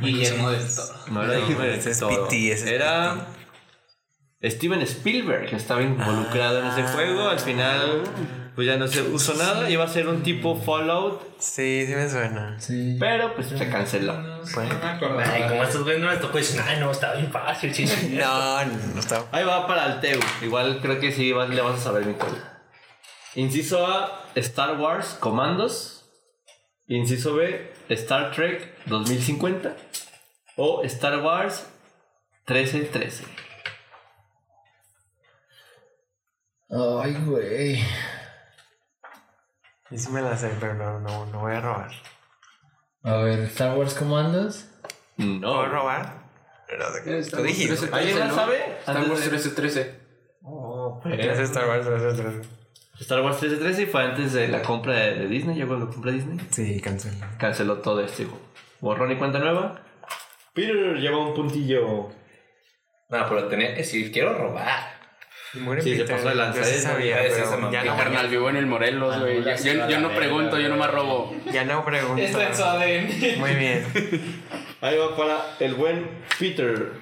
Guillermo 0.00 0.50
del 0.50 0.62
Toro. 0.62 0.94
No 1.12 1.22
era 1.22 1.38
Guillermo 1.38 1.62
del 1.62 1.98
Toro. 1.98 2.28
Era 2.66 3.26
Steven 4.42 4.82
Spielberg, 4.82 5.48
que 5.48 5.56
estaba 5.56 5.80
involucrado 5.82 6.60
en 6.60 6.66
ese 6.66 6.82
juego. 6.92 7.28
Al 7.28 7.38
final, 7.40 8.02
pues 8.56 8.66
ya 8.66 8.76
no 8.76 8.88
se 8.88 9.02
usó 9.02 9.34
nada. 9.34 9.70
Iba 9.70 9.84
a 9.84 9.88
ser 9.88 10.08
un 10.08 10.22
tipo 10.24 10.56
Fallout, 10.56 11.22
Sí, 11.38 11.84
sí 11.86 11.94
me 11.94 12.08
suena. 12.08 12.58
Sí. 12.58 12.96
pero 12.98 13.34
pues 13.34 13.48
se 13.50 13.68
canceló. 13.70 14.14
No, 14.14 14.40
Bueno. 14.54 14.72
no 14.74 14.78
me 14.80 14.90
acordaba. 14.90 15.32
Ay, 15.32 15.42
como 15.48 15.62
estos 15.62 15.84
güeyes 15.84 16.02
no 16.02 16.10
les 16.10 16.20
tocó, 16.20 16.38
dicen, 16.38 16.64
ay, 16.66 16.80
no, 16.80 16.90
está 16.90 17.12
bien 17.14 17.30
fácil, 17.30 17.72
chis. 17.72 18.10
No, 18.12 18.64
no 18.64 18.98
está. 18.98 19.22
Ahí 19.30 19.44
va 19.44 19.66
para 19.68 19.86
el 19.94 20.00
Teu. 20.00 20.18
Igual 20.42 20.80
creo 20.80 20.98
que 20.98 21.12
sí 21.12 21.28
le 21.28 21.60
vas 21.60 21.78
a 21.80 21.82
saber 21.84 22.04
mi 22.06 22.14
código. 22.14 22.42
Inciso 23.34 23.86
A, 23.86 24.24
Star 24.34 24.80
Wars 24.80 25.16
Commandos. 25.20 25.92
Inciso 26.88 27.34
B, 27.34 27.72
Star 27.90 28.30
Trek 28.32 28.86
2050. 28.86 29.76
O 30.56 30.82
Star 30.84 31.18
Wars 31.22 31.66
1313. 32.48 33.24
Ay, 36.70 37.14
güey. 37.26 37.80
Y 39.90 39.98
sí 39.98 40.10
me 40.10 40.20
la 40.22 40.36
sé, 40.36 40.50
pero 40.60 40.74
no, 40.74 40.98
no, 41.00 41.26
no 41.26 41.40
voy 41.40 41.52
a 41.54 41.60
robar. 41.60 41.90
A 43.04 43.16
ver, 43.18 43.40
Star 43.40 43.76
Wars 43.78 43.94
Commandos. 43.94 44.66
¿Puedo 45.16 45.38
No. 45.38 45.66
robar? 45.66 46.26
Pero 46.66 46.92
de 46.92 47.02
qué 47.04 47.18
Star 47.20 47.38
tú 47.40 47.44
Wars 47.46 47.56
dijiste. 47.58 47.86
13, 47.86 47.94
¿Alguien 47.94 48.28
¿no? 48.28 48.34
sabe? 48.34 48.56
Star 48.80 48.96
Wars 48.96 49.08
de- 49.08 49.30
1313. 49.30 50.00
¿Qué 51.04 51.30
es 51.32 51.38
Star 51.38 51.68
Wars 51.68 51.86
1313? 51.86 52.48
Star 53.00 53.20
Wars 53.22 53.40
1313 53.40 53.82
y 53.82 53.86
fue 53.86 54.02
antes 54.02 54.32
de 54.32 54.48
la 54.48 54.62
compra 54.62 54.94
de, 54.94 55.14
de 55.16 55.28
Disney. 55.28 55.56
Ya 55.58 55.66
cuando 55.66 55.88
compré 55.90 56.12
Disney, 56.12 56.40
Sí, 56.50 56.80
cancela. 56.80 57.28
canceló 57.38 57.78
todo 57.78 58.00
este 58.00 58.26
borrón 58.80 59.12
y 59.12 59.16
cuenta 59.18 59.38
nueva. 59.38 59.80
Peter 60.54 60.96
lleva 60.96 61.18
un 61.28 61.34
puntillo. 61.34 62.08
No, 63.08 63.28
pero 63.28 63.46
tenía 63.48 63.68
que 63.72 63.78
decir, 63.78 64.10
quiero 64.10 64.36
robar. 64.36 64.95
Muere 65.56 65.82
Sí, 65.82 65.96
se 65.96 66.04
pasó 66.04 66.28
de 66.28 66.34
lanza, 66.34 66.60
Yo 66.60 66.64
sí 66.64 66.78
sabía, 66.80 67.22
Ese 67.24 67.42
pero 67.42 67.70
ya 67.70 67.84
no, 67.84 67.96
carnal 67.96 68.28
vivo 68.28 68.50
en 68.50 68.56
el 68.56 68.66
Morelos, 68.66 69.18
güey. 69.20 69.36
Anula 69.38 69.56
Yo, 69.56 69.88
yo 69.88 70.00
no 70.00 70.10
pregunto, 70.14 70.58
yo 70.58 70.68
no 70.68 70.76
me 70.76 70.80
güey. 70.80 70.90
robo. 70.90 71.36
ya 71.52 71.64
no 71.64 71.84
pregunto. 71.84 72.22
Esto 72.22 72.40
en 72.40 72.54
Soden. 72.54 73.38
Muy 73.38 73.54
bien. 73.54 73.84
Ahí 74.80 74.96
va 74.98 75.16
para 75.16 75.56
el 75.60 75.74
buen 75.74 76.08
Peter. 76.38 76.92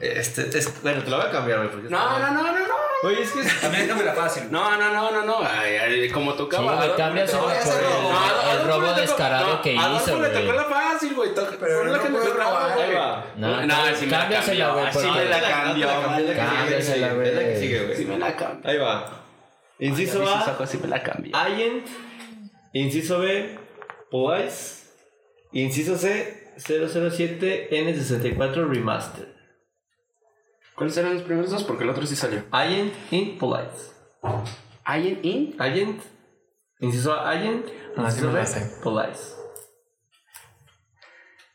Este, 0.00 0.42
es, 0.58 0.82
bueno, 0.82 1.02
te 1.02 1.10
lo 1.10 1.16
voy 1.18 1.26
a 1.26 1.30
cambiar, 1.30 1.58
güey. 1.58 1.70
porque 1.70 1.88
No, 1.88 2.18
no, 2.18 2.30
no, 2.30 2.42
no, 2.42 2.52
no. 2.52 2.74
Oye, 3.04 3.22
es 3.22 3.32
que 3.32 3.40
es- 3.40 3.60
También 3.60 3.86
déjame 3.86 4.04
la 4.04 4.14
fácil. 4.14 4.44
No, 4.50 4.76
no, 4.78 4.92
no, 4.92 5.10
no, 5.10 5.22
no. 5.24 5.38
Ay, 5.46 5.76
ay, 5.76 6.08
como 6.10 6.32
Sí, 6.32 6.38
tocaba. 6.38 6.62
No, 6.86 6.96
por 6.96 7.16
ese 7.16 7.36
el, 7.36 8.60
el 8.60 8.66
robo 8.66 8.80
le 8.82 8.88
tocó- 8.88 9.00
descarado 9.00 9.54
no, 9.54 9.62
que 9.62 9.76
a 9.76 9.84
Adolfo 9.84 10.10
hizo, 10.10 10.22
le 10.22 10.28
tocó 10.30 10.52
la 10.52 10.64
fácil, 10.64 11.14
güey. 11.14 11.30
Pero 11.60 11.84
la 11.84 11.96
no 11.98 12.02
que 12.02 12.08
me 12.08 12.18
va. 12.18 13.24
No, 13.36 13.66
No, 13.66 13.74
sí 13.96 14.06
me 14.06 14.12
la 14.12 14.28
cambió. 14.28 14.72
güey, 14.72 14.86
Así 14.86 15.10
me 15.10 15.24
la 15.26 15.40
cambió. 15.40 15.88
Cámbiasela, 16.36 17.12
güey. 17.12 17.28
Es 17.28 17.34
la 17.34 17.40
que 17.40 17.60
sigue, 17.60 17.84
güey. 17.84 17.96
Sí 17.96 18.04
me 18.06 18.18
la 18.18 18.36
cambió. 18.36 18.70
Ahí 18.70 18.78
va. 18.78 19.20
Inciso 19.78 20.22
A, 20.26 20.66
sí 20.66 20.78
me 20.78 20.88
la 20.88 21.02
cambió. 21.02 21.36
Agent. 21.36 21.86
Inciso 22.72 23.18
B, 23.20 23.58
Police. 24.10 24.84
Inciso 25.52 25.96
C, 25.98 26.52
007 26.56 27.68
N64 27.70 28.68
Remaster. 28.68 29.33
¿Cuáles 30.74 30.96
eran 30.96 31.14
los 31.14 31.22
primeros 31.22 31.50
dos? 31.50 31.64
Porque 31.64 31.84
el 31.84 31.90
otro 31.90 32.06
sí 32.06 32.16
salió. 32.16 32.44
Agent 32.50 32.92
in 33.12 33.38
Polite. 33.38 33.70
Alien 34.84 35.20
In. 35.22 35.56
Agent. 35.58 36.02
Inciso 36.80 37.12
A, 37.14 37.30
Agent. 37.30 37.66
Ah, 37.96 38.10
sí 38.10 38.22
me 38.22 38.32
la 38.32 38.46
sé. 38.46 38.70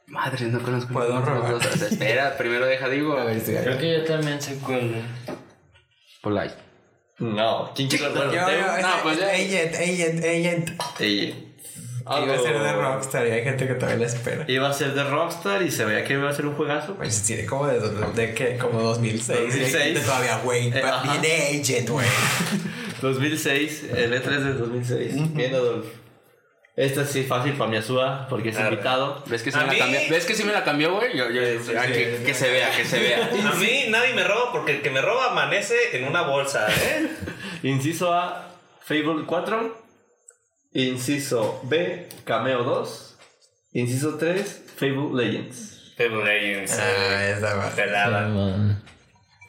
Madre, 0.07 0.45
no 0.47 0.59
conozco. 0.61 0.93
¿Puedo 0.93 1.21
robar? 1.21 1.51
los 1.51 1.63
dos. 1.63 1.81
Espera, 1.91 2.35
primero 2.37 2.65
deja, 2.65 2.89
digo. 2.89 3.17
A 3.17 3.25
ver 3.25 3.39
si 3.39 3.53
Creo 3.53 3.77
que 3.77 3.99
yo 3.99 4.05
también 4.05 4.41
sé 4.41 4.57
cuál. 4.59 5.03
Polite. 6.21 6.55
No, 7.19 7.71
¿quién 7.75 7.89
quiere 7.89 8.05
Yo, 8.05 8.31
yo, 8.31 8.81
No, 8.81 9.03
pues 9.03 9.19
ya. 9.19 9.27
Agent, 9.27 9.75
Agent, 9.75 10.23
Agent. 10.23 10.81
Agent. 10.81 11.48
Iba 12.17 12.33
a 12.33 12.39
ser 12.39 12.59
de 12.59 12.73
Rockstar 12.73 13.27
y 13.27 13.31
hay 13.31 13.43
gente 13.43 13.67
que 13.67 13.75
todavía 13.75 13.99
la 13.99 14.05
espera. 14.05 14.45
Iba 14.47 14.69
a 14.69 14.73
ser 14.73 14.93
de 14.93 15.03
Rockstar 15.03 15.61
y 15.61 15.71
se 15.71 15.85
veía 15.85 16.03
que 16.03 16.13
iba 16.13 16.29
a 16.29 16.33
ser 16.33 16.45
un 16.45 16.55
juegazo. 16.55 16.95
Pues 16.95 17.23
tiene 17.23 17.45
como 17.45 17.67
de, 17.67 17.79
de, 17.79 18.33
que 18.33 18.57
como 18.57 18.81
2006. 18.81 19.29
y 19.29 19.31
hay 19.33 19.45
2006. 19.45 19.83
gente 19.83 19.99
todavía, 20.01 20.37
güey. 20.43 20.67
Eh. 20.67 20.83
Viene 21.03 21.61
Agent, 21.61 21.89
güey. 21.89 22.07
2006, 23.01 23.85
el 23.95 24.13
E3 24.13 24.23
de 24.23 24.53
2006. 24.53 25.33
Bien, 25.33 25.53
Adolfo. 25.53 25.89
Esta 26.75 27.05
sí 27.05 27.19
es 27.19 27.27
fácil 27.27 27.53
para 27.53 27.69
mi 27.69 27.75
Azúa 27.75 28.25
porque 28.29 28.49
es 28.49 28.59
invitado. 28.59 29.21
¿Ves 29.25 29.43
que 29.43 29.51
sí 29.51 29.57
me 29.57 29.65
la 29.67 29.77
cambió? 29.77 29.99
¿Ves 30.09 30.25
que 30.25 30.33
sí 30.33 30.43
me 30.45 30.53
la 30.53 30.63
cambió, 30.63 30.95
güey? 30.95 31.17
Yo, 31.17 31.29
yo, 31.29 31.41
ah, 31.77 31.85
que, 31.85 32.23
que 32.25 32.33
se 32.33 32.49
vea, 32.49 32.71
que 32.71 32.85
se 32.85 32.99
vea. 32.99 33.29
A 33.51 33.55
mí 33.55 33.87
nadie 33.89 34.13
me 34.13 34.23
roba 34.23 34.53
porque 34.53 34.77
el 34.77 34.81
que 34.81 34.89
me 34.89 35.01
roba 35.01 35.31
amanece 35.31 35.75
en 35.97 36.05
una 36.05 36.21
bolsa, 36.21 36.67
¿eh? 36.69 37.09
Inciso 37.63 38.13
A, 38.13 38.47
Fable 38.81 39.25
4. 39.25 39.88
Inciso 40.71 41.61
B, 41.63 42.07
Cameo 42.23 42.63
2. 42.63 43.17
Inciso 43.73 44.17
3, 44.17 44.65
Fable 44.75 45.13
Legends. 45.13 45.93
Fable 45.97 46.23
Legends. 46.23 46.77
Ah, 46.77 47.23
eh, 47.23 47.31
esa 47.31 47.55
va. 47.55 47.69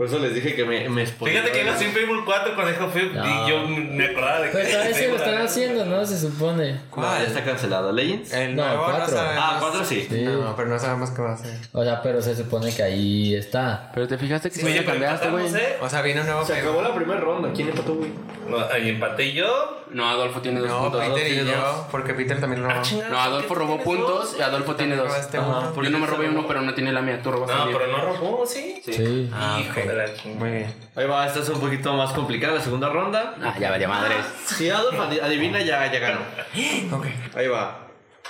Por 0.00 0.06
eso 0.06 0.18
les 0.18 0.34
dije 0.34 0.54
que 0.54 0.64
me, 0.64 0.88
me. 0.88 1.04
Fíjate 1.04 1.52
que 1.52 1.62
nací 1.62 1.84
en 1.84 1.92
Fable 1.92 2.22
4 2.24 2.54
con 2.54 2.66
dijo 2.66 2.88
Fable 2.88 3.12
No. 3.12 3.46
y 3.46 3.50
yo 3.50 3.68
me 3.68 4.06
acordaba 4.06 4.40
de 4.40 4.46
que. 4.46 4.52
Pues 4.52 4.70
todavía 4.70 4.94
se 4.94 5.08
lo 5.08 5.16
están 5.16 5.42
haciendo, 5.42 5.84
¿no? 5.84 6.06
Se 6.06 6.18
supone. 6.18 6.80
No, 6.96 7.02
ya 7.02 7.22
está 7.24 7.44
cancelado. 7.44 7.92
Legends. 7.92 8.32
El 8.32 8.56
No, 8.56 8.64
nuevo 8.64 8.84
cuatro. 8.84 9.00
no 9.04 9.08
sabemos. 9.10 9.44
Ah, 9.46 9.56
4 9.60 9.84
sí. 9.84 10.06
Sí. 10.08 10.22
No, 10.22 10.56
pero 10.56 10.68
no 10.70 10.78
sabemos 10.78 11.10
qué 11.10 11.20
va 11.20 11.34
a 11.34 11.36
ser. 11.36 11.54
O 11.74 11.84
sea, 11.84 12.00
pero 12.00 12.22
se 12.22 12.34
supone 12.34 12.74
que 12.74 12.82
ahí 12.82 13.34
está. 13.34 13.90
Pero 13.92 14.08
te 14.08 14.16
fijaste 14.16 14.48
que 14.48 14.54
sí, 14.56 14.62
pero 14.64 14.86
cambiaste, 14.86 15.28
güey. 15.28 15.44
O 15.82 15.88
sea, 15.90 16.00
viene 16.00 16.20
un 16.22 16.26
nuevo 16.28 16.46
Se 16.46 16.54
acabó 16.54 16.80
la 16.80 16.94
primera 16.94 17.20
ronda. 17.20 17.50
¿Quién 17.52 17.68
empató, 17.68 17.96
güey? 17.96 18.10
No, 18.48 18.56
y 18.78 18.88
empaté 18.88 19.34
yo. 19.34 19.76
No, 19.90 20.08
Adolfo 20.08 20.40
tiene 20.40 20.60
dos 20.60 20.68
No, 20.68 20.82
puntos. 20.82 21.00
Peter 21.04 21.26
y 21.26 21.34
Tiene 21.34 21.50
yo, 21.50 21.56
dos. 21.60 21.86
porque 21.90 22.14
Peter 22.14 22.40
también 22.40 22.62
robó. 22.62 22.80
No, 23.10 23.20
Adolfo 23.20 23.54
robó 23.56 23.80
puntos 23.80 24.36
y 24.38 24.42
Adolfo 24.42 24.76
tiene 24.76 24.96
dos. 24.96 25.12
uno. 25.34 25.82
Yo 25.82 25.90
no 25.90 25.98
me 25.98 26.06
robé 26.06 26.28
uno, 26.28 26.46
pero 26.46 26.62
no 26.62 26.72
tiene 26.74 26.92
la 26.92 27.02
mía. 27.02 27.20
Tú 27.22 27.30
robaste 27.32 27.54
No, 27.56 27.66
pero 27.76 27.86
no 27.88 28.00
robó, 28.00 28.46
¿sí? 28.46 28.80
Sí. 28.84 29.28
Ah. 29.32 29.60
De 29.90 29.96
la 29.96 30.14
chingada. 30.14 30.40
Muy 30.40 30.50
bien. 30.58 30.74
Ahí 30.96 31.06
va, 31.06 31.26
esta 31.26 31.40
es 31.40 31.48
un 31.48 31.60
poquito 31.60 31.92
más 31.94 32.12
complicada, 32.12 32.54
la 32.54 32.60
segunda 32.60 32.88
ronda. 32.88 33.34
Ah, 33.42 33.54
ya 33.58 33.70
valía 33.70 33.88
madres. 33.88 34.24
Si 34.46 34.68
Adolf 34.70 34.98
adi- 34.98 35.20
adivina, 35.20 35.60
ya, 35.60 35.90
ya 35.92 35.98
ganó. 35.98 36.20
Ok. 36.96 37.06
Ahí 37.34 37.48
va. 37.48 37.88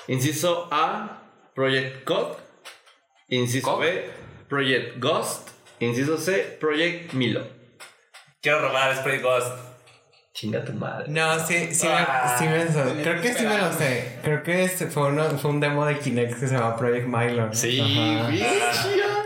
Inciso 0.08 0.68
A, 0.72 1.22
Project 1.54 2.04
Code. 2.04 2.36
Inciso. 3.28 3.78
B, 3.78 4.10
Project 4.48 4.98
Ghost. 4.98 5.48
Inciso 5.78 6.16
C, 6.18 6.56
Project 6.60 7.12
Milo. 7.12 7.46
Quiero 8.42 8.60
robar 8.60 8.94
Spray 8.96 9.18
Ghost. 9.20 9.52
Chinga 10.32 10.64
tu 10.64 10.72
madre. 10.72 11.04
No, 11.08 11.38
sí, 11.44 11.74
sí, 11.74 11.86
Ah, 11.90 12.36
me, 12.38 12.38
sí 12.38 12.48
me 12.52 12.72
so- 12.72 12.88
tenía 12.88 13.02
Creo 13.02 13.20
que 13.20 13.34
sí 13.34 13.44
me 13.46 13.58
lo 13.58 13.72
sé. 13.72 14.18
Creo 14.22 14.42
que 14.42 14.64
este 14.64 14.86
fue, 14.86 15.08
uno, 15.08 15.24
fue 15.38 15.50
un 15.50 15.60
demo 15.60 15.84
de 15.84 15.98
Kinect 15.98 16.38
que 16.40 16.46
se 16.48 16.54
llama 16.54 16.76
Project 16.76 17.06
Milo. 17.06 17.42
Ajá. 17.44 18.28
bicho. 18.28 18.44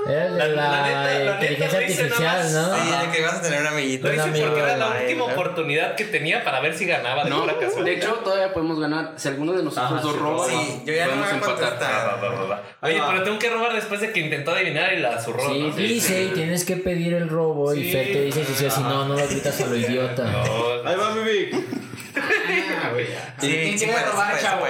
Era 0.06 0.28
La- 0.28 0.46
la, 0.48 0.54
la 0.70 0.86
neta- 0.86 1.02
la 1.02 1.18
neta 1.18 1.34
inteligencia 1.34 1.78
artificial, 1.78 2.52
¿no? 2.52 2.74
Sí, 2.76 2.90
de 3.06 3.12
que 3.12 3.18
ibas 3.20 3.34
a 3.34 3.42
tener 3.42 3.60
un 3.62 3.66
amiguito. 3.68 4.06
Lo 4.08 4.12
hice 4.14 4.22
amigo 4.22 4.46
porque 4.48 4.60
era 4.60 4.76
la 4.76 4.88
última 5.00 5.24
era. 5.24 5.32
oportunidad 5.32 5.94
que 5.96 6.04
tenía 6.04 6.44
para 6.44 6.60
ver 6.60 6.76
si 6.76 6.84
ganaba 6.84 7.24
de 7.24 7.30
No, 7.30 7.40
pura 7.42 7.54
casualidad. 7.58 7.84
de 7.84 7.92
hecho, 7.94 8.12
todavía 8.22 8.52
podemos 8.52 8.78
ganar. 8.80 9.12
Si 9.16 9.28
alguno 9.28 9.52
de 9.52 9.62
nosotros 9.62 9.92
Ajá, 9.92 10.00
dos 10.02 10.18
roba, 10.18 10.46
sí, 10.48 10.82
yo 10.84 10.92
ya 10.92 11.06
no 11.06 11.10
podemos 11.12 11.30
voy 11.30 11.32
a 11.32 11.34
empatar. 11.52 11.70
contestar. 11.70 12.06
Va, 12.06 12.28
va, 12.28 12.34
va, 12.34 12.44
va. 12.44 12.62
Ahí 12.82 12.94
Oye, 12.94 13.02
pero 13.08 13.22
tengo 13.22 13.38
que 13.38 13.50
robar 13.50 13.72
después 13.74 14.00
de 14.02 14.12
que 14.12 14.20
intentó 14.20 14.50
adivinar 14.50 14.92
y 14.92 14.98
la 15.00 15.20
zurró. 15.22 15.48
Sí, 15.48 15.60
¿no? 15.60 15.76
dice 15.76 16.24
y 16.24 16.28
tienes 16.28 16.64
que 16.64 16.76
pedir 16.76 17.14
el 17.14 17.28
robo 17.28 17.72
y. 17.74 17.90
Fer 17.90 18.12
te 18.12 18.20
dice 18.24 18.44
si 18.44 18.54
sí 18.54 18.70
si 18.70 18.80
no, 18.82 19.06
no 19.06 19.14
lo 19.16 19.26
gritas 19.28 19.60
a 19.60 19.66
lo 19.66 19.76
idiota. 19.76 20.24
No, 20.24 20.88
Ahí 20.88 20.96
va, 20.96 21.14
mi 21.14 21.22
Vic. 21.30 21.54
Sí, 23.40 23.48
¿Quién 23.48 23.78
sí 23.78 23.86
robar, 23.86 24.38
chavo? 24.40 24.66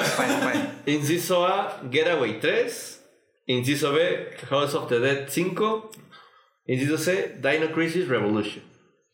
Inciso 0.86 1.46
A, 1.46 1.80
Getaway 1.90 2.40
3. 2.40 3.00
Inciso 3.46 3.92
B, 3.92 4.30
House 4.48 4.74
of 4.74 4.88
the 4.88 5.00
Dead 5.00 5.28
5. 5.28 5.90
Inciso 6.66 6.96
C, 6.98 7.36
Dino 7.40 7.72
Crisis 7.72 8.08
Revolution. 8.08 8.64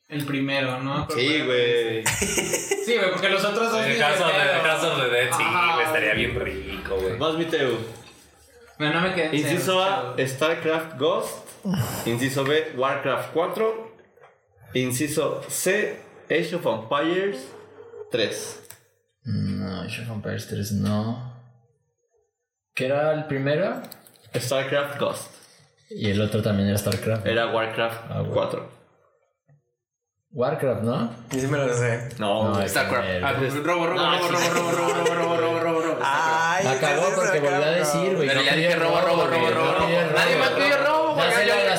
El 0.08 0.24
primero, 0.24 0.80
¿no? 0.80 1.08
Sí, 1.10 1.40
güey. 1.44 2.04
Sí, 2.06 2.96
güey, 2.96 3.10
porque 3.12 3.28
los 3.28 3.44
otros 3.44 3.70
dos 3.70 3.84
En 3.84 3.92
el 3.92 3.98
caso 3.98 4.26
de 4.26 4.62
caso 4.62 4.98
de 4.98 5.10
Dead, 5.10 5.32
sí, 5.32 5.42
Ajá, 5.44 5.74
güey, 5.74 5.86
estaría 5.86 6.14
bien 6.14 6.40
rico, 6.40 6.96
güey. 6.96 7.16
Más 7.16 7.34
mi 7.36 7.44
Teu. 7.44 7.76
Bueno, 8.78 8.94
no 8.94 9.08
me 9.08 9.14
quedé 9.14 9.26
en 9.26 9.34
Inciso 9.34 9.82
A, 9.82 10.16
StarCraft 10.18 10.98
Ghost. 10.98 11.48
Inciso 12.06 12.44
B, 12.44 12.72
Warcraft 12.76 13.32
4. 13.32 13.96
Inciso 14.74 15.42
C, 15.48 16.00
Age 16.30 16.54
of 16.54 16.66
Empires 16.66 17.52
3. 18.10 18.62
No, 19.24 19.82
Age 19.82 20.02
of 20.02 20.10
Empires 20.10 20.48
3 20.48 20.72
no. 20.72 21.34
¿Qué 22.74 22.86
era 22.86 23.12
el 23.12 23.26
primero? 23.26 23.82
StarCraft 24.34 24.98
Ghost. 24.98 25.34
Y 25.90 26.10
el 26.10 26.20
otro 26.20 26.42
también 26.42 26.68
era 26.68 26.78
StarCraft. 26.78 27.26
Era 27.26 27.48
Warcraft 27.48 28.00
Ah, 28.10 28.18
bueno. 28.20 28.32
4. 28.34 28.80
Warcraft, 30.32 30.82
¿no? 30.82 31.12
Yo 31.32 31.40
sí 31.40 31.46
me 31.48 31.58
lo 31.58 31.74
sé. 31.74 32.08
No, 32.18 32.50
No, 32.54 32.68
Starcraft. 32.68 33.08
Ah, 33.24 33.32
robo, 33.32 33.86
robo, 33.86 33.86
robo, 33.86 34.28
robo, 34.28 34.28
robo, 34.28 34.70
robo, 34.70 34.70
robo, 34.70 35.14
robo, 35.14 35.36
robo, 35.36 35.58
robo, 35.60 35.80
robo. 35.80 35.98
Ay, 36.04 36.66
entonces 36.66 37.14
porque 37.16 37.40
volvió 37.40 37.64
a 37.64 37.70
decir, 37.70 38.14
güey. 38.14 38.28
Pero 38.28 38.40
no 38.40 38.46
ya 38.46 38.54
dije 38.54 38.76
robo, 38.76 39.00
robo, 39.00 39.26
robo, 39.26 39.50
robo. 39.50 39.88
Nadie 39.88 40.34
robo. 40.34 40.38
más 40.38 40.50
pidió 40.50 40.76
robo, 40.86 41.14
güey. 41.14 41.26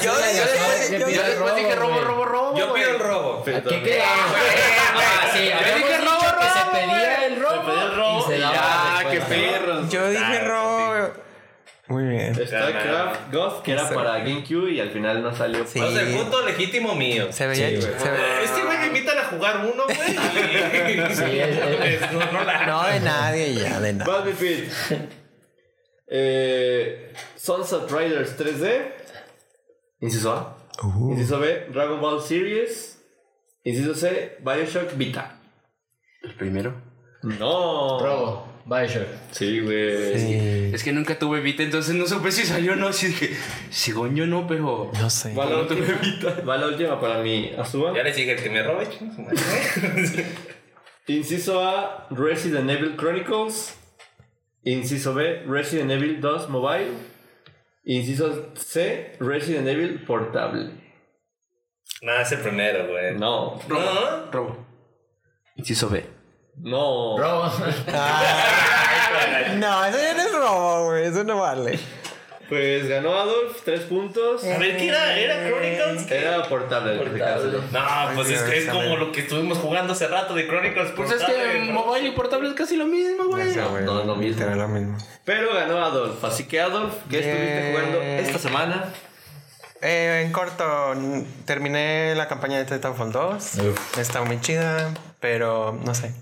Yo- 0.01 1.23
después 1.23 1.55
dije 1.55 1.75
robo, 1.75 1.99
robo, 2.01 2.25
robo. 2.25 2.57
Yo 2.57 2.73
pido 2.73 2.89
el 2.89 2.99
robo. 2.99 3.39
¿A 3.39 3.43
¿Qué 3.43 3.81
quedamos? 3.83 4.35
Ah, 4.35 5.29
sí, 5.33 5.49
Yo 5.49 5.75
dije 5.77 5.97
robo, 5.99 6.19
que 6.19 6.47
se 6.47 6.59
robo, 6.59 6.71
pedía 6.73 7.25
el 7.27 7.41
robo. 7.41 7.65
pedía 7.65 7.83
el 7.85 7.95
robo 7.95 8.27
se 8.27 8.39
Ya, 8.39 8.99
qué 9.09 9.21
perros. 9.21 9.89
Yo 9.89 10.09
dije 10.09 10.39
robo. 10.41 10.80
Muy 11.91 12.03
bien. 12.05 12.33
StarCraft 12.35 13.31
Ghost, 13.33 13.63
que 13.63 13.73
era 13.73 13.89
para 13.89 14.19
GameCube 14.19 14.71
y 14.71 14.79
al 14.79 14.89
final 14.91 15.21
no 15.21 15.35
salió. 15.35 15.65
Sí. 15.67 15.79
O 15.79 15.91
sea, 15.91 16.01
el 16.01 16.15
punto 16.15 16.45
legítimo 16.45 16.95
mío. 16.95 17.31
Se 17.31 17.47
veía. 17.47 17.69
Sí, 17.69 17.75
güey. 17.75 17.99
se 17.99 18.11
ve- 18.11 18.43
Este 18.43 18.63
güey 18.63 18.77
me 18.77 18.87
invitan 18.87 19.17
a 19.17 19.23
jugar 19.25 19.57
uno, 19.65 19.83
güey. 19.85 19.97
Sí, 21.15 21.39
es- 21.39 22.01
es- 22.01 22.11
no, 22.13 22.31
no 22.31 22.43
la 22.43 22.65
No 22.65 22.83
de 22.87 22.99
nadie 23.01 23.53
ya, 23.55 23.79
de 23.79 23.93
nada. 23.93 24.23
Pit. 24.23 24.69
Eh, 26.07 27.13
Sunset 27.35 27.89
Riders 27.91 28.37
3D. 28.37 28.93
Inciso 30.01 30.31
A. 30.33 30.57
Uh. 30.83 31.11
Inciso 31.13 31.39
B, 31.39 31.67
Dragon 31.71 32.01
Ball 32.01 32.21
Series. 32.21 33.01
Inciso 33.63 33.93
C, 33.95 34.37
Bioshock 34.39 34.95
Vita. 34.97 35.39
El 36.23 36.35
primero. 36.35 36.73
No. 37.23 37.99
robo. 37.99 38.50
Bioshock. 38.65 39.07
Sí, 39.31 39.59
güey. 39.59 40.19
Sí. 40.19 40.71
Es 40.73 40.83
que 40.83 40.91
nunca 40.93 41.17
tuve 41.17 41.39
Vita, 41.41 41.63
entonces 41.63 41.95
no 41.95 42.05
supe 42.05 42.31
si 42.31 42.43
salió 42.45 42.73
o 42.73 42.75
no. 42.75 42.87
Así 42.87 43.07
dije, 43.07 43.31
según 43.69 44.15
yo 44.15 44.27
no, 44.27 44.47
pero. 44.47 44.91
No 44.99 45.09
sé. 45.09 45.33
Va 45.33 45.45
la 45.45 45.51
¿Cómo 45.57 45.65
te 45.67 45.73
última, 45.75 45.97
evita? 45.99 46.41
va 46.41 46.57
la 46.57 46.67
última 46.67 46.99
para 46.99 47.19
mi 47.21 47.51
Azuba. 47.57 47.93
Ya 47.95 48.03
les 48.03 48.15
dije 48.15 48.33
el 48.33 48.41
que 48.43 48.49
me 48.49 48.63
robe. 48.63 48.87
Inciso 51.07 51.63
A, 51.63 52.07
Resident 52.11 52.69
Evil 52.69 52.95
Chronicles. 52.95 53.75
Inciso 54.63 55.13
B, 55.13 55.43
Resident 55.47 55.91
Evil 55.91 56.21
2 56.21 56.49
Mobile. 56.49 56.91
Inciso 57.83 58.53
C, 58.55 59.13
Resident 59.19 59.67
Evil 59.67 60.03
Portable. 60.05 60.69
Nada, 62.03 62.21
es 62.21 62.31
el 62.31 62.39
primero, 62.39 62.87
güey. 62.87 63.15
No, 63.17 63.59
No. 63.67 64.31
Robo. 64.31 64.65
Inciso 65.55 65.89
B. 65.89 66.03
no. 66.61 67.15
Bro. 67.15 67.51
No, 69.57 69.85
eso 69.85 69.97
ya 69.97 70.13
no 70.13 70.21
es 70.21 70.33
robo, 70.33 70.85
güey. 70.85 71.05
Eso 71.05 71.23
no 71.23 71.37
vale. 71.37 71.79
Pues 72.51 72.89
ganó 72.89 73.17
Adolf, 73.17 73.61
tres 73.63 73.79
puntos. 73.81 74.43
A 74.43 74.57
ver, 74.57 74.75
¿qué 74.75 74.89
era? 74.89 75.17
¿Era 75.17 75.47
Chronicles? 75.47 76.11
Era 76.11 76.43
portable. 76.43 76.95
este 76.95 77.09
Portable. 77.09 77.59
No, 77.71 78.15
pues 78.15 78.29
es 78.29 78.41
que 78.41 78.57
es 78.57 78.69
como 78.69 78.97
lo 78.97 79.13
que 79.13 79.21
estuvimos 79.21 79.57
jugando 79.57 79.93
hace 79.93 80.07
rato 80.07 80.33
de 80.33 80.47
Chronicles. 80.47 80.91
Pues 80.93 81.11
es 81.11 81.23
que 81.23 81.63
¿no? 81.65 81.71
mobile 81.71 82.09
y 82.09 82.11
portable 82.11 82.49
es 82.49 82.55
casi 82.55 82.75
lo 82.75 82.87
mismo, 82.87 83.27
güey. 83.27 83.55
No, 83.55 83.69
güey, 83.69 83.85
no, 83.85 84.03
lo 84.03 84.15
mismo. 84.15 84.33
literal 84.33 84.57
lo 84.57 84.67
mismo. 84.67 84.97
Pero 85.23 85.53
ganó 85.53 85.77
Adolf. 85.77 86.21
Así 86.25 86.45
que 86.45 86.59
Adolf, 86.59 86.93
¿qué 87.09 87.19
estuviste 87.19 87.61
Bien. 87.61 87.71
jugando 87.71 88.01
esta 88.01 88.39
semana? 88.39 88.85
Eh, 89.81 90.23
en 90.25 90.33
corto, 90.33 90.93
terminé 91.45 92.15
la 92.15 92.27
campaña 92.27 92.57
de 92.57 92.65
Titanfall 92.65 93.13
2. 93.13 93.55
Uf. 93.55 93.97
Está 93.97 94.23
muy 94.23 94.41
chida, 94.41 94.93
pero 95.21 95.79
no 95.85 95.95
sé. 95.95 96.13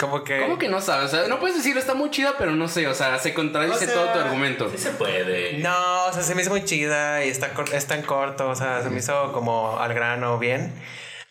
Como 0.00 0.24
que. 0.24 0.40
¿Cómo 0.40 0.58
que 0.58 0.68
no 0.68 0.80
sabes? 0.80 1.12
O 1.12 1.16
sea, 1.16 1.28
no 1.28 1.40
puedes 1.40 1.56
decir 1.56 1.76
está 1.76 1.94
muy 1.94 2.10
chida, 2.10 2.34
pero 2.38 2.52
no 2.52 2.68
sé. 2.68 2.86
O 2.86 2.94
sea, 2.94 3.18
se 3.18 3.32
contradice 3.34 3.84
O 3.84 3.88
sea, 3.88 3.94
todo 3.94 4.12
tu 4.12 4.18
argumento. 4.18 4.70
Sí 4.70 4.78
se 4.78 4.90
puede. 4.90 5.58
No, 5.58 6.06
o 6.06 6.12
sea, 6.12 6.22
se 6.22 6.34
me 6.34 6.42
hizo 6.42 6.50
muy 6.50 6.64
chida 6.64 7.24
y 7.24 7.28
está, 7.28 7.50
está 7.72 7.94
en 7.94 8.02
corto, 8.02 8.48
o 8.48 8.54
sea, 8.54 8.82
se 8.82 8.90
me 8.90 8.98
hizo 8.98 9.32
como 9.32 9.78
al 9.78 9.94
grano 9.94 10.38
bien. 10.38 10.72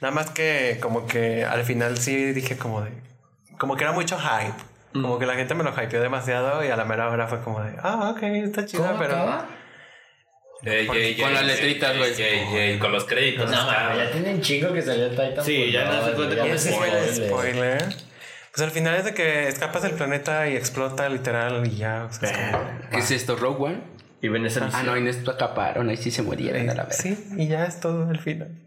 Nada 0.02 0.14
más 0.14 0.30
que 0.30 0.78
como 0.82 1.08
que 1.08 1.46
al 1.46 1.64
final 1.64 1.98
sí 1.98 2.34
dije 2.34 2.58
como 2.58 2.82
de... 2.82 2.92
Como 3.58 3.78
que 3.78 3.84
era 3.84 3.94
mucho 3.94 4.18
hype. 4.18 4.54
Como 4.94 5.20
que 5.20 5.26
la 5.26 5.36
gente 5.36 5.56
me 5.56 5.64
lo 5.64 5.72
hypeó 5.72 6.02
demasiado 6.02 6.64
y 6.64 6.70
a 6.70 6.76
la 6.76 6.86
mera 6.86 7.10
hora 7.10 7.28
fue 7.28 7.42
como 7.42 7.62
de... 7.62 7.74
Ah, 7.82 8.14
ok, 8.16 8.24
está 8.24 8.66
chida, 8.66 8.88
¿Cómo 8.88 9.00
pero... 9.00 9.16
acaba? 9.16 9.48
Ey, 10.64 10.88
ey, 10.94 11.16
Con 11.18 11.30
ey, 11.30 11.34
las 11.34 11.46
letritas, 11.46 11.92
ey, 11.92 11.98
güey. 11.98 12.22
ey, 12.22 12.58
ey, 12.72 12.80
Con 12.80 12.92
los 12.92 13.04
créditos. 13.04 13.50
No, 13.52 13.66
mames, 13.66 13.98
ya 13.98 14.12
tienen 14.12 14.42
chingo 14.42 14.74
que 14.74 14.82
salió 14.82 15.06
el 15.06 15.12
Titan. 15.12 15.44
Sí, 15.44 15.72
ya 15.72 15.86
no 15.86 16.06
se 16.06 16.12
cuenta 16.14 16.38
como 16.38 16.58
spoiler. 16.58 17.14
spoiler. 17.16 17.96
Pues 18.56 18.66
al 18.66 18.72
final 18.72 18.96
es 18.96 19.04
de 19.04 19.14
que 19.14 19.48
escapas 19.50 19.82
del 19.84 19.92
planeta 19.94 20.48
y 20.48 20.56
explota 20.56 21.10
literal 21.10 21.68
y 21.68 21.76
ya. 21.78 22.06
o 22.10 22.14
sea, 22.14 22.30
es 22.30 22.38
como- 22.38 22.90
¿Qué 22.92 22.98
es 23.00 23.12
esto? 23.12 23.36
¿Rogue 23.36 23.64
One? 23.66 23.82
Y 24.22 24.30
ven 24.30 24.46
esa 24.46 24.70
Ah, 24.74 24.84
no, 24.84 24.96
en 24.96 25.08
esto 25.08 25.32
acaparon. 25.32 25.90
Ahí 25.90 25.98
sí 25.98 26.10
se 26.10 26.22
murieron 26.22 26.70
a 26.70 26.74
la 26.74 26.84
vez. 26.86 26.96
Sí, 26.98 27.18
y 27.38 27.48
ya 27.48 27.66
es 27.66 27.80
todo 27.82 28.10
el 28.10 28.20
final. 28.20 28.62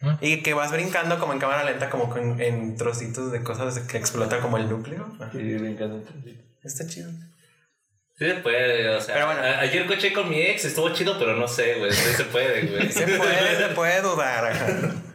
Ah. 0.00 0.18
Y 0.20 0.42
que 0.42 0.54
vas 0.54 0.72
brincando 0.72 1.18
como 1.20 1.32
en 1.34 1.38
cámara 1.38 1.62
lenta, 1.64 1.90
como 1.90 2.08
con- 2.08 2.40
en 2.40 2.76
trocitos 2.76 3.30
de 3.30 3.42
cosas 3.42 3.78
que 3.80 3.98
explota 3.98 4.40
como 4.40 4.56
el 4.56 4.68
núcleo. 4.68 5.06
Sí, 5.30 5.38
encanta. 5.38 6.10
Está 6.64 6.86
chido. 6.86 7.10
Sí 8.18 8.24
se 8.26 8.34
puede, 8.36 8.88
o 8.96 9.00
sea. 9.00 9.14
Pero 9.14 9.26
bueno. 9.26 9.42
a- 9.42 9.60
ayer 9.60 9.86
coché 9.86 10.12
con 10.12 10.28
mi 10.30 10.40
ex, 10.40 10.64
estuvo 10.64 10.88
chido, 10.94 11.18
pero 11.18 11.36
no 11.36 11.46
sé, 11.46 11.74
güey. 11.78 11.92
Sí 11.92 12.14
se 12.14 12.24
puede, 12.24 12.62
güey. 12.66 12.90
Se 12.90 13.06
puede, 13.06 13.56
se 13.58 13.68
puede 13.74 14.00
dudar. 14.00 14.52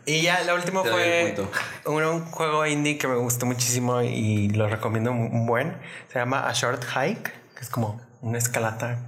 Y 0.08 0.22
ya 0.22 0.42
lo 0.46 0.56
último 0.56 0.84
Te 0.84 0.90
doy 0.90 1.02
el 1.04 1.36
fue 1.84 1.94
un, 1.94 2.04
un 2.04 2.26
juego 2.32 2.66
indie 2.66 2.98
que 2.98 3.08
me 3.08 3.16
gustó 3.16 3.46
muchísimo 3.46 4.02
y 4.02 4.50
lo 4.50 4.68
recomiendo 4.70 5.12
un 5.12 5.46
buen. 5.46 5.78
Se 6.12 6.18
llama 6.18 6.48
A 6.48 6.54
Short 6.54 6.84
Hike, 6.84 7.32
que 7.56 7.62
es 7.62 7.70
como 7.70 8.02
una 8.22 8.38
escalata 8.38 9.00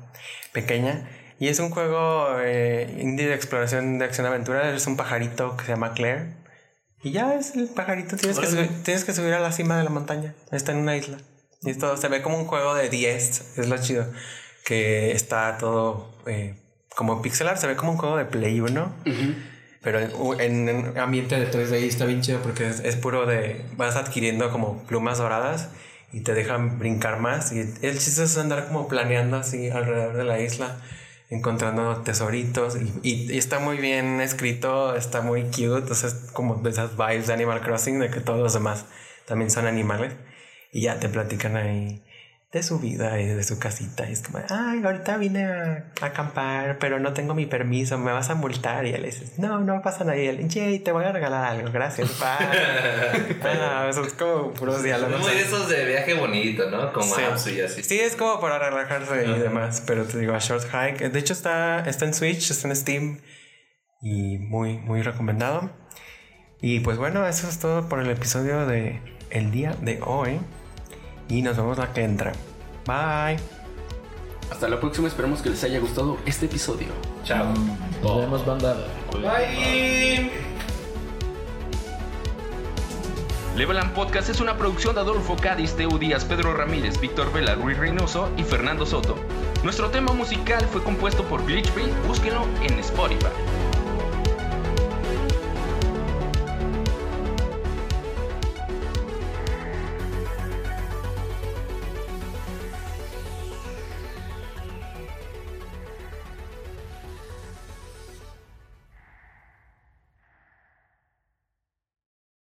pequeña. 0.51 1.09
Y 1.39 1.47
es 1.47 1.59
un 1.59 1.69
juego 1.69 2.37
eh, 2.41 2.97
indie 2.99 3.27
de 3.27 3.33
exploración 3.33 3.97
de 3.97 4.05
acción-aventura. 4.05 4.75
Es 4.75 4.87
un 4.87 4.97
pajarito 4.97 5.55
que 5.55 5.63
se 5.63 5.71
llama 5.71 5.93
Claire. 5.93 6.33
Y 7.01 7.11
ya 7.11 7.33
es 7.35 7.55
el 7.55 7.69
pajarito. 7.69 8.17
Tienes 8.17 8.37
que, 8.37 8.47
subir, 8.47 8.83
tienes 8.83 9.05
que 9.05 9.13
subir 9.13 9.33
a 9.33 9.39
la 9.39 9.53
cima 9.53 9.77
de 9.77 9.85
la 9.85 9.89
montaña. 9.89 10.35
Está 10.51 10.73
en 10.73 10.79
una 10.79 10.97
isla. 10.97 11.17
Y 11.61 11.73
todo, 11.75 11.95
se 11.95 12.09
ve 12.09 12.21
como 12.21 12.37
un 12.37 12.45
juego 12.45 12.75
de 12.75 12.89
10. 12.89 13.57
Es 13.57 13.69
lo 13.69 13.77
chido. 13.77 14.05
Que 14.65 15.13
está 15.13 15.57
todo 15.57 16.13
eh, 16.27 16.55
como 16.93 17.21
pixelar. 17.21 17.57
Se 17.57 17.67
ve 17.67 17.77
como 17.77 17.93
un 17.93 17.97
juego 17.97 18.17
de 18.17 18.25
Play 18.25 18.59
1. 18.59 18.95
Pero 19.81 19.99
en, 19.99 20.67
en- 20.69 20.69
en 20.69 20.97
ambiente 20.97 21.39
de 21.39 21.47
3D 21.47 21.79
y 21.81 21.87
está 21.87 22.05
bien 22.05 22.21
chido 22.21 22.39
porque 22.41 22.67
es, 22.67 22.95
puro 22.97 23.25
de... 23.25 23.65
Vas 23.77 23.95
adquiriendo 23.95 24.51
como 24.51 24.83
plumas 24.83 25.17
doradas 25.19 25.69
y 26.11 26.21
te 26.21 26.33
dejan 26.33 26.79
brincar 26.79 27.19
más. 27.19 27.51
Y 27.53 27.59
el 27.61 27.97
chiste 27.99 28.23
es 28.23 28.37
andar 28.37 28.67
como 28.67 28.87
planeando 28.87 29.37
así 29.37 29.69
alrededor 29.69 30.17
de 30.17 30.23
la 30.25 30.39
isla, 30.41 30.81
encontrando 31.29 31.97
tesoritos. 32.01 32.77
Y, 33.03 33.31
y- 33.33 33.37
está 33.37 33.59
muy 33.59 33.77
bien 33.77 34.19
escrito, 34.21 34.95
está 34.95 35.21
muy 35.21 35.43
cute. 35.43 35.91
O 35.91 35.95
sea, 35.95 36.09
es 36.09 36.15
como 36.33 36.55
de 36.55 36.69
esas 36.71 36.97
vibes 36.97 37.27
de 37.27 37.33
Animal 37.33 37.61
Crossing, 37.61 37.99
de 37.99 38.09
que 38.09 38.19
todos 38.21 38.39
los 38.39 38.53
demás 38.53 38.85
también 39.25 39.49
son 39.51 39.65
animales. 39.67 40.13
Y 40.71 40.81
ya 40.81 40.99
te 40.99 41.09
platican 41.09 41.55
ahí 41.57 42.03
de 42.51 42.63
su 42.63 42.79
vida 42.79 43.19
y 43.19 43.27
de 43.27 43.43
su 43.43 43.59
casita. 43.59 44.09
Y 44.09 44.13
es 44.13 44.23
como, 44.23 44.39
ay, 44.49 44.81
ahorita 44.83 45.17
vine 45.17 45.45
a, 45.45 45.91
a 46.01 46.05
acampar, 46.07 46.79
pero 46.79 46.99
no 46.99 47.13
tengo 47.13 47.35
mi 47.35 47.45
permiso, 47.45 47.97
me 47.99 48.11
vas 48.11 48.31
a 48.31 48.35
multar. 48.35 48.87
Y 48.87 48.93
él 48.93 49.03
dice, 49.03 49.31
no, 49.37 49.59
no 49.59 49.81
pasa 49.83 50.03
nada. 50.03 50.17
Y 50.17 50.27
él, 50.27 50.49
yay, 50.49 50.79
te 50.79 50.91
voy 50.91 51.05
a 51.05 51.11
regalar 51.11 51.45
algo, 51.45 51.71
gracias, 51.71 52.19
bye. 52.19 53.37
ah, 53.43 53.87
eso 53.87 54.03
es 54.03 54.13
como 54.13 54.51
puros 54.53 54.81
diálogos. 54.81 55.19
Muy 55.19 55.35
de 55.35 55.41
esos 55.41 55.69
de 55.69 55.85
viaje 55.85 56.15
bonito, 56.15 56.69
¿no? 56.71 56.91
Como 56.91 57.15
Sí. 57.37 57.55
Y 57.55 57.61
así. 57.61 57.83
Sí, 57.83 57.99
es 57.99 58.15
como 58.15 58.41
para 58.41 58.57
relajarse 58.57 59.25
y 59.25 59.39
demás, 59.39 59.83
pero 59.85 60.05
te 60.05 60.17
digo, 60.17 60.33
a 60.33 60.39
Short 60.39 60.65
Hike. 60.71 61.09
De 61.09 61.19
hecho, 61.19 61.33
está, 61.33 61.81
está 61.87 62.05
en 62.05 62.13
Switch, 62.13 62.49
está 62.49 62.67
en 62.67 62.75
Steam 62.75 63.21
y 64.01 64.39
muy, 64.39 64.77
muy 64.77 65.03
recomendado. 65.03 65.69
Y 66.61 66.79
pues 66.79 66.97
bueno, 66.97 67.27
eso 67.27 67.47
es 67.47 67.59
todo 67.59 67.87
por 67.87 67.99
el 67.99 68.09
episodio 68.09 68.65
de 68.65 69.01
el 69.29 69.51
día 69.51 69.75
de 69.81 69.99
hoy. 70.03 70.39
Y 71.29 71.41
nos 71.43 71.55
vemos 71.55 71.77
la 71.77 71.93
que 71.93 72.03
entra. 72.03 72.33
Bye. 72.85 73.39
Hasta 74.51 74.67
la 74.67 74.79
próxima. 74.79 75.07
Esperemos 75.07 75.41
que 75.41 75.51
les 75.51 75.63
haya 75.63 75.79
gustado 75.79 76.17
este 76.25 76.47
episodio. 76.47 76.87
Chao. 77.23 77.53
Nos 78.01 78.17
vemos, 78.17 78.45
banda. 78.45 78.75
Bye. 79.13 80.31
Leveland 83.55 83.93
Podcast 83.93 84.29
es 84.29 84.39
una 84.39 84.57
producción 84.57 84.95
de 84.95 85.01
Adolfo 85.01 85.35
Cádiz, 85.35 85.75
Teo 85.75 85.97
Díaz, 85.97 86.23
Pedro 86.23 86.53
Ramírez, 86.53 86.99
Víctor 86.99 87.31
Vela, 87.33 87.55
Ruiz 87.55 87.77
Reynoso 87.77 88.29
y 88.37 88.43
Fernando 88.43 88.85
Soto. 88.85 89.17
Nuestro 89.63 89.89
tema 89.89 90.13
musical 90.13 90.65
fue 90.71 90.81
compuesto 90.81 91.23
por 91.25 91.45
Glitchbeat, 91.45 91.89
búsquenlo 92.07 92.45
en 92.63 92.79
Spotify. 92.79 93.27